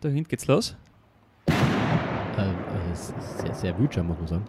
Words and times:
da 0.00 0.08
hinten 0.08 0.28
geht's 0.28 0.46
los. 0.46 0.76
Äh, 1.48 1.52
äh, 1.52 2.92
es 2.92 3.10
ist 3.10 3.38
sehr, 3.40 3.54
sehr 3.54 3.78
wütend, 3.78 4.06
muss 4.08 4.18
man 4.18 4.26
sagen. 4.26 4.44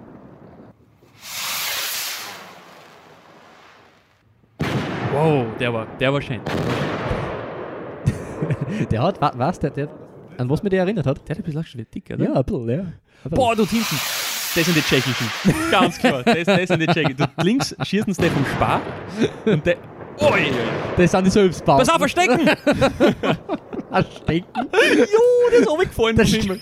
Wow, 5.14 5.46
der 5.60 5.74
war, 5.74 5.88
der 6.00 6.14
war 6.14 6.22
schön. 6.22 6.42
Der 8.92 9.02
hat, 9.02 9.20
wa- 9.20 9.32
was, 9.36 9.60
der, 9.60 9.72
der, 9.72 9.90
an 10.38 10.50
was 10.50 10.64
mir 10.64 10.70
der 10.70 10.82
erinnert 10.84 11.06
hat? 11.06 11.28
Der 11.28 11.36
hat 11.36 11.44
ein 11.44 11.44
bisschen 11.44 11.64
schon 11.66 11.86
dick, 11.94 12.10
oder? 12.14 12.24
Ja, 12.24 12.34
ein 12.36 12.44
bisschen, 12.44 12.70
ja. 12.70 12.86
Boah, 13.30 13.56
dort 13.56 13.70
hinten. 13.70 13.96
Das 14.56 14.66
sind 14.66 14.76
die 14.78 14.82
tschechischen. 14.82 15.28
Ganz 15.72 15.98
klar. 15.98 16.24
Das, 16.24 16.44
das 16.46 16.68
sind 16.70 16.80
die 16.82 16.88
tschechischen. 16.88 17.18
Dort 17.18 17.44
links 17.44 17.76
schießen 17.84 18.14
sie 18.14 18.30
vom 18.30 18.46
Spar. 18.46 18.82
Und 19.46 19.66
der. 19.66 19.78
Ui! 20.22 20.52
Das 20.98 21.12
sind 21.12 21.26
die 21.26 21.30
Selbstbau. 21.32 21.78
Pass 21.78 21.90
auf, 21.90 21.98
verstecken! 21.98 22.50
Erstecken. 23.92 24.46
Jo, 24.74 25.50
der 25.52 25.60
ist 25.60 25.70
runtergefallen 25.70 26.16
Das 26.16 26.30
vom 26.30 26.40
Himmel. 26.42 26.60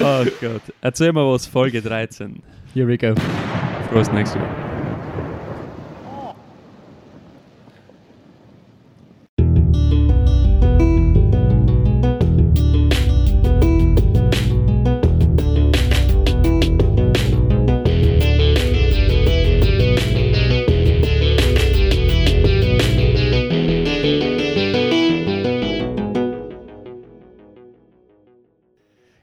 Oh 0.00 0.24
Gott. 0.40 0.62
Erzähl 0.80 1.12
mal 1.12 1.26
was, 1.32 1.46
Folge 1.46 1.80
13. 1.82 2.42
Here 2.74 2.86
we 2.86 2.98
go. 2.98 3.14
Frohes 3.90 4.10
nächste 4.12 4.38
Mal. 4.38 4.69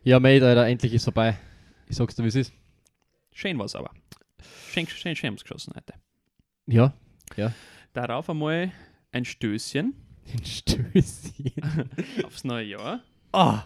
Ja, 0.08 0.22
Mate, 0.22 0.48
Alter, 0.48 0.66
endlich 0.68 0.94
ist 0.94 1.04
vorbei. 1.04 1.38
Ich 1.90 1.98
sag's 1.98 2.16
dir, 2.16 2.24
wie 2.24 2.30
es 2.30 2.36
ist. 2.36 2.54
Schön 3.34 3.60
war's 3.60 3.76
aber. 3.76 3.92
Schön, 4.72 4.88
schön, 4.88 5.18
schön 5.18 5.28
haben's 5.28 5.44
geschossen 5.44 5.74
heute. 5.76 5.96
Ja. 6.66 6.94
Darauf 7.92 8.30
einmal 8.30 8.72
ein 9.12 9.26
Stößchen 9.26 9.94
Ein 10.32 10.46
Stößchen. 10.46 11.92
aufs 12.24 12.46
neue 12.46 12.68
Jahr. 12.68 13.04
Ah. 13.34 13.64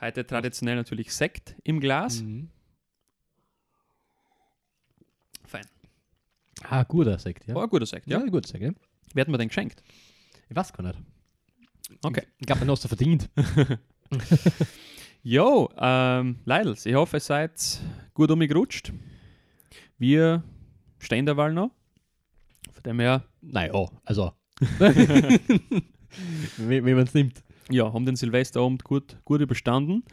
Heute 0.00 0.26
traditionell 0.26 0.74
natürlich 0.74 1.14
Sekt 1.14 1.54
im 1.62 1.78
Glas. 1.78 2.22
Mhm. 2.22 2.50
Fein. 5.44 5.64
Ah, 6.64 6.82
guter 6.82 7.20
Sekt, 7.20 7.46
ja. 7.46 7.54
War 7.54 7.62
ein 7.62 7.70
guter 7.70 7.86
Sekt, 7.86 8.08
ja. 8.08 8.18
Ja, 8.18 8.26
guter 8.26 8.48
Sekt, 8.48 8.64
ja. 8.64 8.72
Wer 9.14 9.20
hat 9.20 9.28
mir 9.28 9.38
den 9.38 9.46
geschenkt? 9.46 9.84
Ich 10.48 10.56
weiß 10.56 10.72
gar 10.72 10.82
nicht. 10.82 10.98
Okay. 12.02 12.26
Ich 12.38 12.46
glaube, 12.48 12.62
den 12.62 12.70
hast 12.72 12.82
du 12.82 12.88
verdient. 12.88 13.30
Jo, 15.22 15.68
ähm, 15.76 16.38
Leidels, 16.44 16.86
ich 16.86 16.94
hoffe, 16.94 17.16
ihr 17.16 17.20
seid 17.20 17.80
gut 18.14 18.30
um 18.30 18.38
mich 18.38 18.48
gerutscht. 18.48 18.92
Wir 19.98 20.42
stehen 20.98 21.26
derweil 21.26 21.52
noch. 21.52 21.70
Von 22.72 22.82
dem 22.84 23.00
her, 23.00 23.24
Naja, 23.40 23.72
also. 24.04 24.32
wie, 26.56 26.84
wie 26.84 26.94
man 26.94 27.04
es 27.04 27.14
nimmt. 27.14 27.42
ja, 27.70 27.92
haben 27.92 28.06
den 28.06 28.16
Silvesterabend 28.16 28.84
gut, 28.84 29.18
gut 29.24 29.40
überstanden. 29.40 30.04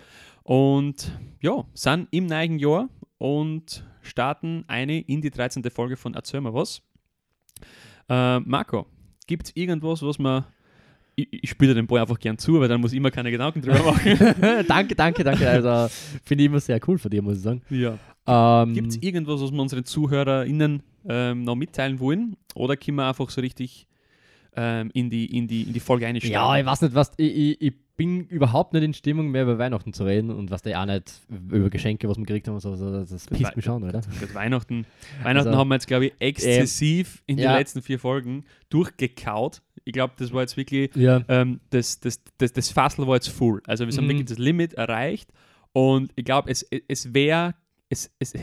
Und 0.44 1.12
ja, 1.42 1.64
sind 1.74 2.08
im 2.12 2.26
neuen 2.26 2.60
Jahr 2.60 2.90
und 3.18 3.86
starten 4.02 4.64
eine 4.68 5.02
in 5.02 5.22
die 5.22 5.32
13. 5.32 5.64
Folge 5.72 5.98
von 5.98 6.14
Erzähl 6.14 6.42
mal 6.42 6.54
was. 6.54 6.82
Äh, 8.10 8.40
Marco, 8.42 8.86
gibt 9.28 9.48
es 9.48 9.56
irgendwas, 9.56 10.02
was 10.02 10.20
man. 10.20 10.46
Ich, 11.16 11.28
ich 11.32 11.50
spiele 11.50 11.74
den 11.74 11.88
Ball 11.88 12.02
einfach 12.02 12.20
gern 12.20 12.38
zu, 12.38 12.60
weil 12.60 12.68
dann 12.68 12.82
muss 12.82 12.92
ich 12.92 12.98
immer 12.98 13.12
keine 13.12 13.32
Gedanken 13.32 13.62
drüber 13.62 13.84
machen. 13.92 14.66
danke, 14.68 14.96
danke, 14.96 15.24
danke. 15.24 15.50
Also, 15.50 15.94
finde 16.24 16.44
ich 16.44 16.50
immer 16.50 16.60
sehr 16.60 16.80
cool 16.88 16.98
von 16.98 17.10
dir, 17.10 17.22
muss 17.22 17.38
ich 17.38 17.44
sagen. 17.44 17.62
ja. 17.70 17.98
Ähm, 18.28 18.74
Gibt 18.74 18.88
es 18.88 18.98
irgendwas, 19.02 19.40
was 19.40 19.52
wir 19.52 19.62
unseren 19.62 19.86
ZuhörerInnen 19.86 20.82
ähm, 21.08 21.44
noch 21.44 21.56
mitteilen 21.56 22.00
wollen? 22.00 22.36
Oder 22.56 22.76
können 22.76 22.98
wir 22.98 23.08
einfach 23.08 23.30
so 23.30 23.40
richtig 23.40 23.88
ähm, 24.56 24.90
in, 24.94 25.10
die, 25.10 25.38
in, 25.38 25.48
die, 25.48 25.64
in 25.64 25.74
die 25.74 25.80
Folge 25.80 26.08
einsteigen? 26.08 26.34
Ja, 26.34 26.58
ich 26.58 26.66
weiß 26.66 26.82
nicht, 26.82 26.96
was. 26.96 27.12
Ich, 27.18 27.36
ich, 27.36 27.62
ich 27.62 27.74
bin 27.98 28.26
überhaupt 28.28 28.74
nicht 28.74 28.84
in 28.84 28.94
Stimmung 28.94 29.30
mehr 29.32 29.44
über 29.44 29.58
Weihnachten 29.58 29.94
zu 29.94 30.04
reden 30.06 30.30
und 30.30 30.52
was 30.52 30.62
der 30.62 30.82
auch 30.82 30.86
nicht 30.86 31.22
über 31.30 31.70
Geschenke, 31.70 32.10
was 32.10 32.18
wir 32.18 32.26
gekriegt 32.26 32.48
haben. 32.48 32.56
und 32.56 32.60
So, 32.62 32.76
das, 32.76 33.10
das 33.10 33.28
pisst 33.28 33.44
Wei- 33.44 33.52
mich 33.56 33.64
schon, 33.66 33.84
oder? 33.84 34.02
Weihnachten, 34.34 34.86
Weihnachten 35.24 35.48
Also, 35.48 35.58
haben 35.60 35.68
wir 35.70 35.76
jetzt, 35.76 35.88
glaube 35.88 36.08
ich, 36.08 36.14
exzessiv 36.20 37.24
in 37.26 37.38
den 37.38 37.46
ja. 37.46 37.56
letzten 37.58 37.82
vier 37.82 38.00
Folgen 38.00 38.44
durchgekaut. 38.70 39.62
Ich 39.86 39.94
glaube, 39.94 40.14
das 40.18 40.34
war 40.34 40.42
jetzt 40.42 40.58
wirklich, 40.58 40.96
Ja. 40.96 41.24
ähm, 41.30 41.60
das, 41.70 42.00
das, 42.00 42.22
das, 42.38 42.54
das 42.54 42.70
Fassel 42.70 43.08
war 43.08 43.16
jetzt 43.16 43.30
full. 43.30 43.62
Also 43.68 43.88
wir 43.88 43.96
haben 43.96 44.06
Mhm. 44.06 44.10
wirklich 44.10 44.26
das 44.28 44.38
Limit 44.40 44.74
erreicht 44.74 45.32
und 45.74 46.12
ich 46.16 46.26
glaube, 46.26 46.50
es, 46.52 46.64
es 46.88 47.14
wäre, 47.14 47.56
es, 47.90 48.12
es 48.20 48.34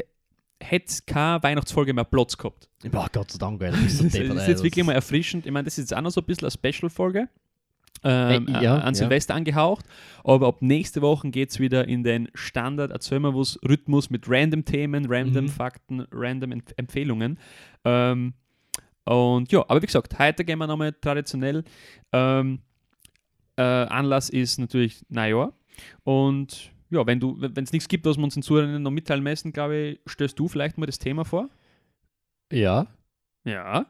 hätte 0.63 0.95
keine 1.07 1.43
Weihnachtsfolge 1.43 1.93
mehr 1.93 2.05
Platz 2.05 2.37
gehabt. 2.39 2.69
Boah, 2.91 3.09
Gott 3.13 3.31
sei 3.33 3.39
Dank, 3.39 3.63
Alter. 3.63 3.77
Das 3.77 3.99
Das 3.99 4.15
ist 4.15 4.15
jetzt 4.49 4.63
wirklich 4.63 4.85
mal 4.85 4.93
erfrischend. 4.93 5.45
Ich 5.47 5.53
meine, 5.53 5.65
das 5.65 5.75
ist 5.79 5.91
jetzt 5.91 5.97
auch 5.97 6.01
noch 6.03 6.11
so 6.11 6.21
ein 6.21 6.27
bisschen 6.27 6.49
eine 6.49 6.53
Special-Folge. 6.73 7.29
Ähm, 8.05 8.49
Äh, 8.49 8.63
ja, 8.65 8.75
an 8.79 8.95
ja. 8.95 8.95
Silvester 8.95 9.35
angehaucht. 9.35 9.85
Aber 10.25 10.49
ab 10.49 10.57
nächste 10.61 11.03
Woche 11.03 11.31
geht 11.31 11.51
es 11.51 11.61
wieder 11.61 11.87
in 11.87 12.03
den 12.03 12.29
Standard 12.35 12.91
Erzähl 12.91 13.21
mal 13.21 13.35
was 13.35 13.59
Rhythmus 13.69 14.11
mit 14.11 14.29
random 14.29 14.65
Themen, 14.65 15.07
random 15.09 15.45
Mhm. 15.45 15.49
Fakten, 15.49 16.07
random 16.11 16.53
Empf 16.53 16.73
Empfehlungen. 16.77 17.39
Ähm, 17.85 18.35
und 19.05 19.51
ja, 19.51 19.61
aber 19.69 19.83
wie 19.83 19.87
gesagt, 19.87 20.19
heute 20.19 20.45
gehen 20.45 20.59
wir 20.59 20.67
nochmal 20.67 20.93
traditionell. 20.93 21.65
Ähm, 22.13 22.61
äh, 23.57 23.63
Anlass 23.63 24.31
ist 24.31 24.59
natürlich 24.59 25.05
Neujahr. 25.09 25.53
Und 26.05 26.71
ja, 26.91 27.05
wenn 27.07 27.19
du, 27.19 27.37
wenn 27.41 27.65
es 27.65 27.73
nichts 27.73 27.89
gibt, 27.89 28.05
was 28.05 28.17
wir 28.17 28.25
uns 28.25 28.35
den 28.35 28.43
Zuhörern 28.43 28.83
noch 28.83 28.91
mitteilen 28.91 29.23
müssen, 29.23 29.53
glaube 29.53 29.77
ich, 29.77 30.01
stellst 30.09 30.39
du 30.39 30.47
vielleicht 30.47 30.79
mal 30.79 30.87
das 30.87 30.99
Thema 30.99 31.25
vor. 31.25 31.49
Ja. 32.53 32.87
Ja. 33.45 33.87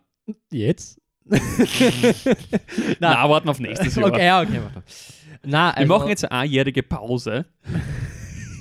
Jetzt? 0.51 1.01
Na, 3.01 3.29
warten 3.29 3.49
auf 3.49 3.61
nächstes 3.61 3.95
Jahr. 3.97 4.09
Okay, 4.09 4.27
ja, 4.27 4.41
okay. 4.43 4.61
warte. 4.63 4.83
Na, 5.45 5.69
Wir 5.71 5.79
also, 5.79 5.93
machen 5.99 6.09
jetzt 6.09 6.25
eine 6.25 6.41
einjährige 6.41 6.83
Pause. 6.83 7.47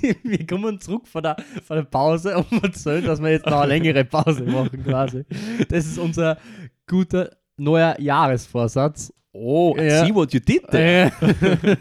wir 0.22 0.46
kommen 0.46 0.80
zurück 0.80 1.06
von 1.06 1.22
der, 1.22 1.36
von 1.64 1.76
der 1.76 1.84
Pause 1.84 2.36
und 2.38 2.62
erzählen, 2.62 3.04
dass 3.04 3.20
wir 3.22 3.30
jetzt 3.30 3.46
noch 3.46 3.60
eine 3.60 3.68
längere 3.68 4.04
Pause 4.04 4.42
machen, 4.44 4.82
quasi. 4.84 5.24
Das 5.68 5.86
ist 5.86 5.98
unser 5.98 6.38
guter 6.86 7.30
neuer 7.56 7.98
Jahresvorsatz. 8.00 9.12
Oh, 9.32 9.74
I 9.78 9.84
Ja. 9.84 10.04
see 10.04 10.14
what 10.14 10.32
you 10.34 10.40
did 10.40 10.66
there. 10.70 11.10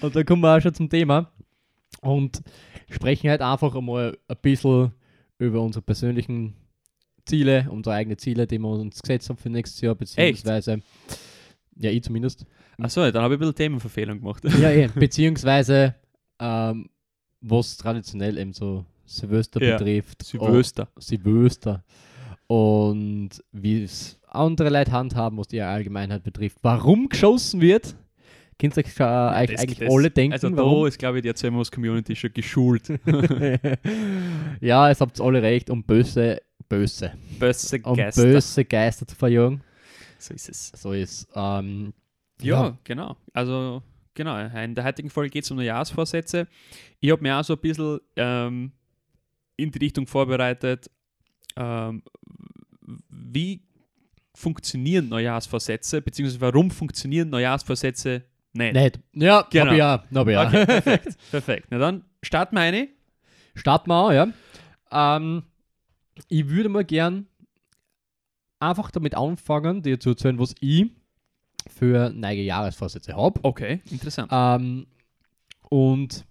Und 0.00 0.16
da 0.16 0.24
kommen 0.24 0.42
wir 0.42 0.56
auch 0.56 0.60
schon 0.60 0.72
zum 0.72 0.88
Thema 0.88 1.30
und 2.00 2.42
sprechen 2.88 3.28
halt 3.28 3.42
einfach 3.42 3.74
einmal 3.74 4.16
ein 4.26 4.36
bisschen 4.40 4.92
über 5.38 5.60
unsere 5.60 5.82
persönlichen 5.82 6.54
Ziele, 7.26 7.66
unsere 7.70 7.94
eigenen 7.96 8.18
Ziele, 8.18 8.46
die 8.46 8.58
wir 8.58 8.68
uns 8.68 9.00
gesetzt 9.00 9.28
haben 9.28 9.36
für 9.36 9.50
nächstes 9.50 9.80
Jahr, 9.80 9.94
beziehungsweise, 9.94 10.80
ja, 11.76 11.90
ich 11.90 12.02
zumindest. 12.02 12.44
Achso, 12.78 13.10
dann 13.10 13.22
habe 13.22 13.34
ich 13.34 13.38
ein 13.38 13.40
bisschen 13.40 13.54
Themenverfehlung 13.56 14.18
gemacht. 14.20 14.42
Ja, 14.60 14.70
eh, 14.70 14.88
beziehungsweise, 14.94 15.94
ähm, 16.38 16.88
was 17.40 17.76
traditionell 17.76 18.38
eben 18.38 18.52
so 18.52 18.84
Silvester 19.04 19.62
Ja, 19.62 19.76
betrifft. 19.76 20.22
Silvester. 20.22 20.88
Oh, 20.96 21.00
Silvester. 21.00 21.84
Und 22.46 23.30
wie 23.52 23.82
es 23.84 24.18
andere 24.28 24.70
Leute 24.70 24.92
handhaben, 24.92 25.38
was 25.38 25.48
die 25.48 25.60
Allgemeinheit 25.60 26.22
betrifft. 26.22 26.58
Warum 26.62 27.08
geschossen 27.08 27.60
wird, 27.60 27.94
könnt 28.58 28.76
ihr 28.76 28.84
euch 28.84 28.98
äh, 29.00 29.02
eigentlich 29.04 29.78
das- 29.78 29.90
alle 29.92 30.10
denken, 30.10 30.32
Also 30.32 30.48
da 30.50 30.56
warum. 30.56 30.86
ist, 30.86 30.98
glaube 30.98 31.18
ich, 31.18 31.22
die 31.22 31.28
Erzählungs-Community 31.28 32.14
schon 32.16 32.32
geschult. 32.32 32.88
ja, 34.60 34.90
es 34.90 35.00
habt 35.00 35.20
alle 35.20 35.42
recht, 35.42 35.70
um 35.70 35.82
böse, 35.84 36.40
böse, 36.70 37.12
Böse 37.38 37.80
Geister. 37.80 38.22
böse 38.22 38.64
Geister 38.64 39.06
zu 39.06 39.14
verjagen. 39.16 39.60
So 40.18 40.32
ist 40.32 40.48
es. 40.48 40.72
So 40.74 40.92
ist 40.92 41.28
ähm, 41.34 41.92
Ja, 42.40 42.78
genau. 42.84 43.16
Also, 43.34 43.82
genau. 44.14 44.38
In 44.38 44.74
der 44.74 44.84
heutigen 44.84 45.10
Folge 45.10 45.30
geht 45.30 45.44
es 45.44 45.50
um 45.50 45.56
Neujahrsvorsätze. 45.58 46.46
Ich 47.00 47.10
habe 47.10 47.20
mir 47.22 47.36
auch 47.38 47.44
so 47.44 47.54
ein 47.54 47.60
bisschen 47.60 47.98
ähm, 48.16 48.72
in 49.56 49.70
die 49.70 49.78
Richtung 49.78 50.06
vorbereitet, 50.06 50.90
ähm, 51.56 52.02
wie 53.10 53.62
funktionieren 54.34 55.08
Neujahrsvorsätze, 55.08 56.00
beziehungsweise 56.00 56.40
warum 56.40 56.70
funktionieren 56.70 57.28
Neujahrsvorsätze 57.30 58.22
nicht. 58.52 58.74
nicht. 58.74 59.00
Ja, 59.14 59.46
Genau. 59.50 59.72
ja, 59.72 60.04
ja. 60.10 60.46
Okay, 60.46 60.66
perfekt. 60.66 61.16
perfekt. 61.30 61.66
Na 61.70 61.78
dann 61.78 62.04
starten 62.22 62.56
wir 62.56 62.62
eine. 62.62 62.88
Starten 63.54 63.90
wir 63.90 63.94
an, 63.94 64.14
ja. 64.90 65.16
Ähm, 65.16 65.42
ich 66.28 66.48
würde 66.48 66.68
mal 66.68 66.84
gern 66.84 67.26
einfach 68.58 68.90
damit 68.90 69.14
anfangen, 69.14 69.82
dir 69.82 69.98
zu 69.98 70.10
erzählen, 70.10 70.38
was 70.38 70.54
ich 70.60 70.90
für 71.68 72.10
neue 72.10 72.42
Jahresvorsätze 72.42 73.14
habe. 73.14 73.40
Okay, 73.42 73.80
interessant. 73.90 74.30
Ähm, 74.32 74.86
und 75.68 76.24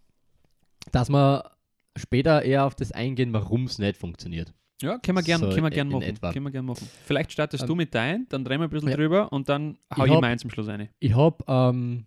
dass 0.92 1.10
wir 1.10 1.52
später 1.96 2.44
eher 2.44 2.66
auf 2.66 2.76
das 2.76 2.92
eingehen, 2.92 3.34
warum 3.34 3.66
es 3.66 3.78
nicht 3.80 3.98
funktioniert. 3.98 4.54
Ja, 4.82 4.98
können 4.98 5.18
wir 5.18 5.24
gern, 5.24 5.42
So 5.42 5.50
können 5.50 5.64
wir 5.64 5.70
gern 5.72 5.90
machen. 5.90 6.18
Können 6.22 6.46
wir 6.46 6.52
gern 6.52 6.66
machen. 6.66 6.88
Vielleicht 7.06 7.34
startest 7.34 7.64
Ähm, 7.64 7.68
du 7.68 7.76
mit 7.76 7.94
dein, 7.94 8.28
dann 8.30 8.46
drehen 8.46 8.62
wir 8.62 8.68
ein 8.68 8.70
bisschen 8.70 8.90
ja. 8.90 8.96
drüber 8.96 9.32
und 9.34 9.50
dann 9.50 9.78
hau 9.96 10.06
Ich 10.06 10.12
ich, 10.12 10.18
hab- 10.18 10.40
zum 10.40 10.50
Schluss 10.50 10.68
rein. 10.68 10.88
Ich 11.00 11.16
habe 11.16 11.44
ähm, 11.48 12.06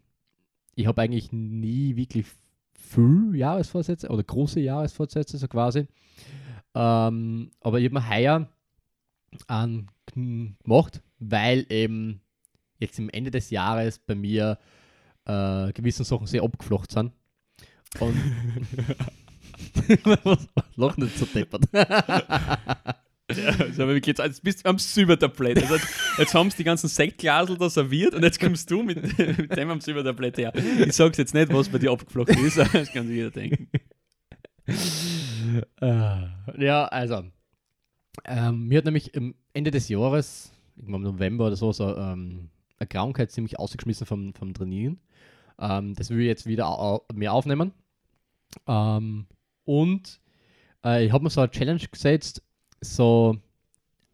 ich 0.75 0.87
habe 0.87 1.03
eigentlich 1.03 1.33
nie 1.33 1.97
wirklich 1.97 2.27
viel 2.75 3.33
Jahresvorsätze 3.35 4.09
oder 4.09 4.23
große 4.23 4.61
Jahresvorsätze, 4.61 5.37
so 5.37 5.49
quasi. 5.49 5.87
Ähm, 6.75 7.51
aber 7.61 7.79
ich 7.79 7.85
habe 7.87 7.95
mir 7.95 8.09
heuer 8.09 8.49
einen 9.47 9.91
gemacht, 10.07 11.03
weil 11.19 11.67
eben 11.69 12.21
jetzt 12.79 12.99
im 12.99 13.09
Ende 13.11 13.31
des 13.31 13.51
Jahres 13.51 13.99
bei 13.99 14.15
mir 14.15 14.59
äh, 15.25 15.73
gewisse 15.73 16.05
Sachen 16.05 16.27
sehr 16.27 16.43
abgeflocht 16.43 16.93
sind. 16.93 17.13
Und 18.01 18.17
lach 20.77 20.97
nicht 20.97 21.19
so 21.19 21.27
deppert. 21.27 21.65
Ja, 23.37 23.49
also 23.59 23.87
wirklich 23.87 24.07
jetzt, 24.07 24.19
jetzt 24.19 24.43
bist 24.43 24.65
du 24.65 24.69
am 24.69 24.79
Silbertablett. 24.79 25.63
Also 25.63 25.77
jetzt, 25.77 25.89
jetzt 26.19 26.35
haben 26.35 26.51
sie 26.51 26.59
die 26.59 26.65
ganzen 26.65 26.89
Sektglasel 26.89 27.57
da 27.57 27.71
serviert 27.71 28.15
und 28.15 28.23
jetzt 28.23 28.41
kommst 28.41 28.71
du 28.71 28.83
mit, 28.83 29.19
mit 29.19 29.57
dem 29.57 29.71
am 29.71 29.81
Silbertablett 29.81 30.39
her. 30.39 30.53
Ich 30.55 30.93
sag's 30.93 31.19
jetzt 31.19 31.35
nicht, 31.35 31.53
was 31.53 31.69
bei 31.69 31.79
dir 31.79 31.93
abgeflogen 31.93 32.45
ist, 32.45 32.59
das 32.73 32.93
kann 32.93 33.07
sich 33.07 33.17
jeder 33.17 33.31
denken. 33.31 33.69
Äh, 35.81 36.65
ja, 36.65 36.85
also. 36.87 37.25
Ähm, 38.25 38.69
mir 38.69 38.79
hat 38.79 38.85
nämlich 38.85 39.17
am 39.17 39.35
Ende 39.55 39.71
des 39.71 39.89
Jahres, 39.89 40.53
irgendwann 40.77 41.05
im 41.05 41.13
November 41.13 41.47
oder 41.47 41.57
so, 41.57 41.73
so 41.73 41.97
ähm, 41.97 42.51
eine 42.79 42.87
Krankheit 42.87 43.31
ziemlich 43.31 43.59
ausgeschmissen 43.59 44.07
vom, 44.07 44.35
vom 44.35 44.55
Trainieren. 44.55 45.01
Ähm, 45.59 45.95
das 45.95 46.11
will 46.11 46.21
ich 46.21 46.27
jetzt 46.27 46.47
wieder 46.47 46.69
au 46.69 47.05
mehr 47.15 47.33
aufnehmen. 47.33 47.73
Ähm, 48.67 49.27
und 49.65 50.21
äh, 50.85 51.07
ich 51.07 51.13
habe 51.13 51.25
mir 51.25 51.31
so 51.31 51.41
eine 51.41 51.51
Challenge 51.51 51.83
gesetzt, 51.91 52.43
so 52.81 53.39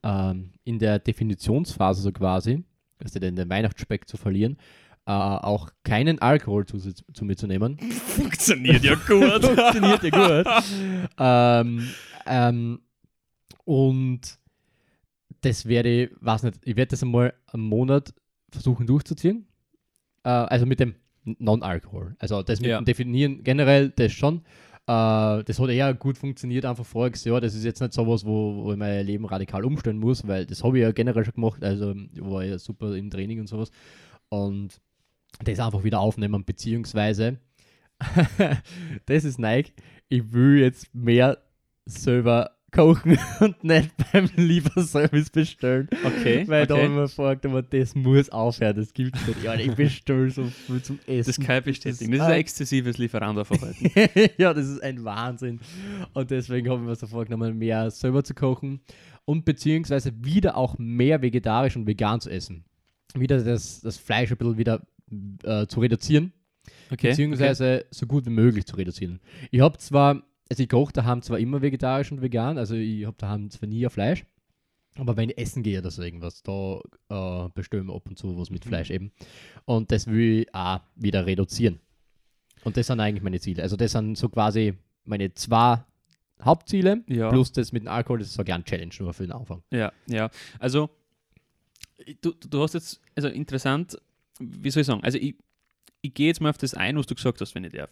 ähm, 0.02 0.52
in 0.64 0.78
der 0.78 0.98
Definitionsphase 0.98 2.02
so 2.02 2.12
quasi, 2.12 2.64
also 3.02 3.18
in 3.18 3.36
den 3.36 3.50
Weihnachtsspeck 3.50 4.08
zu 4.08 4.16
verlieren, 4.16 4.58
äh, 5.08 5.10
auch 5.10 5.70
keinen 5.84 6.18
Alkohol 6.20 6.66
zu, 6.66 6.78
zu 6.78 7.24
mir 7.24 7.34
zu 7.34 7.46
nehmen. 7.46 7.78
Funktioniert 7.90 8.84
ja 8.84 8.94
gut. 8.94 9.42
Funktioniert 9.44 10.02
ja 10.02 10.10
gut. 10.42 10.46
ähm, 11.18 11.88
ähm, 12.26 12.80
und 13.64 14.20
das 15.40 15.66
werde 15.66 16.04
ich, 16.04 16.10
weiß 16.20 16.42
nicht, 16.42 16.58
ich 16.62 16.76
werde 16.76 16.90
das 16.90 17.02
einmal 17.02 17.32
einen 17.46 17.62
Monat 17.62 18.12
versuchen 18.50 18.86
durchzuziehen. 18.86 19.46
Äh, 20.24 20.28
also 20.28 20.66
mit 20.66 20.78
dem 20.78 20.94
Non-Alkohol. 21.24 22.14
Also 22.18 22.42
das 22.42 22.60
mit 22.60 22.68
Ja. 22.70 22.78
dem 22.80 22.84
Definieren 22.84 23.42
generell, 23.44 23.90
das 23.90 24.12
schon. 24.12 24.42
Äh, 24.86 25.42
das 25.44 25.58
hat 25.58 25.70
eher 25.70 25.94
gut 25.94 26.18
funktioniert 26.18 26.66
einfach 26.66 26.84
voriges 26.84 27.24
Jahr. 27.24 27.40
Das 27.40 27.54
ist 27.54 27.64
jetzt 27.64 27.80
nicht 27.80 27.94
sowas, 27.94 28.26
wo, 28.26 28.64
wo 28.64 28.72
ich 28.72 28.78
mein 28.78 29.06
Leben 29.06 29.24
radikal 29.24 29.64
umstellen 29.64 29.98
muss, 29.98 30.26
weil 30.26 30.44
das 30.44 30.62
habe 30.64 30.78
ich 30.78 30.82
ja 30.82 30.92
generell 30.92 31.24
schon 31.24 31.34
gemacht. 31.34 31.62
Also 31.64 31.94
ich 32.14 32.20
war 32.22 32.44
ja 32.44 32.58
super 32.58 32.94
im 32.94 33.10
Training 33.10 33.40
und 33.40 33.46
sowas. 33.48 33.70
Und 34.30 34.80
das 35.44 35.60
einfach 35.60 35.84
wieder 35.84 36.00
aufnehmen, 36.00 36.44
beziehungsweise 36.44 37.38
das 39.06 39.24
ist 39.24 39.38
Nike. 39.38 39.72
Ich 40.08 40.32
will 40.32 40.58
jetzt 40.60 40.94
mehr 40.94 41.38
selber 41.84 42.52
kochen 42.70 43.18
und 43.40 43.64
nicht 43.64 43.90
beim 44.12 44.28
Lieferservice 44.36 45.30
bestellen. 45.30 45.88
Okay, 46.04 46.46
Weil 46.46 46.66
da 46.66 46.74
okay. 46.74 46.84
haben 46.84 46.94
wir 46.96 47.02
gefragt, 47.02 47.46
aber 47.46 47.62
das 47.62 47.94
muss 47.94 48.28
aufhören, 48.30 48.76
das 48.76 48.92
gibt's 48.92 49.26
nicht. 49.26 49.42
Ja, 49.42 49.54
ich 49.54 49.74
bestelle 49.74 50.30
so 50.30 50.44
viel 50.44 50.82
zum 50.82 50.98
Essen. 51.06 51.26
Das 51.26 51.40
kann 51.40 51.58
ich 51.58 51.64
bestätigen. 51.64 52.12
Das 52.12 52.20
ist 52.20 52.26
ein- 52.26 52.40
exzessives 52.40 52.98
Lieferantenverhalten. 52.98 53.90
ja, 54.38 54.52
das 54.52 54.66
ist 54.66 54.82
ein 54.82 55.04
Wahnsinn. 55.04 55.60
Und 56.12 56.30
deswegen 56.30 56.68
haben 56.70 56.84
wir 56.84 56.90
uns 56.90 57.00
so 57.00 57.06
vorgenommen, 57.06 57.56
mehr 57.58 57.90
selber 57.90 58.22
zu 58.22 58.34
kochen 58.34 58.80
und 59.24 59.44
beziehungsweise 59.44 60.12
wieder 60.22 60.56
auch 60.56 60.76
mehr 60.78 61.22
vegetarisch 61.22 61.76
und 61.76 61.86
vegan 61.86 62.20
zu 62.20 62.30
essen. 62.30 62.64
Wieder 63.14 63.42
das, 63.42 63.80
das 63.80 63.96
Fleisch 63.96 64.30
ein 64.30 64.36
bisschen 64.36 64.58
wieder 64.58 64.82
äh, 65.44 65.66
zu 65.66 65.80
reduzieren, 65.80 66.32
Okay. 66.90 67.10
beziehungsweise 67.10 67.86
so 67.90 68.06
gut 68.06 68.26
wie 68.26 68.30
möglich 68.30 68.66
zu 68.66 68.76
reduzieren. 68.76 69.20
Ich 69.50 69.60
habe 69.60 69.78
zwar, 69.78 70.22
also 70.50 70.62
ich 70.62 70.68
koche 70.68 70.92
daheim 70.92 71.22
zwar 71.22 71.38
immer 71.38 71.62
vegetarisch 71.62 72.12
und 72.12 72.20
vegan, 72.22 72.58
also 72.58 72.74
ich 72.74 73.04
habe 73.06 73.16
daheim 73.18 73.50
zwar 73.50 73.68
nie 73.68 73.88
Fleisch, 73.88 74.24
aber 74.96 75.16
wenn 75.16 75.30
ich 75.30 75.38
essen 75.38 75.62
gehe 75.62 75.78
oder 75.78 75.90
so 75.90 76.02
irgendwas, 76.02 76.42
da 76.42 76.80
äh, 77.10 77.48
bestellen 77.54 77.86
wir 77.86 77.94
ab 77.94 78.08
und 78.08 78.18
zu 78.18 78.36
was 78.38 78.50
mit 78.50 78.64
Mhm. 78.64 78.68
Fleisch 78.68 78.90
eben. 78.90 79.12
Und 79.64 79.92
das 79.92 80.06
will 80.06 80.40
ich 80.42 80.54
auch 80.54 80.80
wieder 80.96 81.24
reduzieren. 81.26 81.78
Und 82.64 82.76
das 82.76 82.88
sind 82.88 82.98
eigentlich 83.00 83.22
meine 83.22 83.38
Ziele. 83.40 83.62
Also 83.62 83.76
das 83.76 83.92
sind 83.92 84.18
so 84.18 84.28
quasi 84.28 84.74
meine 85.04 85.32
zwei 85.34 85.84
Hauptziele, 86.42 87.02
Ja. 87.08 87.30
plus 87.30 87.52
das 87.52 87.72
mit 87.72 87.84
dem 87.84 87.88
Alkohol, 87.88 88.18
das 88.18 88.28
ist 88.28 88.34
so 88.34 88.44
gern 88.44 88.64
Challenge 88.64 88.92
nur 88.98 89.12
für 89.14 89.22
den 89.24 89.32
Anfang. 89.32 89.62
Ja, 89.72 89.92
ja. 90.06 90.28
Also, 90.58 90.90
du, 92.20 92.32
du 92.32 92.62
hast 92.62 92.74
jetzt, 92.74 93.00
also 93.16 93.28
interessant, 93.28 93.96
wie 94.38 94.70
soll 94.70 94.82
ich 94.82 94.86
sagen, 94.86 95.02
also 95.02 95.18
ich, 95.18 95.36
ich 96.00 96.14
gehe 96.14 96.28
jetzt 96.28 96.40
mal 96.40 96.50
auf 96.50 96.58
das 96.58 96.74
ein, 96.74 96.96
was 96.96 97.06
du 97.06 97.14
gesagt 97.14 97.40
hast, 97.40 97.54
wenn 97.54 97.64
ich 97.64 97.72
darf. 97.72 97.90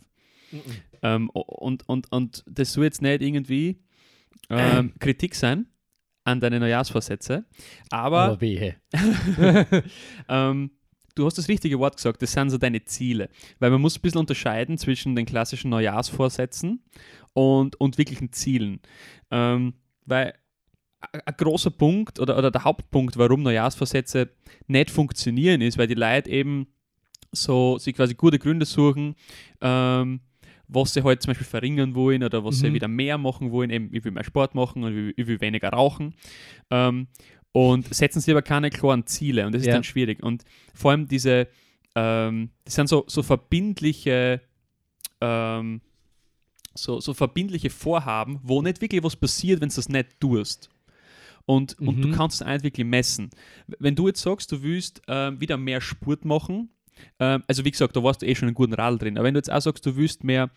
Ähm, 1.03 1.29
und, 1.31 1.89
und, 1.89 2.13
und 2.13 2.45
das 2.47 2.73
soll 2.73 2.85
jetzt 2.85 3.03
nicht 3.03 3.21
irgendwie 3.23 3.83
ähm, 4.49 4.95
Kritik 5.01 5.35
sein 5.35 5.67
an 6.25 6.41
deine 6.41 6.59
Neujahrsvorsätze, 6.59 7.45
aber 7.91 8.23
Aber 8.23 8.41
wehe. 8.41 8.77
ähm, 10.29 10.71
du 11.15 11.25
hast 11.27 11.39
das 11.39 11.49
richtige 11.49 11.79
Wort 11.79 11.97
gesagt, 11.97 12.21
das 12.23 12.33
sind 12.33 12.51
so 12.51 12.59
deine 12.59 12.85
Ziele. 12.85 13.29
Weil 13.59 13.71
man 13.71 13.81
muss 13.81 13.97
ein 13.97 14.03
bisschen 14.03 14.21
unterscheiden 14.21 14.77
zwischen 14.77 15.15
den 15.15 15.27
klassischen 15.27 15.71
Neujahrsvorsätzen 15.71 16.85
und, 17.33 17.81
und 17.81 17.99
wirklichen 17.99 18.33
Zielen. 18.33 18.81
Ähm, 19.31 19.75
weil 20.05 20.35
ein 21.01 21.35
großer 21.37 21.71
Punkt 21.71 22.19
oder, 22.21 22.37
oder 22.39 22.51
der 22.51 22.65
Hauptpunkt, 22.65 23.17
warum 23.17 23.43
Neujahrsvorsätze 23.43 24.31
nicht 24.67 24.91
funktionieren, 24.91 25.61
ist, 25.61 25.79
weil 25.79 25.87
die 25.87 25.95
Leute 25.95 26.31
eben 26.31 26.67
so 27.33 27.79
sich 27.79 27.95
quasi 27.95 28.15
gute 28.15 28.39
Gründe 28.39 28.65
suchen, 28.67 29.15
ähm, 29.61 30.21
was 30.69 30.95
sie 30.95 31.03
halt 31.05 31.23
zum 31.23 31.31
Beispiel 31.31 31.47
verringern 31.47 31.95
wollen 31.95 32.25
oder 32.25 32.45
was 32.45 32.59
sie 32.59 32.71
Mhm. 32.71 32.75
wieder 32.75 32.89
mehr 32.89 33.19
machen 33.19 33.51
wollen. 33.53 33.71
Eben, 33.71 33.91
ich 33.95 34.05
will 34.05 34.13
mehr 34.13 34.25
Sport 34.25 34.55
machen 34.55 34.83
und 34.83 34.91
ich 34.91 34.97
will, 34.97 35.15
ich 35.17 35.27
will 35.27 35.41
weniger 35.41 35.69
rauchen. 35.69 36.15
Ähm, 36.71 37.07
und 37.53 37.95
setzen 37.95 38.21
sie 38.21 38.33
aber 38.33 38.43
keine 38.43 38.71
klaren 38.71 39.07
Ziele 39.07 39.47
und 39.47 39.55
das 39.55 39.63
ist 39.63 39.69
Ja. 39.69 39.75
dann 39.75 39.85
schwierig. 39.85 40.23
Und 40.23 40.45
vor 40.75 40.91
allem 40.91 41.07
diese, 41.09 41.47
ähm, 41.95 42.51
das 42.65 42.75
sind 42.75 42.89
so, 42.89 43.05
so 43.07 43.23
verbindliche, 43.23 44.41
ähm, 45.21 45.81
so, 46.75 47.01
so 47.01 47.15
verbindliche 47.15 47.71
Vorhaben, 47.71 48.39
wo 48.43 48.61
nicht 48.61 48.81
wirklich 48.83 49.03
was 49.03 49.17
passiert, 49.17 49.61
wenn 49.61 49.69
du 49.71 49.75
das 49.77 49.89
nicht 49.89 50.21
tust. 50.21 50.69
Und, 51.47 51.79
und 51.81 52.03
du 52.03 52.09
Mhm. 52.09 52.13
kannst 52.13 52.41
es 52.43 52.47
nicht 52.47 52.65
wirklich 52.65 52.87
messen. 52.87 53.31
Wenn 53.79 53.95
du 53.95 54.09
jetzt 54.09 54.21
sagst, 54.21 54.51
du 54.53 54.63
willst 54.63 55.01
ähm, 55.09 55.41
wieder 55.41 55.57
mehr 55.57 55.81
Sport 55.81 56.25
machen, 56.25 56.71
ähm, 57.21 57.45
also 57.47 57.65
wie 57.65 57.71
gesagt, 57.71 57.95
da 57.97 58.03
warst 58.03 58.23
du 58.23 58.27
eh 58.27 58.35
schon 58.35 58.49
einen 58.49 58.55
guten 58.55 58.75
Radl 58.75 58.99
drin, 58.99 59.17
aber 59.17 59.27
wenn 59.27 59.35
du 59.35 59.39
jetzt 59.39 59.53
auch 59.53 59.61
sagst, 59.61 59.87
du 59.87 59.95
willst 59.97 60.25
mehr, 60.25 60.51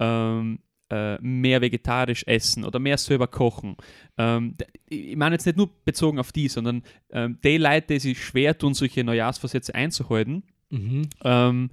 ähm, 0.00 0.58
äh, 0.90 1.16
mehr 1.22 1.60
vegetarisch 1.60 2.24
essen 2.26 2.64
oder 2.64 2.78
mehr 2.80 2.98
selber 2.98 3.28
kochen, 3.28 3.76
ähm, 4.18 4.56
ich 4.88 5.14
meine 5.16 5.36
jetzt 5.36 5.46
nicht 5.46 5.56
nur 5.56 5.70
bezogen 5.84 6.18
auf 6.18 6.32
die, 6.32 6.48
sondern 6.48 6.82
ähm, 7.10 7.38
die 7.44 7.56
Leute, 7.58 7.94
die 7.94 8.00
sich 8.00 8.22
schwer 8.24 8.58
tun, 8.58 8.74
solche 8.74 9.04
Neujahrsvorsätze 9.04 9.74
einzuhalten, 9.74 10.42
Mhm. 10.70 11.02
ähm, 11.22 11.70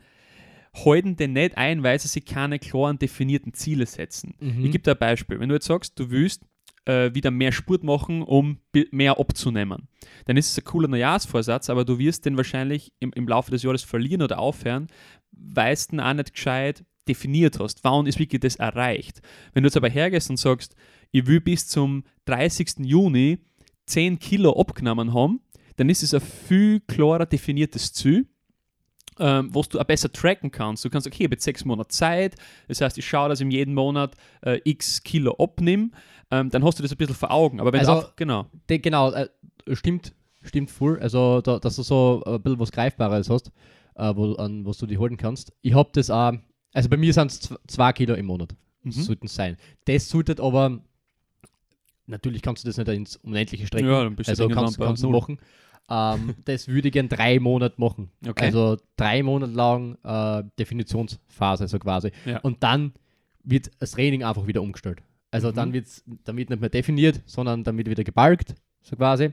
halten 0.86 1.16
den 1.16 1.34
nicht 1.34 1.58
ein, 1.58 1.82
weil 1.84 2.00
sie 2.00 2.08
sich 2.08 2.26
keine 2.26 2.60
klaren 2.60 3.00
definierten 3.00 3.54
Ziele 3.54 3.86
setzen. 3.86 4.36
Mhm. 4.40 4.66
Ich 4.66 4.72
gebe 4.72 4.84
dir 4.84 4.92
ein 4.92 4.98
Beispiel. 5.00 5.40
Wenn 5.40 5.50
du 5.50 5.56
jetzt 5.56 5.66
sagst, 5.66 5.98
du 6.00 6.12
willst 6.12 6.44
äh, 6.86 7.14
wieder 7.14 7.32
mehr 7.32 7.52
Sport 7.52 7.84
machen, 7.84 8.22
um 8.22 8.60
mehr 8.92 9.20
abzunehmen, 9.20 9.88
dann 10.26 10.38
ist 10.38 10.52
es 10.52 10.58
ein 10.58 10.64
cooler 10.64 10.88
Neujahrsvorsatz, 10.88 11.70
aber 11.70 11.86
du 11.86 12.00
wirst 12.00 12.26
den 12.26 12.38
wahrscheinlich 12.38 12.94
im, 13.00 13.12
im 13.14 13.28
Laufe 13.28 13.52
des 13.52 13.64
Jahres 13.64 13.84
verlieren 13.84 14.22
oder 14.22 14.40
aufhören, 14.40 14.88
weil 15.32 15.76
du 15.76 15.96
ihn 15.96 16.00
auch 16.00 16.14
nicht 16.14 16.34
gescheit 16.34 16.84
definiert 17.08 17.60
hast. 17.60 17.84
Wann 17.84 18.06
ist 18.06 18.20
wirklich 18.20 18.42
das 18.42 18.56
erreicht? 18.56 19.22
Wenn 19.54 19.64
du 19.64 19.68
jetzt 19.68 19.78
aber 19.78 19.90
hergehst 19.90 20.30
und 20.30 20.38
sagst, 20.38 20.76
ich 21.12 21.26
will 21.26 21.42
bis 21.42 21.68
zum 21.68 22.04
30. 22.26 22.80
Juni 22.80 23.40
10 23.88 24.20
Kilo 24.20 24.60
abgenommen 24.60 25.14
haben, 25.14 25.42
dann 25.78 25.90
ist 25.90 26.04
es 26.04 26.14
ein 26.14 26.22
viel 26.22 26.82
klarer 26.82 27.26
definiertes 27.26 27.94
Ziel 27.94 28.28
ähm, 29.20 29.50
was 29.54 29.70
du 29.70 29.80
auch 29.80 29.84
besser 29.84 30.12
tracken 30.12 30.52
kannst. 30.52 30.84
Du 30.86 30.90
kannst, 30.90 31.06
okay, 31.08 31.18
ich 31.20 31.24
habe 31.26 31.36
jetzt 31.36 31.44
sechs 31.44 31.66
Monate 31.66 31.90
Zeit, 31.90 32.36
das 32.68 32.82
heißt, 32.82 32.98
ich 32.98 33.08
schaue, 33.08 33.30
dass 33.30 33.40
ich 33.40 33.46
in 33.46 33.52
jedem 33.52 33.74
Monat 33.74 34.16
äh, 34.42 34.60
x 34.64 35.04
Kilo 35.04 35.36
abnehme, 35.38 35.92
ähm, 36.32 36.50
dann 36.50 36.64
hast 36.64 36.80
du 36.80 36.84
das 36.84 36.92
ein 36.92 36.98
bisschen 36.98 37.16
vor 37.16 37.32
Augen. 37.32 37.60
Aber 37.60 37.72
wenn 37.74 37.80
Also- 37.82 37.94
du 37.94 37.98
auch, 38.08 38.16
genau, 38.16 38.46
De, 38.70 38.80
genau, 38.80 39.12
äh, 39.12 39.28
stimmt, 39.74 40.14
stimmt 40.44 40.72
voll. 40.72 41.00
Also, 41.00 41.42
da, 41.42 41.60
dass 41.60 41.76
du 41.76 41.84
so 41.84 42.24
ein 42.26 42.42
bisschen 42.42 42.60
was 42.60 42.72
Greifbares 42.72 43.30
hast, 43.30 43.52
äh, 43.96 44.14
wo, 44.16 44.34
an 44.36 44.66
was 44.66 44.78
du 44.78 44.86
dich 44.86 45.00
halten 45.00 45.18
kannst. 45.18 45.52
Ich 45.62 45.74
habe 45.74 45.90
das 45.94 46.10
auch, 46.10 46.34
also 46.74 46.88
bei 46.90 46.98
mir 46.98 47.14
sind 47.14 47.32
es 47.32 47.42
zw- 47.50 47.58
zwei 47.68 47.92
Kilo 47.94 48.14
im 48.16 48.26
Monat, 48.28 48.56
Mhm. 48.84 48.92
sollten 48.92 49.26
es 49.26 49.36
sein. 49.36 49.58
Das 49.86 50.08
sollte 50.08 50.42
aber, 50.42 50.80
natürlich 52.08 52.42
kannst 52.42 52.64
du 52.64 52.68
das 52.70 52.78
nicht 52.78 52.88
ins 52.90 53.16
Unendliche 53.18 53.68
strecken. 53.68 53.88
ja, 53.88 54.04
dann 54.04 54.16
bist 54.16 54.28
du 54.30 54.32
also 54.32 54.48
kannst, 54.48 54.78
kannst 54.80 55.04
du 55.04 55.10
machen. 55.10 55.38
Ähm, 55.90 56.36
das 56.46 56.68
würde 56.68 56.88
ich 56.90 56.94
gern 56.94 57.10
drei 57.10 57.40
Monate 57.40 57.76
machen. 57.80 58.10
Okay. 58.28 58.46
Also 58.46 58.78
drei 58.96 59.24
Monate 59.24 59.54
lang 59.54 59.98
äh, 60.04 60.44
Definitionsphase, 60.60 61.68
so 61.68 61.80
quasi. 61.80 62.12
Ja. 62.26 62.40
Und 62.42 62.62
dann 62.64 62.94
wird 63.44 63.72
das 63.80 63.92
Training 63.92 64.24
einfach 64.24 64.46
wieder 64.48 64.62
umgestellt. 64.62 65.02
Also 65.32 65.50
Mhm. 65.50 65.56
dann, 65.56 65.74
wird's, 65.74 66.04
dann 66.24 66.38
wird 66.38 66.50
nicht 66.50 66.60
mehr 66.60 66.70
definiert, 66.70 67.22
sondern 67.26 67.64
dann 67.64 67.78
wird 67.78 67.90
wieder 67.90 68.04
gebalgt, 68.04 68.56
so 68.82 68.96
quasi. 68.96 69.32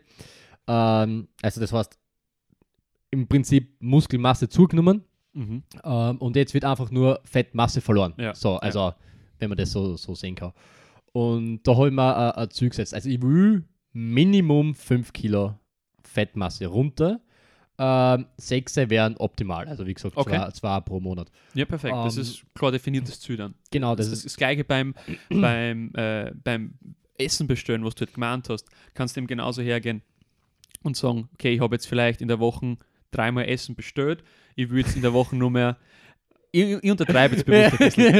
Ähm, 0.67 1.29
also 1.43 1.61
das 1.61 1.73
heißt, 1.73 1.99
im 3.11 3.27
Prinzip 3.29 3.77
Muskelmasse 3.81 4.49
zugenommen, 4.49 5.05
Mhm. 5.33 5.65
Ähm, 5.85 6.17
und 6.17 6.35
jetzt 6.35 6.55
wird 6.55 6.65
einfach 6.65 6.91
nur 6.91 7.21
Fettmasse 7.25 7.83
verloren. 7.83 8.15
Ja, 8.17 8.35
So, 8.35 8.57
also, 8.57 8.95
wenn 9.39 9.51
man 9.51 9.59
das 9.59 9.71
so, 9.71 9.95
so 9.99 10.15
sehen 10.15 10.35
kann. 10.35 10.53
Und 11.13 11.61
da 11.63 11.77
habe 11.77 11.89
ich 11.89 11.93
mir 11.93 12.17
ein, 12.17 12.31
ein 12.45 12.51
Ziel 12.51 12.71
gesetzt. 12.71 12.95
Also, 12.95 13.11
ich 13.11 13.21
will 13.21 13.63
Minimum 13.93 14.75
5 14.75 15.13
Kilo 15.13 15.55
Fettmasse 16.07 16.67
runter. 16.67 17.21
Ähm, 17.79 18.27
6 18.39 18.77
wären 18.89 19.17
optimal. 19.19 19.69
Also, 19.69 19.87
wie 19.87 19.93
gesagt, 19.93 20.17
Okay. 20.17 20.37
zwei, 20.39 20.51
zwei 20.53 20.81
pro 20.81 20.99
Monat. 21.01 21.31
Ja, 21.53 21.67
perfekt. 21.67 21.95
das 21.95 22.17
Ähm, 22.17 22.23
ist 22.23 22.43
klar 22.55 22.73
definiertes 22.73 23.21
Ziel 23.21 23.37
dann. 23.37 23.55
Genau, 23.71 23.95
Das, 23.95 24.07
das 24.09 24.19
ist 24.21 24.25
das 24.27 24.37
Gleiche 24.37 24.65
beim, 24.65 24.95
beim, 25.29 25.93
äh, 25.95 26.33
beim 26.43 26.75
Essen 27.19 27.47
bestellen, 27.47 27.85
was 27.85 27.95
du 27.95 28.07
halt 28.07 28.15
gemeint 28.15 28.49
hast. 28.49 28.67
Kannst 28.95 29.17
du 29.17 29.21
ihm 29.21 29.27
genauso 29.27 29.61
hergehen 29.63 30.01
und 30.83 30.97
sagen, 30.97 31.29
okay, 31.35 31.53
ich 31.55 31.61
habe 31.61 31.75
jetzt 31.75 31.87
vielleicht 31.87 32.23
in 32.23 32.29
der 32.29 32.39
Woche 32.39 32.79
dreimal 33.11 33.47
Essen 33.47 33.75
bestellt. 33.75 34.23
Ich 34.55 34.71
würde 34.71 34.81
jetzt 34.81 34.97
in 34.97 35.03
der 35.03 35.13
Woche 35.13 35.37
nur 35.37 35.51
mehr, 35.51 35.77
ich, 36.53 36.79
ich 36.83 36.91
untertreibe 36.91 37.35
jetzt 37.37 37.45
bewusst 37.45 37.73
ein 37.73 37.79
bisschen. 37.79 38.05
Ich, 38.07 38.11
ich 38.15 38.17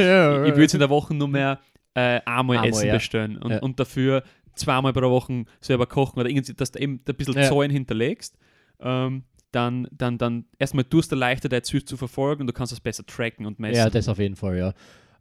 würde 0.53 0.61
jetzt 0.61 0.73
in 0.75 0.79
der 0.79 0.89
Woche 0.89 1.15
nur 1.15 1.27
mehr 1.27 1.59
äh, 1.95 2.21
einmal, 2.25 2.57
Einmal, 2.57 2.69
Essen 2.69 2.87
ja. 2.87 2.93
bestellen 2.93 3.37
und, 3.37 3.51
Ja. 3.51 3.59
und 3.59 3.79
dafür 3.79 4.21
zweimal 4.57 4.93
pro 4.93 5.09
Woche 5.09 5.45
selber 5.61 5.85
kochen 5.85 6.19
oder 6.19 6.29
irgendwie, 6.29 6.53
dass 6.53 6.71
du 6.71 6.79
eben 6.79 7.01
ein 7.07 7.15
bisschen 7.15 7.35
Ja. 7.35 7.49
Zahlen 7.49 7.71
hinterlegst. 7.71 8.37
Ähm, 8.79 9.23
dann, 9.51 9.87
dann, 9.91 10.17
dann 10.17 10.45
erstmal 10.59 10.83
tust 10.83 11.11
du 11.11 11.15
leichter, 11.15 11.49
dein 11.49 11.63
Ziel 11.63 11.83
zu 11.83 11.97
verfolgen 11.97 12.41
und 12.41 12.47
du 12.47 12.53
kannst 12.53 12.73
das 12.73 12.79
besser 12.79 13.05
tracken 13.05 13.45
und 13.45 13.59
messen. 13.59 13.77
Ja, 13.77 13.89
das 13.89 14.09
auf 14.09 14.19
jeden 14.19 14.35
Fall, 14.35 14.57
ja. 14.57 14.73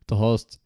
Du 0.06 0.18
hast, 0.18 0.60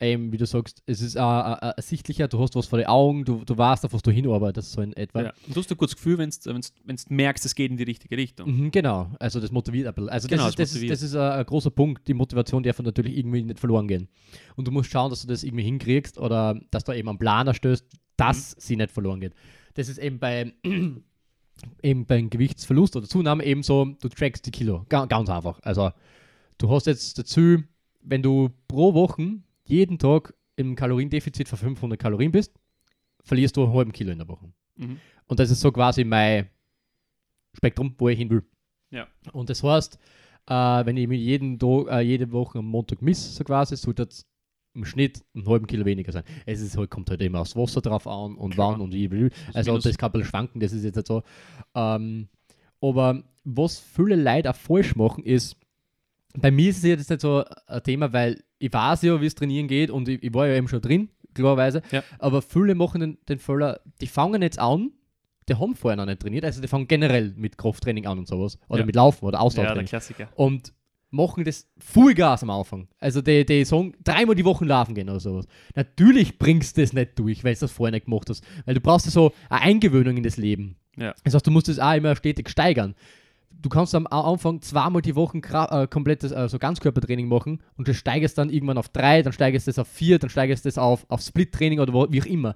eben, 0.00 0.32
wie 0.32 0.36
du 0.36 0.46
sagst, 0.46 0.82
es 0.86 1.00
ist 1.00 1.16
auch 1.16 1.56
äh, 1.62 1.72
ersichtlicher, 1.76 2.28
du 2.28 2.38
hast 2.40 2.54
was 2.54 2.66
vor 2.66 2.78
den 2.78 2.86
Augen, 2.88 3.24
du, 3.24 3.44
du 3.44 3.56
weißt, 3.56 3.84
auf 3.84 3.92
was 3.92 4.02
du 4.02 4.10
hinarbeitest, 4.10 4.72
so 4.72 4.82
in 4.82 4.92
etwa. 4.94 5.22
Ja. 5.22 5.32
Und 5.46 5.56
du 5.56 5.60
hast 5.60 5.70
ein 5.70 5.76
gutes 5.76 5.96
Gefühl, 5.96 6.18
wenn 6.18 6.30
du 6.30 6.94
merkst, 7.08 7.44
es 7.44 7.54
geht 7.54 7.70
in 7.70 7.76
die 7.76 7.84
richtige 7.84 8.16
Richtung. 8.16 8.50
Mhm, 8.50 8.70
genau, 8.70 9.10
also 9.20 9.40
das 9.40 9.50
motiviert 9.50 9.86
ein 9.86 9.94
bisschen. 9.94 10.10
Also 10.10 10.28
Genau, 10.28 10.46
das, 10.46 10.56
das 10.56 10.74
ist, 10.74 10.82
das, 10.82 10.82
ist, 10.82 10.90
das 10.90 11.02
ist 11.02 11.16
ein, 11.16 11.32
ein 11.40 11.46
großer 11.46 11.70
Punkt. 11.70 12.06
Die 12.08 12.14
Motivation 12.14 12.62
darf 12.62 12.80
natürlich 12.80 13.16
irgendwie 13.16 13.42
nicht 13.42 13.60
verloren 13.60 13.88
gehen. 13.88 14.08
Und 14.56 14.66
du 14.66 14.72
musst 14.72 14.90
schauen, 14.90 15.10
dass 15.10 15.22
du 15.22 15.28
das 15.28 15.44
irgendwie 15.44 15.64
hinkriegst 15.64 16.18
oder 16.18 16.60
dass 16.70 16.84
du 16.84 16.92
eben 16.92 17.08
einen 17.08 17.18
Plan 17.18 17.46
erstößt, 17.46 17.86
dass 18.16 18.54
Mhm. 18.56 18.60
sie 18.60 18.76
nicht 18.76 18.90
verloren 18.90 19.20
geht. 19.20 19.34
Das 19.74 19.88
ist 19.88 19.98
eben 19.98 20.18
bei 20.18 20.52
eben 21.82 22.04
beim 22.06 22.30
Gewichtsverlust 22.30 22.96
oder 22.96 23.06
Zunahme 23.08 23.44
eben 23.44 23.62
so, 23.62 23.84
du 24.00 24.08
trackst 24.08 24.44
die 24.46 24.50
Kilo. 24.50 24.84
Ga, 24.88 25.06
ganz 25.06 25.28
einfach. 25.30 25.60
Also 25.62 25.90
du 26.58 26.70
hast 26.70 26.86
jetzt 26.86 27.18
dazu, 27.18 27.62
wenn 28.02 28.22
du 28.22 28.50
pro 28.68 28.94
Woche 28.94 29.38
jeden 29.64 29.98
Tag 29.98 30.34
im 30.56 30.76
Kaloriendefizit 30.76 31.48
von 31.48 31.58
500 31.58 31.98
Kalorien 31.98 32.32
bist, 32.32 32.52
verlierst 33.22 33.56
du 33.56 33.64
einen 33.64 33.72
halben 33.72 33.92
Kilo 33.92 34.12
in 34.12 34.18
der 34.18 34.28
Woche. 34.28 34.52
Mhm. 34.76 34.98
Und 35.26 35.40
das 35.40 35.50
ist 35.50 35.60
so 35.60 35.72
quasi 35.72 36.04
mein 36.04 36.48
Spektrum, 37.54 37.94
wo 37.98 38.08
ich 38.08 38.18
hin 38.18 38.30
will. 38.30 38.42
Ja. 38.90 39.06
Und 39.32 39.48
das 39.48 39.62
heißt, 39.62 39.98
äh, 40.46 40.52
wenn 40.86 40.96
ich 40.96 41.08
mich 41.08 41.20
jeden 41.20 41.58
Tag, 41.58 41.86
äh, 41.88 42.00
jede 42.00 42.30
Woche 42.32 42.58
am 42.58 42.66
Montag 42.66 43.00
miss, 43.00 43.34
so 43.34 43.42
quasi, 43.44 43.76
sollte 43.76 44.08
im 44.74 44.84
Schnitt 44.84 45.22
einen 45.34 45.46
halben 45.48 45.66
Kilo 45.66 45.84
weniger 45.84 46.12
sein. 46.12 46.24
Es 46.46 46.60
ist 46.60 46.76
halt, 46.76 46.90
kommt 46.90 47.08
halt 47.10 47.22
immer 47.22 47.40
aufs 47.40 47.54
Wasser 47.56 47.80
drauf 47.80 48.06
an 48.06 48.34
und 48.36 48.54
Klar. 48.54 48.72
wann 48.72 48.80
und 48.80 48.92
wie. 48.92 49.10
wie. 49.10 49.30
Also 49.52 49.70
minus. 49.72 49.84
das 49.84 49.96
kann 49.98 50.12
ein 50.14 50.24
schwanken, 50.24 50.60
das 50.60 50.72
ist 50.72 50.84
jetzt 50.84 50.96
nicht 50.96 51.06
so. 51.06 51.22
Ähm, 51.74 52.28
aber 52.80 53.22
was 53.44 53.78
viele 53.78 54.16
Leute 54.16 54.50
auch 54.50 54.56
falsch 54.56 54.96
machen, 54.96 55.24
ist, 55.24 55.56
bei 56.36 56.50
mir 56.50 56.70
ist 56.70 56.78
es 56.78 56.82
jetzt 56.84 57.10
nicht 57.10 57.20
so 57.20 57.44
ein 57.66 57.82
Thema, 57.82 58.12
weil 58.12 58.42
ich 58.58 58.72
weiß 58.72 59.02
ja, 59.02 59.20
wie 59.20 59.26
es 59.26 59.34
trainieren 59.34 59.68
geht 59.68 59.90
und 59.90 60.08
ich, 60.08 60.22
ich 60.22 60.34
war 60.34 60.46
ja 60.48 60.54
eben 60.54 60.68
schon 60.68 60.80
drin, 60.80 61.08
klarerweise. 61.34 61.82
Ja. 61.92 62.02
Aber 62.18 62.42
viele 62.42 62.74
machen 62.74 63.00
den, 63.00 63.18
den 63.28 63.38
Fehler, 63.38 63.80
die 64.00 64.06
fangen 64.06 64.42
jetzt 64.42 64.58
an, 64.58 64.90
die 65.48 65.54
haben 65.54 65.76
vorher 65.76 65.96
noch 65.96 66.06
nicht 66.06 66.20
trainiert, 66.20 66.44
also 66.44 66.60
die 66.60 66.68
fangen 66.68 66.88
generell 66.88 67.32
mit 67.36 67.58
Krafttraining 67.58 68.06
an 68.06 68.18
und 68.18 68.26
sowas. 68.26 68.58
Oder 68.68 68.80
Ja. 68.80 68.86
mit 68.86 68.94
Laufen 68.96 69.24
oder 69.26 69.34
Ja, 69.36 69.38
der 69.40 69.46
Ausdauertraining. 69.46 69.86
Klassiker. 69.86 70.28
und 70.34 70.72
machen 71.14 71.44
das 71.44 71.66
Vollgas 71.78 72.42
am 72.42 72.50
Anfang. 72.50 72.88
Also 72.98 73.22
die, 73.22 73.46
die 73.46 73.64
sagen, 73.64 73.94
dreimal 74.02 74.34
die 74.34 74.44
Woche 74.44 74.64
laufen 74.64 74.94
gehen 74.94 75.08
oder 75.08 75.20
sowas. 75.20 75.46
Natürlich 75.74 76.38
bringst 76.38 76.76
du 76.76 76.82
das 76.82 76.92
nicht 76.92 77.18
durch, 77.18 77.44
weil 77.44 77.54
du 77.54 77.60
das 77.60 77.72
vorher 77.72 77.92
nicht 77.92 78.06
gemacht 78.06 78.28
hast. 78.28 78.44
Weil 78.66 78.74
du 78.74 78.80
brauchst 78.80 79.06
ja 79.06 79.12
so 79.12 79.32
eine 79.48 79.62
Eingewöhnung 79.62 80.16
in 80.16 80.22
das 80.22 80.36
Leben. 80.36 80.76
Ja. 80.96 81.14
Das 81.24 81.34
heißt, 81.34 81.46
du 81.46 81.50
musst 81.50 81.68
das 81.68 81.78
auch 81.78 81.94
immer 81.94 82.14
stetig 82.16 82.48
steigern. 82.50 82.94
Du 83.50 83.68
kannst 83.68 83.94
am 83.94 84.06
Anfang 84.06 84.60
zweimal 84.60 85.00
die 85.00 85.14
Woche 85.14 85.38
äh, 85.38 85.86
komplettes 85.86 86.32
also 86.32 86.58
Ganzkörpertraining 86.58 87.28
machen 87.28 87.62
und 87.76 87.88
du 87.88 87.94
steigerst 87.94 88.36
dann 88.36 88.50
irgendwann 88.50 88.76
auf 88.76 88.90
drei, 88.90 89.22
dann 89.22 89.32
steigerst 89.32 89.66
du 89.66 89.70
das 89.70 89.78
auf 89.78 89.88
vier, 89.88 90.18
dann 90.18 90.28
steigerst 90.28 90.64
du 90.64 90.68
das 90.68 90.76
auf, 90.76 91.06
auf 91.08 91.22
Split-Training 91.22 91.80
oder 91.80 91.94
wo, 91.94 92.06
wie 92.10 92.20
auch 92.20 92.26
immer. 92.26 92.50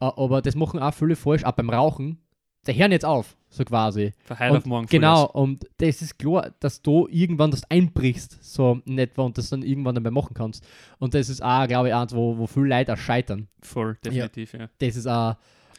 Äh, 0.00 0.06
aber 0.06 0.42
das 0.42 0.56
machen 0.56 0.80
auch 0.80 0.94
viele 0.94 1.14
falsch, 1.14 1.44
auch 1.44 1.52
beim 1.52 1.70
Rauchen. 1.70 2.18
Die 2.66 2.74
hören 2.74 2.90
jetzt 2.90 3.04
auf, 3.04 3.36
so 3.50 3.64
quasi. 3.64 4.12
Von 4.24 4.38
heute 4.38 4.56
auf 4.58 4.66
morgen 4.66 4.86
Genau, 4.86 5.26
Vollgas. 5.26 5.34
und 5.34 5.66
das 5.78 6.02
ist 6.02 6.18
klar, 6.18 6.50
dass 6.60 6.82
du 6.82 7.08
irgendwann 7.10 7.50
das 7.50 7.62
einbrichst, 7.70 8.38
so 8.44 8.80
in 8.84 8.98
etwa, 8.98 9.22
und 9.22 9.38
das 9.38 9.48
dann 9.50 9.62
irgendwann 9.62 9.94
dann 9.94 10.02
mehr 10.02 10.12
machen 10.12 10.34
kannst. 10.34 10.64
Und 10.98 11.14
das 11.14 11.28
ist 11.28 11.42
auch, 11.42 11.66
glaube 11.66 11.88
ich, 11.88 11.94
eins, 11.94 12.14
wo, 12.14 12.36
wo 12.38 12.46
viele 12.46 12.66
Leute 12.66 12.92
auch 12.92 12.98
scheitern. 12.98 13.48
Voll, 13.62 13.96
definitiv, 14.04 14.52
ja. 14.54 14.68
Das 14.78 14.96
ist 14.96 15.06
auch. 15.06 15.36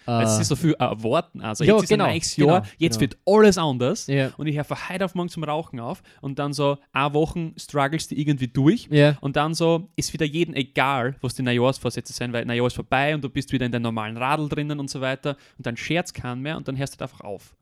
Äh, 0.10 0.24
es 0.24 0.40
ist 0.40 0.48
so 0.48 0.56
viel 0.56 0.74
erwarten. 0.74 1.42
Also 1.42 1.64
ja, 1.64 1.74
jetzt 1.74 1.84
ist 1.84 1.90
genau, 1.90 2.06
ein 2.06 2.12
neues 2.12 2.36
Jahr, 2.36 2.62
genau, 2.62 2.74
jetzt 2.78 3.00
genau. 3.00 3.12
wird 3.12 3.18
alles 3.26 3.58
anders. 3.58 4.08
ja, 4.08 4.32
Und 4.38 4.48
ich 4.48 4.56
höre 4.56 4.64
von 4.64 4.90
heute 4.90 5.06
auf 5.06 5.14
morgen 5.14 5.30
zum 5.30 5.44
Rauchen 5.44 5.80
auf 5.80 6.02
und 6.22 6.40
dann 6.40 6.54
so 6.54 6.78
eine 6.92 7.14
Woche 7.14 7.52
struggles 7.58 8.08
du 8.08 8.16
irgendwie 8.16 8.48
durch. 8.48 8.88
ja, 8.90 9.18
Und 9.22 9.36
dann 9.36 9.54
so 9.54 9.90
ist 9.96 10.12
wieder 10.14 10.26
jedem 10.26 10.56
egal, 10.56 11.16
was 11.22 11.36
die 11.36 11.44
Neujahrsvorsätze 11.44 12.14
sind, 12.14 12.34
weil 12.34 12.46
Neujahr 12.46 12.68
ist 12.68 12.76
vorbei 12.76 13.14
und 13.14 13.24
du 13.24 13.30
bist 13.30 13.52
wieder 13.52 13.66
in 13.66 13.72
deinem 13.72 13.84
normalen 13.84 14.18
Radl 14.18 14.50
drinnen 14.50 14.80
und 14.80 14.90
so 14.90 15.02
weiter 15.02 15.38
und 15.58 15.66
dann 15.68 15.78
scherzt 15.78 16.14
keinen 16.14 16.42
mehr 16.42 16.58
und 16.58 16.68
dann 16.68 16.78
hörst 16.78 16.96
du 16.96 17.00
halt 17.00 17.12
einfach 17.12 17.24
auf. 17.24 17.56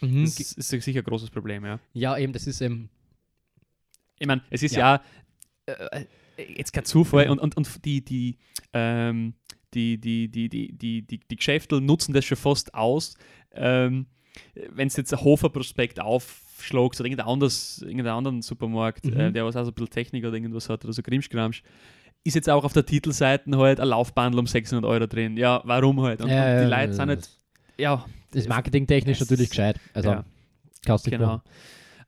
mhm. 0.00 0.24
Das 0.24 0.38
ist, 0.40 0.68
sicher 0.68 1.00
ein 1.00 1.04
großes 1.04 1.30
Problem, 1.30 1.64
ja. 1.64 1.78
ja, 1.92 2.18
eben, 2.18 2.32
das 2.32 2.46
ist 2.46 2.60
eben. 2.60 2.90
Ich 4.18 4.26
meine, 4.26 4.42
es 4.50 4.62
ist 4.62 4.74
ja, 4.76 5.00
äh, 5.66 6.04
jetzt 6.36 6.72
kein 6.72 6.84
Zufall 6.84 7.28
und, 7.28 7.38
und, 7.38 7.56
und 7.56 7.84
die, 7.84 8.04
die, 8.04 8.38
ähm, 8.72 9.34
die, 9.74 9.98
die, 9.98 10.28
die, 10.28 10.48
die, 10.48 10.72
die, 10.72 11.02
die, 11.02 11.18
die 11.18 11.36
Geschäfte 11.36 11.80
nutzen 11.80 12.12
das 12.12 12.24
schon 12.24 12.36
fast 12.38 12.74
aus. 12.74 13.14
Ähm, 13.52 14.06
Wenn 14.70 14.88
du 14.88 14.94
jetzt 14.96 15.12
ein 15.12 15.20
Hofer-Prospekt 15.22 16.00
aufschlagst 16.00 17.00
oder 17.00 17.06
irgendein 17.08 17.26
anderes, 17.26 17.82
irgendeinen 17.82 18.16
anderen 18.16 18.42
Supermarkt, 18.42 19.04
Mhm. 19.06 19.20
äh, 19.20 19.32
der 19.32 19.44
was 19.44 19.56
auch 19.56 19.64
so 19.64 19.70
ein 19.70 19.74
bisschen 19.74 19.90
Technik 19.90 20.24
oder 20.24 20.34
irgendwas 20.34 20.68
hat 20.68 20.84
oder 20.84 20.92
so 20.92 21.02
Krimschkramsch, 21.02 21.62
ist 22.24 22.34
jetzt 22.34 22.48
auch 22.48 22.64
auf 22.64 22.72
der 22.72 22.86
Titelseite 22.86 23.50
halt 23.58 23.80
ein 23.80 23.88
Laufbandel 23.88 24.38
um 24.38 24.46
600 24.46 24.84
Euro 24.88 25.06
drin. 25.06 25.36
Ja, 25.36 25.60
warum 25.64 26.00
halt? 26.02 26.22
Und, 26.22 26.30
Ja, 26.30 26.52
und 26.52 26.58
die 26.66 26.70
ja, 26.70 26.80
Leute 26.80 26.92
sind 26.94 27.08
nicht, 27.08 27.28
ja, 27.78 28.04
Das 28.30 28.42
ist 28.42 28.48
marketingtechnisch 28.48 29.18
natürlich 29.20 29.50
gescheit. 29.50 29.78
Also, 29.92 30.10
ja, 30.10 30.24
kannst 30.86 31.06
du 31.06 31.10
genau. 31.10 31.26
machen. 31.26 31.42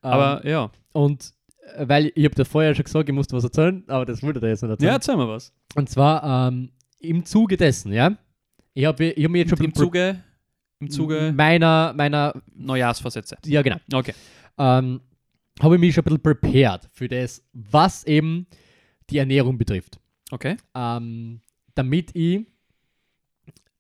Ähm, 0.03 0.11
Aber 0.11 0.47
ja, 0.47 0.71
Und 0.93 1.33
äh, 1.77 1.89
weil 1.89 2.13
ich 2.15 2.25
habe 2.25 2.35
dir 2.37 2.45
vorher 2.45 2.75
schon 2.75 2.85
gesagt, 2.85 3.09
ich 3.09 3.15
musste 3.15 3.35
was 3.37 3.43
erzählen, 3.45 3.83
aber 3.89 4.05
das 4.07 4.23
wollte 4.23 4.39
dir 4.41 4.49
jetzt 4.49 4.63
nicht 4.63 4.71
erzählen. 4.71 4.89
ja, 4.89 4.95
erzähl 4.95 5.17
mal 5.17 5.27
was. 5.29 5.53
Und 5.75 5.91
zwar 5.91 6.49
ähm, 6.49 6.71
im 6.99 7.25
Zuge 7.25 7.57
dessen, 7.57 7.93
ja. 7.93 8.17
Ich 8.75 8.85
habe 8.85 9.05
ich 9.05 9.25
hab 9.25 9.31
mir 9.31 9.39
jetzt 9.39 9.51
schon 9.51 9.65
Im 9.65 9.75
Zuge, 9.75 10.23
im 10.81 10.91
Zuge 10.91 11.33
meiner, 11.37 11.93
meiner, 11.97 12.43
Neujahrsvorsätze. 12.55 13.37
ja 13.47 13.63
genau, 13.63 13.77
Okay. 13.93 14.15
ähm, 14.59 15.01
habe 15.61 15.77
ich 15.77 15.81
mich 15.81 15.95
schon 15.95 16.03
ein 16.03 16.05
bisschen 16.05 16.23
prepared 16.23 16.89
für 16.93 17.09
das, 17.09 17.43
was 17.53 18.05
eben 18.05 18.47
die 19.11 19.19
Ernährung 19.19 19.57
betrifft. 19.57 20.01
Okay. 20.31 20.57
Ähm, 20.75 21.41
damit 21.75 22.11
ich, 22.17 22.47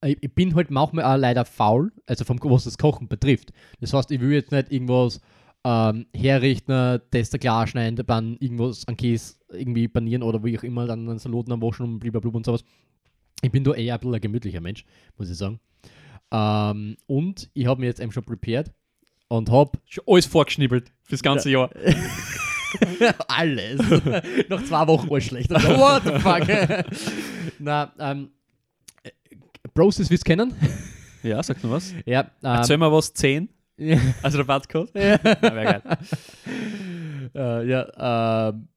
ich 0.04 0.18
ich 0.22 0.34
bin 0.34 0.54
halt 0.54 0.70
manchmal 0.70 1.04
auch 1.04 1.16
leider 1.18 1.44
faul, 1.44 1.92
also 2.06 2.24
vom, 2.24 2.38
was 2.42 2.64
das 2.64 2.78
Kochen 2.78 3.08
betrifft. 3.08 3.52
Das 3.80 3.92
heißt, 3.92 4.10
ich 4.10 4.20
will 4.20 4.32
jetzt 4.32 4.52
nicht 4.52 4.70
irgendwas 4.70 5.20
ähm, 5.64 6.06
herrichten, 6.14 7.00
das 7.10 7.30
da 7.30 7.38
klar 7.38 7.66
schneiden, 7.66 8.04
dann 8.06 8.36
irgendwas 8.38 8.86
an 8.86 8.96
Käse 8.96 9.34
irgendwie 9.50 9.88
panieren 9.88 10.22
oder 10.22 10.44
wie 10.44 10.58
auch 10.58 10.62
immer, 10.62 10.86
dann 10.86 11.08
einen 11.08 11.18
Salaten 11.18 11.52
am 11.52 11.62
Waschen 11.62 11.86
und 11.86 11.98
blablabla 12.00 12.30
und 12.30 12.46
sowas. 12.46 12.64
Ich 13.44 13.52
bin 13.52 13.62
da 13.62 13.74
eher 13.74 13.94
ein 13.94 14.00
bisschen 14.00 14.14
ein 14.14 14.20
gemütlicher 14.22 14.60
Mensch, 14.62 14.86
muss 15.18 15.28
ich 15.28 15.36
sagen. 15.36 15.60
Ähm, 16.32 16.96
und 17.06 17.50
ich 17.52 17.66
habe 17.66 17.78
mir 17.80 17.86
jetzt 17.86 18.00
eben 18.00 18.10
schon 18.10 18.24
prepared 18.24 18.72
und 19.28 19.50
habe 19.50 19.78
alles 20.06 20.24
vorgeschnibbelt 20.24 20.90
fürs 21.02 21.22
ganze 21.22 21.50
Jahr. 21.50 21.70
alles. 23.28 23.80
Nach 24.48 24.64
zwei 24.64 24.86
Wochen 24.86 25.10
war 25.10 25.18
es 25.18 25.24
schlecht. 25.24 25.52
Also, 25.52 25.68
what 25.76 26.02
the 26.04 26.18
fuck? 26.20 26.48
Na, 27.58 27.92
ähm, 27.98 28.30
äh, 29.02 29.10
Bros, 29.74 29.96
das 29.96 30.08
willst 30.08 30.26
du 30.26 30.30
kennen? 30.30 30.54
Ja, 31.22 31.42
sag 31.42 31.62
nur 31.62 31.72
was. 31.72 31.92
Ja, 32.06 32.20
ähm, 32.20 32.28
Erzähl 32.42 32.78
mal 32.78 32.90
was, 32.92 33.12
10 33.12 33.50
ja, 33.76 33.98
als 34.22 34.38
Rabattcode. 34.38 34.90
ja, 34.94 35.18
Ja, 37.34 37.60
äh, 37.60 37.68
ja 37.68 38.48
ähm, 38.48 38.68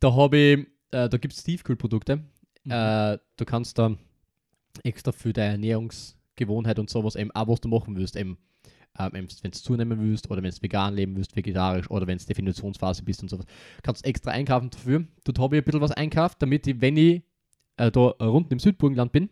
da 0.00 0.14
habe 0.14 0.36
ich, 0.36 0.58
äh, 0.90 1.08
da 1.08 1.16
gibt 1.16 1.34
es 1.34 1.44
Tiefkühlprodukte. 1.44 2.24
Mhm. 2.64 2.72
Äh, 2.72 3.18
du 3.36 3.44
kannst 3.44 3.78
da 3.78 3.96
extra 4.82 5.12
für 5.12 5.32
deine 5.32 5.52
Ernährungsgewohnheit 5.52 6.78
und 6.78 6.90
sowas 6.90 7.16
eben 7.16 7.30
auch 7.32 7.48
was 7.48 7.60
du 7.60 7.68
machen 7.68 7.96
willst, 7.96 8.16
eben 8.16 8.38
ähm, 8.98 9.10
wenn 9.12 9.26
du 9.26 9.50
zunehmen 9.50 10.00
willst 10.00 10.30
oder 10.30 10.42
wenn 10.42 10.50
du 10.50 10.62
vegan 10.62 10.94
leben 10.94 11.16
willst, 11.16 11.34
vegetarisch 11.36 11.90
oder 11.90 12.06
wenn 12.06 12.18
du 12.18 12.24
Definitionsphase 12.24 13.02
bist 13.02 13.22
und 13.22 13.28
sowas, 13.28 13.46
kannst 13.82 14.04
du 14.04 14.08
extra 14.08 14.30
einkaufen 14.30 14.70
dafür. 14.70 15.04
Dort 15.24 15.38
habe 15.38 15.56
ich 15.56 15.62
ein 15.62 15.64
bisschen 15.64 15.80
was 15.80 15.92
einkauft, 15.92 16.40
damit 16.40 16.66
ich, 16.66 16.80
wenn 16.80 16.96
ich 16.96 17.22
äh, 17.76 17.90
da 17.90 18.00
rund 18.20 18.52
im 18.52 18.58
Südburgenland 18.58 19.12
bin, 19.12 19.30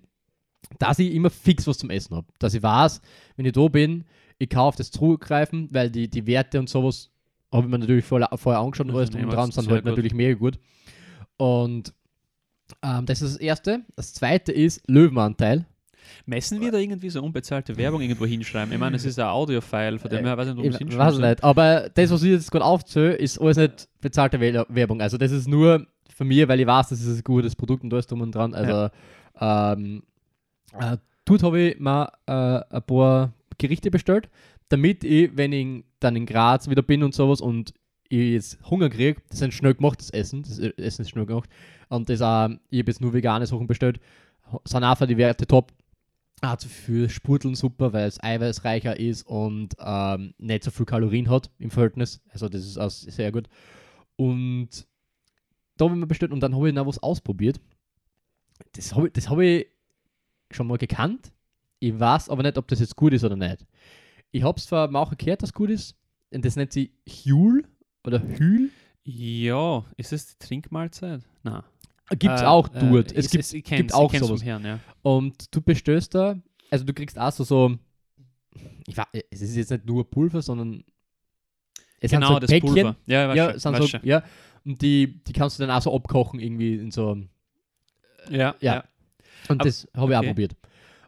dass 0.79 0.99
ich 0.99 1.15
immer 1.15 1.31
fix 1.31 1.67
was 1.67 1.79
zum 1.79 1.91
Essen 1.91 2.17
habe. 2.17 2.27
Dass 2.39 2.55
ich 2.55 2.63
weiß, 2.63 3.01
wenn 3.37 3.47
ich 3.47 3.53
da 3.53 3.69
bin, 3.69 4.05
ich 4.39 4.57
auf 4.57 4.77
das 4.77 4.91
zurückgreifen, 4.91 5.69
weil 5.73 5.91
die, 5.91 6.09
die 6.09 6.27
Werte 6.27 6.59
und 6.59 6.69
sowas 6.69 7.11
habe 7.53 7.67
ich 7.67 7.71
mir 7.71 7.79
natürlich 7.79 8.05
vorher, 8.05 8.31
vorher 8.37 8.61
angeschaut 8.61 8.89
und 8.89 8.97
alles 8.97 9.11
drum 9.11 9.29
dran, 9.29 9.53
sind 9.53 9.71
halt 9.71 9.85
gut. 9.85 9.91
natürlich 9.91 10.15
mega 10.15 10.39
gut. 10.39 10.59
Und 11.37 11.95
ähm, 12.83 13.07
das 13.07 13.23
ist 13.23 13.35
das 13.35 13.41
Erste. 13.41 13.81
Das 13.97 14.15
Zweite 14.15 14.53
ist 14.53 14.83
Löwenanteil. 14.89 15.67
Messen 16.27 16.61
wir 16.61 16.71
da 16.73 16.79
irgendwie 16.79 17.11
so 17.11 17.23
unbezahlte 17.23 17.77
Werbung 17.77 18.01
irgendwo 18.01 18.27
hinschreiben? 18.27 18.73
Ich 18.73 18.79
meine, 18.79 18.97
es 18.97 19.05
ist 19.05 19.19
ein 19.19 19.27
Audio-File, 19.27 19.99
von 19.99 20.11
dem 20.11 20.25
her 20.25 20.37
weiß 20.37 20.49
ich 20.49 20.55
nicht, 20.55 20.65
Ich 20.65 20.69
ob 20.69 20.75
es 20.75 20.81
weiß 20.81 20.89
hinschreiben 20.89 21.15
soll. 21.15 21.29
nicht, 21.31 21.45
aber 21.45 21.89
das, 21.95 22.11
was 22.11 22.23
ich 22.23 22.31
jetzt 22.31 22.51
gerade 22.51 22.65
aufzähle, 22.65 23.15
ist 23.15 23.41
alles 23.41 23.57
nicht 23.57 23.89
bezahlte 24.01 24.41
Werbung. 24.41 25.01
Also 25.01 25.17
das 25.17 25.31
ist 25.33 25.49
nur 25.49 25.87
von 26.15 26.27
mir, 26.29 26.49
weil 26.49 26.61
ich 26.61 26.67
weiß, 26.67 26.89
das 26.91 27.01
ist 27.01 27.19
ein 27.19 27.25
gutes 27.25 27.57
Produkt 27.57 27.85
und 27.85 27.93
alles 27.93 28.07
drum 28.07 28.21
und 28.21 28.35
dran. 28.35 28.53
Also 28.55 28.91
ähm, 29.41 30.03
äh, 30.79 30.97
dort 31.25 31.43
habe 31.43 31.61
ich 31.61 31.79
mir 31.81 32.13
äh, 32.27 32.61
ein 32.77 32.83
paar 32.87 33.33
Gerichte 33.59 33.91
bestellt, 33.91 34.29
damit 34.69 35.05
ich, 35.05 35.37
wenn 35.37 35.53
ich 35.53 35.85
dann 36.01 36.17
in 36.17 36.27
Graz 36.27 36.69
wieder 36.69 36.83
bin 36.83 37.03
und 37.05 37.15
sowas 37.15 37.41
und 37.41 37.73
ich 38.21 38.33
jetzt 38.33 38.71
Hunger 38.71 38.91
kriege, 38.91 39.21
das 39.29 39.39
ist 39.39 39.43
ein 39.43 39.53
schnell 39.53 39.75
gemachtes 39.75 40.11
Essen, 40.11 40.43
das 40.43 40.59
Essen 40.59 41.03
ist 41.03 41.11
schnell 41.11 41.27
gemacht 41.27 41.49
und 41.89 42.09
das 42.09 42.21
auch, 42.21 42.49
ich 42.71 42.81
habe 42.81 42.91
jetzt 42.91 43.01
nur 43.01 43.13
vegane 43.13 43.47
Sachen 43.47 43.67
bestellt, 43.67 44.01
sind 44.65 44.85
einfach 44.85 45.07
die 45.07 45.17
Werte 45.17 45.47
top. 45.47 45.73
Also 46.41 46.69
für 46.69 47.09
Spurteln 47.09 47.55
super, 47.55 47.93
weil 47.93 48.09
es 48.09 48.21
eiweißreicher 48.21 48.99
ist 48.99 49.25
und 49.29 49.77
ähm, 49.79 50.35
nicht 50.39 50.65
so 50.65 50.73
viel 50.73 50.87
Kalorien 50.87 51.31
hat 51.31 51.51
im 51.61 51.71
Verhältnis. 51.71 52.21
Also 52.31 52.49
das 52.49 52.67
ist 52.67 52.79
auch 52.79 52.91
sehr 52.91 53.31
gut. 53.31 53.49
Und 54.17 54.89
da 55.77 55.85
habe 55.85 55.95
ich 55.95 56.01
mir 56.01 56.09
bestellt 56.09 56.33
und 56.33 56.41
dann 56.41 56.57
habe 56.57 56.69
ich 56.69 56.75
noch 56.75 56.87
was 56.87 57.01
ausprobiert. 57.01 57.61
Das 58.73 58.93
habe 58.95 59.09
ich, 59.15 59.29
hab 59.29 59.39
ich 59.39 59.69
schon 60.51 60.67
mal 60.67 60.79
gekannt. 60.79 61.33
Ich 61.79 61.99
weiß 61.99 62.29
aber 62.29 62.43
nicht, 62.43 62.59
ob 62.59 62.67
das 62.67 62.81
jetzt 62.81 62.97
gut 62.97 63.13
ist 63.13 63.23
oder 63.23 63.37
nicht. 63.37 63.65
Ich 64.33 64.43
habe 64.43 64.59
es 64.59 64.67
zwar 64.67 64.89
mal 64.89 65.01
auch 65.01 65.17
gehört, 65.17 65.43
dass 65.45 65.53
gut 65.53 65.71
ist. 65.71 65.97
Und 66.33 66.45
das 66.45 66.57
nennt 66.57 66.73
sie 66.73 66.93
Huel 67.07 67.69
oder 68.05 68.23
Hühl. 68.23 68.71
Ja, 69.05 69.85
ist 69.97 70.13
es 70.13 70.37
die 70.39 70.47
Trinkmahlzeit? 70.47 71.23
Nein. 71.43 71.63
Gibt 72.11 72.35
es 72.35 72.43
Äh, 72.43 72.45
auch 72.47 72.73
äh, 72.75 72.81
dort. 72.91 73.13
es 73.13 73.27
ist- 73.27 73.31
gibt, 73.33 73.41
ist- 73.45 73.55
ich 73.55 73.65
gibt 73.65 73.95
auch 73.95 74.13
ich 74.13 74.21
sowas. 74.21 74.45
Herrn, 74.45 74.65
ja. 74.65 74.79
Und 75.03 75.55
du 75.55 75.61
bestellst 75.61 76.15
da, 76.15 76.37
also 76.71 76.85
du 76.85 76.93
kriegst 76.93 77.19
auch 77.19 77.33
so, 77.33 77.45
so 77.45 77.77
ich 78.87 78.97
weiß, 78.97 79.07
es 79.31 79.41
ist 79.41 79.57
jetzt 79.57 79.71
nicht 79.71 79.87
nur 79.87 80.09
Pulver, 80.09 80.43
sondern 80.43 80.85
es 82.01 82.11
sind 82.11 82.21
Genau, 82.21 82.35
so 82.35 82.39
das 82.41 82.51
Päckchen. 82.51 82.73
Pulver. 82.75 82.97
Ja, 83.07 83.35
Ja, 83.35 83.59
schon, 83.59 83.75
so, 83.87 83.99
ja, 84.03 84.23
und 84.65 84.83
die, 84.83 85.23
die 85.25 85.33
kannst 85.33 85.59
du 85.59 85.63
dann 85.67 85.75
auch 85.75 85.83
so 85.83 85.95
abkochen 85.95 86.39
irgendwie 86.41 86.75
in 86.77 86.91
so 86.91 87.17
ja, 88.31 88.37
ja. 88.39 88.55
ja. 88.61 88.85
Und 89.49 89.61
Aber- 89.61 89.65
das 89.69 89.89
habe 89.97 90.13
ich 90.13 90.17
auch 90.17 90.21
okay. 90.21 90.29
probiert. 90.29 90.57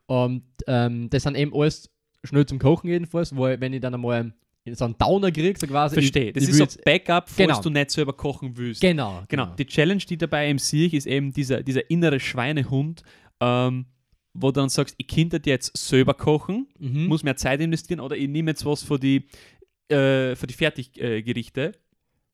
Und 0.07 0.43
ähm, 0.67 1.09
das 1.11 1.23
sind 1.23 1.37
eben 1.37 1.55
alles 1.55 1.91
schnell 2.25 2.47
zum 2.47 2.59
Kochen 2.59 2.89
jedenfalls, 2.89 3.31
ich, 3.33 3.39
wenn 3.39 3.73
ich 3.73 3.81
dann 3.81 3.95
einmal 3.95 4.33
so 4.73 4.85
einen 4.87 4.97
Downer 4.99 5.31
kriege, 5.31 5.59
so 5.59 5.67
quasi. 5.67 5.95
Verstehe. 5.95 6.33
Das 6.33 6.43
ich, 6.45 6.49
ich 6.51 6.59
ist 6.59 6.73
so 6.73 6.79
Backup, 6.85 7.29
falls 7.29 7.37
Genau. 7.37 7.61
du 7.61 7.71
nicht 7.71 7.91
selber 7.91 8.13
kochen 8.15 8.57
willst. 8.57 8.81
Genau. 8.81 9.23
Genau. 9.29 9.55
Die 9.59 9.67
Challenge, 9.67 10.03
die 10.09 10.17
dabei 10.17 10.49
im 10.49 10.59
sehe 10.59 10.87
ich, 10.87 10.95
ist 10.95 11.07
eben 11.07 11.33
dieser, 11.33 11.63
dieser 11.63 11.89
innere 11.91 12.19
Schweinehund, 12.19 13.03
ähm, 13.41 13.85
wo 14.33 14.49
du 14.49 14.61
dann 14.61 14.69
sagst, 14.71 14.95
ich 14.99 15.07
könnte 15.07 15.41
jetzt 15.45 15.77
selber 15.77 16.15
kochen, 16.15 16.67
Mhm. 16.79 17.07
muss 17.07 17.23
mehr 17.23 17.37
Zeit 17.37 17.61
investieren 17.61 18.01
oder 18.01 18.17
ich 18.17 18.29
nehme 18.29 18.53
jetzt 18.53 18.65
was 18.65 18.83
für 18.83 18.99
die, 18.99 19.27
äh, 19.89 20.35
für 20.35 20.47
die 20.47 20.55
Fertiggerichte, 20.55 21.73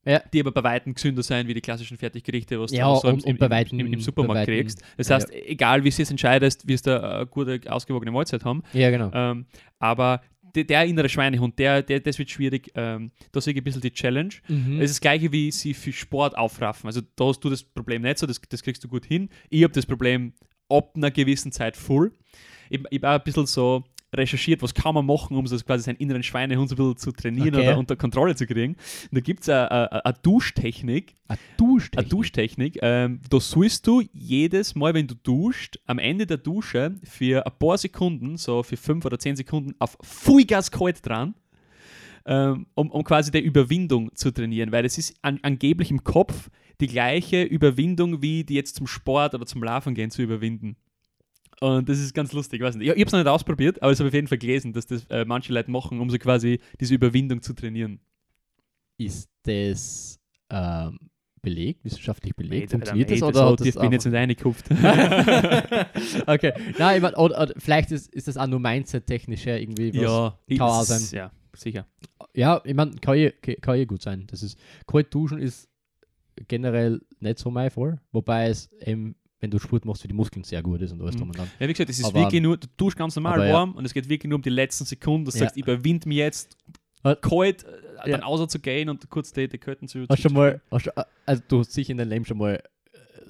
Ja. 0.06 0.22
die 0.32 0.40
aber 0.40 0.52
bei 0.52 0.62
Weitem 0.62 0.94
gesünder 0.94 1.22
sein 1.24 1.46
wie 1.48 1.52
die 1.54 1.60
klassischen 1.60 1.98
Fertiggerichte, 1.98 2.58
was 2.60 2.70
Ja, 2.70 2.88
du 2.94 3.00
so 3.00 3.08
und- 3.08 3.24
im, 3.24 3.30
und 3.32 3.38
bei 3.38 3.46
im, 3.46 3.50
Weitem- 3.52 3.80
im, 3.92 4.00
Supermarkt 4.00 4.46
kriegst. 4.46 4.82
Das 4.96 5.08
ja. 5.08 5.16
heißt, 5.16 5.30
egal 5.32 5.82
wie 5.84 5.90
du 5.90 6.00
es 6.02 6.10
entscheidest, 6.10 6.66
wirst 6.68 6.86
du 6.86 7.02
eine 7.02 7.26
gute, 7.26 7.60
ausgewogene 7.70 8.12
Mahlzeit 8.12 8.44
haben. 8.44 8.62
ja, 8.72 8.88
genau. 8.90 9.10
Ähm, 9.12 9.46
aber 9.80 10.22
der, 10.54 10.64
der 10.64 10.84
innere 10.84 11.08
Schweinehund, 11.08 11.58
der, 11.58 11.82
der, 11.82 12.00
das 12.00 12.18
wird 12.18 12.30
schwierig. 12.30 12.70
Ähm, 12.74 13.10
da 13.32 13.40
sehe 13.40 13.52
ich 13.52 13.60
ein 13.60 13.64
bisschen 13.64 13.80
die 13.80 13.92
Challenge. 13.92 14.34
Mhm. 14.48 14.80
Es 14.80 14.90
ist 14.90 14.96
das 14.96 15.00
gleiche, 15.00 15.32
wie 15.32 15.50
sie 15.50 15.74
für 15.74 15.92
Sport 15.92 16.36
aufraffen. 16.36 16.86
Also 16.86 17.00
da 17.16 17.26
hast 17.26 17.40
du 17.40 17.50
das 17.50 17.62
Problem 17.62 18.02
nicht 18.02 18.18
so, 18.18 18.26
das, 18.26 18.40
das 18.48 18.62
kriegst 18.62 18.82
du 18.84 18.88
gut 18.88 19.06
hin. 19.06 19.28
Ich 19.48 19.62
habe 19.62 19.72
das 19.72 19.86
Problem 19.86 20.32
ab 20.68 20.92
einer 20.96 21.10
gewissen 21.10 21.52
Zeit 21.52 21.76
voll. 21.76 22.12
Ich, 22.68 22.80
ich 22.90 23.02
habe 23.02 23.20
ein 23.20 23.24
bisschen 23.24 23.46
so 23.46 23.84
recherchiert, 24.12 24.62
was 24.62 24.74
kann 24.74 24.94
man 24.94 25.06
machen, 25.06 25.36
um 25.36 25.46
so 25.46 25.56
quasi 25.58 25.84
seinen 25.84 25.96
inneren 25.96 26.22
Schweinehund 26.22 26.68
so 26.68 26.74
ein 26.74 26.76
bisschen 26.76 26.96
zu 26.96 27.12
trainieren 27.12 27.54
Okay. 27.54 27.68
oder 27.68 27.78
unter 27.78 27.96
Kontrolle 27.96 28.34
zu 28.34 28.46
kriegen. 28.46 28.72
Und 28.74 29.12
da 29.12 29.20
gibt 29.20 29.42
es 29.42 29.48
eine, 29.48 30.14
Duschtechnik, 30.22 31.14
Eine 31.28 31.38
Duschtechnik. 31.56 31.98
eine 31.98 32.08
Duschtechnik. 32.08 32.78
Ähm, 32.82 33.20
da 33.30 33.40
sollst 33.40 33.86
du 33.86 34.02
jedes 34.12 34.74
Mal, 34.74 34.94
wenn 34.94 35.06
du 35.06 35.14
duscht, 35.14 35.78
am 35.86 35.98
Ende 35.98 36.26
der 36.26 36.38
Dusche 36.38 36.96
für 37.04 37.46
ein 37.46 37.52
paar 37.58 37.78
Sekunden, 37.78 38.36
so 38.36 38.62
für 38.62 38.76
fünf 38.76 39.04
oder 39.04 39.18
zehn 39.18 39.36
Sekunden, 39.36 39.74
auf 39.78 39.96
Vollgas 40.00 40.70
kalt 40.70 41.06
dran, 41.06 41.34
ähm, 42.26 42.66
um, 42.74 42.90
um 42.90 43.04
quasi 43.04 43.30
die 43.30 43.40
Überwindung 43.40 44.14
zu 44.14 44.30
trainieren, 44.32 44.72
weil 44.72 44.84
es 44.84 44.98
ist 44.98 45.14
an, 45.22 45.38
angeblich 45.42 45.90
im 45.90 46.04
Kopf 46.04 46.50
die 46.80 46.86
gleiche 46.86 47.42
Überwindung, 47.42 48.22
wie 48.22 48.44
die 48.44 48.54
jetzt 48.54 48.76
zum 48.76 48.86
Sport 48.86 49.34
oder 49.34 49.46
zum 49.46 49.62
Laufen 49.62 49.94
gehen 49.94 50.10
zu 50.10 50.22
überwinden. 50.22 50.76
Und 51.62 51.88
das 51.88 51.98
ist 51.98 52.14
ganz 52.14 52.32
lustig, 52.32 52.60
ich 52.60 52.66
weiß 52.66 52.76
nicht. 52.76 52.88
Ich, 52.88 52.94
ich 52.94 53.00
habe 53.00 53.06
es 53.06 53.12
noch 53.12 53.18
nicht 53.18 53.28
ausprobiert, 53.28 53.82
aber 53.82 53.92
ich 53.92 53.98
habe 53.98 54.08
auf 54.08 54.14
jeden 54.14 54.26
Fall 54.28 54.38
gelesen, 54.38 54.72
dass 54.72 54.86
das 54.86 55.04
äh, 55.10 55.24
manche 55.26 55.52
Leute 55.52 55.70
machen, 55.70 56.00
um 56.00 56.08
so 56.08 56.16
quasi 56.18 56.58
diese 56.80 56.94
Überwindung 56.94 57.42
zu 57.42 57.52
trainieren. 57.52 58.00
Ist 58.96 59.28
das 59.42 60.18
ähm, 60.50 60.98
belegt, 61.42 61.84
wissenschaftlich 61.84 62.34
belegt? 62.34 62.72
Alter, 62.74 62.86
Funktioniert 62.86 63.10
das 63.10 63.18
so 63.18 63.26
oder 63.26 63.56
tief 63.56 63.74
das 63.74 63.82
bin 63.82 63.92
ich 63.92 64.02
jetzt 64.02 64.06
einfach- 64.06 64.26
nicht 64.26 64.44
reingekupft. 64.44 64.70
okay. 66.26 66.52
Nein, 66.78 66.96
ich 66.96 67.02
mein, 67.02 67.14
oder, 67.14 67.42
oder 67.42 67.54
vielleicht 67.58 67.90
ist, 67.92 68.12
ist 68.14 68.28
das 68.28 68.36
auch 68.38 68.46
nur 68.46 68.60
Mindset-technisch 68.60 69.44
ja 69.44 69.56
irgendwie 69.56 69.92
was. 69.94 70.02
ja, 70.02 70.38
kann 70.56 70.60
auch 70.66 70.78
das 70.86 71.10
sein. 71.10 71.18
Ja, 71.18 71.30
sicher. 71.54 71.86
Ja, 72.34 72.62
ich 72.64 72.74
meine, 72.74 72.92
kann 72.96 73.16
eh, 73.16 73.30
kann 73.32 73.76
eh 73.76 73.84
gut 73.86 74.00
sein. 74.02 74.26
Das 74.30 74.42
ist, 74.42 74.58
kalt 74.86 75.12
duschen 75.14 75.40
ist 75.40 75.68
generell 76.48 77.00
nicht 77.20 77.38
so 77.38 77.50
mein 77.50 77.70
Fall, 77.70 78.00
wobei 78.12 78.48
es 78.48 78.70
eben, 78.80 79.14
wenn 79.40 79.50
du 79.50 79.58
Sport 79.58 79.84
machst, 79.84 80.02
für 80.02 80.08
die 80.08 80.14
Muskeln 80.14 80.44
sehr 80.44 80.62
gut 80.62 80.80
ist 80.82 80.92
und 80.92 81.00
alles 81.00 81.14
Mhm. 81.14 81.18
drum 81.18 81.28
und 81.30 81.38
dran. 81.38 81.50
Ja, 81.58 81.66
wie 81.68 81.72
gesagt, 81.72 81.90
es 81.90 81.98
ist 81.98 82.04
Aber- 82.06 82.20
wirklich 82.20 82.42
nur, 82.42 82.56
du 82.56 82.66
tust 82.76 82.96
ganz 82.96 83.16
normal 83.16 83.34
aber 83.34 83.46
ja. 83.46 83.54
warm 83.54 83.72
und 83.72 83.84
es 83.84 83.94
geht 83.94 84.08
wirklich 84.08 84.28
nur 84.28 84.36
um 84.36 84.42
die 84.42 84.50
letzten 84.50 84.84
Sekunden, 84.84 85.24
dass 85.24 85.34
du 85.34 85.40
Ja. 85.40 85.46
sagst, 85.46 85.56
ich 85.56 85.62
überwind 85.62 86.06
mich 86.06 86.18
jetzt 86.18 86.56
Äh, 87.02 87.16
kalt, 87.20 87.64
äh, 87.64 88.10
ja. 88.10 88.16
dann 88.16 88.22
außer 88.22 88.46
zu 88.48 88.58
gehen 88.58 88.88
und 88.90 89.08
kurz 89.08 89.32
die, 89.32 89.48
die 89.48 89.56
Kötten 89.58 89.88
zu 89.88 90.00
Hast 90.08 90.16
zu- 90.20 90.28
schon 90.28 90.34
mal, 90.34 90.60
hast 90.70 90.86
du, 90.86 90.90
also 91.24 91.42
du 91.48 91.58
hast 91.60 91.72
sicher 91.72 91.92
in 91.92 91.98
deinem 91.98 92.10
Leben 92.10 92.24
schon 92.26 92.36
mal 92.38 92.62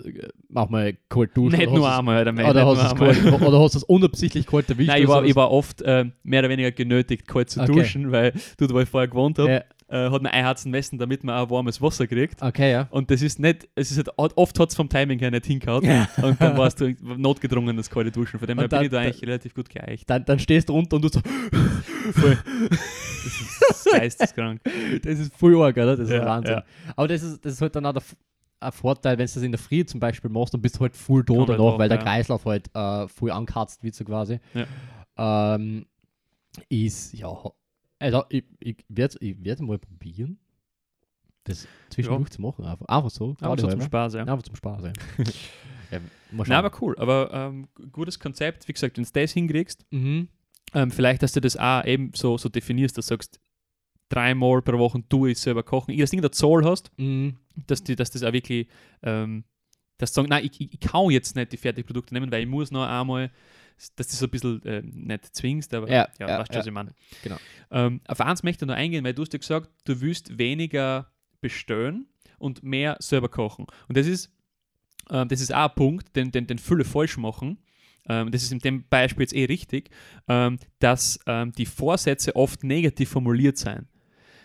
äh, 0.05 0.29
mach 0.49 0.69
mal 0.71 0.97
kalt 1.09 1.37
duschen. 1.37 1.59
Nicht 1.59 1.69
oder 1.69 1.79
nur 1.79 1.91
hast 1.91 1.99
einmal, 1.99 2.23
oder, 2.23 2.33
du's- 2.33 2.51
oder, 2.51 2.67
hast 2.67 2.93
du's 2.93 2.99
kalt, 2.99 3.43
oder 3.43 3.61
hast 3.61 3.75
du 3.75 3.79
es 3.79 3.85
unabsichtlich 3.85 4.47
kalt 4.47 4.69
erwischt? 4.71 4.89
Nein, 4.89 5.03
ich 5.03 5.09
oder 5.09 5.17
war, 5.19 5.25
ich 5.25 5.37
war 5.37 5.51
oft 5.51 5.83
äh, 5.83 6.07
mehr 6.23 6.41
oder 6.41 6.49
weniger 6.49 6.73
genötigt, 6.73 7.29
kalt 7.29 7.51
zu 7.51 7.61
Okay. 7.61 7.73
duschen, 7.73 8.11
weil 8.11 8.33
du, 8.57 8.79
ich 8.81 8.89
vorher 8.89 9.09
gewohnt 9.09 9.39
habe, 9.39 9.51
Ja, 9.51 9.65
äh, 9.91 10.09
hat 10.11 10.23
man 10.23 10.27
einheizen 10.33 10.71
müssen, 10.71 10.99
damit 10.99 11.25
man 11.25 11.37
auch 11.37 11.51
warmes 11.51 11.83
Wasser 11.83 12.07
kriegt. 12.07 12.41
okay, 12.43 12.71
ja. 12.73 12.87
Und 12.91 13.11
das 13.11 13.23
ist 13.23 13.39
nicht, 13.41 13.69
es 13.75 13.91
ist 13.91 13.97
halt, 13.99 14.11
oft 14.17 14.59
hat 14.59 14.69
es 14.71 14.77
vom 14.77 14.89
Timing 14.89 15.19
her 15.19 15.31
nicht 15.31 15.47
hingehauen. 15.47 15.85
Und 16.23 16.41
dann 16.41 16.57
warst 16.57 16.81
du 16.81 16.95
notgedrungen, 17.03 17.77
das 17.77 17.91
kalte 17.91 18.11
Duschen. 18.13 18.39
Von 18.39 18.47
dem 18.49 18.59
her 18.59 18.69
bin 18.69 18.77
dann- 18.77 18.85
ich 18.85 18.91
da 18.91 18.99
eigentlich 19.01 19.23
relativ 19.23 19.55
gut 19.55 19.69
geeicht. 19.69 20.09
Dann, 20.09 20.25
dann 20.25 20.39
stehst 20.39 20.69
du 20.69 20.75
runter 20.75 20.97
und 20.97 21.03
du 21.03 21.09
so, 21.09 21.21
Voll. 22.13 22.39
das 23.21 23.77
ist 23.77 23.89
geisteskrank. 23.93 24.61
das 25.03 25.19
ist 25.19 25.35
voll 25.35 25.61
arg, 25.63 25.77
oder? 25.77 25.97
Das 25.97 26.01
ist 26.09 26.11
Ja, 26.11 26.21
ein 26.21 26.27
Wahnsinn. 26.27 26.55
ja. 26.55 26.65
Aber 26.97 27.09
das 27.09 27.23
ist, 27.23 27.45
das 27.45 27.55
ist 27.55 27.61
halt 27.61 27.75
dann 27.77 27.85
auch 27.87 27.93
der, 27.93 28.03
ein 28.61 28.73
Vorteil, 28.73 29.19
wenn 29.19 29.27
du 29.27 29.33
das 29.33 29.43
in 29.43 29.53
der 29.53 29.59
Früh 29.59 29.85
zum 29.85 30.01
Beispiel 30.01 30.31
machst, 30.31 30.53
dann 30.55 30.61
bist 30.61 30.77
du 30.77 30.81
halt 30.81 30.95
voll 30.95 31.25
Komplett 31.25 31.59
danach, 31.59 31.73
wach, 31.73 31.79
weil 31.79 31.89
der 31.89 31.99
ja. 31.99 32.05
Kreislauf 32.05 32.45
halt 32.45 32.69
äh, 32.75 33.09
voll 33.09 33.31
ankatzt 33.31 33.83
wird 33.83 33.95
so 33.95 34.05
quasi. 34.05 34.39
Ähm, 35.17 35.87
ist, 36.69 37.15
ja, 37.15 37.29
also 38.01 38.25
ich, 38.31 38.45
ich 38.59 38.79
werde 38.89 39.17
ich 39.21 39.45
werd 39.45 39.61
mal 39.61 39.79
probieren, 39.79 40.39
das 41.45 41.69
zwischendurch 41.91 42.31
zu 42.31 42.43
machen. 42.43 42.65
Einfach, 42.65 42.87
einfach 42.87 43.11
so. 43.11 43.37
Aber 43.41 43.57
gerade 43.57 43.63
so 43.63 43.69
zum. 43.69 43.81
Spaß, 43.83 44.15
ja. 44.15 44.21
Einfach 44.23 44.43
zum 44.43 44.57
Spaß, 44.57 44.85
ja. 44.85 44.93
ja. 45.93 46.01
Na, 46.33 46.59
aber 46.59 46.73
cool. 46.81 46.97
Aber 46.99 47.31
ähm, 47.33 47.69
gutes 47.93 48.19
Konzept. 48.19 48.67
Wie 48.67 48.73
gesagt, 48.73 48.97
wenn 48.97 49.05
du 49.05 49.11
das 49.13 49.33
hinkriegst, 49.33 49.85
mhm. 49.91 50.29
ähm, 50.75 50.91
vielleicht, 50.91 51.23
dass 51.23 51.33
du 51.33 51.41
das 51.41 51.57
auch 51.57 51.85
eben 51.85 52.13
so, 52.15 52.39
so 52.39 52.49
definierst, 52.49 52.97
dass 52.99 53.07
du 53.07 53.15
sagst, 53.15 53.41
dreimal 54.09 54.61
pro 54.63 54.79
Woche 54.79 55.03
du 55.09 55.27
ich 55.27 55.39
selber 55.39 55.63
kochen. 55.63 55.93
Ich 55.93 56.01
das 56.01 56.11
Ding 56.11 56.19
in 56.19 56.23
der 56.23 56.33
Zahl 56.33 56.65
hast, 56.65 56.91
Mhm. 56.97 57.37
dass, 57.67 57.83
die, 57.85 57.97
dass 57.97 58.11
das 58.11 58.23
auch 58.23 58.33
wirklich, 58.33 58.69
ähm, 59.03 59.45
dass 59.99 60.13
du 60.13 60.17
sagst, 60.17 60.31
nein, 60.31 60.45
ich, 60.45 60.61
ich, 60.61 60.75
ich 60.75 60.81
kann 60.81 61.11
jetzt 61.11 61.37
nicht 61.37 61.53
die 61.53 61.57
Fertigprodukte 61.57 62.15
nehmen, 62.15 62.31
weil 62.33 62.43
ich 62.43 62.49
muss 62.49 62.71
noch 62.71 62.87
einmal, 62.87 63.31
dass 63.97 64.09
du 64.09 64.17
so 64.17 64.27
ein 64.27 64.31
bisschen 64.31 64.63
äh, 64.65 64.83
nicht 64.85 65.35
zwingst, 65.35 65.73
aber 65.75 65.89
Ja, 65.89 66.09
ja, 66.19 66.29
ja, 66.29 66.39
weißt 66.39 66.55
du, 66.55 66.59
was 66.59 66.67
ich 66.67 66.73
meine. 66.73 66.93
Genau. 67.23 67.37
Ähm, 67.71 68.01
auf 68.07 68.21
eins 68.21 68.43
möchte 68.43 68.65
ich 68.65 68.69
noch 68.69 68.75
eingehen, 68.75 69.05
weil 69.05 69.15
du 69.15 69.23
hast 69.23 69.33
ja 69.33 69.39
gesagt, 69.39 69.71
du 69.85 70.01
willst 70.01 70.39
weniger 70.39 71.11
bestellen 71.41 72.07
und 72.39 72.63
mehr 72.63 72.97
selber 73.01 73.29
kochen. 73.29 73.67
Und 73.89 73.97
das 73.97 74.07
ist, 74.07 74.31
ähm, 75.11 75.29
das 75.29 75.41
ist 75.41 75.53
auch 75.55 75.69
ein 75.71 75.75
Punkt, 75.75 76.15
den, 76.17 76.31
den, 76.31 76.47
den 76.47 76.59
viele 76.59 76.85
falsch 76.85 77.17
machen. 77.17 77.59
Ähm, 78.09 78.31
das 78.31 78.43
ist 78.43 78.53
in 78.53 78.59
dem 78.61 78.85
Beispiel 78.89 79.23
jetzt 79.23 79.35
eh 79.35 79.45
richtig, 79.45 79.91
ähm, 80.29 80.59
dass 80.79 81.19
ähm, 81.27 81.53
die 81.53 81.67
Vorsätze 81.67 82.35
oft 82.37 82.65
negativ 82.65 83.11
formuliert 83.11 83.57
sein. 83.59 83.87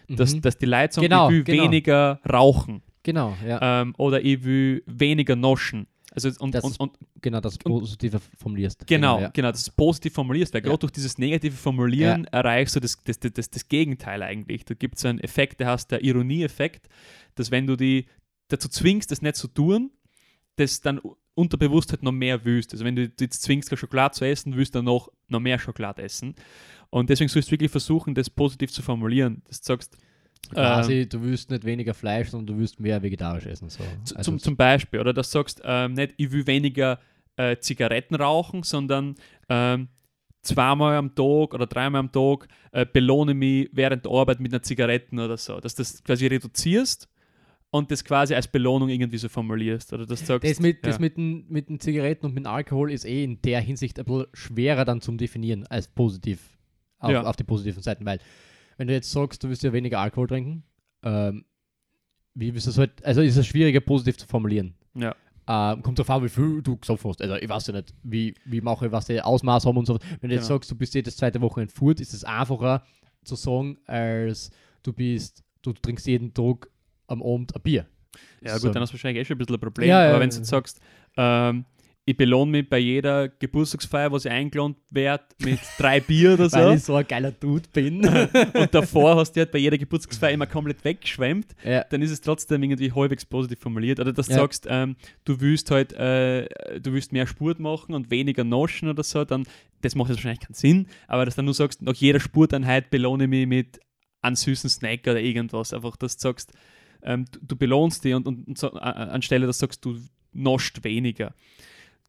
Dass, 0.07 0.35
Mhm. 0.35 0.41
dass 0.41 0.57
die 0.57 0.65
Leute 0.67 0.93
sagen, 0.93 1.07
Genau, 1.09 1.27
ich 1.29 1.33
will 1.35 1.43
genau. 1.43 1.63
weniger 1.63 2.19
rauchen 2.31 2.83
Genau, 3.01 3.35
ja. 3.45 3.81
ähm, 3.81 3.95
oder 3.97 4.23
ich 4.23 4.43
will 4.43 4.83
weniger 4.85 5.35
noschen. 5.35 5.87
Also 6.15 6.29
und, 6.39 6.55
Das 6.55 6.63
und, 6.63 6.71
ist- 6.71 6.79
und 6.79 6.97
Genau, 7.21 7.39
das 7.41 7.57
Positive 7.57 8.19
formulierst. 8.37 8.85
Genau, 8.87 9.19
ja. 9.21 9.29
genau, 9.29 9.51
das 9.51 9.61
ist 9.61 9.75
positiv 9.75 10.13
formulierst, 10.13 10.53
weil 10.53 10.61
Ja. 10.61 10.67
gerade 10.67 10.79
durch 10.79 10.91
dieses 10.91 11.17
negative 11.17 11.55
Formulieren 11.55 12.25
erreichst 12.25 12.75
du 12.75 12.79
das, 12.79 12.97
das, 13.03 13.19
das, 13.19 13.49
das, 13.49 13.67
Gegenteil 13.67 14.21
eigentlich. 14.23 14.63
Da 14.65 14.73
gibt 14.75 14.97
es 14.97 15.05
einen 15.05 15.19
Effekt, 15.19 15.59
der 15.59 15.67
heißt 15.71 15.91
der 15.91 16.03
Ironie-Effekt, 16.03 16.87
dass 17.35 17.51
wenn 17.51 17.67
du 17.67 17.75
die 17.75 18.05
dazu 18.47 18.69
zwingst, 18.69 19.11
das 19.11 19.21
nicht 19.21 19.35
zu 19.35 19.47
tun, 19.47 19.91
das 20.55 20.81
dann 20.81 20.99
u- 21.03 21.15
unterbewusst 21.33 21.91
halt 21.91 22.03
noch 22.03 22.11
mehr 22.13 22.45
willst. 22.45 22.71
Also 22.73 22.85
wenn 22.85 22.95
du 22.95 23.11
jetzt 23.19 23.41
zwingst, 23.41 23.77
Schokolade 23.77 24.13
zu 24.15 24.25
essen, 24.25 24.55
willst 24.55 24.73
du 24.73 24.79
dann 24.79 24.85
noch, 24.85 25.11
noch 25.27 25.39
mehr 25.41 25.59
Schokolade 25.59 26.01
essen. 26.01 26.35
Und 26.91 27.09
deswegen 27.09 27.27
sollst 27.27 27.49
du 27.49 27.51
wirklich 27.51 27.71
versuchen, 27.71 28.15
das 28.15 28.29
positiv 28.29 28.71
zu 28.71 28.81
formulieren. 28.81 29.41
Dass 29.47 29.59
du 29.61 29.65
sagst, 29.65 29.97
Quasi, 30.51 31.07
du 31.09 31.21
willst 31.23 31.49
nicht 31.49 31.63
weniger 31.65 31.93
Fleisch, 31.93 32.29
sondern 32.29 32.55
du 32.55 32.59
willst 32.59 32.79
mehr 32.79 33.01
vegetarisch 33.01 33.45
essen. 33.45 33.69
So. 33.69 33.83
Also 34.15 34.31
zum, 34.31 34.39
zum 34.39 34.55
Beispiel, 34.55 34.99
oder 34.99 35.13
dass 35.13 35.29
du 35.31 35.39
sagst, 35.39 35.61
ähm, 35.63 35.93
nicht, 35.93 36.13
ich 36.17 36.31
will 36.31 36.45
weniger 36.47 36.99
äh, 37.37 37.57
Zigaretten 37.57 38.15
rauchen, 38.15 38.63
sondern 38.63 39.15
ähm, 39.49 39.89
zweimal 40.41 40.95
am 40.95 41.15
Tag 41.15 41.53
oder 41.53 41.65
dreimal 41.65 41.99
am 41.99 42.11
Tag 42.11 42.47
äh, 42.71 42.85
belohne 42.85 43.33
mich 43.33 43.69
während 43.71 44.05
der 44.05 44.11
Arbeit 44.11 44.39
mit 44.39 44.53
einer 44.53 44.61
Zigaretten 44.61 45.19
oder 45.19 45.37
so. 45.37 45.59
Dass 45.59 45.75
du 45.75 45.81
das 45.81 46.03
quasi 46.03 46.27
reduzierst 46.27 47.09
und 47.71 47.91
das 47.91 48.05
quasi 48.05 48.35
als 48.35 48.47
Belohnung 48.47 48.87
irgendwie 48.89 49.17
so 49.17 49.27
formulierst. 49.27 49.91
Oder 49.91 50.05
dass 50.05 50.21
du 50.21 50.25
sagst, 50.27 50.49
Das, 50.49 50.59
mit, 50.59 50.85
das 50.85 50.95
ja. 50.95 51.01
mit, 51.01 51.17
den, 51.17 51.45
mit 51.49 51.67
den 51.67 51.79
Zigaretten 51.79 52.25
und 52.27 52.35
mit 52.35 52.45
dem 52.45 52.51
Alkohol 52.51 52.91
ist 52.91 53.05
eh 53.05 53.23
in 53.23 53.41
der 53.41 53.59
Hinsicht 53.59 53.99
ein 53.99 54.05
bisschen 54.05 54.27
schwerer 54.33 54.85
dann 54.85 55.01
zum 55.01 55.17
Definieren 55.17 55.65
als 55.67 55.87
positiv 55.87 56.57
auf, 56.99 57.11
Ja. 57.11 57.23
auf 57.23 57.35
die 57.35 57.43
positiven 57.43 57.81
Seiten, 57.83 58.05
weil 58.05 58.19
wenn 58.77 58.87
du 58.87 58.93
jetzt 58.93 59.11
sagst, 59.11 59.43
du 59.43 59.49
willst 59.49 59.63
ja 59.63 59.73
weniger 59.73 59.99
Alkohol 59.99 60.27
trinken, 60.27 60.63
ähm, 61.03 61.45
wie 62.33 62.53
willst 62.53 62.67
du 62.67 62.71
das 62.71 62.77
halt, 62.77 63.03
also 63.05 63.21
ist 63.21 63.37
es 63.37 63.47
schwieriger 63.47 63.79
positiv 63.79 64.17
zu 64.17 64.27
formulieren. 64.27 64.73
Ja. 64.93 65.15
Ähm, 65.47 65.81
kommt 65.83 65.99
drauf 65.99 66.09
an, 66.09 66.23
wie 66.23 66.29
viel 66.29 66.61
du 66.61 66.75
gesoffen 66.77 67.09
hast. 67.09 67.21
Also 67.21 67.35
ich 67.35 67.47
weiß 67.47 67.67
ja 67.67 67.73
nicht, 67.73 67.93
wie, 68.03 68.33
wie 68.45 68.61
mache 68.61 68.87
ich, 68.87 68.91
was 68.91 69.05
die 69.05 69.21
Ausmaß 69.21 69.65
haben 69.65 69.77
und 69.77 69.85
so. 69.85 69.99
Wenn 70.19 70.29
du 70.29 70.35
jetzt 70.35 70.47
Genau. 70.47 70.55
sagst, 70.57 70.71
du 70.71 70.75
bist 70.75 70.93
jedes 70.95 71.17
zweite 71.17 71.39
Woche 71.41 71.61
entführt, 71.61 71.99
ist 71.99 72.13
es 72.13 72.23
einfacher 72.23 72.83
zu 73.23 73.35
sagen, 73.35 73.77
als 73.85 74.49
du 74.83 74.91
bist, 74.91 75.43
du 75.61 75.71
trinkst 75.73 76.07
jeden 76.07 76.33
Tag 76.33 76.67
am 77.07 77.21
Abend 77.21 77.55
ein 77.55 77.61
Bier. 77.61 77.85
Ja, 78.41 78.57
So. 78.57 78.67
gut, 78.67 78.75
dann 78.75 78.81
hast 78.81 78.89
du 78.89 78.93
wahrscheinlich 78.95 79.21
eh 79.21 79.25
schon 79.25 79.35
ein 79.35 79.37
bisschen 79.39 79.55
ein 79.55 79.59
Problem. 79.61 79.87
Ja, 79.87 80.03
ja, 80.03 80.09
Aber 80.09 80.19
wenn 80.19 80.29
ja. 80.29 80.35
du 80.35 80.39
jetzt 80.39 80.49
sagst, 80.49 80.79
ähm, 81.17 81.65
ich 82.07 82.15
belohne 82.15 82.51
mich 82.51 82.69
bei 82.69 82.77
jeder 82.77 83.29
Geburtstagsfeier, 83.29 84.11
wo 84.11 84.17
ich 84.17 84.29
eingeladen 84.29 84.75
werde, 84.91 85.23
mit 85.39 85.59
drei 85.79 85.99
Bier 85.99 86.35
oder 86.35 86.49
so. 86.49 86.57
Weil 86.57 86.75
ich 86.75 86.83
so 86.83 86.93
ein 86.95 87.07
geiler 87.07 87.31
Dude 87.31 87.67
bin. 87.73 88.05
und 88.53 88.73
davor 88.73 89.15
hast 89.15 89.33
du 89.33 89.39
halt 89.39 89.51
bei 89.51 89.57
jeder 89.57 89.77
Geburtstagsfeier 89.77 90.31
immer 90.33 90.45
komplett 90.45 90.83
weggeschwemmt, 90.85 91.55
ja. 91.63 91.83
dann 91.83 92.03
ist 92.03 92.11
es 92.11 92.21
trotzdem 92.21 92.61
irgendwie 92.61 92.91
halbwegs 92.91 93.25
positiv 93.25 93.59
formuliert. 93.59 93.99
Oder 93.99 94.13
dass 94.13 94.27
du 94.27 94.33
Ja. 94.33 94.39
sagst, 94.41 94.67
ähm, 94.69 94.95
du 95.23 95.41
willst 95.41 95.71
halt, 95.71 95.93
äh, 95.93 96.47
du 96.79 96.93
willst 96.93 97.11
mehr 97.11 97.25
Sport 97.25 97.59
machen 97.59 97.95
und 97.95 98.11
weniger 98.11 98.43
naschen 98.43 98.87
oder 98.87 99.03
so, 99.03 99.25
dann 99.25 99.45
das 99.81 99.95
macht 99.95 100.09
jetzt 100.09 100.17
wahrscheinlich 100.17 100.39
keinen 100.41 100.55
Sinn, 100.55 100.87
aber 101.07 101.25
dass 101.25 101.35
dann 101.35 101.45
nur 101.45 101.53
sagst, 101.53 101.81
nach 101.81 101.93
jeder 101.93 102.19
Sporteinheit 102.19 102.89
belohne 102.89 103.25
ich 103.25 103.29
mich 103.29 103.47
mit 103.47 103.79
einem 104.21 104.35
süßen 104.35 104.69
Snack 104.69 105.01
oder 105.01 105.19
irgendwas. 105.19 105.73
Einfach, 105.73 105.95
dass 105.95 106.17
du 106.17 106.21
sagst, 106.21 106.53
ähm, 107.03 107.25
du, 107.31 107.39
du 107.41 107.55
belohnst 107.55 108.03
dich 108.03 108.13
und, 108.15 108.27
und, 108.27 108.47
und 108.47 108.57
so, 108.57 108.71
anstelle, 108.71 109.45
dass 109.45 109.59
du 109.59 109.65
sagst, 109.65 109.85
du 109.85 109.97
nascht 110.33 110.83
weniger. 110.83 111.33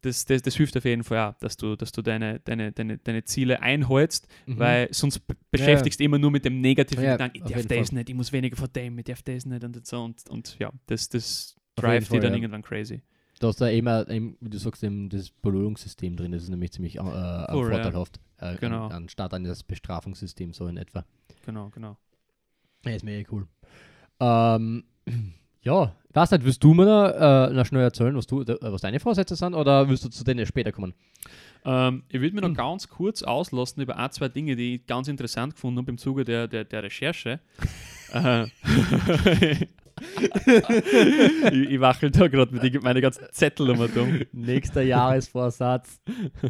Das, 0.01 0.25
das, 0.25 0.43
das 0.43 0.55
hilft 0.55 0.77
auf 0.77 0.85
jeden 0.85 1.03
Fall 1.03 1.17
auch, 1.31 1.33
dass 1.39 1.57
du, 1.57 1.75
dass 1.75 1.91
du 1.91 2.01
deine, 2.03 2.39
deine, 2.41 2.71
deine, 2.71 2.97
deine 2.99 3.23
Ziele 3.23 3.61
einhältst, 3.61 4.27
Mhm. 4.45 4.59
weil 4.59 4.87
sonst 4.93 5.19
be- 5.27 5.35
beschäftigst 5.49 5.99
du 5.99 6.03
immer 6.03 6.19
nur 6.19 6.29
mit 6.31 6.45
dem 6.45 6.61
negativen 6.61 7.03
Ja, 7.03 7.13
Gedanken, 7.13 7.37
ich 7.37 7.43
darf 7.43 7.65
das 7.65 7.89
Fall. 7.89 7.97
nicht, 7.97 8.09
ich 8.09 8.15
muss 8.15 8.31
weniger 8.31 8.55
von 8.55 8.71
dem, 8.73 8.97
ich 8.99 9.05
darf 9.05 9.23
das 9.23 9.45
nicht 9.45 9.63
und 9.63 9.85
so 9.85 10.03
und, 10.03 10.29
und 10.29 10.55
ja, 10.59 10.71
das, 10.85 11.09
das 11.09 11.55
drive 11.75 11.99
dich 11.99 12.09
Fall, 12.09 12.19
dann 12.19 12.31
ja. 12.33 12.37
irgendwann 12.37 12.61
crazy. 12.61 13.01
Da 13.39 13.47
hast 13.47 13.59
du 13.61 13.71
immer, 13.71 14.07
wie 14.07 14.49
du 14.49 14.57
sagst, 14.57 14.83
eben 14.83 15.09
das 15.09 15.29
Belohnungssystem 15.29 16.15
drin, 16.15 16.31
das 16.31 16.43
ist 16.43 16.49
nämlich 16.49 16.71
ziemlich 16.71 16.95
äh, 16.95 16.99
ja. 16.99 17.47
vorteilhaft. 17.51 18.19
Äh, 18.39 18.55
Genau. 18.57 18.85
an, 18.87 18.91
anstatt 18.93 19.33
an 19.33 19.43
das 19.43 19.63
Bestrafungssystem 19.63 20.53
so 20.53 20.67
in 20.67 20.77
etwa. 20.77 21.05
Genau, 21.45 21.69
genau. 21.69 21.97
Ja, 22.85 22.91
ist 22.91 23.03
mega 23.03 23.27
cool. 23.31 23.47
Ähm, 24.19 24.83
ja, 25.67 25.93
ich 26.09 26.15
weiß 26.15 26.31
nicht, 26.31 26.45
willst 26.45 26.63
du 26.63 26.73
mir 26.73 26.85
noch, 26.85 27.09
äh, 27.49 27.53
noch 27.53 27.65
schnell 27.65 27.83
erzählen, 27.83 28.15
was, 28.15 28.25
du, 28.25 28.41
äh, 28.41 28.57
was 28.61 28.81
deine 28.81 28.99
Vorsätze 28.99 29.35
sind, 29.35 29.53
oder 29.53 29.87
willst 29.89 30.05
du 30.05 30.09
zu 30.09 30.23
denen 30.23 30.45
später 30.45 30.71
kommen? 30.71 30.93
Ähm, 31.65 32.03
ich 32.09 32.21
würde 32.21 32.33
mir 32.35 32.41
noch 32.41 32.47
Hm. 32.47 32.55
ganz 32.55 32.87
kurz 32.87 33.21
auslassen 33.21 33.81
über 33.81 33.97
ein, 33.97 34.09
zwei 34.11 34.29
Dinge, 34.29 34.55
die 34.55 34.75
ich 34.75 34.87
ganz 34.87 35.09
interessant 35.09 35.55
gefunden 35.55 35.79
habe 35.79 35.91
im 35.91 35.97
Zuge 35.97 36.23
der, 36.23 36.47
der, 36.47 36.63
der 36.63 36.83
Recherche. 36.83 37.39
Äh, 38.13 38.47
ich, 41.51 41.69
ich 41.71 41.79
wachel 41.79 42.11
da 42.11 42.27
gerade 42.27 42.53
mit 42.53 42.63
die- 42.63 42.79
meine 42.79 43.01
ganzen 43.01 43.25
Zettel 43.31 43.69
und 43.71 43.97
um. 43.97 44.21
Nächster 44.31 44.81
Jahresvorsatz, 44.81 45.99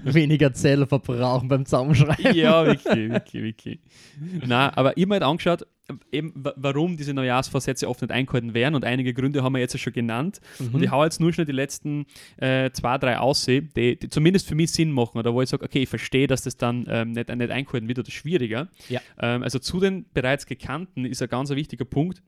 weniger 0.04 0.54
Zellen 0.54 0.88
verbrauchen 0.88 1.48
beim 1.48 1.66
Zusammenschreiben. 1.66 2.36
Ja, 2.36 2.66
wirklich, 2.66 3.10
wirklich, 3.10 3.44
wirklich. 3.44 3.80
Nein, 4.46 4.70
aber 4.72 4.98
ich 4.98 5.04
habe 5.04 5.10
mir 5.10 5.16
halt 5.16 5.24
angeschaut, 5.24 5.66
eben, 6.12 6.34
wa- 6.36 6.54
warum 6.58 6.98
diese 6.98 7.14
Neujahrsvorsätze 7.14 7.88
oft 7.88 8.02
nicht 8.02 8.12
eingehalten 8.12 8.54
werden 8.54 8.76
und 8.76 8.84
einige 8.84 9.14
Gründe 9.14 9.42
haben 9.44 9.54
wir 9.54 9.60
jetzt 9.60 9.74
ja 9.74 9.80
schon 9.80 9.94
genannt. 9.94 10.42
Mhm. 10.60 10.76
Und 10.76 10.84
ich 10.84 10.92
hau 10.92 11.04
jetzt 11.04 11.22
nur 11.22 11.32
schnell 11.32 11.46
die 11.46 11.54
letzten 11.54 12.06
äh, 12.38 12.72
zwei, 12.72 12.98
drei 12.98 13.18
aussehen, 13.20 13.70
die, 13.76 13.98
die 13.98 14.10
zumindest 14.10 14.48
für 14.48 14.56
mich 14.56 14.72
Sinn 14.72 14.92
machen 14.92 15.18
oder 15.18 15.34
wo 15.34 15.42
ich 15.42 15.50
sage, 15.50 15.64
okay, 15.64 15.84
ich 15.84 15.90
verstehe, 15.90 16.28
dass 16.28 16.42
das 16.42 16.58
dann 16.58 16.86
ähm, 16.90 17.12
nicht, 17.12 17.34
nicht 17.34 17.52
eingehalten 17.52 17.88
wird 17.88 18.00
oder 18.00 18.12
schwieriger. 18.12 18.68
Ja. 18.90 19.00
Ähm, 19.20 19.44
also 19.44 19.60
zu 19.60 19.80
den 19.80 20.06
bereits 20.14 20.46
gekannten 20.46 21.06
ist 21.06 21.22
ein 21.22 21.30
ganz 21.30 21.50
wichtiger 21.52 21.86
Punkt, 21.86 22.22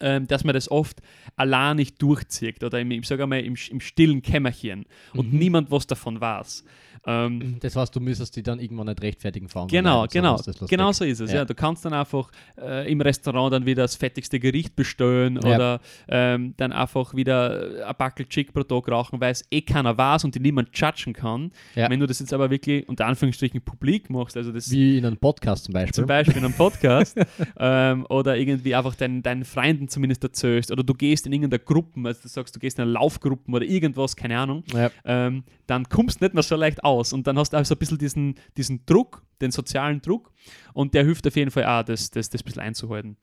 dass 0.00 0.42
man 0.44 0.54
das 0.54 0.70
oft 0.70 1.00
allein 1.36 1.76
nicht 1.76 2.00
durchzieht 2.02 2.62
oder 2.64 2.80
im, 2.80 2.90
ich 2.90 3.06
sage 3.06 3.22
einmal 3.22 3.40
im, 3.40 3.54
im 3.70 3.80
stillen 3.80 4.20
Kämmerchen 4.22 4.84
und 5.14 5.32
Mhm. 5.32 5.38
niemand 5.38 5.70
was 5.70 5.86
davon 5.86 6.20
weiß. 6.20 6.64
Ähm, 7.04 7.56
Das 7.58 7.74
heißt, 7.74 7.96
du 7.96 8.00
müsstest 8.00 8.36
die 8.36 8.44
dann 8.44 8.60
irgendwann 8.60 8.86
nicht 8.86 9.02
rechtfertigen 9.02 9.48
fahren. 9.48 9.66
Genau, 9.66 10.06
genau. 10.06 10.40
Genau 10.68 10.92
so 10.92 11.04
ist 11.04 11.18
es. 11.18 11.32
Ja. 11.32 11.38
Ja. 11.38 11.44
Du 11.44 11.54
kannst 11.54 11.84
dann 11.84 11.92
einfach 11.94 12.30
äh, 12.60 12.88
im 12.90 13.00
Restaurant 13.00 13.52
dann 13.52 13.66
wieder 13.66 13.82
das 13.82 13.96
fettigste 13.96 14.38
Gericht 14.38 14.76
bestellen 14.76 15.40
Ja. 15.42 15.54
oder 15.56 15.80
ähm, 16.06 16.54
dann 16.58 16.70
einfach 16.70 17.12
wieder 17.16 17.88
ein 17.88 17.94
Backel 17.98 18.26
Chick 18.26 18.52
pro 18.52 18.62
Tag 18.62 18.88
rauchen, 18.88 19.20
weil 19.20 19.32
es 19.32 19.44
eh 19.50 19.62
keiner 19.62 19.98
weiß 19.98 20.24
und 20.24 20.36
die 20.36 20.40
niemand 20.40 20.68
judgen 20.78 21.12
kann. 21.12 21.50
Ja. 21.74 21.90
Wenn 21.90 21.98
du 21.98 22.06
das 22.06 22.20
jetzt 22.20 22.32
aber 22.32 22.50
wirklich 22.50 22.88
unter 22.88 23.06
Anführungsstrichen 23.06 23.60
publik 23.62 24.08
machst, 24.08 24.36
also 24.36 24.52
das 24.52 24.70
Wie 24.70 24.98
in 24.98 25.04
einem 25.04 25.16
Podcast 25.16 25.64
zum 25.64 25.74
Beispiel. 25.74 25.94
zum 25.94 26.06
Beispiel 26.06 26.36
in 26.36 26.44
einem 26.44 26.54
Podcast 26.54 27.18
ähm, 27.58 28.06
oder 28.10 28.36
irgendwie 28.36 28.76
einfach 28.76 28.94
deinen, 28.94 29.24
deinen 29.24 29.44
Freunden 29.44 29.81
zumindest 29.88 30.22
erzählst 30.24 30.70
oder 30.70 30.82
du 30.82 30.94
gehst 30.94 31.26
in 31.26 31.32
irgendeiner 31.32 31.62
Gruppe, 31.62 32.00
also 32.04 32.22
du 32.22 32.28
sagst, 32.28 32.54
du 32.54 32.60
gehst 32.60 32.78
in 32.78 32.82
eine 32.82 32.92
Laufgruppe 32.92 33.50
oder 33.50 33.64
irgendwas, 33.64 34.16
keine 34.16 34.38
Ahnung, 34.38 34.64
ja. 34.72 34.90
ähm, 35.04 35.44
dann 35.66 35.88
kommst 35.88 36.20
du 36.20 36.24
nicht 36.24 36.34
mehr 36.34 36.42
so 36.42 36.56
leicht 36.56 36.82
aus 36.84 37.12
und 37.12 37.26
dann 37.26 37.38
hast 37.38 37.52
du 37.52 37.56
also 37.56 37.74
ein 37.74 37.78
bisschen 37.78 37.98
diesen, 37.98 38.34
diesen 38.56 38.84
Druck, 38.86 39.22
den 39.40 39.50
sozialen 39.50 40.00
Druck 40.00 40.30
und 40.74 40.94
der 40.94 41.04
hilft 41.04 41.26
auf 41.26 41.36
jeden 41.36 41.50
Fall 41.50 41.64
auch, 41.66 41.84
das, 41.84 42.10
das, 42.10 42.30
das 42.30 42.42
ein 42.42 42.44
bisschen 42.44 42.62
einzuhalten. 42.62 43.16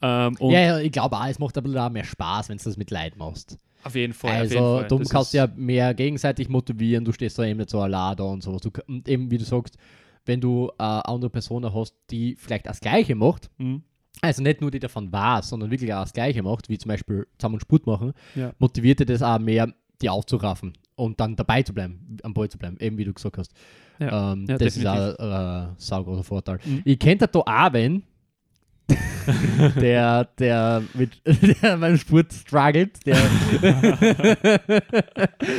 Ähm, 0.00 0.36
ja, 0.40 0.60
ja, 0.60 0.78
ich 0.78 0.92
glaube 0.92 1.16
auch, 1.16 1.26
es 1.26 1.38
macht 1.38 1.54
bisschen 1.54 1.78
auch 1.78 1.90
mehr 1.90 2.04
Spaß, 2.04 2.48
wenn 2.48 2.58
du 2.58 2.64
das 2.64 2.76
mit 2.76 2.90
Leid 2.90 3.16
machst. 3.16 3.58
auf 3.84 3.94
jeden 3.94 4.12
Fall. 4.14 4.44
jeden 4.44 4.58
also, 4.58 4.78
Fall. 4.78 4.88
du 4.88 4.98
Das 4.98 5.08
kannst 5.08 5.34
ja 5.34 5.48
mehr 5.56 5.92
gegenseitig 5.94 6.48
motivieren, 6.48 7.04
du 7.04 7.12
stehst 7.12 7.38
da 7.38 7.44
eben 7.44 7.58
nicht 7.58 7.70
so 7.70 7.80
allein 7.80 8.16
da 8.16 8.24
und 8.24 8.42
sowas. 8.42 8.62
Du, 8.62 8.70
und 8.86 9.08
eben, 9.08 9.30
wie 9.30 9.38
du 9.38 9.44
sagst, 9.44 9.76
wenn 10.24 10.40
du 10.40 10.70
äh, 10.78 10.82
andere 10.82 11.30
Personen 11.30 11.74
hast, 11.74 11.94
die 12.10 12.36
vielleicht 12.36 12.66
das 12.66 12.80
Gleiche 12.80 13.14
macht, 13.14 13.50
Mhm. 13.58 13.82
Also 14.20 14.42
nicht 14.42 14.60
nur 14.60 14.70
die 14.70 14.80
davon 14.80 15.12
weiß, 15.12 15.48
sondern 15.48 15.70
wirklich 15.70 15.92
auch 15.94 16.02
das 16.02 16.12
Gleiche 16.12 16.42
macht, 16.42 16.68
wie 16.68 16.78
zum 16.78 16.88
Beispiel 16.88 17.26
zusammen 17.38 17.60
Sport 17.60 17.86
machen, 17.86 18.12
Ja. 18.34 18.52
motiviert 18.58 19.00
dir 19.00 19.06
das 19.06 19.22
auch 19.22 19.38
mehr, 19.38 19.72
die 20.02 20.08
aufzuraffen 20.10 20.72
und 20.96 21.18
dann 21.20 21.36
dabei 21.36 21.62
zu 21.62 21.72
bleiben, 21.74 22.16
am 22.22 22.34
Ball 22.34 22.48
zu 22.48 22.58
bleiben, 22.58 22.76
eben 22.80 22.98
wie 22.98 23.04
du 23.04 23.12
gesagt 23.12 23.38
hast. 23.38 23.52
Ja. 23.98 24.32
Ähm, 24.32 24.46
Ja, 24.48 24.58
das 24.58 24.76
ist 24.76 24.84
definitiv. 24.84 25.18
auch 25.18 25.24
ein 25.24 25.70
äh, 25.70 25.74
saugroßer 25.76 26.24
Vorteil. 26.24 26.58
Mhm. 26.64 26.82
Ich 26.84 26.98
kenne 26.98 27.16
da 27.18 27.26
auch 27.40 27.72
wen, 27.72 28.02
der, 29.80 30.24
der 30.38 30.82
mit 30.94 31.20
der 31.62 31.76
beim 31.76 31.98
Sport 31.98 32.32
struggelt, 32.32 33.04
der 33.06 33.16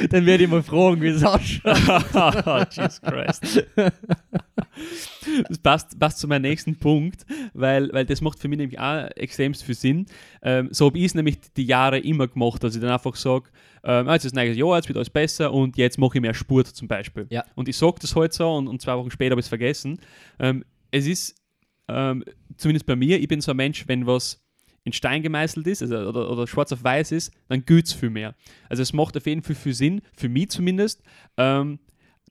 dann 0.09 0.25
werde 0.25 0.43
ich 0.43 0.49
mal 0.49 0.63
fragen, 0.63 1.01
wie 1.01 1.07
es 1.09 1.23
ausschaut. 1.23 2.73
Jesus 2.75 3.01
Christ. 3.01 3.65
Das 5.47 5.57
passt, 5.59 5.99
passt 5.99 6.19
zu 6.19 6.27
meinem 6.27 6.43
nächsten 6.43 6.75
Punkt, 6.77 7.25
weil, 7.53 7.91
weil 7.93 8.05
das 8.05 8.21
macht 8.21 8.39
für 8.39 8.47
mich 8.47 8.57
nämlich 8.57 8.79
auch 8.79 9.09
extremst 9.15 9.63
viel 9.63 9.75
Sinn. 9.75 10.05
Ähm, 10.41 10.69
so 10.71 10.87
habe 10.87 10.97
ich 10.97 11.05
es 11.05 11.15
nämlich 11.15 11.37
die 11.55 11.65
Jahre 11.65 11.99
immer 11.99 12.27
gemacht, 12.27 12.63
dass 12.63 12.75
ich 12.75 12.81
dann 12.81 12.91
einfach 12.91 13.15
sage, 13.15 13.49
ähm, 13.83 14.07
ah, 14.07 14.13
jetzt 14.13 14.25
ist 14.25 14.35
ein 14.35 14.43
neues 14.43 14.57
Jahr, 14.57 14.75
jetzt 14.75 14.87
wird 14.87 14.97
alles 14.97 15.09
besser 15.09 15.53
und 15.53 15.77
jetzt 15.77 15.97
mache 15.97 16.17
ich 16.17 16.21
mehr 16.21 16.33
Sport 16.33 16.67
zum 16.67 16.87
Beispiel. 16.87 17.27
Ja. 17.29 17.45
Und 17.55 17.69
ich 17.69 17.77
sage 17.77 17.97
das 18.01 18.15
halt 18.15 18.33
so 18.33 18.51
und, 18.55 18.67
und 18.67 18.81
zwei 18.81 18.97
Wochen 18.97 19.11
später 19.11 19.31
habe 19.31 19.39
ich 19.41 19.45
es 19.45 19.49
vergessen. 19.49 19.99
Ähm, 20.39 20.65
es 20.91 21.07
ist, 21.07 21.35
ähm, 21.87 22.23
zumindest 22.59 22.85
bei 22.85 22.95
mir, 22.95 23.19
ich 23.19 23.27
bin 23.27 23.41
so 23.41 23.51
ein 23.51 23.57
Mensch, 23.57 23.87
wenn 23.87 24.05
was 24.05 24.43
in 24.83 24.93
Stein 24.93 25.21
gemeißelt 25.21 25.67
ist 25.67 25.81
also, 25.81 25.97
oder, 25.97 26.31
oder 26.31 26.47
schwarz 26.47 26.71
auf 26.71 26.83
weiß 26.83 27.11
ist, 27.11 27.33
dann 27.47 27.65
gilt 27.65 27.87
es 27.87 27.93
viel 27.93 28.09
mehr. 28.09 28.35
Also 28.69 28.81
es 28.81 28.93
macht 28.93 29.17
auf 29.17 29.25
jeden 29.25 29.41
Fall 29.43 29.55
viel 29.55 29.73
Sinn, 29.73 30.01
für 30.15 30.29
mich 30.29 30.49
zumindest, 30.49 31.01
ähm, 31.37 31.79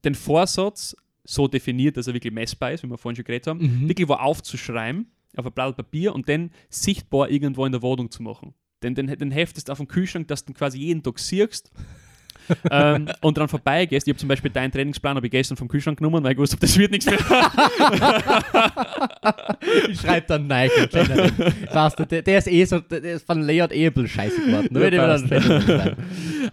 den 0.05 0.14
Vorsatz 0.14 0.97
so 1.25 1.47
definiert, 1.47 1.97
dass 1.97 2.07
er 2.07 2.14
wirklich 2.14 2.33
messbar 2.33 2.73
ist, 2.73 2.83
wie 2.83 2.88
wir 2.88 2.97
vorhin 2.97 3.17
schon 3.17 3.25
geredet 3.25 3.47
haben, 3.49 3.61
Mhm. 3.61 3.88
wirklich 3.88 4.09
wo 4.09 4.14
aufzuschreiben 4.14 5.11
auf 5.37 5.47
ein 5.47 5.53
Blatt 5.53 5.77
Papier 5.77 6.14
und 6.14 6.29
dann 6.29 6.51
sichtbar 6.71 7.31
irgendwo 7.31 7.67
in 7.67 7.73
der 7.73 7.83
Wohnung 7.83 8.11
zu 8.11 8.23
machen. 8.23 8.55
Den, 8.83 8.95
den, 8.95 9.07
den 9.07 9.31
heftest 9.31 9.71
auf 9.71 9.79
dem 9.79 9.88
Kühlschrank, 9.88 10.29
dass 10.29 10.45
du 10.45 10.53
quasi 10.55 10.79
jeden 10.79 11.03
Tag 11.03 11.19
siehst 11.19 11.71
ähm, 12.71 13.09
und 13.21 13.37
dran 13.37 13.49
vorbeigehst. 13.49 14.07
Ich 14.07 14.13
habe 14.13 14.19
zum 14.19 14.29
Beispiel 14.29 14.51
deinen 14.51 14.73
Trainingsplan 14.73 15.17
habe 15.17 15.27
ich 15.27 15.31
gestern 15.31 15.57
vom 15.57 15.69
Kühlschrank 15.69 15.99
genommen, 15.99 16.23
weil 16.25 16.33
ich 16.33 16.39
wusste, 16.39 16.57
das 16.57 16.77
wird 16.79 16.91
nichts 16.91 17.07
mehr. 17.07 17.19
ich 19.91 20.01
schreibe 20.01 20.27
dann 20.27 20.47
Nike. 20.47 20.89
Du, 20.91 22.05
der, 22.05 22.23
der, 22.23 22.39
ist 22.39 22.49
eh 22.49 22.65
so, 22.65 22.81
der 22.81 23.03
ist 23.03 23.27
von 23.27 23.43
Layout 23.43 23.73
eh 23.73 23.87
ein 23.87 23.93
bisschen 23.93 24.09
scheiße 24.09 24.41
geworden. 24.41 24.69
Ja, 24.73 25.93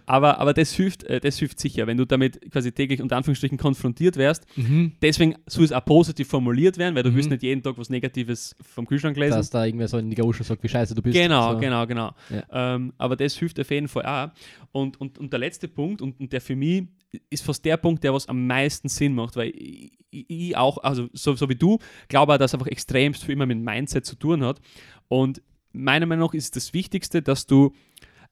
aber, 0.05 0.39
aber 0.39 0.53
das 0.53 0.73
hilft, 0.73 1.03
äh, 1.03 1.19
das 1.19 1.37
hilft 1.37 1.59
sicher, 1.59 1.87
wenn 1.87 1.97
du 1.97 2.05
damit 2.05 2.51
quasi 2.51 2.71
täglich 2.71 3.01
unter 3.01 3.17
Anführungsstrichen 3.17 3.57
konfrontiert 3.57 4.17
wärst. 4.17 4.45
Mhm. 4.57 4.93
Deswegen 5.01 5.35
soll 5.47 5.65
es 5.65 5.71
auch 5.71 5.83
positiv 5.83 6.27
formuliert 6.27 6.77
werden, 6.77 6.95
weil 6.95 7.03
du 7.03 7.11
mhm. 7.11 7.15
willst 7.15 7.29
nicht 7.29 7.43
jeden 7.43 7.63
Tag 7.63 7.77
was 7.77 7.89
Negatives 7.89 8.55
vom 8.61 8.85
Kühlschrank 8.85 9.17
lesen. 9.17 9.37
Dass 9.37 9.49
da 9.49 9.65
irgendwer 9.65 9.87
so 9.87 9.97
in 9.97 10.09
die 10.09 10.15
Gausche 10.15 10.43
sagt, 10.43 10.63
wie 10.63 10.69
scheiße 10.69 10.95
du 10.95 11.01
bist. 11.01 11.15
Genau, 11.15 11.53
so. 11.53 11.59
genau, 11.59 11.85
genau. 11.87 12.11
Ja. 12.29 12.75
Ähm, 12.75 12.93
aber 12.97 13.15
das 13.15 13.35
hilft 13.35 13.59
auf 13.59 13.69
jeden 13.69 13.87
Fall 13.87 14.05
auch. 14.05 14.31
Und, 14.71 14.99
und, 14.99 15.17
und 15.17 15.31
der 15.31 15.39
letzte 15.39 15.67
Punkt, 15.67 16.01
und, 16.01 16.19
und 16.19 16.31
der 16.33 16.41
für 16.41 16.55
mich 16.55 16.83
ist 17.29 17.43
fast 17.43 17.63
der 17.63 17.77
Punkt, 17.77 18.03
der 18.03 18.13
was 18.13 18.27
am 18.27 18.45
meisten 18.45 18.89
Sinn 18.89 19.15
macht, 19.15 19.35
weil 19.35 19.49
ich, 19.55 19.93
ich 20.11 20.57
auch, 20.57 20.77
also 20.79 21.07
so, 21.13 21.35
so 21.35 21.49
wie 21.49 21.55
du, 21.55 21.79
glaube, 22.07 22.37
dass 22.37 22.53
einfach 22.53 22.67
extremst 22.67 23.23
viel 23.23 23.33
immer 23.33 23.45
mit 23.45 23.59
Mindset 23.59 24.05
zu 24.05 24.15
tun 24.15 24.43
hat. 24.43 24.59
Und 25.07 25.41
meiner 25.71 26.05
Meinung 26.05 26.27
nach 26.27 26.33
ist 26.33 26.55
das 26.55 26.73
Wichtigste, 26.73 27.21
dass 27.21 27.45
du 27.45 27.73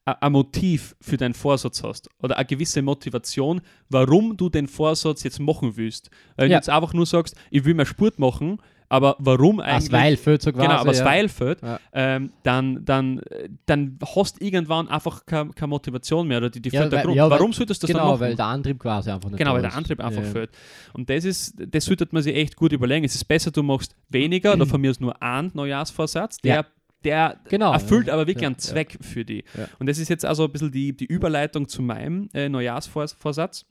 ein 0.04 0.32
Motiv 0.32 0.94
für 1.00 1.16
deinen 1.16 1.34
Vorsatz 1.34 1.82
hast 1.82 2.08
oder 2.22 2.36
eine 2.36 2.44
gewisse 2.44 2.82
Motivation, 2.82 3.62
warum 3.88 4.36
du 4.36 4.50
den 4.50 4.68
Vorsatz 4.68 5.22
jetzt 5.22 5.40
machen 5.40 5.76
willst. 5.76 6.10
Wenn 6.36 6.50
ja. 6.50 6.56
du 6.56 6.60
jetzt 6.60 6.70
einfach 6.70 6.92
nur 6.92 7.06
sagst, 7.06 7.36
ich 7.50 7.64
will 7.64 7.74
mehr 7.74 7.86
Sport 7.86 8.18
machen, 8.18 8.58
aber 8.90 9.16
warum 9.18 9.60
eigentlich? 9.60 9.74
Als 9.74 9.92
Weilfeld 9.92 10.42
so 10.42 10.52
quasi. 10.52 10.66
Genau, 10.66 10.78
aber 10.78 10.90
als 10.90 10.98
ja. 10.98 11.04
Weilfeld, 11.04 11.62
ja. 11.62 11.80
ähm, 11.94 12.32
dann, 12.42 12.84
dann, 12.84 13.20
dann 13.66 13.98
hast 14.14 14.40
du 14.40 14.44
irgendwann 14.44 14.88
einfach 14.88 15.24
keine, 15.24 15.50
keine 15.50 15.68
Motivation 15.68 16.28
mehr 16.28 16.38
oder 16.38 16.50
die, 16.50 16.60
die 16.60 16.68
ja, 16.68 16.92
weil, 16.92 17.16
ja, 17.16 17.28
Warum 17.30 17.52
solltest 17.52 17.82
du 17.82 17.86
das 17.86 17.96
genau, 17.96 18.10
dann 18.10 18.20
machen? 18.20 18.20
Genau, 18.20 18.28
weil 18.28 18.36
der 18.36 18.46
Antrieb 18.46 18.78
quasi 18.78 19.10
einfach 19.10 19.30
nicht 19.30 19.38
Genau, 19.38 19.54
weil 19.54 19.62
der 19.62 19.74
Antrieb 19.74 20.00
einfach 20.00 20.22
fehlt. 20.22 20.50
Und 20.92 21.08
das 21.08 21.24
ist, 21.24 21.54
das 21.56 21.86
sollte 21.86 22.06
man 22.12 22.22
sich 22.22 22.36
echt 22.36 22.56
gut 22.56 22.72
überlegen. 22.72 23.04
Es 23.04 23.14
ist 23.14 23.24
besser, 23.24 23.50
du 23.50 23.62
machst 23.62 23.96
weniger 24.10 24.52
oder 24.52 24.66
von 24.66 24.80
mir 24.80 24.90
ist 24.90 25.00
nur 25.00 25.20
einen 25.22 25.50
Neujahrsvorsatz, 25.54 26.38
der 26.38 26.66
der 27.04 27.38
genau, 27.48 27.72
erfüllt 27.72 28.08
ja, 28.08 28.14
aber 28.14 28.26
wirklich 28.26 28.42
ja, 28.42 28.48
einen 28.48 28.58
Zweck 28.58 28.94
ja. 28.94 29.06
für 29.06 29.24
die. 29.24 29.44
Und 29.78 29.88
das 29.88 29.98
ist 29.98 30.08
jetzt 30.08 30.24
also 30.24 30.44
ein 30.44 30.52
bisschen 30.52 30.72
die, 30.72 30.96
die 30.96 31.06
Überleitung 31.06 31.68
zu 31.68 31.82
meinem 31.82 32.28
äh, 32.34 32.48
Neujahrsvorsatz. 32.48 33.66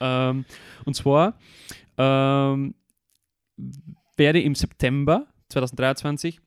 Ähm, 0.00 0.44
und 0.84 0.94
zwar 0.94 1.38
ähm, 1.98 2.74
werde 4.16 4.38
ich 4.38 4.44
im 4.44 4.54
September 4.54 5.26
2023 5.48 6.40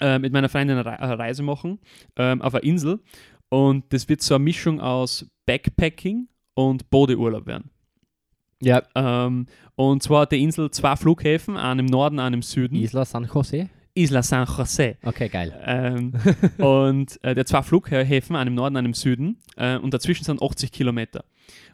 äh, 0.00 0.18
mit 0.18 0.32
meiner 0.32 0.48
Freundin 0.48 0.78
eine, 0.78 1.00
eine 1.00 1.18
Reise 1.18 1.42
machen 1.42 1.78
ähm, 2.16 2.42
auf 2.42 2.54
einer 2.54 2.64
Insel. 2.64 3.00
Und 3.48 3.92
das 3.92 4.08
wird 4.08 4.22
so 4.22 4.34
eine 4.34 4.44
Mischung 4.44 4.80
aus 4.80 5.26
Backpacking 5.46 6.28
und 6.54 6.90
Bodeurlaub 6.90 7.46
werden. 7.46 7.70
Ja. 8.60 8.82
Ähm, 8.94 9.46
und 9.74 10.02
zwar 10.02 10.22
hat 10.22 10.32
die 10.32 10.42
Insel 10.42 10.70
zwei 10.70 10.96
Flughäfen, 10.96 11.56
einen 11.56 11.80
im 11.80 11.86
Norden, 11.86 12.18
einen 12.18 12.34
im 12.34 12.42
Süden. 12.42 12.76
Isla 12.76 13.04
San 13.04 13.28
Jose? 13.32 13.68
Isla 13.94 14.22
San 14.22 14.46
Jose. 14.46 14.96
Okay, 15.04 15.28
geil. 15.28 15.54
Ähm, 15.64 16.12
und 16.58 17.22
äh, 17.22 17.34
der 17.34 17.46
zwei 17.46 17.62
Flughäfen, 17.62 18.36
einen 18.36 18.48
im 18.48 18.54
Norden, 18.54 18.76
einen 18.76 18.86
im 18.88 18.94
Süden. 18.94 19.38
Äh, 19.56 19.76
und 19.76 19.92
dazwischen 19.92 20.24
sind 20.24 20.42
80 20.42 20.72
Kilometer. 20.72 21.24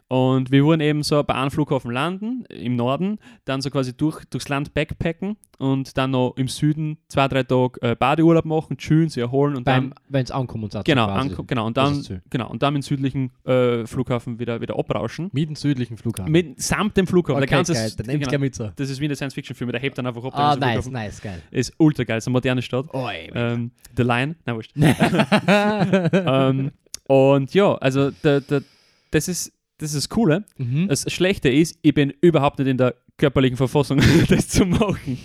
Und 0.09 0.49
wir 0.49 0.65
wurden 0.65 0.81
eben 0.81 1.03
so 1.03 1.23
bei 1.23 1.35
einem 1.35 1.51
Flughafen 1.51 1.91
landen, 1.91 2.43
im 2.49 2.75
Norden, 2.75 3.19
dann 3.45 3.61
so 3.61 3.69
quasi 3.69 3.95
durch, 3.95 4.25
durchs 4.25 4.49
Land 4.49 4.73
backpacken 4.73 5.37
und 5.59 5.95
dann 5.99 6.09
noch 6.09 6.33
im 6.35 6.47
Süden 6.47 6.97
zwei, 7.09 7.27
drei 7.27 7.43
Tage 7.43 7.79
äh, 7.83 7.95
Badeurlaub 7.95 8.45
machen, 8.45 8.79
schön 8.79 9.09
sie 9.09 9.19
erholen 9.19 9.55
und 9.55 9.65
Beim, 9.65 9.91
dann. 9.91 9.99
Wenn 10.07 10.23
es 10.23 10.31
ankommt 10.31 10.63
und 10.63 10.83
genau, 10.83 11.05
anko 11.05 11.43
genau, 11.43 11.67
und 11.67 11.77
dann, 11.77 12.03
genau, 12.31 12.49
und 12.49 12.63
dann 12.63 12.75
im 12.75 12.81
südlichen 12.81 13.31
äh, 13.45 13.85
Flughafen 13.85 14.39
wieder, 14.39 14.59
wieder 14.61 14.79
abrauschen. 14.79 15.29
Mit 15.31 15.47
dem 15.47 15.55
südlichen 15.55 15.95
Flughafen? 15.95 16.31
Mit, 16.31 16.59
samt 16.59 16.97
dem 16.97 17.05
Flughafen. 17.05 17.43
Okay, 17.43 17.51
ganze, 17.51 17.73
geil, 17.73 17.91
dann 17.95 18.19
genau, 18.19 18.39
mit 18.39 18.55
so. 18.55 18.71
Das 18.75 18.89
ist 18.89 18.99
wie 18.99 19.07
ein 19.07 19.15
Science-Fiction-Film, 19.15 19.71
der 19.71 19.79
hebt 19.79 19.95
dann 19.99 20.07
einfach 20.07 20.23
ab. 20.23 20.33
Ah, 20.33 20.55
nice, 20.55 20.85
Flughafen. 20.85 20.93
nice, 20.93 21.21
geil. 21.21 21.43
Ist 21.51 21.71
ultra 21.77 22.03
geil, 22.03 22.17
ist 22.17 22.25
eine 22.25 22.33
moderne 22.33 22.63
Stadt. 22.63 22.87
Oh, 22.93 23.07
ey, 23.07 23.29
ähm, 23.35 23.69
The 23.95 24.01
Lion, 24.01 24.35
na 24.43 24.55
wurscht. 24.55 24.71
ähm, 24.75 26.71
und 27.05 27.53
ja, 27.53 27.75
also 27.75 28.09
der, 28.09 28.41
der, 28.41 28.63
das 29.11 29.27
ist 29.27 29.53
das 29.79 29.93
ist 29.93 29.95
das 29.95 30.09
Coole. 30.09 30.45
Mhm. 30.57 30.87
Das 30.87 31.11
Schlechte 31.11 31.49
ist, 31.49 31.79
ich 31.81 31.93
bin 31.93 32.13
überhaupt 32.21 32.59
nicht 32.59 32.67
in 32.67 32.77
der 32.77 32.95
körperlichen 33.17 33.57
Verfassung, 33.57 34.01
das 34.29 34.47
zu 34.47 34.65
machen. 34.65 35.17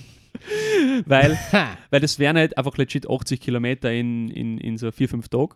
weil, 1.07 1.38
weil 1.90 2.01
das 2.01 2.19
wären 2.19 2.37
halt 2.37 2.57
einfach 2.57 2.77
legit 2.77 3.09
80 3.09 3.40
Kilometer 3.40 3.93
in, 3.93 4.31
in, 4.31 4.59
in 4.59 4.79
so 4.79 4.90
vier, 4.90 5.09
fünf 5.09 5.29
Tagen. 5.29 5.55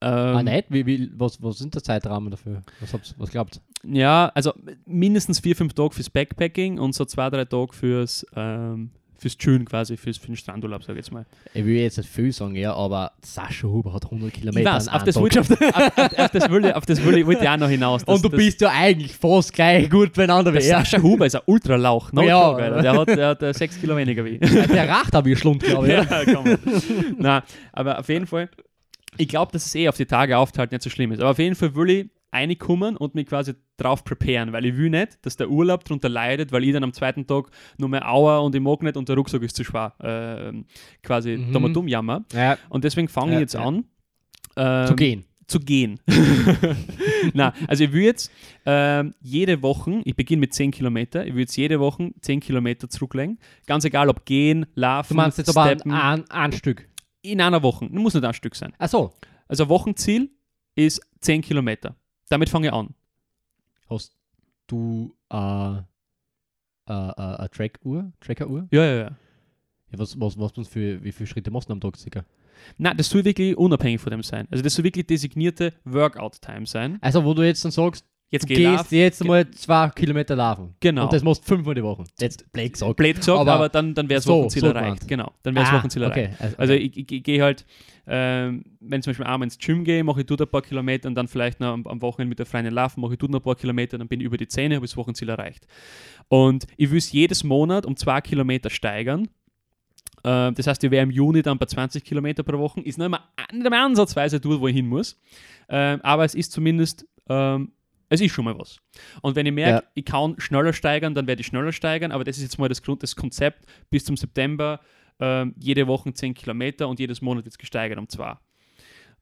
Ähm, 0.00 0.36
ah, 0.36 0.42
nicht? 0.42 0.66
Wie, 0.70 0.86
wie, 0.86 1.10
was, 1.14 1.42
was 1.42 1.58
sind 1.58 1.74
der 1.74 1.82
Zeitrahmen 1.82 2.30
dafür? 2.30 2.62
Was, 2.80 2.92
habt's, 2.92 3.14
was 3.16 3.30
glaubt 3.30 3.60
Ja, 3.82 4.30
also 4.34 4.52
mindestens 4.84 5.40
vier, 5.40 5.56
fünf 5.56 5.72
Tage 5.72 5.94
fürs 5.94 6.10
Backpacking 6.10 6.78
und 6.78 6.94
so 6.94 7.04
zwei, 7.06 7.30
drei 7.30 7.46
Tage 7.46 7.72
fürs, 7.72 8.26
ähm, 8.34 8.90
fürs 9.18 9.36
Chillen 9.36 9.64
quasi, 9.64 9.96
fürs, 9.96 10.18
für 10.18 10.26
den 10.26 10.36
Strandurlaub, 10.36 10.82
sag 10.82 10.92
ich 10.92 10.98
jetzt 10.98 11.12
mal. 11.12 11.24
Ich 11.54 11.64
will 11.64 11.76
jetzt 11.76 11.96
nicht 11.96 12.08
viel 12.08 12.32
sagen, 12.32 12.54
ja, 12.54 12.74
aber 12.74 13.12
Sascha 13.22 13.66
Huber 13.66 13.92
hat 13.94 14.04
100 14.04 14.32
Kilometer 14.32 14.72
weiß, 14.72 14.88
auf, 14.88 15.04
das 15.04 15.16
wollte, 15.16 15.40
auf, 15.40 15.50
auf, 15.50 16.18
auf, 16.18 16.30
das 16.30 16.50
wollte, 16.50 16.76
auf 16.76 16.86
das 16.86 17.04
wollte 17.04 17.20
ich 17.20 17.48
auch 17.48 17.56
noch 17.56 17.68
hinaus. 17.68 18.04
Dass, 18.04 18.14
Und 18.14 18.24
du 18.24 18.30
bist 18.30 18.60
ja 18.60 18.70
eigentlich 18.70 19.16
fast 19.16 19.52
gleich 19.52 19.88
gut 19.88 20.12
beieinander 20.12 20.52
wie 20.52 20.58
er. 20.58 20.62
Sascha 20.62 21.00
Huber 21.00 21.26
ist 21.26 21.34
ein 21.34 21.42
Ultralauch. 21.46 22.12
No 22.12 22.22
ja. 22.22 22.50
Joke, 22.50 22.82
der 22.82 22.92
hat, 22.92 23.08
der 23.08 23.28
hat 23.28 23.42
äh, 23.42 23.54
sechs 23.54 23.80
Kilo 23.80 23.96
weniger 23.96 24.24
wie 24.24 24.38
ich. 24.40 24.40
Der 24.40 24.88
racht 24.88 25.14
aber 25.14 25.26
wie 25.26 25.36
Schlund, 25.36 25.62
glaube 25.62 25.86
ich. 25.86 25.92
ja, 25.92 26.24
komm. 26.24 26.58
Nein, 27.18 27.42
aber 27.72 27.98
auf 27.98 28.08
jeden 28.08 28.26
Fall, 28.26 28.50
ich 29.16 29.28
glaube, 29.28 29.52
dass 29.52 29.66
es 29.66 29.74
eh 29.74 29.88
auf 29.88 29.96
die 29.96 30.06
Tage 30.06 30.36
aufteilt 30.36 30.72
nicht 30.72 30.82
so 30.82 30.90
schlimm 30.90 31.12
ist. 31.12 31.20
Aber 31.20 31.30
auf 31.30 31.38
jeden 31.38 31.54
Fall 31.54 31.74
will 31.74 31.90
ich 31.90 32.10
reinkommen 32.36 32.96
und 32.96 33.14
mich 33.14 33.26
quasi 33.26 33.54
drauf 33.76 34.04
preparen, 34.04 34.52
weil 34.52 34.66
ich 34.66 34.76
will 34.76 34.90
nicht, 34.90 35.24
dass 35.24 35.36
der 35.36 35.50
Urlaub 35.50 35.84
darunter 35.84 36.08
leidet, 36.08 36.52
weil 36.52 36.64
ich 36.64 36.72
dann 36.72 36.84
am 36.84 36.92
zweiten 36.92 37.26
Tag 37.26 37.50
nur 37.78 37.88
mehr 37.88 38.08
Auer 38.08 38.42
und 38.42 38.54
ich 38.54 38.60
mag 38.60 38.82
nicht 38.82 38.96
und 38.96 39.08
der 39.08 39.16
Rucksack 39.16 39.42
ist 39.42 39.56
zu 39.56 39.64
schwer. 39.64 39.94
Äh, 40.00 40.62
quasi 41.02 41.36
mhm. 41.36 41.52
da 41.52 41.58
mal 41.58 41.72
dumm 41.72 41.88
jammer. 41.88 42.24
Ja. 42.32 42.58
Und 42.68 42.84
deswegen 42.84 43.08
fange 43.08 43.32
ja, 43.32 43.38
ich 43.38 43.42
jetzt 43.42 43.54
ja. 43.54 43.64
an. 43.64 43.84
Ähm, 44.56 44.86
zu 44.86 44.96
gehen. 44.96 45.24
Zu 45.46 45.60
gehen. 45.60 46.00
Na, 47.34 47.52
also 47.68 47.84
ich 47.84 47.92
will 47.92 48.02
jetzt 48.02 48.32
ähm, 48.64 49.14
jede 49.20 49.62
Woche, 49.62 50.00
ich 50.04 50.16
beginne 50.16 50.40
mit 50.40 50.54
10 50.54 50.72
Kilometer, 50.72 51.24
ich 51.24 51.34
will 51.34 51.42
jetzt 51.42 51.56
jede 51.56 51.78
Woche 51.78 52.10
10 52.20 52.40
Kilometer 52.40 52.88
zurücklegen. 52.88 53.38
Ganz 53.66 53.84
egal, 53.84 54.08
ob 54.08 54.24
gehen, 54.24 54.66
laufen, 54.74 55.14
Du 55.14 55.14
meinst 55.14 55.38
jetzt 55.38 55.52
steppen. 55.52 55.92
aber 55.92 56.02
ein, 56.02 56.24
ein, 56.24 56.30
ein 56.30 56.52
Stück? 56.52 56.88
In 57.22 57.40
einer 57.40 57.62
Woche. 57.62 57.86
Muss 57.86 58.14
nicht 58.14 58.24
ein 58.24 58.34
Stück 58.34 58.56
sein. 58.56 58.72
Ach 58.78 58.88
so. 58.88 59.12
Also 59.46 59.68
Wochenziel 59.68 60.30
ist 60.74 61.00
10 61.20 61.42
Kilometer. 61.42 61.94
Damit 62.28 62.48
fange 62.48 62.68
ich 62.68 62.72
an. 62.72 62.94
Hast 63.88 64.16
du 64.66 65.14
äh, 65.30 65.36
äh, 65.76 65.82
eine 66.86 67.50
Track-Uhr? 67.50 68.12
Tracker-Uhr? 68.20 68.68
Ja, 68.70 68.84
ja, 68.84 68.94
ja. 68.94 69.10
ja 69.92 69.98
was, 69.98 70.18
was, 70.18 70.38
was 70.38 70.68
für, 70.68 71.02
wie 71.02 71.12
viele 71.12 71.26
Schritte 71.26 71.50
machst 71.50 71.68
du 71.68 71.72
am 71.72 71.80
Tag 71.80 71.96
circa? 71.96 72.24
Nein, 72.78 72.96
das 72.96 73.10
soll 73.10 73.24
wirklich 73.24 73.56
unabhängig 73.56 74.00
von 74.00 74.10
dem 74.10 74.22
sein. 74.22 74.48
Also 74.50 74.62
das 74.62 74.74
soll 74.74 74.84
wirklich 74.84 75.06
designierte 75.06 75.74
Workout-Time 75.84 76.66
sein. 76.66 76.98
Also 77.00 77.24
wo 77.24 77.34
du 77.34 77.42
jetzt 77.42 77.64
dann 77.64 77.72
sagst, 77.72 78.04
jetzt 78.30 78.44
du 78.44 78.54
gehst 78.54 78.62
laufen. 78.62 78.94
jetzt 78.94 79.24
mal 79.24 79.50
zwei 79.50 79.88
Kilometer 79.90 80.36
laufen. 80.36 80.74
Genau. 80.80 81.04
Und 81.04 81.12
das 81.12 81.22
machst 81.22 81.42
du 81.42 81.54
fünfmal 81.54 81.74
die 81.74 81.82
Woche. 81.82 82.04
Jetzt 82.18 82.50
blöd 82.52 82.72
gesagt. 82.72 82.96
Blöd 82.96 83.16
gesagt, 83.16 83.38
aber, 83.38 83.52
aber 83.52 83.68
dann, 83.68 83.94
dann 83.94 84.08
wäre 84.08 84.18
das 84.18 84.24
so, 84.24 84.38
Wochenziel 84.38 84.60
so 84.62 84.68
erreicht. 84.68 84.84
gemacht. 84.84 85.08
Genau, 85.08 85.32
dann 85.42 85.54
wäre 85.54 85.64
das 85.64 85.72
ah, 85.72 85.78
Wochenziel 85.78 86.04
okay. 86.04 86.22
erreicht. 86.24 86.40
Also, 86.40 86.56
also 86.58 86.72
ich, 86.74 86.96
ich, 86.96 87.12
ich 87.12 87.22
gehe 87.22 87.42
halt, 87.42 87.64
ähm, 88.06 88.64
wenn 88.80 89.02
zum 89.02 89.10
Beispiel 89.10 89.26
einmal 89.26 89.46
ins 89.46 89.58
Gym 89.58 89.84
gehe, 89.84 90.04
mache 90.04 90.20
ich 90.20 90.26
dort 90.26 90.42
ein 90.42 90.48
paar 90.48 90.62
Kilometer 90.62 91.08
und 91.08 91.14
dann 91.14 91.28
vielleicht 91.28 91.60
noch 91.60 91.72
am, 91.72 91.86
am 91.86 92.02
Wochenende 92.02 92.28
mit 92.28 92.38
der 92.38 92.46
Freundin 92.46 92.74
laufen, 92.74 93.00
mache 93.00 93.14
ich 93.14 93.18
dort 93.18 93.32
noch 93.32 93.40
ein 93.40 93.44
paar 93.44 93.56
Kilometer, 93.56 93.98
dann 93.98 94.08
bin 94.08 94.20
ich 94.20 94.26
über 94.26 94.36
die 94.36 94.48
Zähne, 94.48 94.76
habe 94.76 94.84
ich 94.86 94.92
das 94.92 94.96
Wochenziel 94.96 95.28
erreicht. 95.28 95.66
Und 96.28 96.66
ich 96.76 96.90
will 96.90 96.98
es 96.98 97.12
jedes 97.12 97.44
Monat 97.44 97.86
um 97.86 97.96
zwei 97.96 98.20
Kilometer 98.20 98.70
steigern. 98.70 99.28
Ähm, 100.24 100.54
das 100.54 100.66
heißt, 100.66 100.82
ich 100.82 100.90
wäre 100.90 101.04
im 101.04 101.10
Juni 101.10 101.42
dann 101.42 101.58
bei 101.58 101.66
20 101.66 102.04
Kilometer 102.04 102.42
pro 102.42 102.58
Woche. 102.58 102.80
Ist 102.80 102.98
noch 102.98 103.06
immer, 103.06 103.28
nicht 103.52 103.70
mehr 103.70 103.82
ansatzweise 103.82 104.40
dort, 104.40 104.60
wo 104.60 104.68
ich 104.68 104.74
hin 104.74 104.88
muss. 104.88 105.20
Ähm, 105.68 106.00
aber 106.02 106.24
es 106.24 106.34
ist 106.34 106.52
zumindest 106.52 107.06
ähm, 107.28 107.72
es 108.08 108.20
ist 108.20 108.32
schon 108.32 108.44
mal 108.44 108.58
was. 108.58 108.78
Und 109.22 109.36
wenn 109.36 109.46
ich 109.46 109.52
merke, 109.52 109.84
Ja. 109.84 109.90
ich 109.94 110.04
kann 110.04 110.34
schneller 110.38 110.72
steigern, 110.72 111.14
dann 111.14 111.26
werde 111.26 111.40
ich 111.40 111.46
schneller 111.46 111.72
steigern, 111.72 112.12
aber 112.12 112.24
das 112.24 112.36
ist 112.36 112.42
jetzt 112.44 112.58
mal 112.58 112.68
das, 112.68 112.82
Grund, 112.82 113.02
das 113.02 113.16
Konzept 113.16 113.66
bis 113.90 114.04
zum 114.04 114.16
September, 114.16 114.80
ähm, 115.18 115.54
jede 115.58 115.86
Woche 115.86 116.12
10 116.12 116.34
Kilometer 116.34 116.88
und 116.88 116.98
jedes 117.00 117.20
Monat 117.22 117.44
jetzt 117.46 117.58
gesteigert 117.58 117.98
um 117.98 118.08
zwei. 118.08 118.36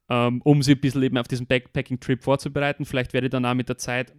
Ähm, 0.09 0.41
um 0.43 0.61
sie 0.61 0.73
ein 0.73 0.79
bisschen 0.81 1.01
eben 1.01 1.17
auf 1.17 1.27
diesen 1.27 1.47
Backpacking-Trip 1.47 2.23
vorzubereiten. 2.23 2.85
Vielleicht 2.85 3.13
werde 3.13 3.27
ich 3.27 3.31
dann 3.31 3.45
auch 3.45 3.55
mit 3.55 3.69
der 3.69 3.77
Zeit 3.77 4.13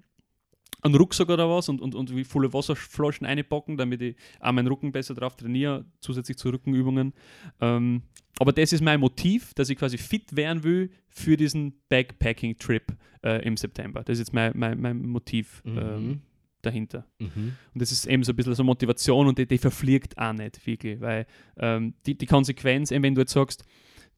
einen 0.83 0.95
Rucksack 0.97 1.29
oder 1.29 1.49
was 1.49 1.69
und, 1.69 1.81
und, 1.81 1.95
und 1.95 2.15
wie 2.15 2.25
volle 2.25 2.53
Wasserflaschen 2.53 3.27
einpacken, 3.27 3.77
damit 3.77 4.03
ich 4.03 4.17
auch 4.41 4.53
meinen 4.53 4.67
Rücken 4.67 4.91
besser 4.93 5.15
drauf 5.15 5.37
trainiere, 5.37 5.85
zusätzlich 6.01 6.39
zu 6.39 6.49
Rückenübungen. 6.51 7.13
Ähm, 7.61 8.03
aber 8.39 8.53
das 8.53 8.73
ist 8.73 8.83
mein 8.83 9.01
Motiv, 9.01 9.55
dass 9.55 9.69
ich 9.71 9.79
quasi 9.79 9.99
fit 9.99 10.37
werden 10.37 10.63
will 10.63 10.91
für 11.09 11.37
diesen 11.37 11.75
Backpacking-Trip 11.89 12.97
äh, 13.25 13.45
im 13.47 13.57
September. 13.57 14.03
Das 14.03 14.15
ist 14.15 14.29
jetzt 14.29 14.35
mein, 14.35 14.53
mein, 14.55 14.81
mein 14.81 14.99
Motiv 15.07 15.63
Mhm. 15.65 15.79
ähm, 15.79 16.21
dahinter. 16.63 17.07
Mhm. 17.19 17.55
Und 17.73 17.81
das 17.83 17.93
ist 17.93 18.07
eben 18.07 18.25
so 18.25 18.33
ein 18.33 18.37
bisschen 18.37 18.55
so 18.55 18.65
Motivation 18.65 19.29
und 19.29 19.39
die, 19.39 19.47
die 19.47 19.59
verfliegt 19.59 20.19
auch 20.19 20.33
nicht 20.33 20.67
wirklich, 20.67 21.01
weil 21.01 21.27
ähm, 21.59 21.95
die, 22.07 22.19
die 22.19 22.27
Konsequenz, 22.27 22.91
eben 22.91 23.05
wenn 23.05 23.15
du 23.15 23.21
jetzt 23.21 23.33
sagst, 23.33 23.65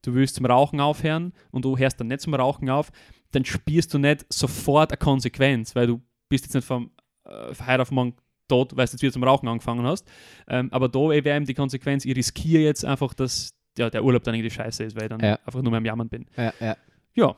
du 0.02 0.14
willst 0.14 0.36
zum 0.36 0.46
Rauchen 0.46 0.80
aufhören 0.80 1.32
und 1.50 1.64
du 1.64 1.76
hörst 1.76 2.00
dann 2.00 2.06
nicht 2.06 2.20
zum 2.22 2.34
Rauchen 2.34 2.70
auf, 2.70 2.90
dann 3.32 3.44
spürst 3.44 3.92
du 3.92 3.98
nicht 3.98 4.24
sofort 4.32 4.92
eine 4.92 4.96
Konsequenz, 4.96 5.74
weil 5.74 5.88
du 5.88 6.00
bist 6.30 6.44
jetzt 6.44 6.54
nicht 6.54 6.64
vom 6.66 6.90
äh, 7.24 7.52
heute 7.66 7.82
auf 7.82 7.90
morgen 7.90 8.14
tot, 8.48 8.74
weil 8.76 8.86
du 8.86 8.92
jetzt 8.92 9.02
wieder 9.02 9.12
zum 9.12 9.24
Rauchen 9.24 9.48
angefangen 9.48 9.84
hast. 9.84 10.08
Ähm, 10.48 10.72
aber 10.72 10.88
da 10.88 11.00
wäre 11.00 11.36
eben 11.36 11.44
die 11.44 11.54
Konsequenz, 11.54 12.06
ich 12.06 12.16
riskiere 12.16 12.62
jetzt 12.62 12.84
einfach, 12.84 13.12
dass 13.12 13.57
ja, 13.78 13.90
der 13.90 14.04
Urlaub 14.04 14.22
dann 14.24 14.34
irgendwie 14.34 14.50
scheiße 14.50 14.84
ist, 14.84 14.96
weil 14.96 15.04
ich 15.04 15.08
dann 15.08 15.20
Ja. 15.20 15.38
einfach 15.44 15.62
nur 15.62 15.70
mehr 15.70 15.78
am 15.78 15.84
Jammern 15.84 16.08
bin. 16.08 16.26
Ja, 16.36 16.52
ja. 16.60 16.76
Ja, 17.14 17.36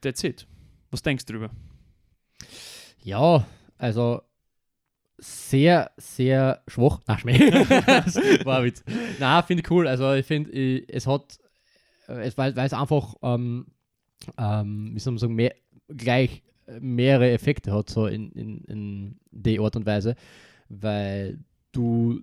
that's 0.00 0.22
it. 0.24 0.46
Was 0.90 1.02
denkst 1.02 1.24
du 1.26 1.32
drüber? 1.34 1.50
Ja, 3.02 3.46
also 3.78 4.22
sehr, 5.18 5.90
sehr 5.96 6.62
schwach. 6.66 7.00
Ach, 7.06 7.18
Schmäh. 7.20 7.38
War 8.44 8.58
ein 8.58 8.64
Witz. 8.64 8.82
Na, 9.18 9.42
finde 9.42 9.62
ich 9.62 9.70
cool. 9.70 9.86
Also 9.86 10.12
ich 10.14 10.26
finde, 10.26 10.50
es 10.88 11.06
hat, 11.06 11.38
es, 12.08 12.36
weil, 12.36 12.54
weil 12.56 12.66
es 12.66 12.72
einfach, 12.72 13.14
ähm, 13.22 13.66
ähm, 14.38 14.90
wie 14.94 14.98
soll 14.98 15.12
man 15.12 15.18
sagen, 15.18 15.34
mehr, 15.34 15.54
gleich 15.88 16.42
mehrere 16.80 17.30
Effekte 17.30 17.72
hat, 17.72 17.90
so 17.90 18.06
in, 18.06 18.32
in, 18.32 18.64
in 18.64 19.20
die 19.30 19.60
Art 19.60 19.76
und 19.76 19.86
Weise, 19.86 20.16
weil 20.68 21.38
du 21.72 22.20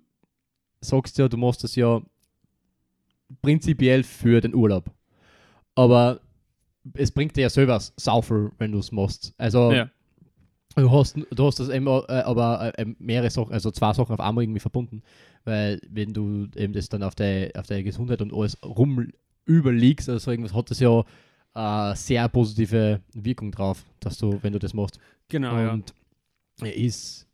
sagst 0.80 1.16
ja, 1.18 1.28
du 1.28 1.36
machst 1.36 1.62
das 1.62 1.76
ja 1.76 2.02
prinzipiell 3.40 4.02
für 4.02 4.40
den 4.40 4.54
Urlaub. 4.54 4.90
Aber 5.74 6.20
es 6.94 7.10
bringt 7.10 7.36
dir 7.36 7.42
ja 7.42 7.50
selber 7.50 7.80
saufer, 7.96 8.50
wenn 8.58 8.72
du 8.72 8.78
es 8.78 8.92
machst. 8.92 9.34
Also 9.38 9.72
Ja. 9.72 9.90
Du 10.74 10.90
hast, 10.90 11.16
du 11.30 11.46
hast 11.46 11.60
das 11.60 11.68
immer, 11.68 12.02
äh, 12.08 12.22
aber 12.22 12.72
äh, 12.78 12.86
mehrere 12.98 13.28
Sachen, 13.30 13.52
also 13.52 13.70
zwei 13.70 13.92
Sachen 13.92 14.14
auf 14.14 14.20
einmal 14.20 14.44
irgendwie 14.44 14.60
verbunden. 14.60 15.02
Weil 15.44 15.80
wenn 15.86 16.14
du 16.14 16.48
eben 16.56 16.72
das 16.72 16.88
dann 16.88 17.02
auf 17.02 17.14
der 17.14 17.52
auf 17.56 17.66
der 17.66 17.82
Gesundheit 17.82 18.22
und 18.22 18.32
alles 18.32 18.56
rum 18.64 19.08
überlegst 19.44 20.08
oder 20.08 20.18
so 20.18 20.30
irgendwas, 20.30 20.54
hat 20.54 20.70
das 20.70 20.80
ja 20.80 21.04
äh, 21.54 21.94
sehr 21.94 22.28
positive 22.28 23.00
Wirkung 23.12 23.50
drauf, 23.50 23.84
dass 24.00 24.16
du, 24.18 24.38
wenn 24.42 24.52
du 24.52 24.58
das 24.58 24.72
machst. 24.72 24.98
Genau, 25.28 25.58
ja. 25.58 25.72
Und 25.72 25.92
ist, 26.62 27.28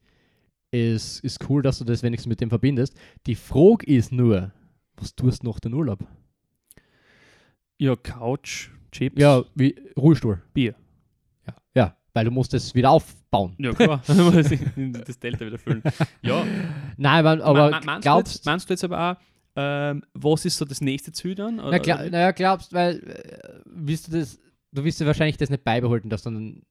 ist, 0.71 1.25
ist 1.25 1.49
cool, 1.49 1.63
dass 1.63 1.79
du 1.79 1.85
das 1.85 2.03
wenigstens 2.03 2.29
mit 2.29 2.41
dem 2.41 2.49
verbindest. 2.49 2.97
Die 3.27 3.35
Frage 3.35 3.87
ist 3.87 4.11
nur, 4.11 4.53
was 5.01 5.15
tust 5.15 5.43
du 5.43 5.49
nach 5.49 5.61
dem 5.61 5.75
Urlaub? 5.75 6.01
Ja, 7.79 7.95
Couch, 7.97 8.69
Chips. 8.93 9.21
Ja, 9.21 9.45
wie 9.55 9.75
Ruhestuhl. 9.97 10.43
Bier. 10.53 10.75
Ja, 11.47 11.55
ja, 11.75 11.97
weil 12.13 12.25
du 12.25 12.31
musst 12.31 12.53
das 12.53 12.75
wieder 12.75 12.91
aufbauen. 12.91 13.55
Ja, 13.59 13.73
klar. 13.73 14.03
Das 14.07 15.19
Delta 15.19 15.47
wieder 15.47 15.59
füllen. 15.59 15.83
Ja, 16.23 16.45
Nein, 16.97 17.25
aber, 17.27 17.45
aber 17.45 17.71
Ma- 17.71 17.79
ma- 17.81 17.87
meinst, 17.87 18.03
glaubst 18.03 18.35
du 18.35 18.39
jetzt, 18.39 18.47
meinst 18.47 18.69
du 18.69 18.73
jetzt 18.75 18.85
aber 18.85 19.13
auch, 19.13 19.17
ähm, 19.57 20.03
was 20.15 20.45
ist 20.45 20.57
so 20.59 20.65
das 20.65 20.81
nächste 20.81 21.13
Ziel 21.13 21.35
dann? 21.35 21.57
Na, 21.57 21.69
Oder- 21.69 21.81
klar, 21.81 22.05
naja, 22.09 22.31
glaubst, 22.33 22.73
weil 22.73 22.97
äh, 23.09 23.61
willst 23.67 24.09
du 24.09 24.19
das, 24.19 24.39
du 24.73 24.85
wirst 24.85 25.01
dir 25.01 25.07
wahrscheinlich 25.07 25.37
das 25.37 25.51
nicht 25.51 25.65
beibehalten, 25.65 26.09
dass 26.11 26.23
du 26.25 26.31
dann 26.31 26.63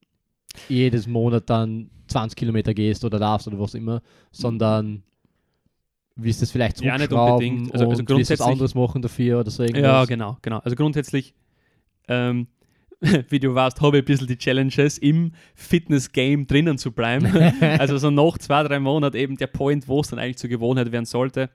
jedes 0.67 1.07
Monat 1.07 1.49
dann 1.49 1.89
20 2.07 2.35
Kilometer 2.37 2.73
gehst 2.73 3.03
oder 3.05 3.19
darfst 3.19 3.47
oder 3.47 3.59
was 3.59 3.73
immer, 3.75 4.01
sondern 4.31 5.03
willst 6.17 6.41
du 6.41 6.45
es 6.45 6.51
vielleicht 6.51 6.81
Ja, 6.81 6.97
nicht 6.97 7.11
unbedingt. 7.11 7.73
Also- 7.73 7.89
also 7.89 8.03
grundsätzlich- 8.03 8.47
anderes 8.47 8.75
machen 8.75 9.01
dafür 9.01 9.39
oder 9.41 9.51
so 9.51 9.63
irgendwas. 9.63 9.83
Ja, 9.83 10.05
genau, 10.05 10.37
genau. 10.41 10.59
Also 10.59 10.75
grundsätzlich, 10.75 11.33
ähm, 12.07 12.47
wie 13.29 13.39
du 13.39 13.53
weißt, 13.53 13.79
habe 13.81 13.97
ich 13.97 14.03
ein 14.03 14.05
bisschen 14.05 14.27
die 14.27 14.37
Challenges, 14.37 14.97
im 14.97 15.31
Fitness-Game 15.55 16.47
drinnen 16.47 16.77
zu 16.77 16.91
bleiben. 16.91 17.25
also 17.79 17.97
so 17.97 18.09
nach 18.09 18.37
zwei, 18.39 18.63
drei 18.63 18.79
Monaten 18.79 19.15
eben 19.17 19.37
der 19.37 19.47
Point, 19.47 19.87
wo 19.87 20.01
es 20.01 20.07
dann 20.09 20.19
eigentlich 20.19 20.37
zur 20.37 20.49
Gewohnheit 20.49 20.91
werden 20.91 21.05
sollte, 21.05 21.49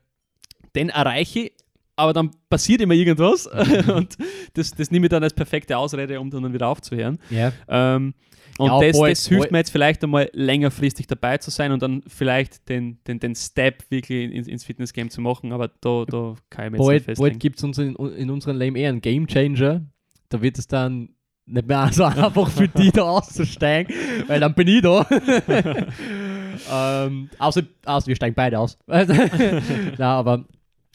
den 0.76 0.88
erreiche 0.88 1.40
ich, 1.40 1.52
aber 1.96 2.12
dann 2.12 2.30
passiert 2.48 2.80
immer 2.80 2.94
irgendwas 2.94 3.46
und 3.94 4.16
das, 4.54 4.70
das 4.70 4.90
nehme 4.90 5.06
ich 5.06 5.10
dann 5.10 5.22
als 5.22 5.34
perfekte 5.34 5.76
Ausrede, 5.76 6.20
um 6.20 6.30
dann 6.30 6.52
wieder 6.52 6.68
aufzuhören. 6.68 7.18
Ja. 7.30 7.52
Ähm, 7.68 8.14
und 8.58 8.66
Ja, 8.66 8.80
das, 8.80 8.98
bald- 8.98 9.12
das 9.12 9.26
hilft 9.26 9.40
bald- 9.40 9.52
mir 9.52 9.58
jetzt 9.58 9.70
vielleicht 9.70 10.02
einmal 10.04 10.30
längerfristig 10.32 11.06
dabei 11.06 11.38
zu 11.38 11.50
sein 11.50 11.72
und 11.72 11.82
dann 11.82 12.02
vielleicht 12.06 12.68
den, 12.68 12.98
den, 13.06 13.18
den 13.20 13.34
Step 13.34 13.84
wirklich 13.90 14.32
ins, 14.32 14.46
ins 14.48 14.64
Fitness-Game 14.64 15.10
zu 15.10 15.20
machen, 15.20 15.52
aber 15.52 15.68
da, 15.68 16.04
da 16.06 16.34
kann 16.50 16.66
ich 16.66 16.72
mir 16.72 16.76
jetzt 16.78 16.86
Bald, 16.86 16.94
nicht 16.94 17.04
festlegen. 17.04 17.30
bald 17.32 17.40
gibt 17.40 17.58
es 17.58 17.64
uns 17.64 17.78
in, 17.78 17.96
in 17.96 18.30
unserem 18.30 18.58
Leben 18.58 18.76
eher 18.76 18.90
einen 18.90 19.00
Game 19.00 19.26
Changer. 19.26 19.82
Da 20.28 20.42
wird 20.42 20.58
es 20.58 20.66
dann 20.68 21.10
nicht 21.46 21.66
mehr 21.66 21.88
so 21.92 22.04
einfach 22.04 22.48
für 22.50 22.68
die 22.68 22.90
da 22.90 23.02
auszusteigen, 23.02 23.94
weil 24.26 24.40
dann 24.40 24.54
bin 24.54 24.68
ich 24.68 24.82
da. 24.82 25.06
ähm, 27.06 27.30
außer, 27.38 27.62
außer 27.84 28.06
wir 28.06 28.16
steigen 28.16 28.34
beide 28.34 28.58
aus. 28.58 28.78
Nein, 28.86 29.98
aber 30.00 30.44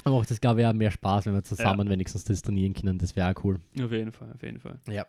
macht 0.05 0.31
das, 0.31 0.39
glaube 0.39 0.61
ich, 0.61 0.67
auch 0.67 0.73
mehr 0.73 0.91
Spaß, 0.91 1.25
wenn 1.25 1.33
wir 1.33 1.43
zusammen 1.43 1.89
wenigstens 1.89 2.23
das 2.23 2.41
trainieren 2.41 2.73
können. 2.73 2.97
Das 2.97 3.15
wäre 3.15 3.29
auch 3.29 3.43
cool. 3.43 3.59
Auf 3.81 3.91
jeden 3.91 4.11
Fall, 4.11 4.31
auf 4.33 4.41
jeden 4.41 4.59
Fall. 4.59 4.79
Ja. 4.89 5.05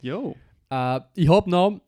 Jo. 0.00 0.34
Äh, 0.70 1.00
ich 1.14 1.28
habe 1.28 1.50
noch 1.50 1.80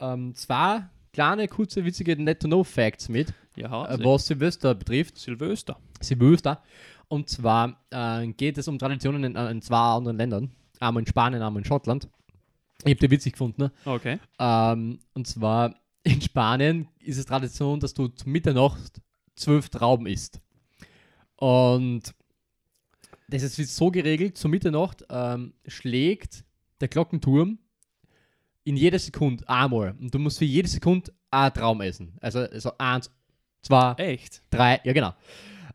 ähm, 0.00 0.34
zwei 0.34 0.88
kleine, 1.12 1.48
kurze, 1.48 1.84
witzige 1.84 2.16
Net-to-Know-Facts 2.16 3.08
mit, 3.08 3.32
Ja, 3.56 3.86
äh, 3.86 4.04
was 4.04 4.26
Silvester 4.26 4.74
betrifft. 4.74 5.18
Silvester. 5.18 5.78
Silvester. 6.00 6.62
Und 7.08 7.28
zwar 7.28 7.80
äh, 7.90 8.26
geht 8.28 8.58
es 8.58 8.68
um 8.68 8.78
Traditionen 8.78 9.24
in, 9.24 9.34
in 9.34 9.62
zwei 9.62 9.96
anderen 9.96 10.18
Ländern. 10.18 10.50
Einmal 10.78 11.02
in 11.02 11.06
Spanien, 11.06 11.42
einmal 11.42 11.62
in 11.62 11.64
Schottland. 11.66 12.08
Ich 12.84 12.92
habe 12.92 13.00
die 13.00 13.10
witzig 13.10 13.32
gefunden. 13.32 13.62
Ne? 13.62 13.72
Okay. 13.84 14.18
Ähm, 14.38 15.00
und 15.14 15.26
zwar 15.26 15.74
in 16.04 16.20
Spanien 16.20 16.88
ist 17.00 17.18
es 17.18 17.26
Tradition, 17.26 17.80
dass 17.80 17.94
du 17.94 18.08
zu 18.08 18.28
Mitternacht 18.28 19.00
zwölf 19.34 19.68
Trauben 19.68 20.06
isst. 20.06 20.40
Und 21.36 22.14
das 23.28 23.42
ist 23.42 23.76
so 23.76 23.90
geregelt, 23.90 24.38
zu 24.38 24.48
Mitternacht 24.48 25.04
ähm, 25.10 25.54
schlägt 25.66 26.44
der 26.80 26.88
Glockenturm 26.88 27.58
in 28.68 28.76
jeder 28.76 28.98
Sekunde 28.98 29.48
einmal. 29.48 29.94
Und 29.98 30.14
du 30.14 30.18
musst 30.18 30.38
für 30.38 30.44
jede 30.44 30.68
Sekunde 30.68 31.12
einen 31.30 31.54
Traum 31.54 31.80
essen. 31.80 32.12
Also, 32.20 32.40
also 32.40 32.72
eins, 32.78 33.10
zwei, 33.62 33.94
Echt? 33.94 34.42
drei, 34.50 34.80
ja 34.84 34.92
genau. 34.92 35.14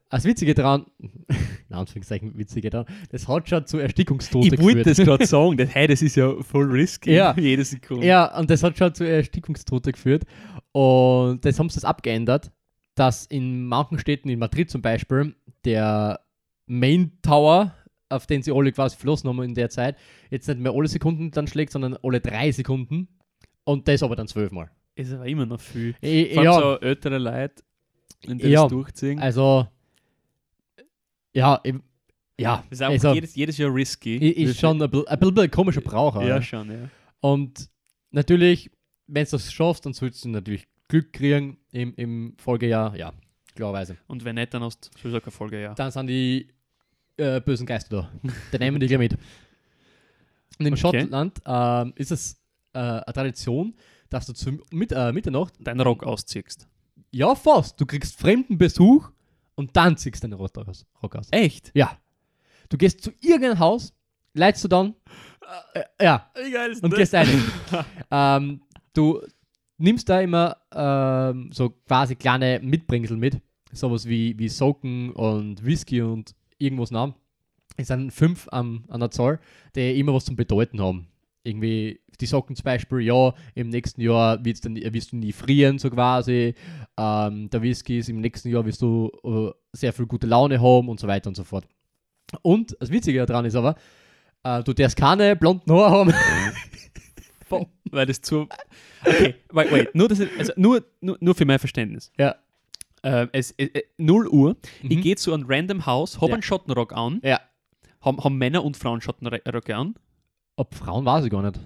Das 0.09 0.25
Witzige 0.25 0.53
daran, 0.53 0.85
in 0.99 1.75
Anführungszeichen 1.75 2.37
Witzige 2.37 2.69
daran, 2.69 2.85
das 3.09 3.27
hat 3.27 3.49
schon 3.49 3.65
zu 3.65 3.79
Erstickungstoten 3.79 4.53
Ich 4.53 4.61
wollte 4.61 4.83
das 4.83 4.97
gerade 4.97 5.25
sagen, 5.25 5.57
das, 5.57 5.73
hey, 5.73 5.87
das 5.87 6.03
ist 6.03 6.15
ja 6.15 6.35
voll 6.43 6.65
risky. 6.71 7.13
Ja. 7.13 7.33
Jede 7.37 7.65
Sekunde. 7.65 8.05
Ja, 8.05 8.37
und 8.37 8.49
das 8.49 8.61
hat 8.61 8.77
schon 8.77 8.93
zu 8.93 9.03
Erstickungstote 9.03 9.91
geführt. 9.91 10.25
Und 10.71 11.43
das 11.43 11.57
haben 11.57 11.69
sie 11.69 11.75
das 11.75 11.85
abgeändert, 11.85 12.51
dass 12.95 13.25
in 13.25 13.65
manchen 13.65 13.97
Städten, 13.97 14.29
in 14.29 14.37
Madrid 14.37 14.69
zum 14.69 14.83
Beispiel, 14.83 15.35
der 15.65 16.19
Main 16.67 17.17
Tower, 17.23 17.73
auf 18.13 18.27
den 18.27 18.41
sie 18.43 18.51
alle 18.51 18.71
quasi 18.71 18.95
verlassen 18.97 19.27
haben 19.29 19.41
in 19.43 19.53
der 19.55 19.69
Zeit, 19.69 19.97
jetzt 20.29 20.47
nicht 20.47 20.59
mehr 20.59 20.71
alle 20.73 20.87
Sekunden 20.87 21.31
dann 21.31 21.47
schlägt, 21.47 21.71
sondern 21.71 21.97
alle 22.03 22.19
drei 22.21 22.51
Sekunden. 22.51 23.07
Und 23.65 23.87
das 23.87 24.03
aber 24.03 24.15
dann 24.15 24.27
zwölfmal. 24.27 24.69
Ist 24.95 25.11
aber 25.13 25.25
immer 25.25 25.45
noch 25.45 25.59
viel. 25.61 25.95
I- 26.03 26.33
Vor 26.33 26.37
allem 26.41 26.45
Ja, 26.45 26.59
so 26.59 26.79
ältere 26.81 27.17
Leute, 27.17 27.63
wenn 28.27 28.37
die 28.37 28.47
Ja. 28.47 28.63
das 28.63 28.71
durchziehen. 28.71 29.19
also, 29.19 29.67
ja, 31.33 31.55
im- 31.63 31.83
ja, 32.39 32.63
das 32.69 32.79
ist 32.79 32.83
auch 32.83 32.89
also, 32.89 33.13
jedes, 33.13 33.35
jedes 33.35 33.57
Jahr 33.57 33.73
risky. 33.73 34.17
ist 34.17 34.59
schon 34.59 34.81
ein 34.81 34.89
bisschen 34.89 35.07
ein, 35.07 35.19
bisschen 35.19 35.39
ein 35.39 35.51
komischer 35.51 35.81
Brauch. 35.81 36.21
Ja, 36.21 36.41
schon, 36.41 36.69
ja. 36.71 36.89
Und 37.21 37.69
natürlich, 38.11 38.69
wenn 39.07 39.25
du 39.25 39.31
das 39.31 39.51
schaffst, 39.51 39.85
dann 39.85 39.93
sollst 39.93 40.23
du 40.25 40.29
natürlich 40.29 40.65
Glück 40.89 41.13
kriegen 41.13 41.57
im, 41.71 41.93
im 41.95 42.35
Folgejahr. 42.37 42.95
Ja, 42.95 43.13
klarerweise. 43.55 43.97
Und 44.07 44.23
wenn 44.25 44.35
nicht, 44.35 44.53
dann 44.53 44.63
hast 44.63 44.91
du 44.93 44.99
sowieso 44.99 45.19
keine 45.21 45.31
Folge, 45.31 45.61
ja. 45.61 45.73
Dann 45.73 45.91
sind 45.91 46.07
die 46.07 46.47
äh, 47.17 47.39
bösen 47.41 47.65
Geister 47.65 48.09
da. 48.23 48.29
Dann 48.51 48.59
nehmen 48.59 48.79
die 48.79 48.87
gleich 48.87 48.99
mit. 48.99 49.13
Und 50.59 50.65
in 50.67 50.73
Okay. 50.73 50.77
Schottland 50.81 51.41
ähm, 51.45 51.93
ist 51.95 52.11
es 52.11 52.39
äh, 52.73 52.79
eine 52.79 53.03
Tradition, 53.13 53.75
dass 54.09 54.25
du 54.27 54.33
zu 54.33 54.59
mit, 54.71 54.91
äh, 54.91 55.11
Mitternacht, 55.11 55.53
Deinen 55.59 55.81
Rock 55.81 56.03
ausziehst. 56.03 56.67
ja 57.11 57.33
fast, 57.35 57.79
du 57.81 57.85
kriegst 57.85 58.19
fremden 58.19 58.57
Besuch 58.57 59.09
und 59.55 59.75
dann 59.75 59.97
ziehst 59.97 60.23
du 60.23 60.27
deinen 60.27 60.37
Rock 60.39 60.57
aus. 60.57 60.85
Rock 61.01 61.15
aus. 61.15 61.27
Echt? 61.31 61.71
Ja. 61.73 61.97
Du 62.69 62.77
gehst 62.77 63.01
zu 63.01 63.11
irgendeinem 63.21 63.59
Haus, 63.59 63.93
leitst 64.33 64.63
du 64.63 64.67
dann, 64.67 64.95
äh, 65.73 65.83
ja, 66.03 66.31
geil 66.35 66.71
ist 66.71 66.83
und 66.83 66.93
gehst 66.95 67.13
rein. 67.13 67.27
ähm, 68.11 68.61
du 68.93 69.21
nimmst 69.77 70.07
da 70.09 70.21
immer 70.21 70.57
ähm, 70.73 71.51
so 71.51 71.69
quasi 71.69 72.15
kleine 72.15 72.59
Mitbringsel 72.63 73.17
mit. 73.17 73.41
Sowas 73.71 74.07
wie, 74.07 74.37
wie 74.37 74.49
Socken 74.49 75.11
und 75.11 75.63
Whisky 75.65 76.01
und 76.01 76.35
irgendwas 76.59 76.91
nach. 76.91 77.13
Es 77.77 77.87
sind 77.87 78.11
fünf 78.11 78.47
am, 78.51 78.85
an 78.89 78.99
der 78.99 79.11
Zahl, 79.11 79.39
die 79.75 79.99
immer 79.99 80.13
was 80.13 80.25
zum 80.25 80.35
Bedeuten 80.35 80.79
haben. 80.81 81.07
Irgendwie 81.43 81.99
die 82.21 82.25
Socken 82.27 82.55
zum 82.55 82.63
Beispiel, 82.63 82.99
ja, 83.01 83.33
im 83.55 83.69
nächsten 83.69 83.99
Jahr 84.01 84.43
wirst 84.45 84.65
du, 84.65 84.69
nie- 84.69 84.93
wirst 84.93 85.11
du 85.11 85.17
nie 85.17 85.31
frieren, 85.31 85.79
so 85.79 85.89
quasi. 85.89 86.53
Ähm, 86.97 87.49
der 87.49 87.61
Whisky 87.61 87.97
ist 87.97 88.09
im 88.09 88.21
nächsten 88.21 88.49
Jahr 88.49 88.65
wirst 88.65 88.81
du 88.81 89.11
äh, 89.23 89.51
sehr 89.75 89.91
viel 89.91 90.05
gute 90.05 90.27
Laune 90.27 90.61
haben 90.61 90.87
und 90.89 90.99
so 90.99 91.07
weiter 91.07 91.27
und 91.29 91.35
so 91.35 91.43
fort. 91.43 91.65
Und 92.43 92.77
das 92.79 92.91
Witzige 92.91 93.25
daran 93.25 93.45
ist 93.45 93.55
aber, 93.55 93.75
äh, 94.43 94.63
du 94.63 94.73
darfst 94.73 94.95
keine 94.95 95.35
blonden 95.35 95.71
Haare 95.73 95.91
haben. 96.13 96.13
Weil 97.91 98.05
das 98.07 98.21
zu. 98.21 98.47
Okay, 99.05 99.35
wait, 99.51 99.71
wait. 99.71 99.93
Nur, 99.95 100.09
ich, 100.09 100.21
also 100.39 100.53
nur, 100.55 100.83
nur, 101.01 101.17
nur 101.19 101.35
für 101.35 101.45
mein 101.45 101.59
Verständnis. 101.59 102.11
Ja. 102.17 102.35
Ähm, 103.03 103.29
es, 103.33 103.51
äh, 103.51 103.65
äh, 103.65 103.83
0 103.97 104.27
Uhr, 104.29 104.55
ich 104.81 104.97
Mhm. 104.97 105.01
gehe 105.01 105.15
zu 105.15 105.33
einem 105.33 105.45
random 105.47 105.85
Haus, 105.85 106.17
habe 106.17 106.27
Ja. 106.29 106.33
einen 106.35 106.43
Schottenrock 106.43 106.93
an, 106.93 107.19
Ja. 107.23 107.41
haben, 108.01 108.23
haben 108.23 108.37
Männer 108.37 108.63
und 108.63 108.77
Frauen 108.77 109.01
Schottenröcke 109.01 109.75
an. 109.75 109.95
Ob 110.55 110.73
Frauen 110.75 111.05
weiß 111.05 111.25
ich 111.25 111.31
gar 111.31 111.41
nicht. 111.43 111.59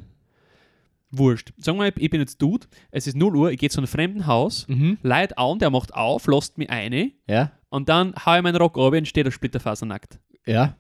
wurscht. 1.10 1.54
Sagen 1.58 1.80
wir, 1.80 1.88
ich 1.96 2.10
bin 2.10 2.20
jetzt 2.20 2.42
Dude, 2.42 2.68
es 2.92 3.08
ist 3.08 3.16
0 3.16 3.34
Uhr, 3.38 3.50
ich 3.52 3.58
gehe 3.60 3.70
zu 3.70 3.80
einem 3.80 3.88
fremden 3.88 4.28
Haus, 4.28 4.68
Mhm. 4.68 4.98
Leid 5.04 5.38
an, 5.38 5.58
der 5.58 5.70
macht 5.70 5.94
auf, 5.94 6.28
lässt 6.28 6.58
mich 6.58 6.70
eine 6.70 7.12
Ja. 7.28 7.54
und 7.70 7.88
dann 7.88 8.14
hau 8.26 8.36
ich 8.36 8.42
meinen 8.44 8.58
Rock 8.58 8.76
runter 8.76 8.98
und 8.98 9.08
steht 9.08 9.26
der 9.26 9.32
splitterfasernackt. 9.32 10.20
Ja. 10.46 10.76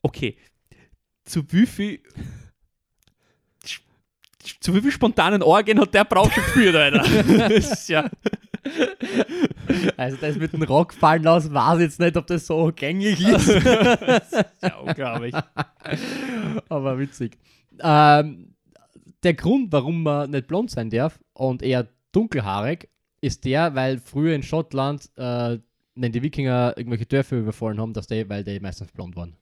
Okay. 0.00 0.38
Zu 1.24 1.42
wie 1.52 1.66
viel. 1.66 2.00
Zu 4.60 4.74
wie 4.74 4.80
viel 4.80 4.90
spontanen 4.92 5.42
Orgien 5.42 5.78
hat 5.78 5.92
der 5.92 6.04
braucht 6.04 6.32
schon 6.32 6.42
geführt, 6.44 6.74
Alter? 6.74 7.04
ja. 7.88 8.08
Also 9.96 10.16
das 10.20 10.36
mit 10.36 10.52
dem 10.52 10.62
Rock 10.62 10.92
fallen 10.92 11.22
lassen, 11.22 11.54
weiß 11.54 11.80
jetzt 11.80 12.00
nicht, 12.00 12.16
ob 12.16 12.26
das 12.26 12.46
so 12.46 12.72
gängig 12.74 13.20
ist. 13.26 13.48
ja 14.62 14.76
unglaublich. 14.84 15.34
Aber 16.68 16.98
witzig. 16.98 17.38
Ähm, 17.80 18.54
der 19.22 19.34
Grund, 19.34 19.72
warum 19.72 20.02
man 20.02 20.30
nicht 20.30 20.46
blond 20.46 20.70
sein 20.70 20.90
darf 20.90 21.20
und 21.32 21.62
eher 21.62 21.88
dunkelhaarig, 22.12 22.88
ist 23.20 23.44
der, 23.44 23.74
weil 23.74 23.98
früher 23.98 24.34
in 24.34 24.42
Schottland, 24.42 25.10
äh, 25.16 25.58
wenn 25.94 26.12
die 26.12 26.22
Wikinger 26.22 26.74
irgendwelche 26.76 27.06
Dörfer 27.06 27.36
überfallen 27.38 27.80
haben, 27.80 27.92
dass 27.92 28.06
die, 28.06 28.28
weil 28.28 28.44
die 28.44 28.60
meistens 28.60 28.92
blond 28.92 29.16
waren. 29.16 29.36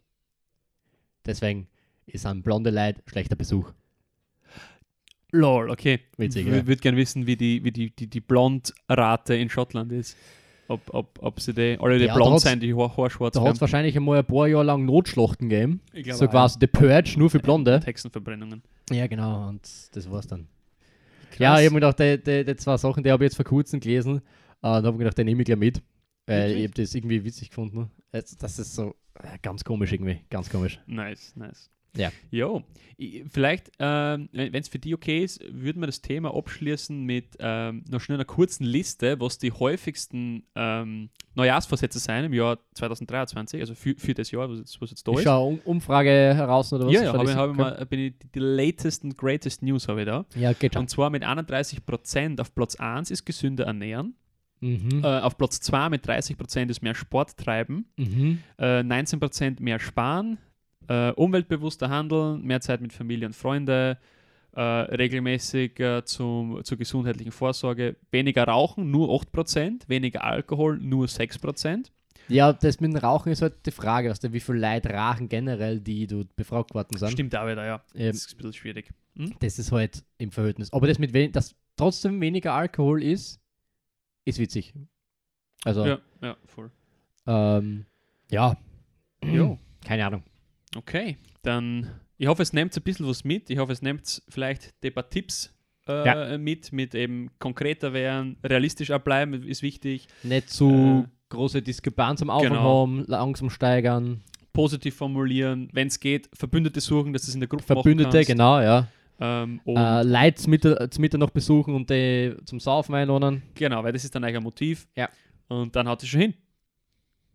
Deswegen 1.27 1.69
ist 2.07 2.27
ein 2.27 2.43
blonde 2.43 2.71
Leid 2.71 3.03
schlechter 3.07 3.37
Besuch. 3.37 3.73
Lol, 5.33 5.71
okay. 5.71 6.01
Witzig, 6.17 6.47
Ich 6.47 6.53
ja. 6.55 6.67
würde 6.67 6.81
gerne 6.81 6.97
wissen, 6.97 7.27
wie 7.27 7.37
die, 7.37 7.63
wie 7.65 7.71
die, 7.73 7.91
die, 7.95 8.07
die 8.07 8.21
Blondrate 8.21 9.35
in 9.35 9.51
Schottland 9.51 9.93
ist. 9.93 10.17
Ob, 10.69 10.83
ob, 10.93 11.19
ob 11.23 11.41
sie 11.41 11.55
die, 11.55 11.79
alle 11.81 11.99
die 11.99 12.05
Ja, 12.05 12.09
da 12.13 12.17
blond 12.17 12.33
hat's- 12.35 12.43
sind, 12.43 12.63
die 12.63 12.75
Haar- 12.75 12.95
Haarschwarz 12.95 13.35
Da 13.35 13.43
hat 13.43 13.55
es 13.55 13.61
wahrscheinlich 13.61 13.97
einmal 13.97 14.19
ein 14.19 14.25
paar 14.27 14.47
Jahre 14.47 14.65
lang 14.65 14.85
Notschlachten 14.85 15.49
gegeben. 15.49 15.81
Ich 15.95 16.05
glaube 16.05 16.19
So 16.19 16.27
auch, 16.27 16.31
quasi 16.31 16.59
The 16.61 16.67
Purge, 16.67 17.15
nur 17.19 17.31
für 17.31 17.39
Blonde. 17.39 17.73
ja. 17.81 17.87
Hexenverbrennungen. 17.87 18.63
Ja, 18.91 19.07
genau, 19.07 19.49
und 19.49 19.63
das 19.93 20.11
war's 20.11 20.27
dann. 20.27 20.47
Ja, 21.39 21.59
ich 21.59 21.67
habe 21.67 21.75
mir 21.75 21.81
gedacht, 21.81 21.99
die, 22.01 22.23
die, 22.23 22.45
die 22.45 22.57
zwei 22.57 22.77
Sachen, 22.77 23.03
die 23.03 23.11
habe 23.11 23.25
ich 23.25 23.29
jetzt 23.29 23.37
vor 23.37 23.45
kurzem 23.47 23.81
gelesen. 23.81 24.17
Äh, 24.17 24.21
da 24.61 24.75
habe 24.75 24.89
ich 24.89 24.93
mir 24.95 24.99
gedacht, 24.99 25.19
die 25.19 25.25
nehme 25.25 25.41
ich 25.43 25.47
gleich 25.47 25.59
mit. 25.59 25.83
Weil 26.27 26.41
Wirklich? 26.51 26.59
ich 26.59 26.65
habe 26.65 26.83
das 26.83 26.95
irgendwie 26.95 27.25
witzig 27.25 27.49
gefunden. 27.49 27.91
Das, 28.13 28.37
das 28.37 28.59
ist 28.59 28.75
so 28.75 28.95
äh, 29.23 29.39
ganz 29.41 29.65
komisch 29.65 29.93
irgendwie. 29.93 30.21
Ganz 30.29 30.51
komisch. 30.51 30.81
Nice, 30.87 31.35
nice. 31.37 31.71
Ja. 31.99 32.11
Jo, 32.31 32.63
vielleicht, 33.31 33.71
ähm, 33.79 34.29
wenn 34.33 34.55
es 34.55 34.69
für 34.69 34.79
dich 34.79 34.95
okay 34.95 35.23
ist, 35.25 35.41
würden 35.53 35.81
wir 35.83 35.87
das 35.87 36.01
Thema 36.01 36.35
abschließen 36.35 37.05
mit 37.05 37.37
ähm, 37.39 37.85
noch 37.91 38.01
schnell 38.01 38.17
einer 38.17 38.25
kurzen 38.25 38.65
Liste, 38.65 39.21
was 39.21 39.39
die 39.39 39.53
häufigsten 39.53 40.45
ähm, 40.55 41.11
Neujahrsvorsätze 41.35 41.99
sein 41.99 42.25
im 42.25 42.33
Jahr 42.33 42.59
2023, 42.75 43.61
also 43.61 43.75
für, 43.75 43.95
für 43.97 44.15
das 44.15 44.31
Jahr, 44.31 44.49
was 44.51 44.59
jetzt, 44.59 44.81
was 44.81 44.91
jetzt 44.91 45.07
da 45.07 45.13
Ich 45.13 45.19
ist. 45.19 45.25
schaue 45.25 45.49
um, 45.55 45.59
Umfrage 45.65 46.11
heraus 46.11 46.73
oder 46.73 46.87
was? 46.87 46.93
ja, 46.95 47.03
ja, 47.05 47.13
habe 47.13 47.25
ich, 47.31 47.37
hab 47.37 47.51
ich 47.51 47.57
mal, 47.57 47.87
bin 47.87 48.01
ich, 48.01 48.19
die, 48.19 48.29
die 48.33 48.39
latest 48.41 49.05
and 49.05 49.17
greatest 49.19 49.63
News 49.63 49.87
habe 49.89 50.01
ich 50.01 50.07
da. 50.07 50.25
Ja, 50.35 50.53
geht 50.53 50.75
schon. 50.75 50.83
Und 50.83 50.89
zwar 50.89 51.11
mit 51.11 51.25
31% 51.25 52.41
auf 52.41 52.55
Platz 52.55 52.77
1 52.77 53.11
ist 53.11 53.25
gesünder 53.27 53.65
ernähren, 53.67 54.15
Mhm. 54.61 55.05
äh, 55.05 55.21
auf 55.21 55.39
Platz 55.39 55.61
2 55.61 55.89
mit 55.89 56.05
30% 56.09 56.69
ist 56.71 56.83
mehr 56.83 56.97
Sport 56.97 57.37
treiben, 57.37 57.85
Mhm. 57.97 58.41
äh, 58.59 58.83
19% 58.83 59.61
mehr 59.63 59.79
sparen, 59.79 60.39
äh, 60.89 61.11
umweltbewusster 61.13 61.89
handeln, 61.91 62.43
mehr 62.43 62.61
Zeit 62.61 62.81
mit 62.81 62.93
Familie 62.93 63.27
und 63.27 63.35
Freunde, 63.35 63.99
äh, 64.53 64.61
regelmäßig 64.61 65.79
äh, 65.81 66.05
zum, 66.05 66.65
zur 66.65 66.79
gesundheitlichen 66.79 67.33
Vorsorge, 67.33 67.97
weniger 68.11 68.45
rauchen, 68.45 68.91
nur 68.91 69.09
8%, 69.11 69.89
weniger 69.89 70.25
Alkohol, 70.25 70.79
nur 70.79 71.07
6%. 71.07 71.91
Ja, 72.29 72.53
das 72.53 72.81
mit 72.81 72.93
dem 72.93 72.99
Rauchen 72.99 73.33
ist 73.33 73.41
halt 73.41 73.65
die 73.65 73.71
Frage, 73.71 74.11
weißt 74.11 74.25
du, 74.25 74.33
wie 74.33 74.41
viel 74.41 74.57
Leute 74.57 74.91
rauchen 74.91 75.29
generell, 75.29 75.81
die 75.81 76.07
du 76.07 76.25
befragt 76.37 76.75
worden 76.75 76.97
sind. 76.99 77.11
Stimmt 77.13 77.35
auch 77.37 77.47
wieder, 77.47 77.65
ja. 77.65 77.83
Ähm, 77.95 78.09
Das 78.09 78.17
ist 78.27 78.33
ein 78.33 78.37
bisschen 78.37 78.53
schwierig. 78.53 78.91
Hm? 79.17 79.35
Das 79.41 79.59
ist 79.59 79.73
halt 79.73 80.05
im 80.19 80.31
Verhältnis. 80.31 80.73
Aber 80.73 80.87
das 80.87 80.99
mit 80.99 81.13
wen 81.15 81.33
dass 81.33 81.55
trotzdem 81.77 82.21
weniger 82.21 82.53
Alkohol 82.53 83.03
ist, 83.03 83.41
ist 84.27 84.39
witzig. 84.39 84.75
Also, 85.65 85.87
Ja, 85.87 85.99
ja, 86.21 86.37
voll. 86.47 86.71
ähm, 87.27 87.87
ja. 88.31 88.57
Jo. 89.25 89.59
Keine 89.87 90.07
Ahnung. 90.07 90.23
Okay, 90.77 91.17
dann, 91.43 91.91
ich 92.19 92.27
hoffe, 92.27 92.43
es 92.43 92.53
nimmt 92.53 92.77
ein 92.77 92.83
bisschen 92.83 93.07
was 93.07 93.25
mit. 93.25 93.51
Ich 93.51 93.59
hoffe, 93.59 93.73
es 93.73 93.83
nimmt 93.83 94.23
vielleicht 94.29 94.75
ein 94.85 94.93
paar 94.93 95.09
Tipps 95.09 95.53
äh, 95.89 96.05
Ja. 96.07 96.39
mit, 96.39 96.73
mit 96.73 96.95
eben 96.95 97.31
konkreter 97.39 97.93
werden, 97.93 98.37
realistisch 98.45 98.89
bleiben, 99.05 99.33
ist 99.45 99.63
wichtig. 99.63 100.09
Nicht 100.23 100.51
zu 100.51 101.07
Äh, 101.07 101.09
große 101.31 101.63
Diskrepanz 101.63 102.21
am 102.23 102.31
Anfang 102.31 102.51
genau. 102.51 102.83
haben, 102.83 103.05
langsam 103.07 103.51
steigern. 103.51 104.23
Positiv 104.53 104.97
formulieren, 104.97 105.69
wenn 105.73 105.89
es 105.89 106.01
geht, 106.01 106.29
Verbündete 106.35 106.81
suchen, 106.81 107.13
dass 107.13 107.29
es 107.29 107.35
in 107.35 107.41
der 107.41 107.49
Gruppe 107.49 107.65
Verbündete, 107.65 108.25
genau, 108.25 108.61
ja. 108.61 108.89
Ähm, 109.21 109.61
Äh, 109.67 110.03
Leute 110.03 110.35
zum 110.37 110.51
Mittag, 110.51 111.19
noch 111.21 111.31
besuchen 111.31 111.75
und 111.75 111.89
die 111.91 112.35
zum 112.45 112.61
Saufen 112.61 112.95
einladen. 112.95 113.43
Genau, 113.55 113.83
weil 113.83 113.93
das 113.93 114.05
ist 114.05 114.15
dann 114.15 114.23
eigentlich 114.25 114.37
ein 114.37 114.43
Motiv. 114.43 114.87
Ja. 114.97 115.09
Und 115.49 115.75
dann 115.75 115.89
haut 115.89 116.03
es 116.03 116.09
schon 116.09 116.21
hin. 116.21 116.35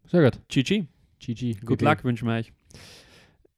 Sehr 0.05 0.23
gut. 0.23 0.39
GG. 0.47 0.85
GG. 1.19 1.53
Good 1.65 1.79
GG. 1.79 1.85
luck 1.85 2.03
wünschen 2.03 2.27
wir 2.27 2.35
euch. 2.35 2.51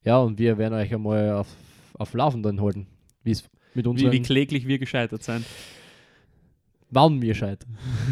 Ja, 0.06 0.20
und 0.20 0.38
wir 0.38 0.58
werden 0.60 0.76
euch 0.76 0.94
einmal 0.94 1.32
auf, 1.32 1.48
auf 1.96 2.14
Laufenden 2.14 2.62
halten, 2.62 2.86
wie 3.24 3.32
es 3.32 3.44
mit 3.74 3.86
Wie, 3.86 3.90
unseren 3.90 4.12
wie 4.12 4.22
kläglich 4.22 4.68
wir 4.68 4.78
gescheitert 4.78 5.24
sind. 5.24 5.46
Wann 6.92 7.20
wir 7.24 7.34
scheit. 7.34 7.66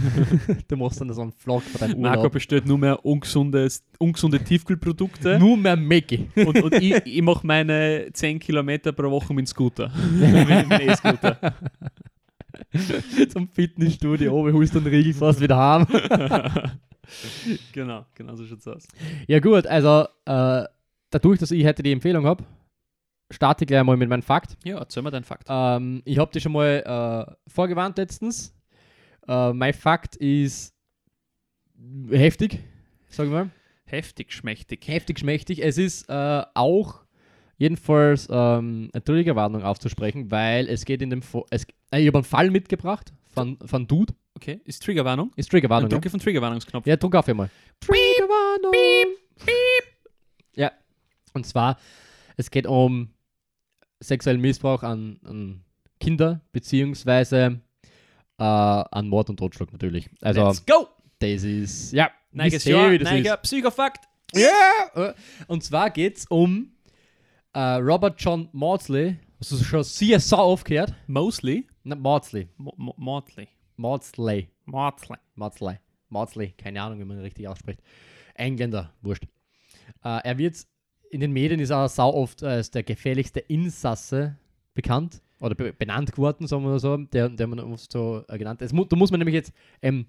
du 0.67 0.75
machst 0.75 0.99
dann 0.99 1.13
so 1.13 1.21
einen 1.21 1.31
Vlog 1.31 1.61
von 1.61 1.79
deinem 1.79 2.01
Marco 2.01 2.21
Urlaub. 2.21 2.33
bestellt 2.33 2.65
nur 2.65 2.79
mehr 2.79 3.05
ungesundes, 3.05 3.83
ungesunde 3.99 4.43
Tiefkühlprodukte. 4.43 5.37
Nur 5.37 5.55
mehr 5.55 5.75
Mäcki. 5.75 6.27
und, 6.35 6.61
und 6.63 6.73
ich, 6.73 6.93
ich 7.05 7.21
mache 7.21 7.45
meine 7.45 8.09
10 8.11 8.39
Kilometer 8.39 8.91
pro 8.91 9.11
Woche 9.11 9.31
mit 9.31 9.45
dem 9.45 9.47
Scooter. 9.47 9.91
mit 10.11 10.49
dem 10.49 10.89
E-Scooter. 10.89 11.55
Zum 13.29 13.47
Fitnessstudio 13.47 14.33
oben, 14.33 14.51
holst 14.53 14.73
du 14.73 14.79
einen 14.79 14.87
Riegel 14.87 15.13
fast 15.13 15.39
wieder 15.39 15.55
heim. 15.55 15.85
genau, 17.71 18.07
genau 18.15 18.35
so 18.35 18.45
schaut's 18.45 18.67
aus. 18.67 18.87
Ja 19.27 19.39
gut, 19.39 19.67
also 19.67 20.07
äh, 20.25 20.63
dadurch, 21.13 21.39
dass 21.39 21.51
ich 21.51 21.65
heute 21.65 21.83
die 21.83 21.91
Empfehlung 21.91 22.25
habe, 22.25 22.43
starte 23.29 23.63
ich 23.63 23.67
gleich 23.67 23.83
mal 23.83 23.97
mit 23.97 24.09
meinem 24.09 24.21
Fakt. 24.21 24.57
Ja, 24.63 24.77
erzähl 24.79 25.03
mal 25.03 25.11
deinen 25.11 25.23
Fakt. 25.23 25.47
Ähm, 25.49 26.01
ich 26.05 26.17
habe 26.17 26.31
dich 26.31 26.43
schon 26.43 26.51
mal 26.51 27.27
äh, 27.27 27.49
vorgewarnt 27.49 27.97
letztens. 27.97 28.53
Äh, 29.27 29.53
mein 29.53 29.73
Fakt 29.73 30.15
ist 30.15 30.73
heftig, 32.09 32.59
sag 33.09 33.27
ich 33.27 33.31
mal. 33.31 33.49
Heftig, 33.85 34.33
schmächtig. 34.33 34.87
Heftig 34.87 35.19
schmächtig. 35.19 35.63
Es 35.63 35.77
ist 35.77 36.09
äh, 36.09 36.43
auch 36.53 37.01
jedenfalls 37.57 38.27
ähm, 38.31 38.89
eine 38.91 39.03
Triggerwarnung 39.03 39.63
aufzusprechen, 39.63 40.31
weil 40.31 40.67
es 40.67 40.85
geht 40.85 41.01
in 41.01 41.09
dem... 41.09 41.21
Fo 41.21 41.45
es, 41.49 41.65
äh, 41.91 42.01
ich 42.01 42.07
habe 42.07 42.19
einen 42.19 42.25
Fall 42.25 42.49
mitgebracht 42.49 43.13
von, 43.33 43.57
von 43.65 43.87
Dude. 43.87 44.13
Okay, 44.35 44.61
ist 44.65 44.83
Triggerwarnung? 44.83 45.31
Ist 45.35 45.51
Triggerwarnung, 45.51 45.89
ja? 45.89 45.95
drücke 45.95 46.07
auf 46.07 46.13
den 46.13 46.21
Triggerwarnungsknopf. 46.21 46.87
Ja, 46.87 46.95
druck 46.95 47.15
auf 47.15 47.27
einmal. 47.27 47.49
Triggerwarnung. 47.79 48.73
Ja. 50.55 50.71
Und 51.33 51.45
zwar, 51.45 51.77
es 52.37 52.51
geht 52.51 52.67
um 52.67 53.09
sexuellen 53.99 54.41
Missbrauch 54.41 54.83
an, 54.83 55.19
an 55.23 55.63
Kinder, 55.99 56.41
beziehungsweise 56.51 57.61
äh, 58.37 58.43
an 58.43 59.07
Mord 59.07 59.29
und 59.29 59.37
Totschlag 59.37 59.71
natürlich. 59.71 60.09
Also, 60.21 60.47
Let's 60.47 60.65
go! 60.65 60.87
das 61.19 61.43
ist, 61.43 61.93
ja, 61.93 62.11
Neiges 62.33 62.63
Jahr, 62.65 62.91
wie 62.91 62.97
das 62.97 63.09
neiger 63.09 63.35
ist. 63.35 63.43
Psychofakt. 63.43 64.05
Ja! 64.33 65.13
Und 65.47 65.63
zwar 65.63 65.91
geht 65.91 66.17
es 66.17 66.25
um 66.25 66.71
äh, 67.53 67.59
Robert 67.59 68.19
John 68.19 68.49
Maudsley. 68.51 69.17
Hast 69.39 69.51
du 69.51 69.57
schon 69.57 69.83
sehr 69.83 70.19
sau 70.19 70.37
aufgehört? 70.37 70.93
Mosley? 71.07 71.67
Na, 71.83 71.95
Maudsley. 71.95 72.47
Maudsley. 72.57 73.47
Maudsley. 73.75 74.49
Maudsley. 74.65 75.17
Maudsley. 75.35 75.79
Maudsley. 76.09 76.53
Keine 76.57 76.81
Ahnung, 76.81 76.99
wie 76.99 77.05
man 77.05 77.17
ihn 77.17 77.23
richtig 77.23 77.47
ausspricht. 77.47 77.81
Engländer, 78.33 78.91
wurscht. 79.01 79.25
Äh, 80.03 80.19
er 80.23 80.37
wird, 80.37 80.65
in 81.13 81.19
den 81.21 81.31
Medien 81.31 81.59
ist 81.59 81.69
er 81.69 81.87
sau 81.89 82.13
oft 82.13 82.43
als 82.43 82.71
der 82.71 82.83
gefährlichste 82.83 83.39
Insasse 83.39 84.35
bekannt 84.73 85.21
oder 85.39 85.55
be 85.55 85.71
benannt 85.73 86.11
geworden, 86.11 86.47
sagen 86.47 86.63
wir 86.63 86.79
so, 86.79 86.97
der, 86.97 87.29
der 87.29 87.47
man 87.47 87.59
oft 87.59 87.91
so 87.91 88.23
äh, 88.27 88.37
genannt 88.37 88.61
ist. 88.61 88.73
Mu 88.73 88.85
da 88.85 88.95
muss 88.95 89.11
man 89.11 89.19
nämlich 89.19 89.35
jetzt, 89.35 89.53
ähm, 89.81 90.05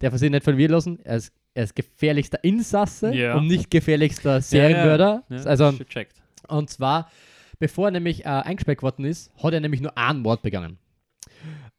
der 0.00 0.16
sich 0.16 0.30
nicht 0.30 0.44
verwirren 0.44 0.72
lassen, 0.72 0.98
er 1.04 1.16
ist, 1.16 1.32
er 1.54 1.64
ist 1.64 1.74
gefährlichster 1.74 2.42
Insasse 2.44 3.14
Ja. 3.14 3.36
und 3.36 3.46
nicht 3.46 3.70
gefährlichster 3.70 4.40
Serienmörder. 4.40 5.24
Ja, 5.28 5.36
also, 5.44 5.72
schon 5.72 5.86
checkt. 5.88 6.22
und 6.48 6.70
zwar, 6.70 7.10
bevor 7.58 7.88
er 7.88 7.92
nämlich 7.92 8.24
äh, 8.24 8.28
eingesperrt 8.28 8.82
worden 8.82 9.04
ist, 9.04 9.32
hat 9.42 9.54
er 9.54 9.60
nämlich 9.60 9.80
nur 9.80 9.96
einen 9.96 10.20
Mord 10.20 10.42
begangen. 10.42 10.78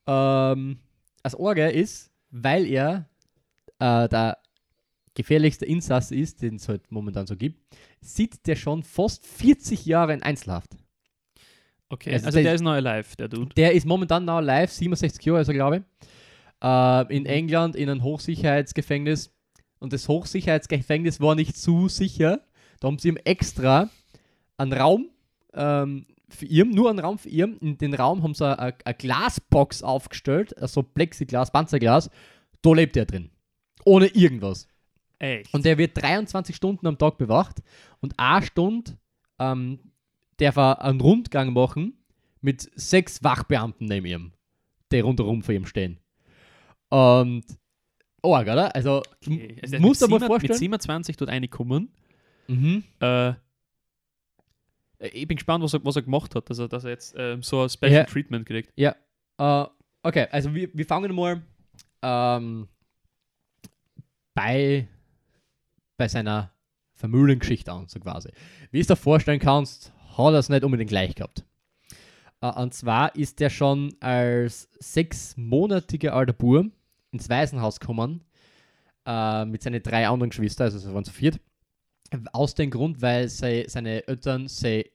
Ähm, 0.08 0.80
das 1.24 1.36
Orge 1.36 1.70
ist, 1.72 2.12
weil 2.32 2.66
er 2.68 3.08
äh, 3.80 4.08
der 4.10 4.38
gefährlichste 5.16 5.66
Insasse 5.66 6.16
ist, 6.16 6.42
den 6.42 6.56
es 6.58 6.70
halt 6.70 6.92
momentan 6.92 7.26
so 7.26 7.36
gibt, 7.36 7.60
sitzt 8.02 8.46
der 8.48 8.56
schon 8.56 8.84
fast 8.84 9.26
40 9.26 9.86
Jahre 9.86 10.14
in 10.14 10.22
Einzelhaft. 10.22 10.70
Okay, 11.90 12.14
Also 12.14 12.28
also, 12.28 12.38
der- 12.38 12.44
der 12.44 12.54
ist 12.56 12.62
neu 12.62 12.80
live, 12.80 13.16
der 13.16 13.28
Dude. 13.28 13.54
Der 13.56 13.74
ist 13.74 13.86
momentan 13.86 14.26
now 14.26 14.40
live, 14.40 14.72
67 14.72 15.24
Jahre, 15.26 15.40
also 15.40 15.54
glaube 15.54 15.78
ich. 15.78 15.84
Äh, 16.64 17.16
in 17.16 17.26
England 17.26 17.76
in 17.76 17.90
einem 17.90 18.04
Hochsicherheitsgefängnis. 18.04 19.32
Und 19.80 19.94
das 19.94 20.08
Hochsicherheitsgefängnis 20.08 21.20
war 21.20 21.36
nicht 21.36 21.58
zu 21.58 21.90
sicher. 21.90 22.42
Da 22.80 22.88
haben 22.88 22.98
sie 22.98 23.10
ihm 23.10 23.18
extra 23.24 23.90
einen 24.58 24.74
Raum 24.74 25.10
ähm, 25.54 26.08
für 26.28 26.46
ihn, 26.46 26.72
nur 26.72 26.90
einen 26.90 27.00
Raum 27.00 27.20
für 27.20 27.30
ihn. 27.30 27.58
In 27.60 27.78
den 27.78 27.94
Raum 27.94 28.24
haben 28.24 28.34
sie 28.34 28.46
eine, 28.58 28.74
eine 28.84 28.96
Glasbox 28.96 29.84
aufgestellt, 29.84 30.58
also 30.58 30.82
Plexiglas, 30.82 31.52
Panzerglas. 31.52 32.10
Da 32.62 32.74
lebt 32.74 32.98
er 32.98 33.06
drin. 33.06 33.30
Ohne 33.86 34.08
irgendwas. 34.08 34.68
Echt? 35.20 35.54
Und 35.54 35.66
der 35.66 35.78
wird 35.78 36.00
23 36.02 36.56
Stunden 36.56 36.88
am 36.88 36.98
Tag 36.98 37.18
bewacht 37.18 37.62
und 38.02 38.14
eine 38.20 38.46
Stunde 38.46 38.98
ähm, 39.40 39.80
darf 40.38 40.58
er 40.58 40.82
einen 40.82 41.00
Rundgang 41.02 41.54
machen 41.54 41.98
mit 42.42 42.70
sechs 42.80 43.24
Wachbeamten 43.24 43.86
neben 43.88 44.06
ihm, 44.06 44.32
die 44.92 45.00
rundherum 45.00 45.42
vor 45.42 45.54
ihm 45.56 45.66
stehen. 45.66 46.00
Und 46.90 47.44
arg, 48.22 48.48
oder? 48.48 48.76
Also, 48.76 49.02
Okay. 49.26 49.58
Also 49.62 49.80
mal 49.80 49.94
sieben- 49.96 50.20
vorstellen. 50.28 50.52
Mit 50.52 50.60
27 50.60 51.18
dort 51.18 51.32
reinkommen. 51.32 51.90
Mhm. 52.48 52.84
Äh, 53.00 53.34
ich 55.00 55.28
bin 55.28 55.38
gespannt, 55.38 55.64
was 55.64 55.74
er, 55.74 55.84
was 55.84 55.96
er 55.96 56.04
gemacht 56.04 56.36
hat, 56.36 56.50
dass 56.50 56.60
er, 56.60 56.68
dass 56.68 56.84
er 56.84 56.92
jetzt 56.92 57.16
ähm, 57.18 57.42
so 57.44 57.62
ein 57.62 57.70
Special 57.70 57.92
Ja. 57.92 58.04
Treatment 58.06 58.46
kriegt. 58.46 58.72
Ja, 58.76 58.96
äh, 59.38 59.66
okay, 60.04 60.28
also 60.32 60.54
wir, 60.54 60.70
wir 60.74 60.86
fangen 60.86 61.14
mal 61.14 61.42
ähm, 62.02 62.68
bei, 64.34 64.88
bei 65.98 66.08
seiner 66.08 66.52
Familiengeschichte 66.94 67.72
an, 67.72 67.88
so 67.88 68.00
quasi. 68.00 68.30
Wie 68.72 68.78
du 68.78 68.82
es 68.82 68.88
dir 68.88 68.96
vorstellen 68.96 69.40
kannst, 69.40 69.92
hat 70.18 70.34
er 70.34 70.40
es 70.40 70.50
nicht 70.50 70.64
unbedingt 70.64 70.90
gleich 70.90 71.16
gehabt. 71.16 71.44
Äh, 72.42 72.52
und 72.62 72.74
zwar 72.74 73.16
ist 73.16 73.42
er 73.42 73.50
schon 73.50 73.94
als 74.00 74.70
sechsmonatiger 74.80 76.14
alter 76.14 76.34
Bub 76.34 76.72
ins 77.12 77.30
Waisenhaus 77.30 77.80
gekommen 77.80 78.24
äh, 79.06 79.46
mit 79.46 79.62
seinen 79.62 79.84
drei 79.84 80.08
anderen 80.08 80.30
Geschwistern, 80.30 80.66
also 80.66 80.80
sie 80.80 80.94
waren 80.94 81.06
zu 81.06 81.14
viert. 81.14 81.40
Aus 82.34 82.56
dem 82.56 82.70
Grund, 82.70 83.02
weil 83.02 83.28
sie, 83.30 83.66
seine 83.68 84.08
Eltern 84.08 84.48
sie 84.48 84.92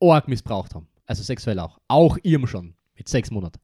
arg 0.00 0.26
missbraucht 0.26 0.74
haben. 0.74 0.88
Also 1.06 1.22
sexuell 1.22 1.58
auch. 1.60 1.78
Auch 1.86 2.18
ihm 2.22 2.46
schon. 2.46 2.74
Mit 2.96 3.08
sechs 3.08 3.30
Monaten. 3.30 3.60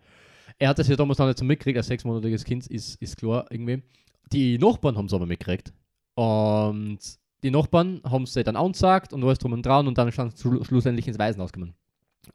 Er 0.59 0.69
hat 0.69 0.79
das 0.79 0.89
ja 0.89 0.97
damals 0.97 1.19
noch 1.19 1.27
nicht 1.27 1.39
so 1.39 1.45
mitgekriegt, 1.45 1.79
als 1.79 1.87
sechsmonatiges 1.87 2.45
Kind 2.45 2.67
ist, 2.67 3.01
ist 3.01 3.17
klar 3.17 3.47
irgendwie. 3.51 3.83
Die 4.31 4.59
Nachbarn 4.59 4.97
haben 4.97 5.07
es 5.07 5.15
aber 5.15 5.27
mitgekriegt. 5.27 5.73
Und 6.15 6.99
die 7.43 7.51
Nachbarn 7.51 8.01
haben 8.09 8.27
sie 8.27 8.45
dann 8.45 8.57
angesagt 8.57 9.13
und 9.13 9.25
alles 9.25 9.39
drum 9.39 9.53
und 9.53 9.65
dran 9.65 9.87
und 9.89 9.99
dann 9.99 10.13
stand 10.13 10.39
schlu 10.39 10.63
schlussendlich 10.65 11.09
ins 11.09 11.19
Waisenhaus 11.19 11.53
gekommen. 11.53 11.75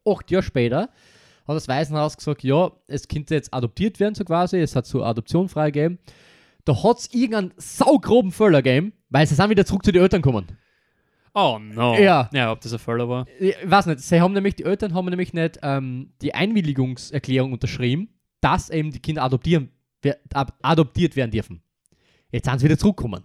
Acht 0.06 0.30
Jahre 0.32 0.44
später 0.44 0.90
hat 1.48 1.56
das 1.56 1.68
Waisenhaus 1.68 2.18
gesagt, 2.18 2.44
ja, 2.44 2.72
es 2.88 3.08
könnte 3.08 3.36
jetzt 3.36 3.54
adoptiert 3.54 4.00
werden, 4.00 4.16
so 4.16 4.26
quasi, 4.26 4.58
es 4.58 4.76
hat 4.76 4.86
so 4.86 5.04
Adoption 5.04 5.48
freigegeben. 5.48 6.00
Da 6.66 6.84
hat 6.84 7.00
es 7.00 7.14
irgendeinen 7.14 7.54
saugroben 7.56 8.32
Fehler 8.32 8.62
gegeben, 8.62 8.92
weil 9.10 9.26
sie 9.26 9.36
sind 9.36 9.50
wieder 9.50 9.66
zurück 9.66 9.86
zu 9.86 9.94
den 9.94 10.02
Eltern 10.02 10.22
gekommen. 10.22 10.48
Oh 11.34 11.58
no. 11.60 11.96
Ja. 11.98 12.30
Ja, 12.34 12.52
ob 12.52 12.60
das 12.60 12.74
ein 12.74 12.80
Fehler 12.80 13.08
war. 13.08 13.26
Ich 13.40 13.56
weiß 13.64 13.86
nicht, 13.86 14.00
sie 14.00 14.20
haben 14.20 14.34
nämlich, 14.34 14.56
die 14.56 14.66
Eltern 14.66 14.94
haben 14.94 15.06
nämlich 15.06 15.34
nicht 15.34 15.60
ähm, 15.62 16.12
die 16.22 16.34
Einwilligungserklärung 16.34 17.54
unterschrieben, 17.54 18.10
dass 18.42 18.70
eben 18.70 18.92
die 18.92 19.00
Kinder 19.00 19.24
adoptieren, 19.24 19.72
adoptiert 20.62 21.16
werden 21.16 21.32
dürfen. 21.32 21.62
Jetzt 22.32 22.46
sind 22.46 22.60
sie 22.60 22.66
wieder 22.66 22.78
zurückgekommen. 22.78 23.24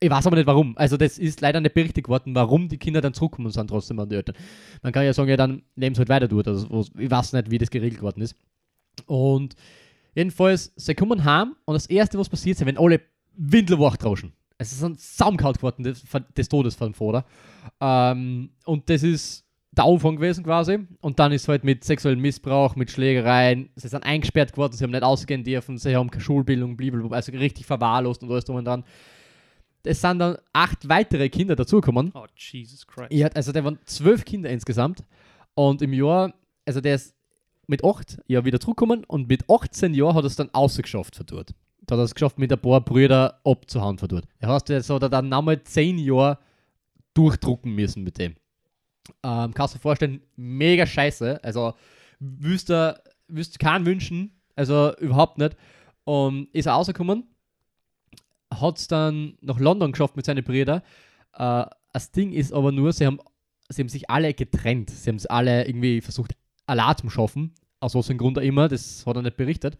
Ich 0.00 0.10
weiß 0.10 0.26
aber 0.26 0.36
nicht 0.36 0.46
warum. 0.46 0.76
Also 0.76 0.96
das 0.96 1.18
ist 1.18 1.40
leider 1.40 1.60
nicht 1.60 1.74
berichtigt 1.74 2.08
worden, 2.08 2.34
warum 2.34 2.68
die 2.68 2.78
Kinder 2.78 3.00
dann 3.00 3.14
zurückkommen 3.14 3.50
sind 3.50 3.68
trotzdem 3.68 3.98
an 3.98 4.08
die 4.08 4.16
Eltern. 4.16 4.36
Man 4.82 4.92
kann 4.92 5.04
ja 5.04 5.12
sagen, 5.12 5.28
ja, 5.28 5.36
dann 5.36 5.62
leben 5.74 5.94
sie 5.94 6.00
halt 6.00 6.08
weiter 6.08 6.28
dort. 6.28 6.46
Also, 6.46 6.84
ich 6.96 7.10
weiß 7.10 7.32
nicht, 7.32 7.50
wie 7.50 7.58
das 7.58 7.70
geregelt 7.70 8.02
worden 8.02 8.22
ist. 8.22 8.36
Und 9.06 9.56
jedenfalls, 10.14 10.72
sie 10.76 10.94
kommen 10.94 11.24
heim 11.24 11.56
und 11.64 11.74
das 11.74 11.86
Erste, 11.86 12.18
was 12.18 12.28
passiert, 12.28 12.60
ist, 12.60 12.66
wenn 12.66 12.78
alle 12.78 13.00
Windelwach 13.36 13.96
drauschen. 13.96 14.32
Es 14.56 14.72
ist 14.72 14.82
ein 14.82 14.96
Saumkalt 14.96 15.56
geworden 15.56 15.84
des, 15.84 16.04
des 16.36 16.48
Todes 16.48 16.74
von 16.74 16.94
Vater. 16.94 17.24
Ähm, 17.80 18.50
und 18.64 18.88
das 18.90 19.02
ist 19.02 19.44
der 19.72 19.84
Anfang 19.84 20.16
gewesen 20.16 20.44
quasi. 20.44 20.78
Und 21.00 21.18
dann 21.18 21.32
ist 21.32 21.48
halt 21.48 21.64
mit 21.64 21.84
sexuellem 21.84 22.20
Missbrauch, 22.20 22.76
mit 22.76 22.90
Schlägereien, 22.90 23.70
sie 23.76 23.88
sind 23.88 24.04
eingesperrt 24.04 24.52
geworden, 24.52 24.74
sie 24.74 24.84
haben 24.84 24.90
nicht 24.90 25.02
ausgehen 25.02 25.44
dürfen, 25.44 25.78
sie 25.78 25.94
haben 25.94 26.10
keine 26.10 26.22
Schulbildung, 26.22 26.76
blablabla, 26.76 27.16
also 27.16 27.32
richtig 27.32 27.66
verwahrlost 27.66 28.22
und 28.22 28.30
alles 28.30 28.44
drum 28.44 28.56
und 28.56 28.64
dran. 28.64 28.84
Es 29.84 30.00
sind 30.00 30.18
dann 30.18 30.36
acht 30.52 30.88
weitere 30.88 31.28
Kinder 31.28 31.56
dazugekommen. 31.56 32.12
Oh, 32.14 32.26
Jesus 32.36 32.86
Christ. 32.86 33.10
Er 33.10 33.26
hat, 33.26 33.36
also 33.36 33.52
der 33.52 33.64
waren 33.64 33.78
zwölf 33.84 34.24
Kinder 34.24 34.50
insgesamt. 34.50 35.04
Und 35.54 35.82
im 35.82 35.92
Jahr, 35.92 36.34
also 36.66 36.80
der 36.80 36.96
ist 36.96 37.14
mit 37.66 37.84
acht 37.84 38.18
Jahren 38.26 38.44
wieder 38.44 38.60
zurückgekommen 38.60 39.04
und 39.04 39.28
mit 39.28 39.48
18 39.48 39.94
Jahren 39.94 40.14
hat 40.14 40.24
er 40.24 40.28
es 40.28 40.36
dann 40.36 40.52
ausgeschafft 40.52 41.16
von 41.16 41.26
dort. 41.26 41.54
Da 41.82 41.94
hat 41.94 42.00
er 42.00 42.04
es 42.04 42.14
geschafft, 42.14 42.38
mit 42.38 42.52
ein 42.52 42.58
paar 42.58 42.80
Brüdern 42.80 43.32
abzuhauen 43.44 43.98
von 43.98 44.08
dort. 44.08 44.24
Er 44.40 44.48
heißt, 44.50 44.68
jetzt 44.70 44.90
hat 44.90 45.02
er 45.02 45.08
dann 45.08 45.28
nochmal 45.28 45.62
zehn 45.62 45.98
Jahre 45.98 46.38
durchdrucken 47.14 47.74
müssen 47.74 48.04
mit 48.04 48.18
dem. 48.18 48.34
Ähm, 49.22 49.54
kannst 49.54 49.74
du 49.74 49.78
dir 49.78 49.82
vorstellen, 49.82 50.20
mega 50.36 50.86
scheiße. 50.86 51.42
Also, 51.42 51.74
wüsst 52.20 52.70
ihr, 52.70 53.00
wüsst 53.28 53.58
keinen 53.58 53.86
wünschen, 53.86 54.32
also 54.54 54.94
überhaupt 54.98 55.38
nicht. 55.38 55.56
Und 56.04 56.48
ist 56.52 56.66
er 56.66 56.72
rausgekommen, 56.72 57.24
hat 58.52 58.78
es 58.78 58.88
dann 58.88 59.36
nach 59.40 59.58
London 59.58 59.92
geschafft 59.92 60.16
mit 60.16 60.24
seinen 60.24 60.44
Brüdern. 60.44 60.82
Äh, 61.34 61.64
das 61.92 62.10
Ding 62.12 62.32
ist 62.32 62.52
aber 62.52 62.72
nur, 62.72 62.92
sie 62.92 63.06
haben, 63.06 63.18
sie 63.68 63.82
haben 63.82 63.88
sich 63.88 64.08
alle 64.10 64.34
getrennt. 64.34 64.90
Sie 64.90 65.08
haben 65.08 65.16
es 65.16 65.26
alle 65.26 65.66
irgendwie 65.66 66.00
versucht, 66.00 66.36
allein 66.66 66.96
zu 66.96 67.10
schaffen. 67.10 67.54
Aus 67.80 67.94
was 67.94 68.10
einem 68.10 68.18
Grund 68.18 68.38
auch 68.38 68.42
immer, 68.42 68.68
das 68.68 69.06
hat 69.06 69.16
er 69.16 69.22
nicht 69.22 69.36
berichtet. 69.36 69.78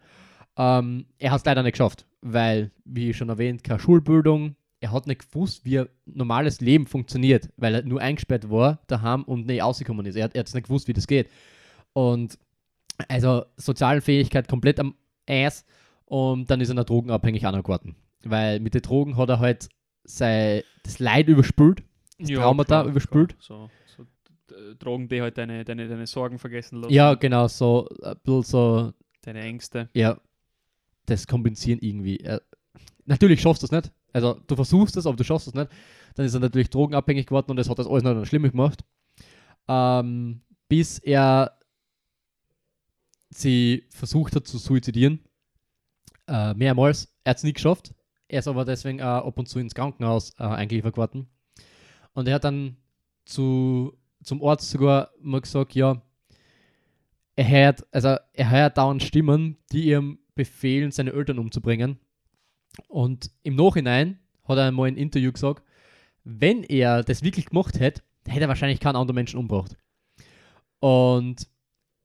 Ähm, 0.56 1.06
er 1.18 1.30
hat 1.30 1.40
es 1.40 1.44
leider 1.44 1.62
nicht 1.62 1.72
geschafft, 1.72 2.06
weil, 2.20 2.70
wie 2.84 3.14
schon 3.14 3.28
erwähnt, 3.28 3.62
keine 3.64 3.80
Schulbildung. 3.80 4.56
Er 4.80 4.92
hat 4.92 5.06
nicht 5.06 5.28
gewusst, 5.28 5.64
wie 5.64 5.80
ein 5.80 5.88
normales 6.06 6.60
Leben 6.60 6.86
funktioniert, 6.86 7.48
weil 7.56 7.74
er 7.74 7.82
nur 7.82 8.00
eingesperrt 8.00 8.50
war 8.50 8.80
daheim 8.86 9.24
und 9.24 9.46
nicht 9.46 9.62
rausgekommen 9.62 10.06
ist. 10.06 10.16
Er 10.16 10.24
hat, 10.24 10.36
hat 10.36 10.54
nicht 10.54 10.66
gewusst, 10.66 10.86
wie 10.88 10.92
das 10.92 11.06
geht. 11.06 11.28
Und 11.92 12.38
also 13.08 13.44
soziale 13.56 14.00
Fähigkeit 14.00 14.48
komplett 14.48 14.80
am 14.80 14.94
Ass 15.28 15.64
und 16.04 16.50
dann 16.50 16.60
ist 16.60 16.68
er 16.68 16.74
noch 16.74 16.84
drogenabhängig 16.84 17.42
geworden. 17.42 17.96
Weil 18.24 18.60
mit 18.60 18.74
den 18.74 18.82
Drogen 18.82 19.16
hat 19.16 19.28
er 19.28 19.38
halt 19.38 19.68
sein, 20.04 20.62
das 20.82 20.98
Leid 20.98 21.28
überspült, 21.28 21.82
das 22.18 22.28
Traumata 22.30 22.84
überspült. 22.84 23.36
So, 23.38 23.70
so 23.96 24.04
d- 24.50 24.74
Drogen, 24.78 25.08
die 25.08 25.20
halt 25.22 25.38
deine, 25.38 25.64
deine, 25.64 25.86
deine 25.88 26.06
Sorgen 26.06 26.38
vergessen 26.38 26.80
lassen. 26.80 26.92
Ja, 26.92 27.14
genau, 27.14 27.46
so 27.48 27.88
ein 28.02 28.16
bisschen 28.24 28.42
so, 28.42 28.92
Deine 29.22 29.40
Ängste. 29.42 29.88
ja, 29.94 30.20
das 31.06 31.26
kompensieren 31.26 31.78
irgendwie. 31.80 32.18
Äh, 32.20 32.40
natürlich 33.06 33.40
schaffst 33.40 33.62
du 33.62 33.66
es 33.66 33.72
nicht. 33.72 33.92
Also 34.12 34.40
du 34.46 34.56
versuchst 34.56 34.96
es, 34.96 35.06
aber 35.06 35.16
du 35.16 35.24
schaffst 35.24 35.46
es 35.48 35.54
nicht. 35.54 35.70
Dann 36.14 36.26
ist 36.26 36.34
er 36.34 36.40
natürlich 36.40 36.70
drogenabhängig 36.70 37.26
geworden 37.26 37.50
und 37.50 37.56
das 37.56 37.68
hat 37.68 37.78
das 37.78 37.86
alles 37.86 38.02
noch 38.02 38.24
schlimmer 38.24 38.48
gemacht. 38.48 38.84
Ähm, 39.68 40.40
bis 40.68 40.98
er 40.98 41.58
sie 43.30 43.86
versucht 43.90 44.34
hat 44.36 44.46
zu 44.46 44.58
suizidieren. 44.58 45.20
Äh, 46.26 46.54
mehrmals. 46.54 47.08
Er 47.24 47.30
hat 47.30 47.36
es 47.38 47.44
nie 47.44 47.52
geschafft. 47.52 47.94
Er 48.28 48.40
ist 48.40 48.48
aber 48.48 48.64
deswegen 48.64 48.98
äh, 48.98 49.02
ab 49.02 49.38
und 49.38 49.48
zu 49.48 49.58
ins 49.58 49.74
Krankenhaus 49.74 50.34
äh, 50.38 50.44
eingeliefert 50.44 50.96
worden. 50.96 51.26
Und 52.12 52.28
er 52.28 52.34
hat 52.34 52.44
dann 52.44 52.76
zu, 53.24 53.96
zum 54.22 54.44
Arzt 54.44 54.70
sogar 54.70 55.10
mal 55.20 55.40
gesagt, 55.40 55.74
ja, 55.74 56.02
er 57.36 57.48
hört, 57.48 57.86
also 57.92 58.16
er 58.32 58.50
hört 58.50 58.76
dauernd 58.76 59.02
Stimmen, 59.02 59.56
die 59.72 59.90
ihm 59.92 60.18
befehlen, 60.34 60.90
seine 60.90 61.12
Eltern 61.12 61.38
umzubringen. 61.38 61.98
Und 62.88 63.30
im 63.42 63.56
Nachhinein 63.56 64.18
hat 64.44 64.58
er 64.58 64.66
einmal 64.66 64.88
in 64.88 64.94
einem 64.94 65.02
Interview 65.02 65.32
gesagt, 65.32 65.62
wenn 66.24 66.64
er 66.64 67.02
das 67.02 67.22
wirklich 67.22 67.46
gemacht 67.46 67.80
hätte, 67.80 68.02
hätte 68.26 68.42
er 68.42 68.48
wahrscheinlich 68.48 68.80
keinen 68.80 68.96
anderen 68.96 69.14
Menschen 69.14 69.38
umgebracht. 69.38 69.76
Und 70.80 71.46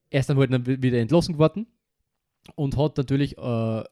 er 0.09 0.19
ist 0.19 0.29
dann 0.29 0.37
halt 0.37 0.81
wieder 0.81 0.99
entlassen 0.99 1.33
geworden 1.33 1.67
und 2.55 2.77
hat 2.77 2.97
natürlich, 2.97 3.37
äh, 3.37 3.83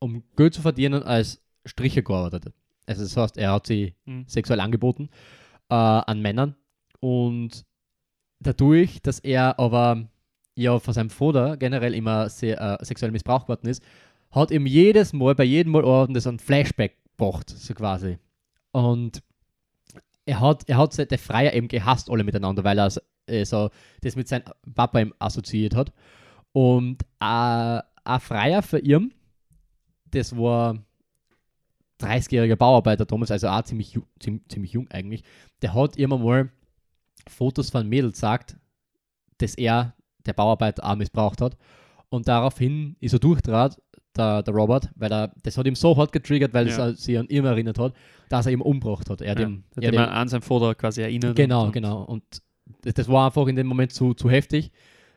um 0.00 0.24
Geld 0.36 0.54
zu 0.54 0.62
verdienen, 0.62 1.02
als 1.02 1.40
Stricher 1.68 2.02
gearbeitet. 2.02 2.52
Also 2.86 3.02
das 3.02 3.16
heißt, 3.16 3.36
er 3.38 3.52
hat 3.52 3.66
sie 3.66 3.94
Mhm. 4.06 4.24
sexuell 4.26 4.60
angeboten 4.60 5.08
äh, 5.68 5.74
an 5.74 6.20
Männern 6.20 6.54
und 7.00 7.64
dadurch, 8.40 9.02
dass 9.02 9.18
er 9.18 9.58
aber 9.58 10.08
ja 10.54 10.78
von 10.78 10.94
seinem 10.94 11.10
Vater 11.10 11.56
generell 11.56 11.94
immer 11.94 12.28
sehr 12.28 12.60
äh, 12.80 12.84
sexuell 12.84 13.12
missbraucht 13.12 13.48
worden 13.48 13.68
ist, 13.68 13.82
hat 14.30 14.50
ihm 14.50 14.66
jedes 14.66 15.12
Mal, 15.12 15.34
bei 15.34 15.44
jedem 15.44 15.72
Mal 15.72 15.84
Orden 15.84 16.14
das 16.14 16.26
ein 16.26 16.38
Flashback 16.38 16.96
gebracht, 17.16 17.50
so 17.50 17.74
quasi. 17.74 18.18
Und 18.72 19.22
er 20.26 20.40
hat, 20.40 20.68
er 20.68 20.76
hat 20.78 21.10
der 21.10 21.18
Freier 21.18 21.54
eben 21.54 21.68
gehasst, 21.68 22.10
alle 22.10 22.24
miteinander, 22.24 22.64
weil 22.64 22.78
er 22.78 22.92
äh, 23.26 23.44
so 23.44 23.70
das 24.02 24.16
mit 24.16 24.28
seinem 24.28 24.44
Papa 24.74 25.00
ihm 25.00 25.14
assoziiert 25.18 25.74
hat. 25.74 25.92
Und 26.52 27.02
äh, 27.20 27.80
ein 28.04 28.20
Freier 28.20 28.62
für 28.62 28.78
ihn, 28.78 29.14
das 30.10 30.36
war 30.36 30.78
30-jähriger 32.00 32.56
Bauarbeiter 32.56 33.04
damals, 33.06 33.30
also 33.30 33.48
auch 33.48 33.62
ziemlich, 33.62 33.98
ziemlich, 34.20 34.48
ziemlich 34.48 34.72
jung 34.72 34.88
eigentlich, 34.90 35.22
der 35.62 35.74
hat 35.74 35.96
immer 35.96 36.18
mal 36.18 36.50
Fotos 37.28 37.70
von 37.70 37.88
Mädels 37.88 38.14
gesagt, 38.14 38.56
dass 39.38 39.54
er, 39.54 39.94
der 40.26 40.32
Bauarbeiter, 40.32 40.84
auch 40.84 40.96
missbraucht 40.96 41.40
hat. 41.40 41.56
Und 42.08 42.26
daraufhin 42.28 42.96
ist 43.00 43.12
er 43.12 43.18
durchtrat, 43.18 43.80
der, 44.16 44.42
der 44.42 44.54
Robert, 44.54 44.90
weil 44.96 45.12
er, 45.12 45.32
das 45.42 45.56
hat 45.56 45.66
ihm 45.66 45.74
so 45.74 45.96
hart 45.96 46.12
getriggert, 46.12 46.52
weil 46.54 46.68
Ja. 46.68 46.88
es 46.88 47.04
sich 47.04 47.18
an 47.18 47.28
ihn 47.28 47.44
erinnert 47.44 47.78
hat, 47.78 47.94
dass 48.28 48.46
er 48.46 48.52
ihn 48.52 48.60
umgebracht 48.60 49.08
hat. 49.10 49.20
Er 49.20 49.32
hat 49.32 49.38
Ja, 49.40 49.46
ihm, 49.46 49.64
hat 49.76 49.84
er 49.84 49.92
ihm 49.92 49.94
ihm 49.94 50.00
an 50.00 50.28
seinen 50.28 50.42
Vater 50.42 50.74
quasi 50.74 51.02
erinnert. 51.02 51.36
Genau, 51.36 51.66
und, 51.66 51.72
genau. 51.72 52.02
Und 52.02 52.24
das, 52.82 52.94
das 52.94 53.08
war 53.08 53.26
einfach 53.26 53.46
in 53.46 53.56
dem 53.56 53.66
Moment 53.66 53.92
zu, 53.92 54.14
zu 54.14 54.28
heftig, 54.28 54.72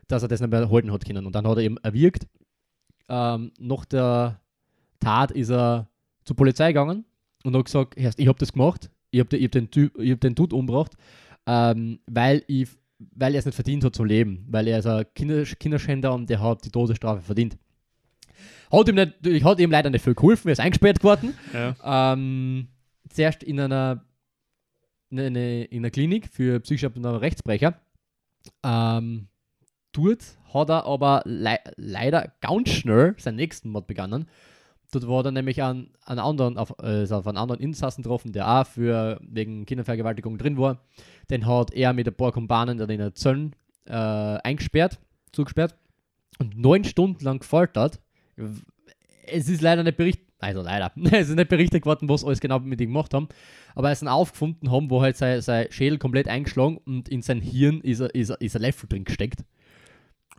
dass 0.08 0.22
er 0.22 0.28
das 0.28 0.40
nicht 0.40 0.50
mehr 0.50 0.70
halten 0.70 0.92
hat 0.92 1.04
können. 1.04 1.26
Und 1.26 1.34
dann 1.34 1.46
hat 1.46 1.56
er 1.56 1.62
eben 1.64 1.78
erwirkt. 1.78 2.26
Ähm, 3.08 3.52
nach 3.58 3.84
der 3.86 4.40
Tat 5.00 5.32
ist 5.32 5.50
er 5.50 5.88
zur 6.24 6.36
Polizei 6.36 6.68
gegangen 6.68 7.04
und 7.44 7.56
hat 7.56 7.64
gesagt, 7.64 7.96
"Herrst, 7.96 8.18
ich 8.18 8.28
habe 8.28 8.38
das 8.38 8.52
gemacht, 8.52 8.90
ich 9.10 9.20
habe 9.20 9.36
hab 9.36 9.50
den, 9.52 9.70
Typ- 9.70 9.98
ich 9.98 10.10
hab 10.10 10.20
den 10.20 10.34
Dude 10.34 10.56
umgebracht, 10.56 10.92
ähm, 11.46 12.00
weil, 12.06 12.44
ich, 12.46 12.68
weil 12.98 13.34
er 13.34 13.40
es 13.40 13.46
nicht 13.46 13.54
verdient 13.54 13.84
hat 13.84 13.94
zu 13.94 14.04
leben, 14.04 14.46
weil 14.48 14.68
er 14.68 14.78
ist 14.78 14.86
ein 14.86 15.04
Kinder, 15.14 15.44
Kinderschänder 15.44 16.14
und 16.14 16.30
der 16.30 16.40
hat 16.40 16.64
die 16.64 16.70
Todesstrafe 16.70 17.22
verdient. 17.22 17.58
Hat 18.70 18.88
ihm, 18.88 18.94
nicht, 18.94 19.44
hat 19.44 19.60
ihm 19.60 19.70
leider 19.70 19.90
nicht 19.90 20.02
viel 20.02 20.14
geholfen, 20.14 20.48
er 20.48 20.52
ist 20.52 20.60
eingesperrt 20.60 21.00
geworden. 21.00 21.34
Ja. 21.52 22.12
Ähm, 22.14 22.68
zuerst 23.10 23.42
in 23.42 23.60
einer, 23.60 24.04
in, 25.10 25.20
eine, 25.20 25.64
in 25.64 25.78
einer 25.80 25.90
Klinik 25.90 26.28
für 26.28 26.60
psychisch 26.60 26.84
abnorme 26.84 27.20
Rechtsbrecher. 27.20 27.78
Ähm, 28.64 29.28
dort 29.92 30.24
hat 30.54 30.70
er 30.70 30.86
aber 30.86 31.22
lei 31.26 31.58
leider 31.76 32.32
ganz 32.40 32.70
schnell 32.70 33.14
seinen 33.18 33.36
nächsten 33.36 33.68
Mord 33.68 33.86
begonnen. 33.86 34.26
Dort 34.92 35.08
war 35.08 35.24
er 35.24 35.32
nämlich 35.32 35.62
an, 35.62 35.88
an 36.04 36.18
anderen, 36.18 36.58
auf, 36.58 36.78
ist 36.78 37.12
auf 37.12 37.26
einen 37.26 37.38
anderen 37.38 37.62
Insassen 37.62 38.02
getroffen, 38.02 38.32
der 38.32 38.46
auch 38.46 38.66
für, 38.66 39.18
wegen 39.22 39.64
Kindervergewaltigung 39.64 40.36
drin 40.36 40.58
war. 40.58 40.80
Den 41.30 41.46
hat 41.46 41.72
er 41.72 41.94
mit 41.94 42.06
ein 42.06 42.14
paar 42.14 42.30
Kumpanen 42.30 42.76
dann 42.76 42.90
in 42.90 42.98
der 42.98 43.14
Zöllen 43.14 43.56
äh, 43.86 43.92
eingesperrt, 43.92 45.00
zugesperrt 45.32 45.74
und 46.38 46.58
neun 46.58 46.84
Stunden 46.84 47.24
lang 47.24 47.38
gefoltert. 47.38 48.00
Es 49.26 49.48
ist 49.48 49.62
leider 49.62 49.82
nicht 49.82 49.96
berichtet, 49.96 50.26
also 50.40 50.60
leider, 50.60 50.92
es 51.12 51.30
ist 51.30 51.36
nicht 51.36 51.48
berichtet 51.48 51.86
worden, 51.86 52.08
was 52.10 52.22
alles 52.22 52.40
genau 52.40 52.58
mit 52.58 52.80
ihm 52.80 52.90
gemacht 52.90 53.14
haben, 53.14 53.28
aber 53.74 53.94
sie 53.94 54.04
ihn 54.04 54.08
aufgefunden 54.08 54.70
haben, 54.70 54.90
wo 54.90 55.00
halt 55.00 55.16
sein, 55.16 55.40
sein 55.40 55.68
Schädel 55.70 55.98
komplett 55.98 56.28
eingeschlagen 56.28 56.76
und 56.84 57.08
in 57.08 57.22
sein 57.22 57.40
Hirn 57.40 57.80
ist, 57.80 58.00
er, 58.00 58.14
ist, 58.14 58.28
er, 58.28 58.40
ist 58.42 58.56
ein 58.56 58.62
Löffel 58.62 58.90
drin 58.90 59.04
gesteckt. 59.04 59.42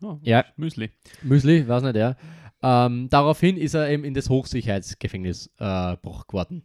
Oh, 0.04 0.20
Ja. 0.22 0.46
Müsli. 0.58 0.92
Müsli, 1.22 1.68
weiß 1.68 1.84
nicht, 1.84 1.96
ja. 1.96 2.16
Ähm, 2.64 3.10
daraufhin 3.10 3.58
ist 3.58 3.74
er 3.74 3.90
eben 3.90 4.06
in 4.06 4.14
das 4.14 4.30
Hochsicherheitsgefängnis 4.30 5.48
äh, 5.60 5.92
gebracht 5.98 6.32
worden. 6.32 6.64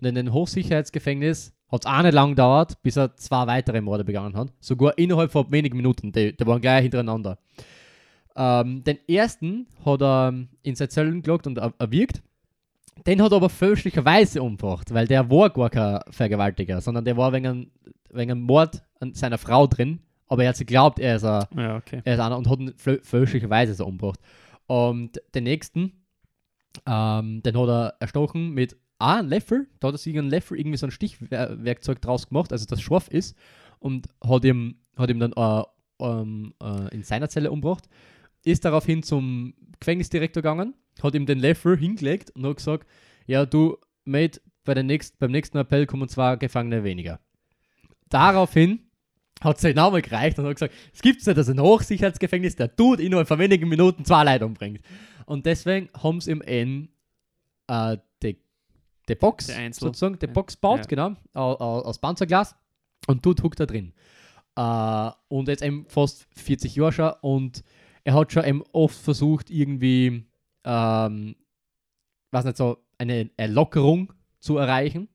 Und 0.00 0.06
in 0.06 0.14
dem 0.14 0.32
Hochsicherheitsgefängnis 0.32 1.52
hat 1.70 1.84
es 1.84 1.90
auch 1.90 2.02
nicht 2.02 2.14
lang 2.14 2.30
gedauert, 2.30 2.80
bis 2.82 2.96
er 2.96 3.16
zwei 3.16 3.46
weitere 3.46 3.80
Morde 3.80 4.04
begangen 4.04 4.36
hat. 4.36 4.52
Sogar 4.60 4.96
innerhalb 4.98 5.32
von 5.32 5.50
wenigen 5.50 5.76
Minuten. 5.76 6.12
Die, 6.12 6.36
die 6.36 6.46
waren 6.46 6.60
gleich 6.60 6.82
hintereinander. 6.82 7.38
Ähm, 8.36 8.84
den 8.84 8.98
ersten 9.08 9.66
hat 9.84 10.02
er 10.02 10.34
in 10.62 10.74
seine 10.74 10.88
Zellen 10.88 11.22
gelockt 11.22 11.46
und 11.46 11.58
er, 11.58 11.72
erwirkt. 11.78 12.22
Den 13.06 13.22
hat 13.22 13.32
er 13.32 13.36
aber 13.36 13.48
fälschlicherweise 13.48 14.42
umgebracht, 14.42 14.92
weil 14.94 15.06
der 15.06 15.28
war 15.30 15.50
gar 15.50 15.70
kein 15.70 16.00
Vergewaltiger, 16.10 16.80
sondern 16.80 17.04
der 17.04 17.16
war 17.16 17.32
wegen 17.32 17.46
einem, 17.46 17.70
wegen 18.10 18.30
einem 18.32 18.42
Mord 18.42 18.82
an 19.00 19.14
seiner 19.14 19.38
Frau 19.38 19.66
drin. 19.66 20.00
Aber 20.28 20.44
er 20.44 20.50
hat 20.50 20.58
geglaubt, 20.58 20.98
er 20.98 21.16
ist 21.16 21.24
ein 21.24 21.44
Ja, 21.56 21.76
okay. 21.76 22.00
er 22.04 22.14
ist 22.14 22.20
einer 22.20 22.38
und 22.38 22.48
hat 22.48 22.60
ihn 22.60 22.72
fälschlicherweise 22.76 23.74
so 23.74 23.86
umgebracht. 23.86 24.20
Und 24.66 25.20
den 25.34 25.44
nächsten, 25.44 26.04
ähm, 26.86 27.42
den 27.42 27.56
hat 27.56 27.68
er 27.68 27.96
erstochen 28.00 28.50
mit 28.50 28.76
ah, 28.98 29.18
einem 29.18 29.28
Löffel. 29.28 29.68
Da 29.80 29.88
hat 29.88 29.94
er 29.94 29.98
sich 29.98 30.16
einen 30.16 30.30
Löffel 30.30 30.58
irgendwie 30.58 30.78
so 30.78 30.86
ein 30.86 30.92
Stichwerkzeug 30.92 32.00
draus 32.00 32.28
gemacht, 32.28 32.52
also 32.52 32.66
das 32.66 32.80
scharf 32.80 33.08
ist. 33.08 33.36
Und 33.78 34.08
hat 34.24 34.44
ihm, 34.44 34.76
hat 34.96 35.10
ihm 35.10 35.18
dann 35.18 35.32
äh, 35.32 35.62
ähm, 36.00 36.54
äh, 36.62 36.94
in 36.94 37.02
seiner 37.02 37.28
Zelle 37.28 37.50
umgebracht. 37.50 37.88
Ist 38.44 38.64
daraufhin 38.64 39.02
zum 39.02 39.54
Gefängnisdirektor 39.78 40.42
gegangen, 40.42 40.74
hat 41.02 41.14
ihm 41.14 41.26
den 41.26 41.38
Löffel 41.38 41.76
hingelegt 41.76 42.30
und 42.30 42.46
hat 42.46 42.56
gesagt: 42.56 42.88
Ja, 43.26 43.46
du, 43.46 43.76
Mate, 44.04 44.40
bei 44.64 44.74
der 44.74 44.82
nächst, 44.84 45.18
beim 45.18 45.30
nächsten 45.30 45.58
Appell 45.58 45.86
kommen 45.86 46.08
zwei 46.08 46.36
Gefangene 46.36 46.84
weniger. 46.84 47.20
Daraufhin 48.08 48.80
hat 49.44 49.60
sein 49.60 49.74
Name 49.74 50.02
gereicht 50.02 50.38
und 50.38 50.46
hat 50.46 50.54
gesagt, 50.56 50.74
es 50.92 51.02
gibt 51.02 51.26
nicht, 51.26 51.36
dass 51.38 51.48
ein 51.48 51.60
Hochsicherheitsgefängnis, 51.60 52.56
der 52.56 52.74
tut 52.74 53.00
innerhalb 53.00 53.28
von 53.28 53.38
wenigen 53.38 53.68
Minuten 53.68 54.04
zwei 54.04 54.24
Leute 54.24 54.46
umbringt. 54.46 54.80
Und 55.26 55.46
deswegen 55.46 55.88
haben 56.02 56.20
sie 56.20 56.30
im 56.32 56.42
N 56.42 56.88
äh, 57.68 57.96
die, 58.22 58.36
die 59.08 59.14
Box, 59.14 59.46
Die 59.46 59.72
sozusagen, 59.72 60.18
die 60.18 60.26
ja. 60.26 60.32
Box 60.32 60.56
baut, 60.56 60.78
Ja. 60.80 60.84
genau, 60.86 61.08
au- 61.34 61.54
au- 61.58 61.82
aus 61.82 61.98
Panzerglas 61.98 62.54
und 63.06 63.24
dort 63.24 63.42
huckt 63.42 63.60
er 63.60 63.66
drin. 63.66 63.92
Äh, 64.56 65.10
und 65.28 65.48
jetzt 65.48 65.62
eben 65.62 65.86
fast 65.88 66.26
40 66.36 66.76
Jahre 66.76 66.92
schon 66.92 67.12
und 67.22 67.62
er 68.04 68.14
hat 68.14 68.32
schon 68.32 68.44
eben 68.44 68.62
oft 68.72 68.96
versucht, 68.98 69.48
irgendwie, 69.50 70.24
ähm, 70.64 71.36
weiß 72.32 72.44
nicht, 72.44 72.56
so 72.56 72.78
eine 72.98 73.30
Erlockerung 73.36 74.12
zu 74.40 74.58
erreichen. 74.58 75.08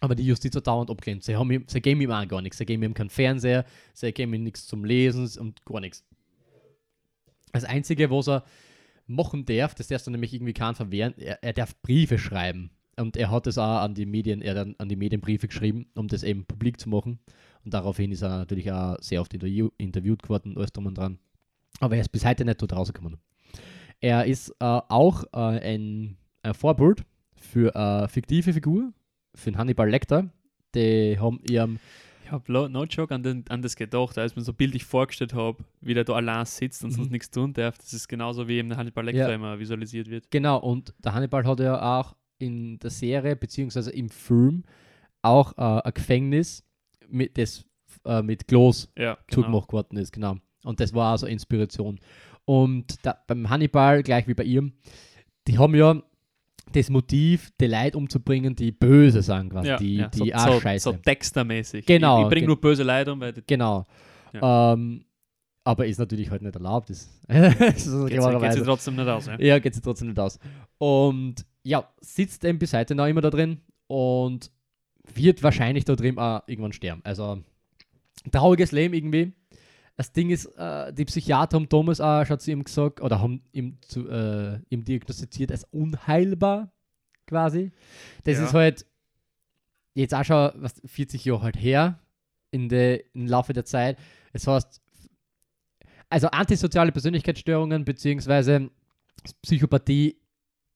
Aber 0.00 0.14
die 0.14 0.26
Justiz 0.26 0.54
hat 0.54 0.66
dauernd 0.66 0.90
abgelehnt. 0.90 1.24
Sie, 1.24 1.36
haben 1.36 1.64
sie 1.66 1.80
geben 1.80 2.00
ihm 2.00 2.10
auch 2.10 2.28
gar 2.28 2.42
nichts. 2.42 2.58
Sie 2.58 2.66
geben 2.66 2.82
ihm 2.82 2.94
keinen 2.94 3.10
Fernseher, 3.10 3.64
sie 3.94 4.12
geben 4.12 4.34
ihm 4.34 4.42
nichts 4.42 4.66
zum 4.66 4.84
Lesen 4.84 5.28
und 5.40 5.64
gar 5.64 5.80
nichts. 5.80 6.04
Das 7.52 7.64
Einzige, 7.64 8.10
was 8.10 8.28
er 8.28 8.44
machen 9.06 9.44
darf, 9.46 9.74
das 9.74 9.88
darfst 9.88 10.06
du 10.06 10.10
nämlich 10.10 10.34
irgendwie 10.34 10.52
keinen 10.52 10.74
verwehren, 10.74 11.14
er, 11.16 11.42
er 11.42 11.52
darf 11.52 11.80
Briefe 11.80 12.18
schreiben. 12.18 12.70
Und 12.98 13.16
er 13.16 13.30
hat 13.30 13.46
es 13.46 13.58
auch 13.58 13.82
an 13.82 13.94
die 13.94 14.06
Medien, 14.06 14.40
er 14.42 14.58
hat 14.58 14.80
an 14.80 14.88
die 14.88 14.96
Medien 14.96 15.20
geschrieben, 15.20 15.86
um 15.94 16.08
das 16.08 16.22
eben 16.22 16.46
publik 16.46 16.80
zu 16.80 16.88
machen. 16.88 17.18
Und 17.64 17.74
daraufhin 17.74 18.10
ist 18.10 18.22
er 18.22 18.38
natürlich 18.38 18.70
auch 18.72 18.96
sehr 19.00 19.20
oft 19.20 19.34
interview, 19.34 19.70
interviewt 19.76 20.22
geworden 20.22 20.50
und 20.50 20.58
alles 20.58 20.72
drum 20.72 20.86
und 20.86 20.96
dran. 20.96 21.18
Aber 21.80 21.94
er 21.94 22.00
ist 22.00 22.12
bis 22.12 22.24
heute 22.24 22.44
nicht 22.44 22.60
dort 22.62 22.72
rausgekommen. 22.72 23.18
Er 24.00 24.24
ist 24.24 24.50
äh, 24.60 24.64
auch 24.64 25.24
äh, 25.32 25.38
ein, 25.74 26.16
ein 26.42 26.54
Vorbild 26.54 27.02
für 27.34 27.74
eine 27.76 28.08
fiktive 28.08 28.52
Figur, 28.52 28.92
für 29.36 29.50
den 29.52 29.58
Hannibal 29.58 29.88
Lecter. 29.88 30.28
Die 30.74 31.18
haben 31.18 31.40
ihrem 31.48 31.78
Ich 32.24 32.32
habe 32.32 32.52
no 32.68 32.84
joke 32.84 33.14
an, 33.14 33.22
den, 33.22 33.44
an 33.48 33.62
das 33.62 33.76
gedacht, 33.76 34.18
als 34.18 34.34
mir 34.34 34.42
so 34.42 34.52
bildlich 34.52 34.84
vorgestellt 34.84 35.32
habe, 35.34 35.62
wie 35.80 35.94
der 35.94 36.04
da 36.04 36.14
allein 36.14 36.44
sitzt 36.44 36.82
und 36.84 36.90
sonst 36.90 37.06
Mhm. 37.06 37.12
nichts 37.12 37.30
tun 37.30 37.52
darf. 37.52 37.78
Das 37.78 37.92
ist 37.92 38.08
genauso 38.08 38.48
wie 38.48 38.58
eben 38.58 38.68
der 38.68 38.78
Hannibal 38.78 39.04
Lecter 39.04 39.28
Ja. 39.28 39.34
immer 39.34 39.58
visualisiert 39.58 40.08
wird. 40.10 40.30
Genau, 40.30 40.58
und 40.58 40.92
der 41.04 41.14
Hannibal 41.14 41.44
hat 41.46 41.60
ja 41.60 42.00
auch 42.00 42.16
in 42.38 42.78
der 42.80 42.90
Serie, 42.90 43.36
beziehungsweise 43.36 43.90
im 43.92 44.08
Film, 44.10 44.64
auch 45.22 45.56
äh, 45.56 45.82
ein 45.86 45.94
Gefängnis, 45.94 46.64
mit, 47.08 47.38
das 47.38 47.64
äh, 48.04 48.22
mit 48.22 48.46
Glas 48.48 48.88
Ja, 48.98 49.14
genau. 49.14 49.42
zugemacht 49.42 49.72
worden 49.72 49.96
ist, 49.98 50.12
genau. 50.12 50.36
Und 50.64 50.80
das 50.80 50.92
war 50.94 51.12
also 51.12 51.26
Inspiration. 51.26 52.00
Und 52.44 53.04
da, 53.06 53.16
beim 53.26 53.48
Hannibal, 53.48 54.02
gleich 54.02 54.26
wie 54.26 54.34
bei 54.34 54.44
ihm, 54.44 54.72
die 55.46 55.58
haben 55.58 55.74
ja 55.76 56.02
das 56.72 56.90
Motiv, 56.90 57.50
die 57.60 57.66
Leute 57.66 57.96
umzubringen, 57.96 58.54
die 58.54 58.72
böse 58.72 59.22
sind, 59.22 59.50
quasi, 59.50 59.68
Ja, 59.68 59.76
die, 59.76 59.96
ja, 59.96 60.08
die 60.08 60.18
so, 60.18 60.34
auch 60.34 60.52
so, 60.54 60.60
scheiße. 60.60 60.82
so 60.84 60.92
Dexter-mäßig. 60.92 61.86
Genau, 61.86 62.18
Ich, 62.18 62.24
ich 62.24 62.28
bringe 62.28 62.40
ge- 62.40 62.46
nur 62.48 62.60
böse 62.60 62.82
Leute 62.82 63.12
um, 63.12 63.20
weil 63.20 63.32
die 63.32 63.42
Genau. 63.46 63.84
Ähm, 64.34 65.04
aber 65.64 65.86
ist 65.86 65.98
natürlich 65.98 66.30
halt 66.30 66.42
nicht 66.42 66.54
erlaubt. 66.54 66.90
Ist, 66.90 67.08
ist 67.28 67.90
geht, 68.08 68.52
sie 68.52 68.62
trotzdem 68.62 68.96
nicht 68.96 69.08
aus. 69.08 69.26
Ja? 69.26 69.40
Ja, 69.40 69.58
geht 69.58 69.74
sich 69.74 69.82
trotzdem 69.82 70.08
nicht 70.08 70.18
aus. 70.18 70.38
Und 70.78 71.46
ja, 71.64 71.88
sitzt 72.00 72.44
eben 72.44 72.58
bis 72.58 72.72
heute 72.72 72.94
noch 72.94 73.06
immer 73.06 73.20
da 73.20 73.30
drin 73.30 73.60
und 73.86 74.50
wird 75.14 75.42
wahrscheinlich 75.42 75.84
da 75.84 75.96
drin 75.96 76.18
auch 76.18 76.42
irgendwann 76.46 76.72
sterben. 76.72 77.00
Also 77.04 77.42
trauriges 78.30 78.72
Leben 78.72 78.94
irgendwie. 78.94 79.32
Das 79.96 80.12
Ding 80.12 80.28
ist, 80.30 80.46
äh, 80.56 80.92
die 80.92 81.06
Psychiater 81.06 81.56
haben 81.56 81.68
Thomas 81.68 82.00
auch 82.00 82.24
schon 82.26 82.38
zu 82.38 82.50
ihm 82.50 82.62
gesagt, 82.64 83.00
oder 83.00 83.20
haben 83.20 83.42
ihm, 83.52 83.78
zu, 83.80 84.08
äh, 84.08 84.60
ihm 84.68 84.84
diagnostiziert 84.84 85.50
als 85.50 85.64
unheilbar 85.64 86.70
quasi. 87.26 87.72
Das 88.24 88.36
Ja. 88.38 88.44
ist 88.44 88.52
halt 88.54 88.86
jetzt 89.94 90.14
auch 90.14 90.24
schon 90.24 90.50
was, 90.56 90.80
40 90.84 91.24
Jahre 91.24 91.42
halt 91.42 91.56
her 91.56 91.98
in 92.50 92.68
der, 92.68 93.02
im 93.14 93.26
Laufe 93.26 93.52
der 93.54 93.64
Zeit. 93.64 93.98
Das 94.34 94.46
heißt, 94.46 94.82
also 96.10 96.28
antisoziale 96.28 96.92
Persönlichkeitsstörungen 96.92 97.84
beziehungsweise 97.84 98.70
Psychopathie 99.42 100.20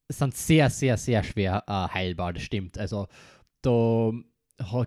sind 0.08 0.34
sehr, 0.34 0.70
sehr, 0.70 0.96
sehr 0.96 1.22
schwer 1.22 1.62
äh, 1.68 1.72
heilbar, 1.94 2.32
das 2.32 2.42
stimmt. 2.42 2.78
Also 2.78 3.06
da 3.62 4.10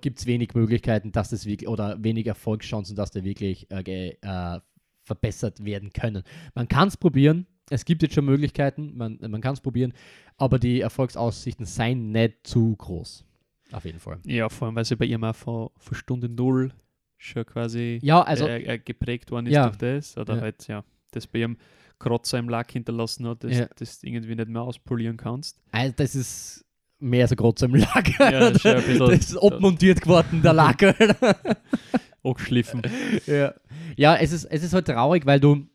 gibt 0.01 0.19
es 0.19 0.25
wenig 0.25 0.53
Möglichkeiten, 0.53 1.11
dass 1.11 1.29
das 1.29 1.45
wirklich, 1.45 1.67
oder 1.67 2.01
wenig 2.03 2.27
Erfolgschancen, 2.27 2.95
dass 2.95 3.11
die 3.11 3.23
wirklich 3.23 3.69
äh, 3.71 4.09
äh, 4.21 4.59
verbessert 5.03 5.63
werden 5.65 5.91
können. 5.91 6.23
Man 6.55 6.67
kann 6.67 6.87
es 6.87 6.97
probieren, 6.97 7.45
es 7.69 7.85
gibt 7.85 8.01
jetzt 8.03 8.15
schon 8.15 8.25
Möglichkeiten, 8.25 8.95
man, 8.95 9.17
man 9.21 9.41
kann 9.41 9.53
es 9.53 9.61
probieren, 9.61 9.93
aber 10.37 10.59
die 10.59 10.81
Erfolgsaussichten 10.81 11.65
seien 11.65 12.11
nicht 12.11 12.45
zu 12.47 12.75
groß. 12.75 13.25
Auf 13.71 13.85
jeden 13.85 13.99
Fall. 13.99 14.19
ja, 14.25 14.49
vor 14.49 14.67
allem, 14.67 14.75
weil 14.75 14.85
sie 14.85 14.95
bei 14.95 15.05
ihm 15.05 15.23
auch 15.23 15.35
von, 15.35 15.69
von 15.77 15.95
Stunde 15.95 16.29
Null 16.29 16.71
schon 17.17 17.45
quasi 17.45 17.99
Ja, 18.03 18.21
also 18.21 18.47
äh, 18.47 18.75
äh, 18.75 18.77
geprägt 18.79 19.31
worden 19.31 19.47
ist 19.47 19.53
Ja. 19.53 19.65
durch 19.65 19.77
das. 19.77 20.17
Oder 20.17 20.35
Ja. 20.35 20.41
halt, 20.41 20.67
ja, 20.67 20.83
das 21.11 21.25
bei 21.25 21.39
ihm 21.39 21.57
Kratzer 21.99 22.37
im 22.37 22.49
Lack 22.49 22.71
hinterlassen 22.71 23.25
hat, 23.27 23.43
das, 23.43 23.57
Ja. 23.57 23.67
das 23.77 24.03
irgendwie 24.03 24.35
nicht 24.35 24.49
mehr 24.49 24.61
auspolieren 24.61 25.17
kannst. 25.17 25.59
Also 25.71 25.93
das 25.95 26.15
ist 26.15 26.65
mehr 27.03 27.27
so 27.27 27.35
groß 27.35 27.61
im 27.63 27.75
Lager. 27.75 28.31
Ja, 28.31 28.49
das 28.51 28.63
ist 28.63 28.63
bisschen- 28.87 28.99
das 28.99 29.19
ist 29.31 29.37
abmontiert 29.37 30.01
geworden, 30.01 30.41
der 30.41 30.53
Lager. 30.53 30.95
Angeschliffen. 32.23 32.81
ja, 33.27 33.53
ja 33.97 34.15
es, 34.15 34.31
ist, 34.31 34.45
es 34.45 34.63
ist 34.63 34.73
halt 34.73 34.87
traurig, 34.87 35.25
weil 35.25 35.39
du, 35.39 35.67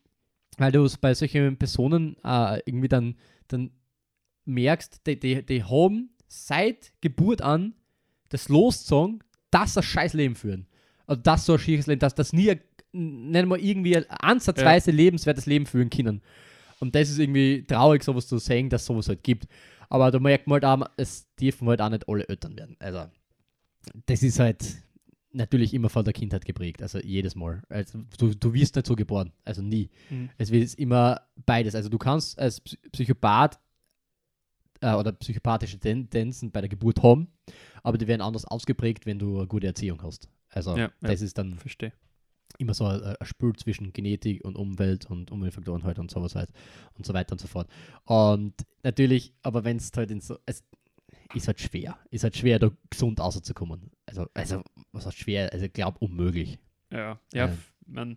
weil 0.57 0.72
du 0.72 0.85
es 0.85 0.97
bei 0.97 1.12
solchen 1.14 1.57
Personen 1.59 2.16
äh, 2.24 2.61
irgendwie 2.64 2.89
dann, 2.89 3.16
dann 3.49 3.70
merkst, 4.47 5.07
die, 5.07 5.20
die, 5.20 5.45
die 5.45 5.62
haben 5.64 6.11
seit 6.26 6.93
Geburt 7.03 7.43
an 7.43 7.74
das 8.31 8.49
Loszogen, 8.49 9.22
dass 9.51 9.74
sie 9.74 9.81
ein 9.81 9.83
scheiß 9.85 10.14
Leben 10.14 10.35
führen. 10.37 10.66
Also 11.07 11.20
das 11.22 11.45
so 11.45 11.55
ein 11.55 11.59
schieres 11.59 11.87
Leben, 11.87 12.01
dass 12.01 12.14
das 12.14 12.33
nie, 12.33 12.55
nennen 12.93 13.49
wir 13.51 13.59
irgendwie 13.59 13.97
ein 13.97 14.07
ansatzweise 14.09 14.91
lebenswertes 14.91 15.47
Leben 15.47 15.66
führen 15.66 15.91
können. 15.91 16.22
Und 16.81 16.95
das 16.95 17.11
ist 17.11 17.18
irgendwie 17.18 17.64
traurig, 17.64 18.03
sowas 18.05 18.26
zu 18.26 18.39
sehen, 18.39 18.68
dass 18.70 18.87
sowas 18.87 19.09
halt 19.09 19.22
gibt. 19.22 19.47
Aber 19.89 20.11
da 20.11 20.18
merkt 20.20 20.47
man 20.47 20.62
halt 20.62 20.64
auch, 20.83 20.87
es 20.97 21.26
dürfen 21.37 21.68
halt 21.68 21.81
auch 21.81 21.91
nicht 21.91 22.09
alle 22.09 22.29
Eltern 22.29 22.57
werden. 22.57 22.76
Also, 22.79 23.07
das 24.07 24.22
ist 24.22 24.39
halt 24.39 24.64
natürlich 25.33 25.74
immer 25.74 25.89
von 25.89 26.05
der 26.05 26.12
Kindheit 26.12 26.45
geprägt. 26.45 26.83
Also 26.83 26.99
jedes 27.01 27.35
Mal. 27.35 27.62
Also, 27.68 28.01
du, 28.18 28.35
du 28.35 28.53
wirst 28.55 28.76
nicht 28.76 28.87
so 28.87 28.95
geboren. 28.97 29.33
Also 29.45 29.62
nie. 29.62 29.91
Mhm. 30.11 30.31
Es 30.39 30.51
wird 30.51 30.74
immer 30.74 31.20
beides. 31.47 31.74
Also 31.74 31.89
du 31.89 31.99
kannst 31.99 32.39
als 32.39 32.61
Psy- 32.64 32.79
Psychopath 32.93 33.59
äh, 34.81 34.93
oder 34.95 35.12
psychopathische 35.12 35.79
Tendenzen 35.79 36.51
bei 36.51 36.61
der 36.61 36.68
Geburt 36.68 37.03
haben, 37.03 37.29
aber 37.83 37.99
die 37.99 38.07
werden 38.07 38.20
anders 38.22 38.45
ausgeprägt, 38.45 39.07
wenn 39.07 39.18
du 39.18 39.39
eine 39.39 39.47
gute 39.47 39.66
Erziehung 39.66 40.03
hast. 40.03 40.29
Also 40.51 40.72
Ja, 40.76 40.85
ja. 40.85 40.91
das 41.01 41.20
ist 41.22 41.37
dann 41.39 41.55
Verstehe. 41.55 41.93
Immer 42.59 42.74
so 42.74 42.86
ein, 42.86 43.03
ein 43.03 43.16
Spiel 43.26 43.53
zwischen 43.57 43.92
Genetik 43.92 44.44
und 44.44 44.57
Umwelt 44.57 45.07
und 45.11 45.30
Umweltfaktoren 45.30 45.84
halt 45.84 45.99
und 45.99 46.11
sowas 46.11 46.34
halt 46.34 46.51
und 46.96 47.05
so 47.07 47.12
weiter 47.14 47.32
und 47.32 47.40
so 47.40 47.46
fort. 47.46 47.68
Und 48.05 48.55
natürlich, 48.82 49.32
aber 49.42 49.64
wenn 49.64 49.76
es 49.76 49.90
halt 49.94 50.11
in 50.11 50.20
so, 50.20 50.38
es 50.46 50.64
ist 51.34 51.46
halt 51.46 51.61
schwer, 51.61 51.99
ist 52.11 52.24
halt 52.24 52.36
schwer, 52.36 52.59
da 52.59 52.70
gesund 52.90 53.20
rauszukommen. 53.20 53.90
Also, 54.07 54.26
also 54.34 54.62
was 54.92 55.07
heißt 55.07 55.18
schwer? 55.18 55.53
Also 55.53 55.66
ich 55.66 55.72
glaube 55.72 55.99
unmöglich. 56.01 56.59
Ja, 56.90 57.20
ja, 57.34 57.46
f- 57.46 57.72
man 57.86 58.16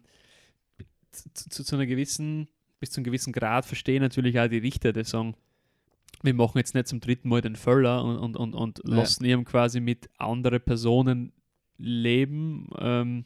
zu, 1.11 1.29
zu, 1.49 1.63
zu 1.63 1.75
einer 1.75 1.85
gewissen, 1.85 2.47
bis 2.79 2.91
zu 2.91 2.99
einem 2.99 3.05
gewissen 3.05 3.33
Grad 3.33 3.65
verstehen 3.65 4.01
natürlich 4.01 4.39
auch 4.39 4.47
die 4.47 4.57
Richter, 4.59 4.93
die 4.93 5.03
sagen, 5.03 5.35
wir 6.23 6.33
machen 6.33 6.57
jetzt 6.57 6.73
nicht 6.73 6.87
zum 6.87 6.99
dritten 7.01 7.29
Mal 7.29 7.41
den 7.41 7.55
Völler 7.55 8.03
und, 8.03 8.17
und, 8.17 8.35
und, 8.37 8.53
und 8.55 8.81
Ja. 8.85 8.95
lassen 8.95 9.25
ihm 9.25 9.43
quasi 9.43 9.79
mit 9.81 10.09
anderen 10.17 10.61
Personen 10.61 11.33
leben, 11.77 12.69
ähm, 12.79 13.25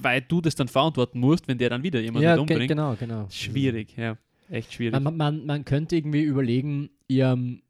weil 0.00 0.20
du 0.22 0.40
das 0.40 0.54
dann 0.54 0.68
verantworten 0.68 1.20
musst, 1.20 1.48
wenn 1.48 1.58
der 1.58 1.70
dann 1.70 1.82
wieder 1.82 2.00
jemanden 2.00 2.24
ja, 2.28 2.36
umbringt. 2.38 2.68
genau, 2.68 2.94
genau. 2.98 3.26
Schwierig, 3.30 3.96
ja. 3.96 4.16
Echt 4.50 4.72
schwierig. 4.74 5.00
Man, 5.00 5.16
man, 5.16 5.46
man 5.46 5.64
könnte 5.64 5.96
irgendwie 5.96 6.22
überlegen, 6.22 6.90
ihrem, 7.08 7.62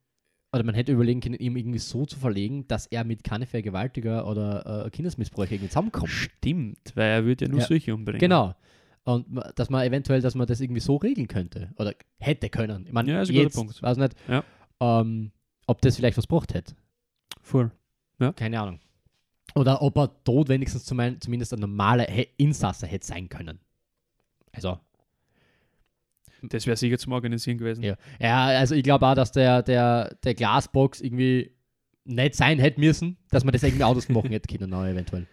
oder 0.53 0.64
man 0.64 0.74
hätte 0.74 0.92
überlegen 0.92 1.20
können, 1.20 1.34
ihm 1.36 1.57
irgendwie 1.57 1.78
so 1.78 2.05
zu 2.07 2.18
verlegen, 2.18 2.66
dass 2.68 2.86
er 2.86 3.05
mit 3.05 3.22
keine 3.24 3.46
Vergewaltiger 3.46 4.26
oder 4.26 4.86
äh, 4.86 4.90
Kindesmissbräucher 4.90 5.53
irgendwie 5.53 5.68
zusammenkommt. 5.68 6.11
Stimmt, 6.11 6.78
weil 6.94 7.11
er 7.11 7.24
würde 7.24 7.44
ja 7.44 7.50
nur 7.50 7.61
Ja. 7.61 7.66
solche 7.66 7.94
umbringen. 7.94 8.20
Genau. 8.20 8.55
Und 9.05 9.26
dass 9.57 9.68
man 9.70 9.84
eventuell, 9.86 10.20
dass 10.20 10.34
man 10.34 10.46
das 10.46 10.61
irgendwie 10.61 10.80
so 10.80 10.96
regeln 10.96 11.26
könnte. 11.28 11.70
Oder 11.76 11.94
hätte 12.18 12.48
können. 12.48 12.84
Ich 12.86 12.92
meine, 12.92 13.11
Ja, 13.12 13.22
ist 13.22 13.30
ein 13.30 13.34
guter 13.34 13.44
jetzt, 13.44 13.55
Punkt. 13.57 13.82
weiß 13.82 13.96
nicht, 13.98 14.14
Ja. 14.28 14.44
ähm, 14.80 15.32
ob 15.66 15.80
das 15.82 15.96
vielleicht 15.96 16.16
was 16.16 16.26
gebracht 16.28 16.55
hätte. 16.55 16.74
Voll. 17.42 17.70
Keine 18.36 18.61
Ahnung. 18.61 18.78
Oder 19.55 19.82
ob 19.82 19.97
er 19.99 20.22
tot 20.24 20.49
wenigstens 20.49 20.84
zumindest 20.84 21.53
ein 21.53 21.61
normaler 21.61 22.07
Insasse 22.38 22.86
hätte 22.86 23.07
sein 23.07 23.28
können. 23.28 23.61
Also, 24.53 24.78
Das 26.43 26.66
wäre 26.66 26.76
sicher 26.76 26.99
zum 26.99 27.12
Organisieren 27.12 27.59
gewesen. 27.59 27.82
ja. 27.84 27.97
Ja, 28.20 28.47
also 28.47 28.74
ich 28.74 28.82
glaube 28.82 29.07
auch, 29.07 29.14
dass 29.14 29.30
der, 29.32 29.62
der, 29.62 30.14
der 30.24 30.34
Glasbox 30.34 31.01
irgendwie 31.01 31.53
nicht 32.05 32.34
sein 32.34 32.59
hätte 32.59 32.80
müssen, 32.80 33.16
dass 33.30 33.45
man 33.45 33.53
das 33.53 33.62
irgendwie 33.62 33.84
anders 33.84 34.09
machen 34.09 34.30
hätte 34.30 34.49
können, 34.57 34.72
auch 34.74 34.84
eventuell. 34.84 35.26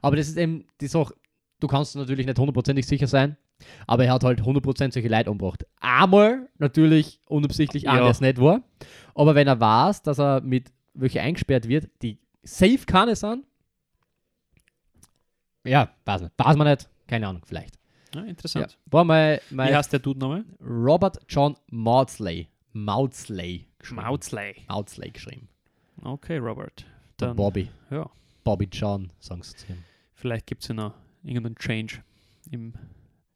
Aber 0.00 0.16
das 0.16 0.28
ist 0.28 0.38
eben 0.38 0.64
die 0.80 0.86
Sache, 0.86 1.14
du 1.60 1.66
kannst 1.66 1.94
natürlich 1.96 2.24
nicht 2.26 2.38
hundertprozentig 2.38 2.86
sicher 2.86 3.06
sein, 3.06 3.36
aber 3.86 4.04
er 4.06 4.14
hat 4.14 4.24
halt 4.24 4.40
100% 4.40 4.92
solche 4.92 5.08
Leute 5.08 5.30
umgebracht. 5.30 5.66
Einmal 5.80 6.48
natürlich 6.58 7.20
unabsichtlich 7.28 7.82
Ja. 7.84 7.96
der 7.96 8.06
es 8.06 8.20
nicht 8.20 8.40
war, 8.40 8.62
aber 9.14 9.34
wenn 9.34 9.46
er 9.48 9.60
weiß, 9.60 10.02
dass 10.02 10.18
er 10.18 10.40
mit 10.40 10.72
welche 10.94 11.20
eingesperrt 11.20 11.68
wird, 11.68 11.90
die 12.02 12.18
safe 12.46 12.84
keine 12.86 13.14
sind, 13.16 13.44
ja, 15.64 15.90
weiß 16.04 16.22
nicht, 16.22 16.32
weiß 16.36 16.56
man 16.56 16.68
nicht, 16.68 16.88
keine 17.06 17.26
Ahnung, 17.28 17.42
vielleicht. 17.44 17.76
Ja, 18.14 18.22
Ja. 18.22 18.26
interessant. 18.28 18.78
War 18.86 19.04
mein, 19.04 19.40
Wie 19.50 19.54
mein 19.56 19.74
heißt 19.74 19.92
der 19.92 19.98
Dude 20.00 20.18
nochmal? 20.20 20.44
Robert 20.60 21.18
John 21.28 21.56
Maudsley. 21.70 22.48
Maudsley. 22.72 23.66
geschrieben. 23.78 24.02
Maudsley. 24.02 24.54
Maudsley 24.68 25.10
geschrieben. 25.10 25.48
Okay, 26.02 26.38
Robert. 26.38 26.84
Dann, 27.16 27.34
Bobby. 27.36 27.70
ja, 27.90 28.08
Bobby 28.44 28.68
John, 28.70 29.10
sagen 29.18 29.42
sie 29.42 29.56
zu 29.56 29.72
ihm. 29.72 29.82
vielleicht 30.14 30.46
gibt 30.46 30.62
es 30.62 30.68
ja 30.68 30.74
noch 30.74 30.94
irgendeinen 31.24 31.56
Change 31.56 32.02
im 32.50 32.74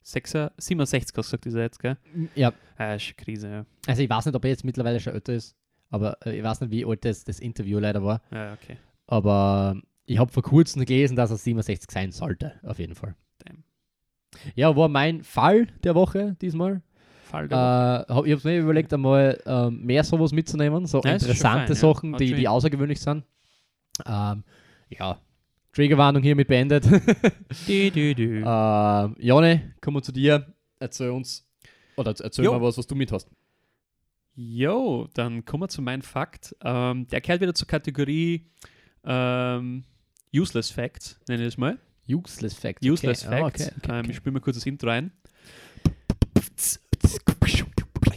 6er, 0.05 0.53
67 0.59 1.17
hast 1.17 1.25
gesagt, 1.31 1.47
ist 1.47 1.55
er 1.55 1.63
jetzt, 1.63 1.79
gell? 1.81 1.97
Ja, 2.35 2.53
Ah, 2.77 2.95
ist 2.95 3.17
Krise, 3.17 3.49
ja. 3.51 3.67
also 3.87 4.03
ich 4.03 4.09
weiß 4.11 4.27
nicht, 4.27 4.35
ob 4.35 4.45
er 4.45 4.51
jetzt 4.51 4.65
mittlerweile 4.65 5.01
schon 5.01 5.15
älter 5.15 5.33
ist, 5.35 5.57
aber 5.91 6.17
äh, 6.27 6.37
ich 6.39 6.45
weiß 6.45 6.61
nicht, 6.61 6.71
wie 6.71 6.85
alt 6.85 7.05
das, 7.05 7.25
das 7.25 7.41
Interview 7.41 7.79
leider 7.79 8.03
war. 8.05 8.21
Ja, 8.31 8.53
okay. 8.53 8.77
Aber 9.11 9.77
ich 10.07 10.19
habe 10.19 10.31
vor 10.31 10.43
kurzem 10.45 10.85
gelesen, 10.85 11.17
dass 11.17 11.31
er 11.33 11.37
67 11.37 11.91
sein 11.91 12.13
sollte, 12.13 12.53
auf 12.63 12.79
jeden 12.79 12.95
Fall. 12.95 13.17
Damn. 13.45 13.65
Ja, 14.55 14.75
war 14.77 14.89
mein 14.89 15.25
Fall 15.25 15.67
der 15.83 15.97
Woche 15.97 16.37
diesmal. 16.41 16.81
Fall 17.25 17.47
Äh, 17.47 17.49
der 17.49 17.59
Woche. 17.59 18.15
hab, 18.15 18.27
ich 18.27 18.33
habe 18.33 18.49
mir 18.49 18.59
überlegt, 18.61 18.93
einmal 18.95 19.41
ähm, 19.47 19.85
mehr 19.85 20.05
sowas 20.05 20.31
mitzunehmen, 20.33 20.87
so 20.87 21.01
Ja, 21.03 21.13
interessante 21.15 21.67
fein, 21.67 21.69
ja. 21.69 21.75
Sachen, 21.75 22.13
Hat 22.15 22.21
die, 22.21 22.35
die 22.35 22.47
außergewöhnlich 22.49 23.01
sind. 23.01 23.25
Ähm, 24.07 24.45
ja, 24.91 25.19
Triggerwarnung 25.73 26.23
hiermit 26.23 26.47
beendet. 26.49 26.85
Du, 27.67 27.91
du, 27.91 28.15
du. 28.15 28.43
Ähm, 28.47 29.17
Jone, 29.19 29.75
kommen 29.81 29.97
wir 29.97 30.03
zu 30.03 30.13
dir. 30.13 30.55
Erzähl 30.79 31.11
uns, 31.11 31.47
oder 31.97 32.15
erzähl 32.21 32.45
Jo. 32.45 32.53
mal 32.53 32.63
was, 32.63 32.79
was 32.79 32.87
du 32.87 32.95
mit 32.95 33.11
hast. 33.11 33.29
Jo, 34.37 35.09
dann 35.15 35.45
kommen 35.45 35.65
wir 35.65 35.69
zu 35.69 35.83
meinem 35.83 36.03
Fakt. 36.03 36.55
Ähm, 36.65 37.07
der 37.09 37.21
gehört 37.21 37.41
wieder 37.41 37.55
zur 37.55 37.67
Kategorie 37.69 38.47
ähm, 39.05 39.85
Useless 40.35 40.71
Facts, 40.71 41.19
nenne 41.29 41.43
ich 41.43 41.49
es 41.49 41.59
mal. 41.59 41.79
Useless 42.09 42.55
Facts. 42.55 42.87
Useless 42.87 43.27
okay. 43.27 43.41
Facts. 43.41 43.67
Okay, 43.67 43.75
okay, 43.83 43.99
Ähm, 43.99 44.11
ich 44.11 44.17
spiele 44.17 44.33
mal 44.33 44.41
kurz 44.41 44.57
das 44.57 44.67
Intro 44.67 44.91
ein. 44.91 45.13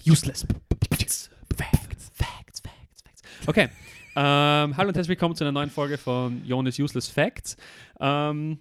Useless 0.06 0.46
Facts, 0.46 1.30
Facts, 1.56 2.12
Facts, 2.14 2.62
Facts. 2.62 3.48
Okay. 3.48 3.70
Ähm, 4.16 4.78
hallo 4.78 4.90
und 4.90 4.96
herzlich 4.96 5.10
willkommen 5.10 5.36
zu 5.36 5.44
einer 5.44 5.52
neuen 5.52 5.70
Folge 5.70 5.98
von 5.98 6.46
Jonas 6.46 6.78
Useless 6.78 7.08
Facts. 7.08 7.58
Ähm, 8.00 8.60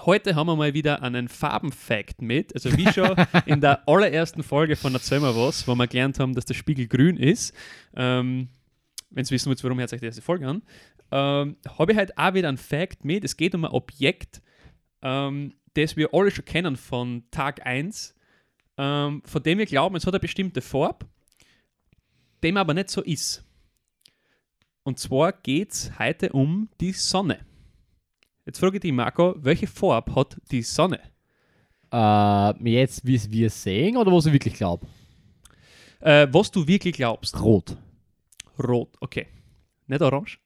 heute 0.00 0.34
haben 0.34 0.46
wir 0.46 0.56
mal 0.56 0.72
wieder 0.72 1.02
einen 1.02 1.28
Farbenfact 1.28 2.22
mit. 2.22 2.54
Also 2.54 2.74
wie 2.76 2.90
schon 2.92 3.14
in 3.46 3.60
der 3.60 3.86
allerersten 3.86 4.42
Folge 4.42 4.76
von 4.76 4.94
Erzähl 4.94 5.20
mal 5.20 5.36
was, 5.36 5.68
wo 5.68 5.74
wir 5.74 5.86
gelernt 5.88 6.18
haben, 6.18 6.34
dass 6.34 6.44
der 6.46 6.54
Spiegel 6.54 6.86
grün 6.86 7.16
ist. 7.16 7.54
Ähm, 7.94 8.48
Wenn 9.10 9.24
Sie 9.24 9.34
wissen 9.34 9.48
wollt, 9.48 9.62
warum, 9.62 9.78
hört 9.78 9.92
euch 9.92 10.00
die 10.00 10.06
erste 10.06 10.22
Folge 10.22 10.48
an. 10.48 10.62
Ähm, 11.12 11.56
Habe 11.78 11.92
ich 11.92 11.98
halt 11.98 12.16
auch 12.16 12.32
wieder 12.32 12.48
einen 12.48 12.56
Fact 12.56 13.04
mit. 13.04 13.22
Es 13.22 13.36
geht 13.36 13.54
um 13.54 13.66
ein 13.66 13.70
Objekt, 13.70 14.40
ähm, 15.02 15.54
das 15.74 15.94
wir 15.96 16.12
alle 16.14 16.30
schon 16.30 16.46
kennen 16.46 16.76
von 16.76 17.24
Tag 17.30 17.64
1, 17.66 18.14
ähm, 18.78 19.22
von 19.24 19.42
dem 19.42 19.58
wir 19.58 19.66
glauben, 19.66 19.94
es 19.94 20.06
hat 20.06 20.14
eine 20.14 20.20
bestimmte 20.20 20.62
Farbe, 20.62 21.06
dem 22.42 22.56
aber 22.56 22.72
nicht 22.72 22.88
so 22.88 23.02
ist. 23.02 23.44
Und 24.84 24.98
zwar 24.98 25.32
geht 25.32 25.72
es 25.72 25.98
heute 25.98 26.32
um 26.32 26.70
die 26.80 26.92
Sonne. 26.92 27.44
Jetzt 28.46 28.58
frage 28.58 28.78
ich 28.78 28.80
dich, 28.80 28.92
Marco, 28.92 29.34
welche 29.36 29.66
Farbe 29.66 30.14
hat 30.14 30.40
die 30.50 30.62
Sonne? 30.62 30.98
Äh, 31.92 32.70
jetzt, 32.70 33.06
wie 33.06 33.20
wir 33.30 33.46
es 33.48 33.62
sehen 33.62 33.98
oder 33.98 34.10
was 34.10 34.26
ich 34.26 34.32
wirklich 34.32 34.54
glaube? 34.54 34.86
Äh, 36.00 36.26
was 36.32 36.50
du 36.50 36.66
wirklich 36.66 36.96
glaubst. 36.96 37.38
Rot. 37.38 37.76
Rot, 38.58 38.96
okay. 39.00 39.26
Nicht 39.86 40.02
orange? 40.02 40.41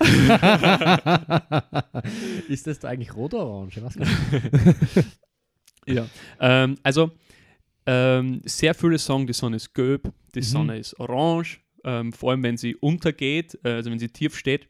ist 2.48 2.66
das 2.66 2.78
da 2.78 2.88
eigentlich 2.88 3.14
rot 3.14 3.34
oder 3.34 3.46
orange? 3.46 3.80
Nicht. 3.80 3.96
Ja. 5.86 6.06
Ähm, 6.38 6.76
also, 6.82 7.12
ähm, 7.86 8.42
sehr 8.44 8.74
viele 8.74 8.98
sagen, 8.98 9.26
die 9.26 9.32
Sonne 9.32 9.56
ist 9.56 9.72
gelb, 9.72 10.12
die 10.34 10.40
Mhm. 10.40 10.44
Sonne 10.44 10.76
ist 10.78 11.00
orange, 11.00 11.60
ähm, 11.82 12.12
vor 12.12 12.32
allem 12.32 12.42
wenn 12.42 12.58
sie 12.58 12.76
untergeht, 12.76 13.58
äh, 13.64 13.70
also 13.70 13.90
wenn 13.90 13.98
sie 13.98 14.08
tief 14.08 14.36
steht, 14.36 14.68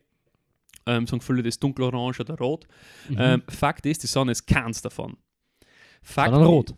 ähm, 0.87 1.09
sagen 1.09 1.21
viele, 1.21 1.43
das 1.43 1.57
ist 1.57 1.63
dunkelorange 1.65 2.21
oder 2.21 2.39
rot. 2.39 2.69
Mhm. 3.09 3.17
Ähm, 3.19 3.43
Fakt 3.49 3.85
ist, 3.87 4.05
die 4.05 4.07
Sonne 4.07 4.31
ist 4.31 4.47
keins 4.47 4.81
davon. 4.81 5.17
Fakt 6.03 6.31
Sondern 6.31 6.49
rot. 6.49 6.75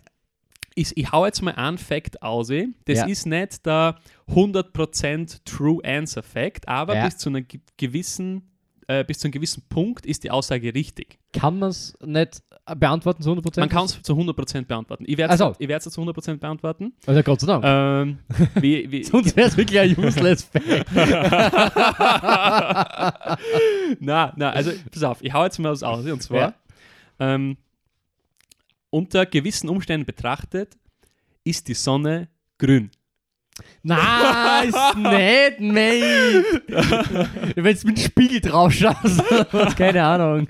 ist, 0.74 0.92
ich 0.96 1.12
hau 1.12 1.26
jetzt 1.26 1.42
mal 1.42 1.54
einen 1.54 1.78
Fact 1.78 2.22
aus. 2.22 2.50
eh. 2.50 2.68
Das 2.86 2.98
Ja. 2.98 3.06
ist 3.06 3.26
nicht 3.26 3.64
der 3.66 3.96
100% 4.28 5.44
True 5.44 5.82
Answer 5.84 6.22
Fact, 6.22 6.66
aber 6.68 6.96
Ja. 6.96 7.04
bis, 7.04 7.18
zu 7.18 7.28
einer 7.28 7.42
ge- 7.42 7.60
gewissen, 7.76 8.42
äh, 8.86 9.04
bis 9.04 9.18
zu 9.18 9.26
einem 9.26 9.32
gewissen 9.32 9.62
Punkt 9.68 10.06
ist 10.06 10.24
die 10.24 10.30
Aussage 10.30 10.72
richtig. 10.74 11.18
Kann 11.32 11.58
man 11.58 11.70
es 11.70 11.94
nicht 12.04 12.42
beantworten 12.76 13.22
zu 13.22 13.30
100%? 13.30 13.60
Man 13.60 13.68
kann 13.68 13.84
es 13.86 14.00
zu 14.02 14.14
100% 14.14 14.68
beantworten. 14.68 15.04
Ich 15.06 15.16
werde 15.18 15.34
es 15.34 15.40
Ach 15.40 15.48
so. 15.50 15.56
ich 15.58 15.68
werd's 15.68 15.88
zu 15.90 16.00
100% 16.00 16.40
beantworten. 16.40 16.92
Also 17.06 17.22
Gott 17.22 17.40
sei 17.40 17.46
Dank. 17.48 17.64
Ähm, 17.66 18.18
wie, 18.62 18.90
wie, 18.90 19.04
Sonst 19.04 19.36
wäre 19.36 19.48
es 19.48 19.56
wirklich 19.56 19.80
ein 19.80 19.98
useless 20.04 20.44
Fact. 20.44 20.86
na, 24.00 24.32
na, 24.36 24.50
also 24.50 24.70
pass 24.92 25.02
auf, 25.02 25.18
ich 25.22 25.32
hau 25.32 25.44
jetzt 25.44 25.58
mal 25.58 25.72
was 25.72 25.82
aus. 25.82 26.04
Und 26.06 26.22
zwar, 26.22 26.38
Ja. 26.38 26.54
ähm, 27.18 27.56
unter 28.90 29.26
gewissen 29.26 29.68
Umständen 29.68 30.06
betrachtet, 30.06 30.76
ist 31.44 31.68
die 31.68 31.74
Sonne 31.74 32.28
grün. 32.58 32.90
Na, 33.82 34.62
ist 34.62 34.74
nicht, 34.96 35.60
mate. 35.60 36.44
Wenn 37.56 37.76
du 37.76 37.86
mit 37.86 37.86
dem 37.86 37.96
Spiegel 37.96 38.40
drauf 38.40 38.72
schaust, 38.72 39.22
keine 39.76 40.02
Ahnung. 40.04 40.48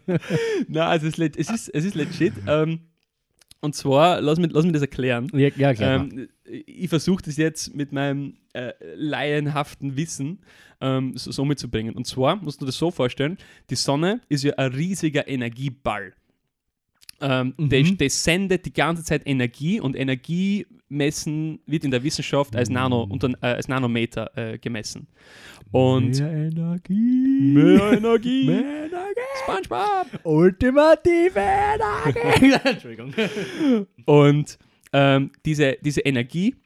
Nein, 0.68 0.82
also 0.82 1.07
es, 1.07 1.18
ist 1.18 1.36
es, 1.36 1.51
ist, 1.51 1.68
es 1.68 1.84
ist 1.84 1.95
legit. 1.95 2.34
Ähm, 2.47 2.80
und 3.61 3.74
zwar, 3.74 4.20
lass 4.20 4.38
mich, 4.38 4.51
lass 4.53 4.64
mich 4.64 4.72
das 4.72 4.82
erklären. 4.82 5.28
Ja, 5.34 5.49
ja 5.57 5.74
klar. 5.74 5.97
Ähm, 5.97 6.28
ich 6.45 6.88
versuche 6.88 7.22
das 7.22 7.36
jetzt 7.36 7.74
mit 7.74 7.93
meinem 7.93 8.34
äh, 8.53 8.72
laienhaften 8.95 9.97
Wissen 9.97 10.41
ähm, 10.80 11.16
so, 11.16 11.30
so 11.30 11.45
mitzubringen. 11.45 11.95
Und 11.95 12.07
zwar 12.07 12.36
musst 12.36 12.61
du 12.61 12.64
dir 12.64 12.70
das 12.70 12.78
so 12.78 12.91
vorstellen: 12.91 13.36
Die 13.68 13.76
Sonne 13.76 14.20
ist 14.28 14.45
ja 14.45 14.55
ein 14.55 14.72
riesiger 14.72 15.28
Energieball. 15.28 16.14
Ähm, 17.20 17.54
Mhm. 17.56 17.68
der, 17.68 17.82
der 17.82 18.10
sendet 18.10 18.64
die 18.66 18.72
ganze 18.72 19.04
Zeit 19.04 19.22
Energie 19.26 19.80
und 19.80 19.94
Energie 19.96 20.66
messen 20.88 21.60
wird 21.66 21.84
in 21.84 21.90
der 21.90 22.02
Wissenschaft 22.02 22.56
als, 22.56 22.68
Nano, 22.68 23.02
unter, 23.04 23.28
äh, 23.42 23.46
als 23.54 23.68
Nanometer 23.68 24.30
äh, 24.36 24.58
gemessen. 24.58 25.06
Und 25.70 26.18
Mehr 26.18 26.32
Energie. 26.32 27.52
mehr 27.54 27.92
Energie. 27.92 28.44
Mehr 28.46 28.86
Energie. 28.86 29.20
SpongeBob. 29.44 30.20
Ultimative 30.24 31.38
Energie. 31.40 32.54
Entschuldigung. 32.68 33.14
Und 34.04 34.58
ähm, 34.92 35.30
diese, 35.46 35.76
diese 35.80 36.00
Energie 36.00 36.56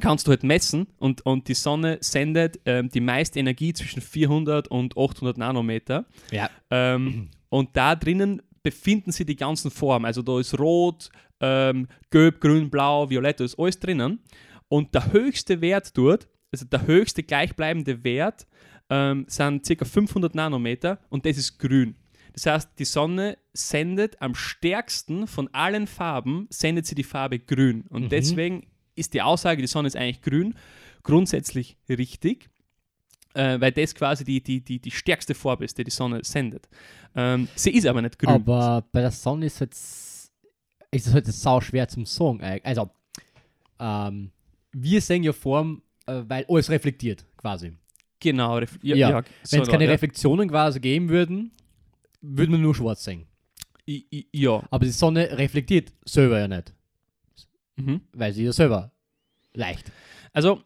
kannst 0.00 0.26
du 0.26 0.30
halt 0.30 0.42
messen 0.44 0.86
und, 0.98 1.24
und 1.24 1.48
die 1.48 1.54
Sonne 1.54 1.96
sendet 2.02 2.60
ähm, 2.66 2.90
die 2.90 3.00
meiste 3.00 3.38
Energie 3.40 3.72
zwischen 3.72 4.02
400 4.02 4.68
und 4.68 4.96
800 4.98 5.38
Nanometer. 5.38 6.04
Ja. 6.30 6.50
Ähm, 6.70 7.30
und 7.48 7.70
da 7.76 7.94
drinnen 7.96 8.42
befinden 8.62 9.12
sich 9.12 9.26
die 9.26 9.36
ganzen 9.36 9.70
Formen. 9.70 10.04
Also 10.06 10.22
da 10.22 10.38
ist 10.40 10.58
Rot, 10.58 11.10
ähm, 11.40 11.88
Gelb, 12.10 12.40
Grün, 12.40 12.70
Blau, 12.70 13.08
Violett, 13.10 13.40
da 13.40 13.44
ist 13.44 13.58
alles 13.58 13.78
drinnen. 13.78 14.20
Und 14.68 14.94
der 14.94 15.12
höchste 15.12 15.60
Wert 15.60 15.96
dort, 15.96 16.28
also 16.52 16.64
der 16.66 16.86
höchste 16.86 17.22
gleichbleibende 17.22 18.04
Wert, 18.04 18.46
ähm, 18.90 19.24
sind 19.28 19.66
ca. 19.66 19.84
500 19.84 20.34
Nanometer 20.34 20.98
und 21.10 21.24
das 21.26 21.36
ist 21.36 21.58
grün. 21.58 21.94
Das 22.32 22.46
heißt, 22.46 22.70
die 22.78 22.84
Sonne 22.84 23.36
sendet 23.52 24.20
am 24.22 24.34
stärksten 24.34 25.26
von 25.26 25.48
allen 25.52 25.86
Farben, 25.86 26.46
sendet 26.50 26.86
sie 26.86 26.94
die 26.94 27.02
Farbe 27.04 27.38
grün. 27.38 27.82
Und 27.88 28.04
Mhm. 28.04 28.08
deswegen 28.10 28.66
ist 28.94 29.12
die 29.14 29.22
Aussage, 29.22 29.60
die 29.60 29.66
Sonne 29.68 29.88
ist 29.88 29.96
eigentlich 29.96 30.22
grün, 30.22 30.54
grundsätzlich 31.02 31.76
richtig, 31.88 32.48
äh, 33.34 33.60
weil 33.60 33.72
das 33.72 33.94
quasi 33.94 34.24
die, 34.24 34.42
die, 34.42 34.60
die, 34.60 34.78
die 34.80 34.90
stärkste 34.90 35.34
Farbe 35.34 35.64
ist, 35.64 35.76
die 35.78 35.84
die 35.84 35.90
Sonne 35.90 36.20
sendet. 36.24 36.68
Ähm, 37.14 37.48
sie 37.54 37.70
ist 37.72 37.86
aber 37.86 38.02
nicht 38.02 38.18
grün. 38.18 38.30
Aber 38.34 38.84
bei 38.92 39.00
der 39.00 39.10
Sonne 39.10 39.46
ist 39.46 39.60
es 39.60 40.30
ist 40.90 41.06
es 41.06 41.12
halt 41.14 41.26
sau 41.26 41.60
schwer 41.60 41.86
zum 41.88 42.04
eig- 42.04 42.64
Also, 42.64 42.90
ähm, 43.78 44.30
wir 44.72 45.00
sehen 45.00 45.22
ja 45.22 45.32
Form, 45.32 45.82
äh, 46.06 46.22
weil 46.26 46.46
alles 46.48 46.70
reflektiert, 46.70 47.24
quasi. 47.36 47.72
genau. 48.20 48.56
ref- 48.58 48.78
Ja, 48.82 48.96
Ja, 48.96 49.10
ja, 49.10 49.22
Wenn 49.50 49.62
es 49.62 49.68
keine 49.68 49.84
ja. 49.84 49.90
Reflexionen 49.90 50.48
quasi 50.48 50.80
geben 50.80 51.08
würden, 51.10 51.50
würde 52.22 52.52
man 52.52 52.62
nur 52.62 52.74
schwarz 52.74 53.04
sehen. 53.04 53.26
I- 53.86 54.06
I- 54.12 54.26
Ja. 54.32 54.62
Aber 54.70 54.84
die 54.84 54.90
Sonne 54.90 55.36
reflektiert 55.38 55.92
selber 56.04 56.38
ja 56.40 56.48
nicht, 56.48 56.72
Mhm. 57.76 58.00
weil 58.12 58.32
sie 58.32 58.44
ja 58.44 58.52
selber 58.52 58.90
leicht. 59.54 59.90
Also, 60.32 60.62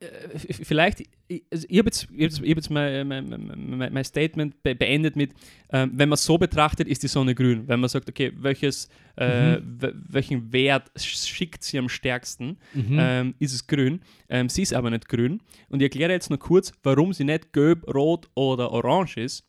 äh, 0.00 0.06
vielleicht, 0.52 1.02
ich, 1.36 1.42
also 1.50 1.66
ich 1.68 1.78
habe 1.78 1.86
jetzt, 1.88 2.02
ich 2.04 2.10
hab 2.12 2.18
jetzt, 2.20 2.40
ich 2.42 2.50
hab 2.50 2.56
jetzt 2.56 2.70
mein, 2.70 3.06
mein, 3.08 3.28
mein, 3.28 3.92
mein 3.92 4.04
Statement 4.04 4.62
be 4.62 4.74
beendet 4.74 5.16
mit, 5.16 5.32
ähm, 5.72 5.92
wenn 5.94 6.08
man 6.08 6.16
so 6.16 6.38
betrachtet, 6.38 6.88
ist 6.88 7.02
die 7.02 7.08
Sonne 7.08 7.34
grün. 7.34 7.68
Wenn 7.68 7.80
man 7.80 7.88
sagt, 7.88 8.08
okay, 8.08 8.32
welches, 8.36 8.88
äh, 9.16 9.58
w- 9.62 9.92
welchen 10.08 10.52
Wert 10.52 10.90
sch- 10.96 11.28
schickt 11.28 11.62
sie 11.64 11.78
am 11.78 11.88
stärksten, 11.88 12.56
Mhm. 12.74 12.96
ähm, 13.00 13.34
ist 13.38 13.52
es 13.54 13.66
grün. 13.66 14.00
Ähm, 14.28 14.48
sie 14.48 14.62
ist 14.62 14.72
aber 14.74 14.90
nicht 14.90 15.08
grün. 15.08 15.40
Und 15.68 15.80
ich 15.80 15.84
erkläre 15.86 16.12
jetzt 16.12 16.30
nur 16.30 16.38
kurz, 16.38 16.72
warum 16.82 17.12
sie 17.12 17.24
nicht 17.24 17.52
gelb, 17.52 17.86
rot 17.94 18.28
oder 18.34 18.70
orange 18.72 19.16
ist. 19.18 19.44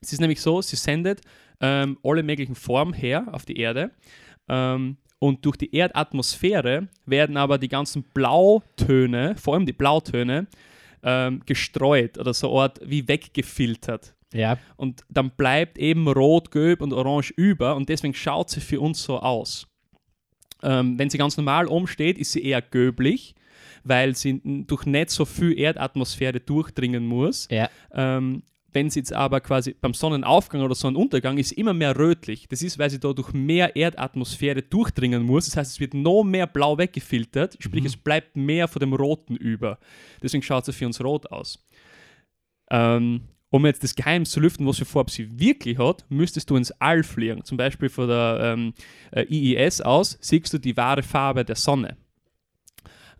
Es 0.00 0.12
ist 0.12 0.20
nämlich 0.20 0.40
so, 0.40 0.60
sie 0.62 0.76
sendet 0.76 1.20
ähm, 1.60 1.96
alle 2.02 2.22
möglichen 2.22 2.54
Formen 2.54 2.92
her 2.92 3.26
auf 3.32 3.44
die 3.46 3.56
Erde. 3.58 3.90
Ähm, 4.48 4.96
und 5.20 5.42
durch 5.46 5.56
die 5.56 5.74
Erdatmosphäre 5.74 6.88
werden 7.06 7.38
aber 7.38 7.56
die 7.56 7.68
ganzen 7.68 8.02
Blautöne, 8.12 9.34
vor 9.36 9.54
allem 9.54 9.64
die 9.66 9.72
Blautöne, 9.72 10.46
ähm, 11.04 11.42
gestreut 11.46 12.18
oder 12.18 12.34
so 12.34 12.58
Art 12.58 12.80
wie 12.84 13.06
weggefiltert. 13.06 14.14
ja. 14.32 14.58
Und 14.76 15.04
dann 15.08 15.30
bleibt 15.30 15.78
eben 15.78 16.08
Rot, 16.08 16.50
Gelb 16.50 16.80
und 16.80 16.92
Orange 16.92 17.32
über 17.36 17.76
und 17.76 17.88
deswegen 17.88 18.14
schaut 18.14 18.50
sie 18.50 18.60
für 18.60 18.80
uns 18.80 19.02
so 19.04 19.20
aus. 19.20 19.68
Ähm, 20.62 20.98
wenn 20.98 21.10
sie 21.10 21.18
ganz 21.18 21.36
normal 21.36 21.66
umsteht, 21.66 22.18
ist 22.18 22.32
sie 22.32 22.42
eher 22.42 22.62
gelblich, 22.62 23.34
weil 23.84 24.16
sie 24.16 24.40
durch 24.66 24.86
nicht 24.86 25.10
so 25.10 25.26
viel 25.26 25.58
Erdatmosphäre 25.58 26.40
durchdringen 26.40 27.06
muss. 27.06 27.46
Ja. 27.50 27.68
Ähm, 27.92 28.42
wenn 28.74 28.90
sie 28.90 29.00
jetzt 29.00 29.12
aber 29.12 29.40
quasi 29.40 29.74
beim 29.80 29.94
Sonnenaufgang 29.94 30.60
oder 30.60 30.74
Sonnenuntergang 30.74 31.38
ist 31.38 31.52
immer 31.52 31.72
mehr 31.72 31.96
rötlich. 31.96 32.48
Das 32.48 32.60
ist, 32.60 32.78
weil 32.78 32.90
sie 32.90 32.98
da 32.98 33.12
durch 33.12 33.32
mehr 33.32 33.76
Erdatmosphäre 33.76 34.62
durchdringen 34.62 35.22
muss. 35.22 35.46
Das 35.46 35.56
heißt, 35.56 35.72
es 35.72 35.80
wird 35.80 35.94
noch 35.94 36.24
mehr 36.24 36.46
blau 36.46 36.76
weggefiltert, 36.76 37.56
sprich, 37.60 37.84
es 37.84 37.96
bleibt 37.96 38.36
mehr 38.36 38.68
von 38.68 38.80
dem 38.80 38.92
Roten 38.92 39.36
über. 39.36 39.78
Deswegen 40.22 40.42
schaut 40.42 40.66
sie 40.66 40.72
für 40.72 40.86
uns 40.86 41.02
rot 41.02 41.30
aus. 41.30 41.64
Ähm, 42.70 43.22
um 43.50 43.64
jetzt 43.66 43.84
das 43.84 43.94
Geheimnis 43.94 44.32
zu 44.32 44.40
lüften, 44.40 44.66
was 44.66 44.78
für 44.78 44.84
Farbe 44.84 45.12
sie 45.12 45.38
wirklich 45.38 45.78
hat, 45.78 46.04
müsstest 46.08 46.50
du 46.50 46.56
ins 46.56 46.72
All 46.80 47.04
fliegen. 47.04 47.44
Zum 47.44 47.56
Beispiel 47.56 47.88
von 47.88 48.08
der 48.08 48.38
ähm, 48.42 48.74
äh, 49.12 49.22
IIS 49.22 49.80
aus 49.80 50.18
siehst 50.20 50.52
du 50.52 50.58
die 50.58 50.76
wahre 50.76 51.04
Farbe 51.04 51.44
der 51.44 51.54
Sonne. 51.54 51.96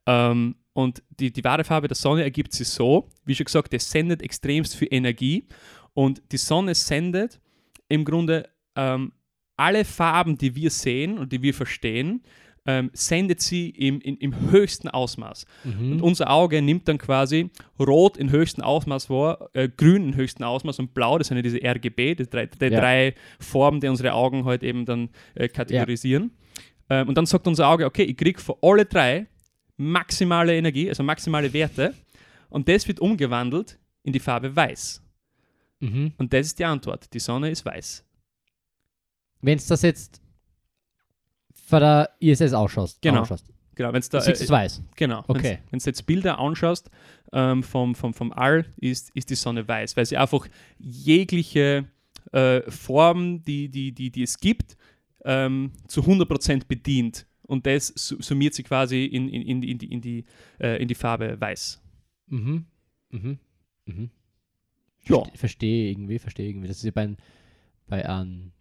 Ähm, 0.07 0.57
und 0.75 1.03
die, 1.19 1.33
die 1.33 1.43
wahre 1.45 1.65
Farbe 1.65 1.89
der 1.89 1.97
Sonne 1.97 2.23
ergibt 2.23 2.53
sich 2.53 2.69
so, 2.69 3.09
wie 3.25 3.35
schon 3.35 3.45
gesagt, 3.47 3.73
es 3.73 3.91
sendet 3.91 4.23
extremst 4.23 4.77
viel 4.77 4.89
Energie 4.91 5.47
und 5.95 6.21
die 6.33 6.37
Sonne 6.37 6.75
sendet 6.75 7.41
im 7.89 8.05
Grunde 8.05 8.49
ähm, 8.77 9.13
alle 9.57 9.85
Farben, 9.85 10.37
die 10.37 10.55
wir 10.57 10.71
sehen 10.71 11.17
und 11.17 11.33
die 11.33 11.41
wir 11.43 11.55
verstehen, 11.55 12.23
ähm, 12.67 12.91
sendet 12.93 13.41
sie 13.41 13.71
im, 13.71 14.01
im, 14.01 14.17
im 14.19 14.51
höchsten 14.51 14.89
Ausmaß. 14.89 15.47
Mhm. 15.65 15.93
Und 15.93 16.03
unser 16.03 16.31
Auge 16.31 16.61
nimmt 16.61 16.89
dann 16.89 16.99
quasi 16.99 17.51
Rot 17.79 18.17
in 18.17 18.31
höchstem 18.31 18.65
Ausmaß 18.65 19.11
wahr, 19.11 19.51
äh, 19.53 19.69
Grün 19.69 20.09
in 20.09 20.17
höchstem 20.17 20.45
Ausmaß 20.45 20.79
und 20.81 20.95
Blau, 20.95 21.19
das 21.19 21.29
sind 21.29 21.37
ja 21.37 21.43
diese 21.43 21.59
RGB, 21.63 22.15
die 22.17 22.27
drei, 22.27 22.47
die 22.47 22.65
Ja. 22.65 22.81
drei 22.81 23.15
Formen, 23.39 23.81
die 23.81 23.89
unsere 23.89 24.15
Augen 24.15 24.45
halt 24.45 24.63
eben 24.65 24.87
dann 24.87 25.11
äh, 25.35 25.47
kategorisieren. 25.49 26.33
Ähm, 26.91 27.09
und 27.09 27.17
dann 27.17 27.27
sagt 27.27 27.47
unser 27.47 27.69
Auge, 27.69 27.85
okay, 27.85 28.03
ich 28.05 28.17
kriege 28.17 28.41
für 28.41 28.57
alle 28.63 28.87
drei 28.87 29.27
maximale 29.77 30.57
Energie, 30.57 30.89
also 30.89 31.03
maximale 31.03 31.53
Werte 31.53 31.95
und 32.49 32.69
das 32.69 32.87
wird 32.87 33.01
umgewandelt 33.01 33.79
in 34.03 34.13
die 34.13 34.21
Farbe 34.21 34.55
Weiß. 34.55 35.03
Mhm. 35.81 36.13
Und 36.17 36.33
das 36.33 36.47
ist 36.47 36.59
die 36.59 36.65
Antwort. 36.65 37.13
Die 37.13 37.19
Sonne 37.19 37.51
ist 37.51 37.65
weiß. 37.65 38.05
Wenn 39.41 39.59
du 39.59 39.65
das 39.69 39.83
jetzt 39.83 40.23
von 41.53 41.81
der 41.81 42.11
ISS 42.21 42.53
ausschaust, 42.53 43.01
Genau. 43.03 43.21
anschaust, 43.21 43.53
Genau, 43.75 43.93
wenn 43.93 44.01
es 44.01 44.09
da 44.09 44.21
siehst 44.21 44.41
du 44.41 44.45
es 44.45 44.51
weiß. 44.51 44.83
Genau. 44.95 45.25
Okay. 45.27 45.59
Wenn 45.71 45.81
du 45.81 45.85
jetzt 45.85 46.07
Bilder 46.07 46.39
anschaust 46.39 46.91
ähm, 47.33 47.63
vom, 47.63 47.95
vom, 47.95 48.15
vom 48.15 48.33
All, 48.33 48.65
ist, 48.77 49.11
ist 49.15 49.31
die 49.31 49.35
Sonne 49.35 49.67
weiß, 49.67 49.97
weil 49.97 50.07
sie 50.07 50.17
einfach 50.17 50.47
jegliche 50.79 51.85
äh, 52.33 52.63
Form, 52.71 53.43
die, 53.43 53.69
die, 53.69 53.93
die, 53.93 54.11
die 54.11 54.23
es 54.23 54.39
gibt, 54.39 54.77
ähm, 55.25 55.73
zu 55.89 56.03
100% 56.03 56.67
bedient. 56.69 57.27
Und 57.47 57.67
das 57.67 57.89
su- 57.97 58.21
summiert 58.23 58.55
sie 58.55 58.63
quasi 58.63 59.05
in, 59.05 59.29
in, 59.29 59.43
in, 59.43 59.61
die- 59.61 59.71
in, 59.71 59.79
die, 59.79 59.93
in, 59.93 60.01
die, 60.01 60.25
äh, 60.61 60.81
in 60.81 60.89
die 60.89 60.95
Farbe 60.95 61.41
weiß. 61.41 61.81
Mhm. 62.29 62.65
Mhm. 63.11 63.39
Mhm. 63.87 64.11
Ja. 65.07 65.17
Verste- 65.17 65.37
Verstehe 65.39 65.91
irgendwie, 65.91 66.19
verstehe 66.19 66.49
irgendwie. 66.49 66.69
Das 66.69 66.79
ist 66.79 66.85
ja 66.85 66.91
bei, 66.91 67.15
bei 67.87 68.09
einem 68.09 68.53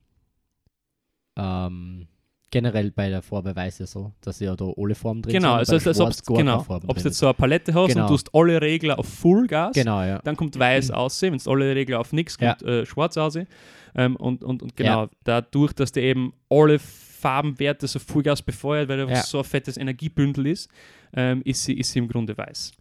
ähm, 1.37 2.07
generell 2.51 2.91
bei 2.91 3.09
der 3.09 3.21
Farbe 3.23 3.55
weiß 3.55 3.79
ja 3.79 3.87
so, 3.87 4.11
dass 4.21 4.39
ja 4.39 4.55
da 4.55 4.71
alle 4.77 4.93
Formen 4.93 5.23
drin 5.23 5.33
Genau, 5.33 5.53
sind. 5.53 5.59
also 5.59 5.71
bei 5.71 5.75
als, 5.77 5.87
als 5.87 5.99
ob 5.99 6.05
Schwarz 6.13 6.23
gar 6.25 6.37
genau, 6.37 6.65
ob 6.87 6.97
du 6.97 7.03
jetzt 7.03 7.17
so 7.17 7.25
eine 7.25 7.33
Palette 7.33 7.73
hast 7.73 7.87
Genau. 7.87 8.01
und 8.03 8.09
du 8.09 8.13
hast 8.13 8.35
alle 8.35 8.61
Regler 8.61 8.99
auf 8.99 9.07
Fullgas. 9.07 9.73
Genau, 9.73 10.03
ja. 10.03 10.19
dann 10.19 10.35
kommt 10.35 10.59
weiß 10.59 10.91
aussehen, 10.91 11.31
wenn 11.31 11.39
du 11.39 11.49
alle 11.49 11.73
Regler 11.75 11.99
auf 11.99 12.13
nichts 12.13 12.37
kommt 12.37 12.61
äh, 12.61 12.85
schwarz 12.85 13.17
aussehen. 13.17 13.47
Ähm, 13.95 14.15
und, 14.17 14.43
und, 14.43 14.61
und 14.61 14.75
genau, 14.75 15.07
dadurch, 15.23 15.73
dass 15.73 15.91
der 15.91 16.03
eben 16.03 16.33
alle 16.49 16.77
Farbenwerte 17.23 17.87
so 17.87 17.99
Vollgas 17.99 18.41
befeuert, 18.41 18.89
weil 18.89 18.99
er 18.99 19.09
Ja. 19.09 19.21
so 19.23 19.37
ein 19.39 19.43
fettes 19.45 19.77
Energiebündel 19.77 20.47
ist, 20.47 20.69
ähm, 21.15 21.41
ist, 21.45 21.63
sie, 21.63 21.73
ist 21.73 21.91
sie 21.93 21.99
im 21.99 22.07
Grunde 22.09 22.37
weiß. 22.37 22.73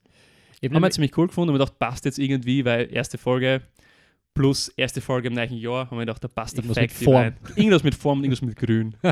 Ich 0.61 0.71
Haben 0.73 0.83
wir 0.83 0.91
ziemlich 0.91 1.17
cool 1.17 1.29
gefunden 1.29 1.51
und 1.51 1.55
wir 1.55 1.65
gedacht, 1.65 1.79
passt 1.79 2.05
jetzt 2.05 2.19
irgendwie, 2.19 2.65
weil 2.65 2.93
erste 2.93 3.19
Folge 3.19 3.63
plus 4.35 4.69
erste 4.69 5.01
Folge 5.01 5.29
im 5.29 5.35
gleichen 5.35 5.59
Jahr, 5.59 5.87
haben 5.91 5.97
wir 5.99 6.07
gedacht, 6.07 6.25
da 6.25 6.29
passt 6.29 6.57
Irgendwas 6.57 6.77
mit 6.79 6.91
Fact 6.91 7.05
Form. 7.05 7.17
rein. 7.17 7.37
Irgendwas 7.57 7.85
mit 7.85 7.95
Form, 7.95 8.19
irgendwas 8.25 8.43
mit 8.43 8.57
Grün. 8.57 8.95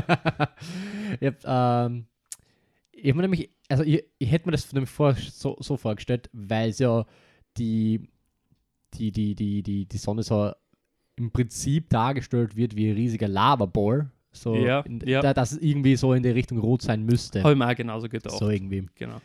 ich 1.19 1.27
hab, 1.27 1.45
ähm, 1.45 2.05
hab 3.05 3.15
mir 3.15 3.21
nämlich, 3.21 3.49
also 3.69 3.83
ich, 3.83 4.03
ich 4.17 4.31
hätte 4.31 4.47
mir 4.47 4.51
das 4.53 4.71
nämlich 4.73 4.89
vor, 4.89 5.13
so, 5.15 5.57
so 5.59 5.77
vorgestellt, 5.77 6.29
weil 6.33 6.69
es 6.69 6.79
ja 6.79 7.05
die, 7.57 8.07
die, 8.95 9.11
die, 9.11 9.35
die, 9.35 9.61
die, 9.63 9.85
die 9.85 9.97
Sonne 9.97 10.23
so 10.23 10.51
im 11.17 11.31
Prinzip 11.31 11.89
dargestellt 11.89 12.55
wird 12.55 12.75
wie 12.75 12.89
ein 12.89 12.95
riesiger 12.95 13.27
Lavaball. 13.27 14.09
So, 14.31 14.55
Ja, 14.55 14.81
in, 14.81 14.99
ja. 15.05 15.21
Da, 15.21 15.33
dass 15.33 15.51
es 15.51 15.57
irgendwie 15.61 15.95
so 15.95 16.13
in 16.13 16.23
die 16.23 16.29
Richtung 16.29 16.59
rot 16.59 16.81
sein 16.81 17.03
müsste. 17.03 17.43
Habe 17.43 17.53
ich 17.53 17.59
mir 17.59 17.67
auch 17.69 17.75
genauso 17.75 18.07
gedacht. 18.07 18.37
so 18.37 18.49
irgendwie. 18.49 18.85
Genau. 18.95 19.21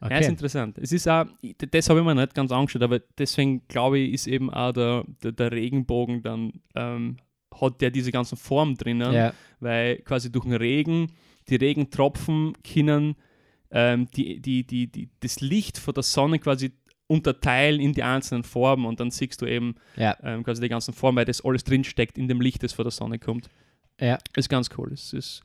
Ja, 0.00 0.06
ist 0.08 0.24
Okay. 0.24 0.26
interessant. 0.26 0.78
Es 0.78 0.92
ist 0.92 1.08
auch, 1.08 1.26
das 1.70 1.88
habe 1.88 1.98
ich 2.00 2.06
mir 2.06 2.14
nicht 2.14 2.34
ganz 2.34 2.52
angeschaut, 2.52 2.82
aber 2.82 3.00
deswegen 3.18 3.66
glaube 3.66 3.98
ich, 3.98 4.12
ist 4.12 4.26
eben 4.28 4.48
auch 4.50 4.72
der, 4.72 5.04
der, 5.22 5.32
der 5.32 5.50
Regenbogen 5.50 6.22
dann, 6.22 6.52
ähm, 6.76 7.16
hat 7.60 7.80
der 7.80 7.90
diese 7.90 8.12
ganzen 8.12 8.36
Formen 8.36 8.76
drinnen, 8.76 9.12
Ja, 9.12 9.32
weil 9.58 9.96
quasi 9.98 10.30
durch 10.30 10.44
den 10.44 10.54
Regen, 10.54 11.10
die 11.48 11.56
Regentropfen 11.56 12.52
können 12.62 13.16
ähm, 13.70 14.08
die, 14.14 14.40
die, 14.40 14.64
die, 14.64 14.86
die, 14.86 15.08
das 15.20 15.40
Licht 15.40 15.78
von 15.78 15.94
der 15.94 16.02
Sonne 16.04 16.38
quasi 16.38 16.72
unterteilen 17.08 17.80
in 17.80 17.92
die 17.92 18.02
einzelnen 18.02 18.44
Formen 18.44 18.84
und 18.86 19.00
dann 19.00 19.10
siehst 19.10 19.40
du 19.42 19.46
eben 19.46 19.74
ja, 19.96 20.16
ähm, 20.22 20.44
quasi 20.44 20.60
die 20.60 20.68
ganzen 20.68 20.94
Formen, 20.94 21.16
weil 21.16 21.24
das 21.24 21.44
alles 21.44 21.64
drinsteckt 21.64 22.18
in 22.18 22.28
dem 22.28 22.40
Licht, 22.40 22.62
das 22.62 22.72
von 22.74 22.84
der 22.84 22.92
Sonne 22.92 23.18
kommt. 23.18 23.48
Ja. 24.00 24.18
Ist 24.36 24.48
ganz 24.48 24.68
cool. 24.78 24.92
Es 24.92 25.12
ist 25.12 25.42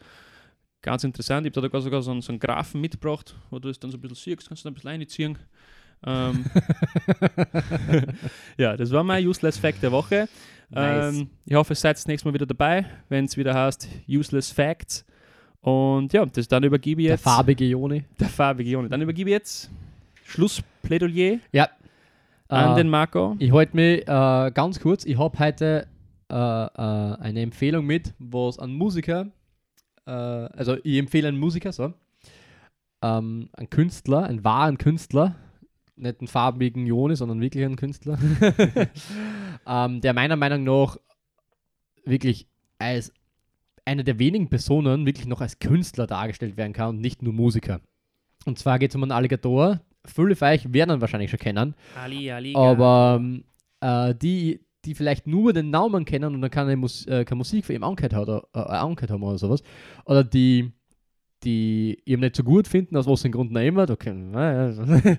ganz 0.81 1.03
interessant. 1.03 1.47
Ich 1.47 1.55
habe 1.55 1.69
da 1.69 1.81
sogar 1.81 2.01
so 2.01 2.11
einen, 2.11 2.21
so 2.21 2.31
einen 2.31 2.39
Graphen 2.39 2.81
mitgebracht, 2.81 3.35
wo 3.49 3.59
du 3.59 3.69
es 3.69 3.79
dann 3.79 3.91
so 3.91 3.97
ein 3.97 4.01
bisschen 4.01 4.15
siehst, 4.15 4.47
kannst 4.47 4.63
du 4.65 4.69
ein 4.69 4.73
bisschen 4.73 4.89
reinziehen. 4.89 5.37
Ähm, 6.05 6.45
ja, 8.57 8.75
das 8.77 8.91
war 8.91 9.03
mein 9.03 9.25
Useless 9.25 9.57
Fact 9.57 9.81
der 9.81 9.91
Woche. 9.91 10.27
Nice. 10.69 11.15
Ähm, 11.15 11.29
ich 11.45 11.55
hoffe, 11.55 11.73
ihr 11.73 11.77
seid 11.77 11.97
das 11.97 12.07
nächste 12.07 12.27
Mal 12.27 12.33
wieder 12.33 12.45
dabei, 12.45 12.85
wenn 13.09 13.25
es 13.25 13.37
wieder 13.37 13.53
heißt 13.53 13.87
Useless 14.09 14.51
Facts. 14.51 15.05
Und 15.61 16.11
ja, 16.11 16.25
das 16.25 16.47
dann 16.47 16.63
übergebe 16.63 17.01
ich 17.01 17.07
Der 17.07 17.15
jetzt. 17.15 17.23
farbige 17.23 17.65
Joni. 17.65 18.03
Der 18.19 18.27
farbige 18.27 18.69
Joni. 18.71 18.89
Dann 18.89 19.01
übergebe 19.01 19.29
ich 19.29 19.33
jetzt 19.33 19.71
Schlussplädoyer 20.25 21.37
Ja. 21.53 21.69
an 22.49 22.73
Äh, 22.73 22.75
den 22.75 22.89
Marco. 22.89 23.35
Ich 23.39 23.51
halte 23.53 23.75
mich 23.75 24.01
äh, 24.01 24.51
ganz 24.53 24.79
kurz. 24.79 25.05
Ich 25.05 25.17
habe 25.17 25.37
heute 25.39 25.87
äh, 26.33 26.35
äh, 26.35 27.15
eine 27.19 27.41
Empfehlung 27.41 27.85
mit, 27.85 28.15
es 28.49 28.57
an 28.59 28.73
Musiker, 28.73 29.27
äh, 30.07 30.11
also 30.11 30.77
ich 30.83 30.97
empfehle 30.97 31.27
einen 31.27 31.37
Musiker, 31.37 31.71
so, 31.71 31.93
ähm, 33.03 33.49
einen 33.53 33.69
Künstler, 33.69 34.23
einen 34.23 34.43
wahren 34.43 34.79
Künstler, 34.79 35.35
nicht 35.95 36.19
einen 36.19 36.27
farbigen 36.27 36.87
Joni, 36.87 37.15
sondern 37.15 37.39
wirklich 37.39 37.63
einen 37.63 37.75
Künstler, 37.75 38.17
ähm, 39.67 40.01
der 40.01 40.13
meiner 40.13 40.35
Meinung 40.35 40.63
nach 40.63 40.97
wirklich 42.03 42.47
als 42.79 43.13
eine 43.85 44.03
der 44.03 44.17
wenigen 44.17 44.49
Personen 44.49 45.05
wirklich 45.05 45.27
noch 45.27 45.41
als 45.41 45.59
Künstler 45.59 46.07
dargestellt 46.07 46.57
werden 46.57 46.73
kann 46.73 46.89
und 46.89 47.01
nicht 47.01 47.21
nur 47.21 47.33
Musiker. 47.33 47.79
Und 48.45 48.57
zwar 48.57 48.79
geht 48.79 48.89
es 48.89 48.95
um 48.95 49.03
einen 49.03 49.11
Alligator. 49.11 49.81
Viele 50.05 50.35
von 50.35 50.47
euch 50.47 50.73
werden 50.73 50.97
ihn 50.97 51.01
wahrscheinlich 51.01 51.29
schon 51.29 51.39
kennen. 51.39 51.75
Ali, 51.95 52.31
Ali. 52.31 52.55
Aber 52.55 53.17
ähm, 53.19 53.43
äh, 53.81 54.15
die, 54.15 54.62
die 54.85 54.95
vielleicht 54.95 55.27
nur 55.27 55.53
den 55.53 55.69
Namen 55.69 56.05
kennen 56.05 56.35
und 56.35 56.41
dann 56.41 56.51
keine, 56.51 56.75
Mus 56.75 57.05
äh, 57.07 57.25
keine 57.25 57.37
Musik 57.37 57.65
für 57.65 57.73
ihn 57.73 57.83
angehört, 57.83 58.13
hat, 58.13 58.23
oder, 58.23 58.47
äh, 58.53 58.59
angehört 58.59 59.11
haben 59.11 59.23
oder 59.23 59.37
sowas, 59.37 59.63
oder 60.05 60.23
die, 60.23 60.71
die 61.43 62.01
ihm 62.05 62.19
nicht 62.19 62.35
so 62.35 62.43
gut 62.43 62.67
finden, 62.67 62.97
aus 62.97 63.07
was 63.07 63.21
den 63.21 63.31
Grund 63.31 63.55
immer, 63.55 63.87
können, 63.97 64.33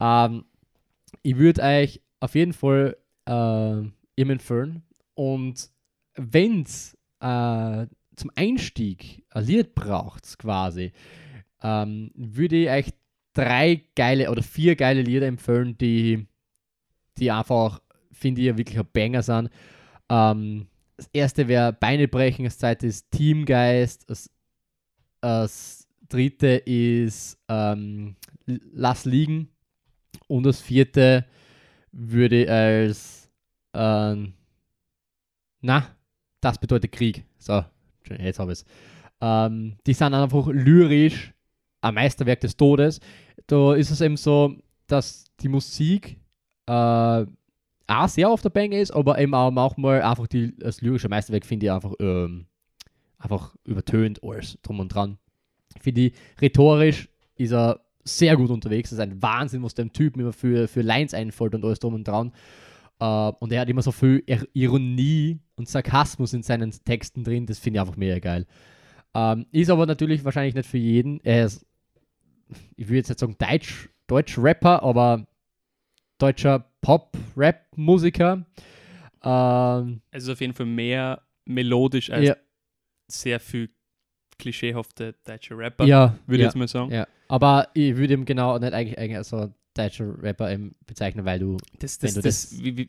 ähm, 0.00 0.44
ich 1.22 1.36
würde 1.36 1.62
euch 1.62 2.00
auf 2.20 2.34
jeden 2.34 2.52
Fall 2.52 2.96
äh, 3.26 3.80
ihm 4.16 4.30
empfehlen. 4.30 4.82
Und 5.14 5.70
wenn 6.14 6.62
es 6.62 6.96
äh, 7.20 7.86
zum 8.16 8.30
Einstieg 8.34 9.24
ein 9.30 9.44
Lied 9.44 9.74
braucht, 9.74 10.38
quasi, 10.38 10.92
ähm, 11.62 12.10
würde 12.14 12.56
ich 12.56 12.70
euch 12.70 12.94
drei 13.34 13.82
geile 13.94 14.30
oder 14.30 14.42
vier 14.42 14.76
geile 14.76 15.02
Lieder 15.02 15.26
empfehlen, 15.26 15.78
die, 15.78 16.26
die 17.18 17.30
einfach, 17.30 17.80
finde 18.22 18.40
ich, 18.40 18.56
wirklich 18.56 18.78
ein 18.78 18.88
Banger 18.92 19.22
sind. 19.22 19.50
Ähm, 20.08 20.66
das 20.96 21.10
erste 21.12 21.48
wäre 21.48 21.72
Beine 21.72 22.08
brechen, 22.08 22.44
das 22.44 22.58
zweite 22.58 22.86
ist 22.86 23.10
Teamgeist, 23.10 24.08
das, 24.08 24.30
das 25.20 25.88
dritte 26.08 26.48
ist 26.48 27.38
ähm, 27.48 28.16
Lass 28.46 29.04
liegen 29.04 29.48
und 30.26 30.44
das 30.44 30.60
vierte 30.60 31.24
würde 31.92 32.42
ich 32.42 32.50
als 32.50 33.30
ähm, 33.74 34.34
na, 35.62 35.86
das 36.40 36.58
bedeutet 36.58 36.92
Krieg. 36.92 37.24
So, 37.38 37.64
jetzt 38.18 38.38
habe 38.38 38.52
ich 38.52 38.58
es. 38.58 38.64
Ähm, 39.20 39.76
die 39.86 39.94
sind 39.94 40.12
einfach 40.12 40.48
lyrisch 40.48 41.32
ein 41.80 41.94
Meisterwerk 41.94 42.40
des 42.40 42.56
Todes. 42.56 43.00
Da 43.46 43.74
ist 43.74 43.90
es 43.90 44.00
eben 44.00 44.16
so, 44.16 44.56
dass 44.88 45.24
die 45.40 45.48
Musik 45.48 46.18
äh, 46.66 47.26
auch 47.92 48.08
sehr 48.08 48.28
auf 48.28 48.42
der 48.42 48.50
Bänge 48.50 48.80
ist, 48.80 48.90
aber 48.90 49.18
eben 49.18 49.34
auch 49.34 49.50
manchmal 49.50 50.02
einfach 50.02 50.26
die, 50.26 50.56
das 50.58 50.80
lyrische 50.80 51.08
Meisterwerk 51.08 51.46
finde 51.46 51.66
ich 51.66 51.72
einfach, 51.72 51.92
ähm, 52.00 52.46
einfach 53.18 53.54
übertönt 53.64 54.22
alles 54.22 54.58
drum 54.62 54.80
und 54.80 54.88
dran. 54.88 55.18
Finde 55.80 56.00
ich, 56.02 56.14
rhetorisch 56.40 57.08
ist 57.36 57.52
er 57.52 57.80
sehr 58.04 58.36
gut 58.36 58.50
unterwegs. 58.50 58.90
Das 58.90 58.98
ist 58.98 59.02
ein 59.02 59.22
Wahnsinn, 59.22 59.62
was 59.62 59.74
dem 59.74 59.92
Typen 59.92 60.20
immer 60.20 60.32
für, 60.32 60.68
für 60.68 60.82
Lines 60.82 61.14
einfällt 61.14 61.54
und 61.54 61.64
alles 61.64 61.78
drum 61.78 61.94
und 61.94 62.06
dran. 62.06 62.32
Äh, 62.98 63.04
und 63.38 63.52
er 63.52 63.60
hat 63.60 63.68
immer 63.68 63.82
so 63.82 63.92
viel 63.92 64.22
Ir- 64.26 64.48
Ironie 64.52 65.40
und 65.56 65.68
Sarkasmus 65.68 66.32
in 66.32 66.42
seinen 66.42 66.72
Texten 66.84 67.24
drin. 67.24 67.46
Das 67.46 67.58
finde 67.58 67.78
ich 67.78 67.80
einfach 67.80 67.96
mega 67.96 68.18
geil. 68.18 68.46
Ähm, 69.14 69.46
ist 69.52 69.70
aber 69.70 69.86
natürlich 69.86 70.24
wahrscheinlich 70.24 70.54
nicht 70.54 70.68
für 70.68 70.78
jeden. 70.78 71.20
Er 71.24 71.46
ist, 71.46 71.64
ich 72.76 72.88
würde 72.88 72.98
jetzt 72.98 73.08
nicht 73.08 73.20
sagen 73.20 73.36
Deutsch, 73.38 73.88
Deutsch-Rapper, 74.08 74.82
aber 74.82 75.26
deutscher 76.18 76.71
Pop-Rap-Musiker. 76.82 78.44
Ähm, 79.24 80.02
Es 80.10 80.24
ist 80.24 80.28
auf 80.28 80.40
jeden 80.40 80.52
Fall 80.52 80.66
mehr 80.66 81.22
melodisch 81.46 82.10
als 82.10 82.28
ja, 82.28 82.36
sehr 83.08 83.40
viel 83.40 83.70
klischeehafte 84.38 85.14
deutsche 85.24 85.56
Rapper, 85.56 85.84
ja, 85.86 86.18
würde 86.26 86.36
ich 86.36 86.40
ja, 86.40 86.46
jetzt 86.48 86.56
mal 86.56 86.68
sagen. 86.68 86.92
ja. 86.92 87.06
Aber 87.28 87.68
ich 87.74 87.96
würde 87.96 88.14
ihm 88.14 88.24
genau 88.24 88.58
nicht 88.58 88.72
eigentlich, 88.74 88.98
eigentlich 88.98 89.16
als 89.16 89.30
so 89.30 89.52
deutscher 89.74 90.22
Rapper 90.22 90.54
bezeichnen, 90.86 91.24
weil 91.24 91.38
du. 91.38 91.56
Das, 91.78 91.98
das, 91.98 92.14
du 92.14 92.20
das, 92.20 92.50
das- 92.50 92.60
wie, 92.62 92.76
wie, 92.76 92.88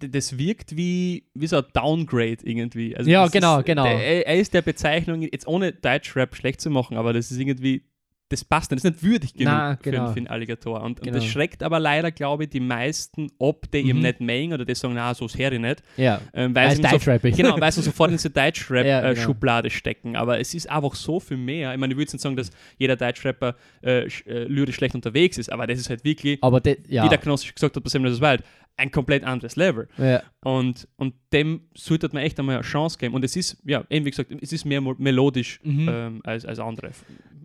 d- 0.00 0.08
das 0.08 0.38
wirkt 0.38 0.76
wie, 0.76 1.24
wie 1.34 1.46
so 1.46 1.58
ein 1.58 1.64
Downgrade 1.74 2.38
irgendwie. 2.44 2.96
Also 2.96 3.10
Ja, 3.10 3.26
genau, 3.26 3.58
ist, 3.58 3.66
genau. 3.66 3.84
Der, 3.84 3.98
er 4.00 4.26
er 4.28 4.36
ist 4.36 4.54
der 4.54 4.62
Bezeichnung, 4.62 5.22
jetzt 5.22 5.46
ohne 5.46 5.72
Deutschrap 5.72 6.34
schlecht 6.36 6.60
zu 6.60 6.70
machen, 6.70 6.96
aber 6.96 7.12
das 7.12 7.30
ist 7.30 7.38
irgendwie, 7.38 7.82
das 8.30 8.44
passt 8.44 8.70
nicht, 8.70 8.84
das 8.84 8.90
ist 8.90 9.02
nicht 9.02 9.10
würdig 9.10 9.32
genug 9.34 9.52
Na, 9.52 9.76
für, 9.76 9.90
genau. 9.90 10.04
einen- 10.04 10.12
für 10.12 10.18
einen 10.18 10.26
Alligator. 10.26 10.80
Und, 10.82 11.00
und 11.00 11.02
Genau. 11.02 11.14
das 11.16 11.24
schreckt 11.24 11.62
aber 11.62 11.80
leider, 11.80 12.10
glaube 12.10 12.44
ich, 12.44 12.50
die 12.50 12.60
meisten 12.60 13.28
ab, 13.40 13.66
die 13.72 13.92
Mhm. 13.94 14.00
nicht 14.00 14.20
mögen 14.20 14.52
oder 14.52 14.64
die 14.64 14.74
sagen, 14.74 14.94
na, 14.94 15.14
so 15.14 15.26
ist 15.26 15.38
Harry 15.38 15.58
nicht. 15.58 15.82
Ja, 15.96 16.20
Ähm, 16.34 16.54
weil 16.54 16.70
sie 16.76 16.82
so. 16.82 17.10
Genau, 17.22 17.56
weil 17.60 17.72
sie 17.72 17.82
sofort 17.82 18.10
in 18.10 18.16
diese 18.16 18.28
Ja, 18.28 18.50
genau. 18.50 19.00
Deutschrap-Schublade 19.08 19.70
stecken. 19.70 20.16
Aber 20.16 20.38
es 20.38 20.52
ist 20.54 20.68
einfach 20.70 20.94
so 20.94 21.20
viel 21.20 21.36
mehr. 21.36 21.72
Ich 21.72 21.78
meine, 21.80 21.92
ich 21.92 21.96
würde 21.96 22.02
jetzt 22.04 22.12
nicht 22.12 22.22
sagen, 22.22 22.36
dass 22.36 22.50
jeder 22.76 22.96
Deutschrapper 22.96 23.54
äh, 23.82 24.06
äh, 24.06 24.44
lyrisch 24.44 24.76
schlecht 24.76 24.94
unterwegs 24.94 25.38
ist, 25.38 25.50
aber 25.50 25.66
das 25.66 25.78
ist 25.78 25.88
halt 25.88 26.04
wirklich, 26.04 26.42
Aber 26.42 26.60
de, 26.60 26.78
ja. 26.88 27.04
wie 27.04 27.08
der 27.08 27.18
Knossi 27.18 27.50
gesagt 27.52 27.76
hat 27.76 27.82
bei 27.82 27.88
Seven 27.90 28.04
Days 28.06 28.20
Wild, 28.20 28.42
ein 28.78 28.90
komplett 28.90 29.24
anderes 29.24 29.56
Level. 29.56 29.88
ja. 29.98 30.22
Und, 30.42 30.88
und 30.96 31.14
dem 31.32 31.62
sollte 31.74 32.08
man 32.12 32.22
echt 32.22 32.38
einmal 32.38 32.56
eine 32.56 32.64
Chance 32.64 32.96
geben. 32.98 33.14
Und 33.14 33.24
es 33.24 33.36
ist, 33.36 33.60
ja, 33.64 33.84
eben 33.90 34.06
wie 34.06 34.10
gesagt, 34.10 34.30
es 34.40 34.52
ist 34.52 34.64
mehr 34.64 34.80
melodisch 34.80 35.60
Mhm. 35.64 35.88
ähm, 35.90 36.20
als, 36.24 36.44
als 36.46 36.58
andere. 36.58 36.90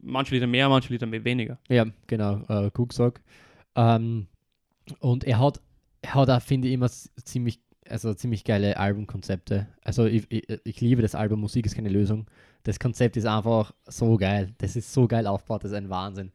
Manche 0.02 0.36
Lieder 0.36 0.48
mehr, 0.48 0.70
manche 0.70 0.92
Lieder 0.94 1.08
mehr 1.08 1.24
weniger. 1.24 1.58
Ja, 1.70 1.86
genau, 2.08 2.44
äh, 2.48 2.70
gut 2.72 2.90
gesagt. 2.90 3.22
Ähm, 3.76 4.28
und 5.00 5.24
er 5.24 5.40
hat, 5.40 5.60
er 6.02 6.14
hat 6.16 6.30
auch, 6.30 6.42
finde 6.42 6.68
ich, 6.68 6.74
immer 6.74 6.90
ziemlich, 6.90 7.60
also 7.90 8.14
ziemlich 8.14 8.44
geile 8.44 8.78
Albumkonzepte. 8.78 9.68
Also 9.82 10.06
ich, 10.06 10.26
ich, 10.30 10.44
ich 10.64 10.82
liebe 10.82 11.02
das 11.02 11.16
Album 11.16 11.40
Musik 11.42 11.66
ist 11.66 11.76
keine 11.76 11.90
Lösung. 11.90 12.28
Das 12.64 12.80
Konzept 12.80 13.18
ist 13.18 13.26
einfach 13.26 13.74
so 13.88 14.18
geil. 14.18 14.54
Das 14.60 14.76
ist 14.76 14.94
so 14.94 15.08
geil 15.08 15.26
aufgebaut, 15.28 15.64
das 15.64 15.72
ist 15.72 15.78
ein 15.78 15.90
Wahnsinn. 15.90 16.32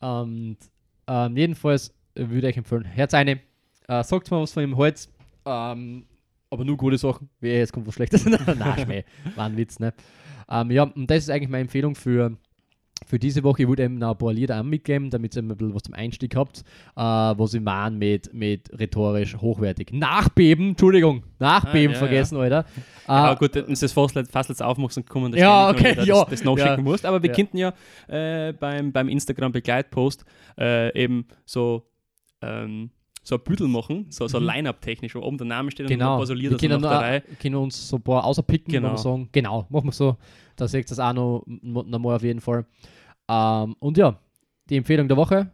Und 0.00 0.58
ähm, 1.06 1.36
jedenfalls 1.36 1.94
würde 2.14 2.48
ich 2.50 2.56
empfehlen, 2.56 2.84
Herz 2.84 3.14
eine, 3.14 3.40
äh, 3.88 4.02
sagt 4.04 4.30
mal 4.30 4.40
was 4.42 4.52
von 4.52 4.62
dem 4.62 4.76
Holz, 4.76 5.08
ähm, 5.44 6.06
aber 6.50 6.64
nur 6.64 6.76
gute 6.76 6.98
Sachen. 6.98 7.28
Wie 7.40 7.48
jetzt 7.48 7.72
kommt 7.72 7.86
was 7.86 7.94
Schlechtes. 7.94 8.24
Nein, 8.26 8.78
Schmäh, 8.84 9.04
war 9.34 9.46
ein 9.46 9.56
Witz, 9.56 9.78
ne? 9.78 9.92
Ähm, 10.48 10.70
ja, 10.70 10.84
und 10.84 11.10
das 11.10 11.18
ist 11.24 11.30
eigentlich 11.30 11.48
meine 11.48 11.62
Empfehlung 11.62 11.94
für 11.94 12.36
für 13.06 13.18
diese 13.18 13.42
Woche, 13.42 13.62
ich 13.62 13.68
würde 13.68 13.82
eben 13.84 13.98
noch 13.98 14.12
ein 14.12 14.18
paar 14.18 14.32
Lieder 14.32 14.58
auch 14.58 14.64
mitgeben, 14.64 15.10
damit 15.10 15.36
ihr 15.36 15.42
ein 15.42 15.48
bisschen 15.48 15.74
was 15.74 15.82
zum 15.82 15.94
Einstieg 15.94 16.36
habt, 16.36 16.60
äh, 16.96 17.00
was 17.02 17.52
ich 17.52 17.60
meine 17.60 17.96
mit, 17.96 18.32
mit 18.32 18.70
rhetorisch 18.78 19.36
hochwertig. 19.36 19.92
Nachbeben, 19.92 20.70
Entschuldigung, 20.70 21.22
Nachbeben 21.38 21.90
Ah, 21.90 21.92
ja, 21.94 21.98
vergessen, 21.98 22.38
Alter. 22.38 22.64
Ja, 23.06 23.32
Äh, 23.32 23.36
gut, 23.36 23.56
das 23.56 23.92
fast, 23.92 24.18
fast 24.30 24.48
jetzt 24.48 24.62
aufmachst, 24.62 24.96
dann 24.96 25.04
kommen 25.04 25.32
da 25.32 25.38
Ja, 25.38 25.70
okay, 25.70 25.90
Lieder, 25.90 26.04
ja, 26.04 26.20
das, 26.20 26.30
das 26.30 26.44
noch 26.44 26.56
ja. 26.56 26.68
schicken 26.68 26.84
musst. 26.84 27.04
Aber 27.04 27.22
wir 27.22 27.28
Ja. 27.28 27.34
könnten 27.36 27.58
ja 27.58 27.74
äh, 28.08 28.52
beim, 28.54 28.92
beim 28.92 29.08
Instagram-Begleitpost 29.08 30.24
äh, 30.58 30.96
eben 30.98 31.26
so 31.44 31.86
ähm, 32.40 32.90
so 33.24 33.36
ein 33.36 33.40
Büdel 33.42 33.66
machen, 33.68 34.06
so, 34.10 34.28
so 34.28 34.38
Mhm. 34.38 34.46
Line-Up-technisch, 34.46 35.14
wo 35.14 35.20
oben 35.20 35.38
der 35.38 35.46
Name 35.46 35.70
steht 35.70 35.86
und 35.86 35.90
genau, 35.90 36.22
so 36.24 36.34
wir 36.34 36.36
Lieder 36.36 36.52
so 36.52 36.58
können, 36.58 36.80
noch, 36.80 37.38
können 37.40 37.54
uns 37.56 37.88
so 37.88 37.96
ein 37.96 38.02
paar 38.02 38.22
außerpicken 38.24 38.72
Genau. 38.72 38.90
und 38.90 38.98
sagen, 38.98 39.28
genau, 39.32 39.66
machen 39.70 39.86
wir 39.88 39.92
so. 39.92 40.16
Da 40.56 40.68
seht 40.68 40.84
ihr 40.86 40.88
das 40.90 40.98
auch 41.00 41.12
noch, 41.12 41.42
noch 41.46 41.98
mal 41.98 42.14
auf 42.16 42.22
jeden 42.22 42.40
Fall. 42.40 42.64
Ähm, 43.28 43.74
und 43.80 43.96
ja, 43.98 44.18
die 44.68 44.76
Empfehlung 44.76 45.08
der 45.08 45.16
Woche, 45.16 45.50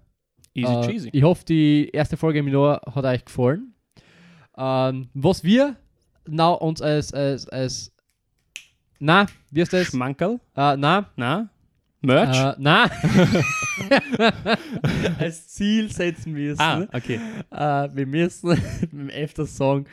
Easy 0.52 0.72
Äh, 0.74 0.86
cheesy. 0.86 1.10
Ich 1.12 1.22
hoffe, 1.22 1.44
die 1.44 1.88
erste 1.92 2.16
Folge 2.16 2.40
im 2.40 2.48
Jahr 2.48 2.80
hat 2.92 3.04
euch 3.04 3.24
gefallen. 3.24 3.72
Ähm, 4.58 5.08
was 5.14 5.44
wir 5.44 5.76
na, 6.26 6.50
uns 6.50 6.82
als, 6.82 7.14
als, 7.14 7.48
als 7.48 7.92
na, 8.98 9.26
wie 9.50 9.60
ist 9.60 9.72
das? 9.72 9.86
Schmankerl? 9.86 10.40
Äh, 10.56 10.76
na, 10.76 11.06
Na? 11.16 11.48
Merch? 12.03 12.36
Äh, 12.38 12.55
nein. 12.59 12.90
Als 15.18 15.48
Ziel 15.48 15.90
setzen 15.92 16.34
wir 16.34 16.53
es. 16.53 16.59
ah, 16.59 16.86
okay. 16.92 17.20
Äh, 17.51 17.88
wir 17.94 18.07
müssen 18.07 18.51
öfter 19.14 19.46
sagen, 19.46 19.84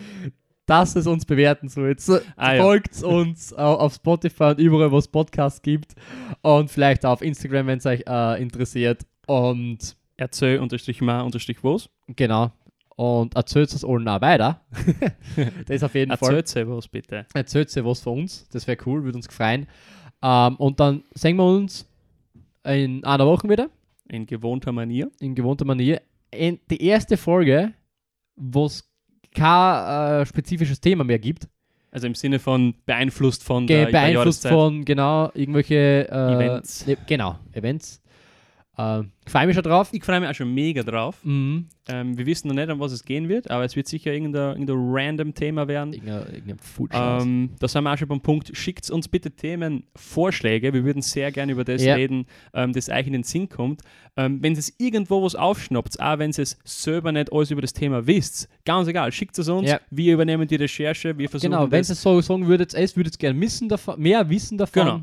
dass 0.65 0.95
es 0.95 1.07
uns 1.07 1.25
bewerten 1.25 1.69
soll. 1.69 1.89
Jetzt 1.89 2.09
Ah, 2.35 2.53
ja. 2.53 2.61
folgt 2.63 3.01
uns 3.03 3.53
au- 3.53 3.75
auf 3.77 3.95
Spotify 3.95 4.43
und 4.45 4.59
überall, 4.59 4.91
wo 4.91 4.97
es 4.97 5.07
Podcasts 5.07 5.61
gibt. 5.61 5.95
Und 6.41 6.69
vielleicht 6.69 7.05
auch 7.05 7.11
auf 7.13 7.21
Instagram, 7.21 7.67
wenn 7.67 7.79
es 7.79 7.85
euch 7.85 8.03
äh, 8.07 8.41
interessiert. 8.41 9.05
Und 9.27 9.95
Erzähl 10.19 10.59
unterstrich 10.59 11.01
ma 11.01 11.21
unterstrich 11.21 11.57
was. 11.63 11.89
genau. 12.07 12.51
Und 12.95 13.35
erzählt 13.35 13.71
es 13.71 13.85
allen 13.85 14.07
auch 14.07 14.21
weiter. 14.21 14.61
das 15.67 15.83
auf 15.83 15.93
jeden 15.93 16.17
Fall. 16.17 16.35
Erzähl 16.37 16.67
was 16.67 16.87
bitte. 16.87 17.27
Erzählt 17.35 17.69
was 17.85 17.99
von 17.99 18.21
uns. 18.21 18.47
Das 18.51 18.65
wäre 18.65 18.77
cool, 18.87 19.03
würde 19.03 19.17
uns 19.17 19.27
freuen. 19.27 19.67
Ähm, 20.23 20.55
und 20.55 20.79
dann 20.79 21.03
sehen 21.13 21.35
wir 21.37 21.43
uns 21.45 21.85
in 22.67 23.03
einer 23.03 23.25
Woche 23.25 23.49
wieder. 23.49 23.69
In 24.09 24.25
gewohnter 24.25 24.71
Manier. 24.71 25.09
in 25.19 25.35
gewohnter 25.35 25.65
Manier. 25.65 26.01
In 26.31 26.59
die 26.69 26.81
erste 26.83 27.17
Folge, 27.17 27.73
wo 28.35 28.65
es 28.65 28.89
kein 29.33 30.21
äh, 30.21 30.25
spezifisches 30.25 30.79
Thema 30.79 31.03
mehr 31.03 31.19
gibt, 31.19 31.47
Also 31.91 32.07
im 32.07 32.15
Sinne 32.15 32.39
von 32.39 32.73
beeinflusst 32.85 33.43
von 33.43 33.65
Ge 33.67 33.75
der, 33.77 33.85
der 33.85 33.91
beeinflusst 33.91 34.43
Jahreszeit. 34.43 34.51
von 34.51 34.85
genau 34.85 35.31
irgendwelche 35.33 36.07
äh, 36.09 36.33
Events. 36.35 36.85
Ne, 36.87 36.97
genau, 37.07 37.37
Events. 37.53 38.01
Äh, 38.77 39.01
ich 39.25 39.31
freue 39.31 39.47
mich 39.47 39.55
schon 39.55 39.63
drauf. 39.63 39.89
Ich 39.91 40.03
freue 40.03 40.19
mich 40.19 40.29
auch 40.29 40.35
schon 40.35 40.53
mega 40.53 40.83
drauf. 40.83 41.17
Mhm. 41.23 41.67
Ähm, 41.89 42.17
wir 42.17 42.25
wissen 42.25 42.47
noch 42.47 42.55
nicht, 42.55 42.69
um 42.69 42.79
was 42.79 42.91
es 42.91 43.03
gehen 43.03 43.27
wird, 43.27 43.49
aber 43.49 43.65
es 43.65 43.75
wird 43.75 43.87
sicher 43.87 44.13
irgendein, 44.13 44.51
irgendein 44.61 44.77
random 44.79 45.33
Thema 45.33 45.67
werden. 45.67 45.93
Irgendein, 45.93 46.33
irgendein. 46.33 47.21
Ähm, 47.21 47.49
da 47.59 47.67
sind 47.67 47.83
wir 47.83 47.93
auch 47.93 47.97
schon 47.97 48.07
beim 48.07 48.21
Punkt. 48.21 48.55
Schickt 48.55 48.89
uns 48.89 49.07
bitte 49.07 49.31
Themenvorschläge. 49.31 50.73
Wir 50.73 50.83
würden 50.83 51.01
sehr 51.01 51.31
gerne 51.31 51.51
über 51.51 51.63
das 51.63 51.83
Ja. 51.83 51.95
reden, 51.95 52.25
ähm, 52.53 52.73
das 52.73 52.89
euch 52.89 53.07
in 53.07 53.13
den 53.13 53.23
Sinn 53.23 53.49
kommt. 53.49 53.81
Ähm, 54.15 54.41
wenn 54.41 54.53
es 54.53 54.73
irgendwo 54.77 55.23
was 55.23 55.35
aufschnappt, 55.35 55.99
auch 55.99 56.19
wenn 56.19 56.29
es 56.31 56.57
selber 56.63 57.11
nicht 57.11 57.31
alles 57.33 57.51
über 57.51 57.61
das 57.61 57.73
Thema 57.73 58.05
wisst, 58.05 58.47
ganz 58.65 58.87
egal, 58.87 59.11
schickt 59.11 59.37
es 59.39 59.49
uns. 59.49 59.69
Ja. 59.69 59.79
Wir 59.89 60.13
übernehmen 60.13 60.47
die 60.47 60.55
Recherche. 60.55 61.17
Wir 61.17 61.29
versuchen 61.29 61.51
genau, 61.51 61.71
wenn 61.71 61.79
ihr 61.79 61.83
so 61.83 62.21
sagen 62.21 62.47
würdet, 62.47 62.73
es 62.73 62.95
würdet 62.95 63.17
gerne 63.17 63.37
mehr 63.97 64.29
wissen 64.29 64.57
davon. 64.57 64.83
Genau. 64.85 65.01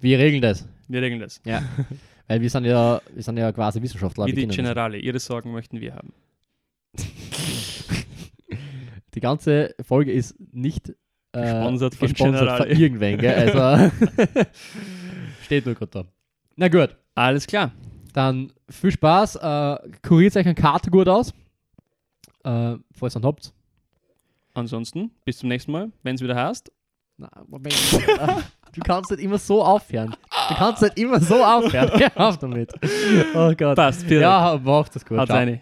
Wir 0.00 0.18
regeln 0.18 0.42
das. 0.42 0.66
Wir 0.88 1.02
regeln 1.02 1.20
das. 1.20 1.40
Ja. 1.44 1.62
Weil 2.30 2.40
wir 2.42 2.48
sind 2.48 2.64
ja, 2.64 3.02
wir 3.12 3.22
sind 3.24 3.36
ja 3.38 3.50
quasi 3.50 3.82
Wissenschaftler. 3.82 4.26
Wie 4.26 4.32
die. 4.32 4.46
Generale. 4.46 4.98
Ihre 4.98 5.18
Sorgen 5.18 5.50
möchten 5.50 5.80
wir 5.80 5.96
haben. 5.96 6.12
Die 9.14 9.20
ganze 9.20 9.74
Folge 9.82 10.12
ist 10.12 10.36
nicht 10.52 10.90
äh, 11.32 11.42
Gesponsert 11.42 11.96
von 11.96 12.06
gesponsert 12.08 12.56
von 12.58 12.68
irgendwen, 12.68 13.18
gell? 13.18 13.34
Also 13.34 13.90
steht 15.42 15.66
nur 15.66 15.74
gerade 15.74 15.90
da. 15.90 16.04
Na 16.54 16.68
gut, 16.68 16.96
Alles 17.16 17.48
klar. 17.48 17.72
dann 18.12 18.52
viel 18.68 18.92
Spaß. 18.92 19.34
Äh, 19.34 19.78
kuriert 20.06 20.36
euch 20.36 20.46
eine 20.46 20.54
Karte 20.54 20.92
gut 20.92 21.08
aus. 21.08 21.34
Äh, 22.44 22.76
falls 22.92 23.16
ihr 23.16 23.22
habt. 23.22 23.52
Ansonsten, 24.54 25.10
bis 25.24 25.38
zum 25.38 25.48
nächsten 25.48 25.72
Mal, 25.72 25.90
wenn 26.04 26.14
es 26.14 26.22
wieder 26.22 26.36
heißt. 26.36 26.70
Na, 27.20 27.28
Moment. 27.48 27.74
du 28.72 28.80
kannst 28.80 29.10
nicht 29.10 29.20
immer 29.20 29.36
so 29.36 29.62
aufhören. 29.62 30.16
Du 30.48 30.54
kannst 30.54 30.80
nicht 30.80 30.98
immer 30.98 31.20
so 31.20 31.44
aufhören. 31.44 31.90
Hör 32.14 32.28
auf 32.28 32.38
damit. 32.38 32.72
Oh 33.34 33.52
Gott. 33.54 33.76
Passt. 33.76 34.08
Ja, 34.08 34.58
macht 34.62 34.96
das 34.96 35.04
gut. 35.04 35.18
Haut 35.18 35.28
rein. 35.28 35.60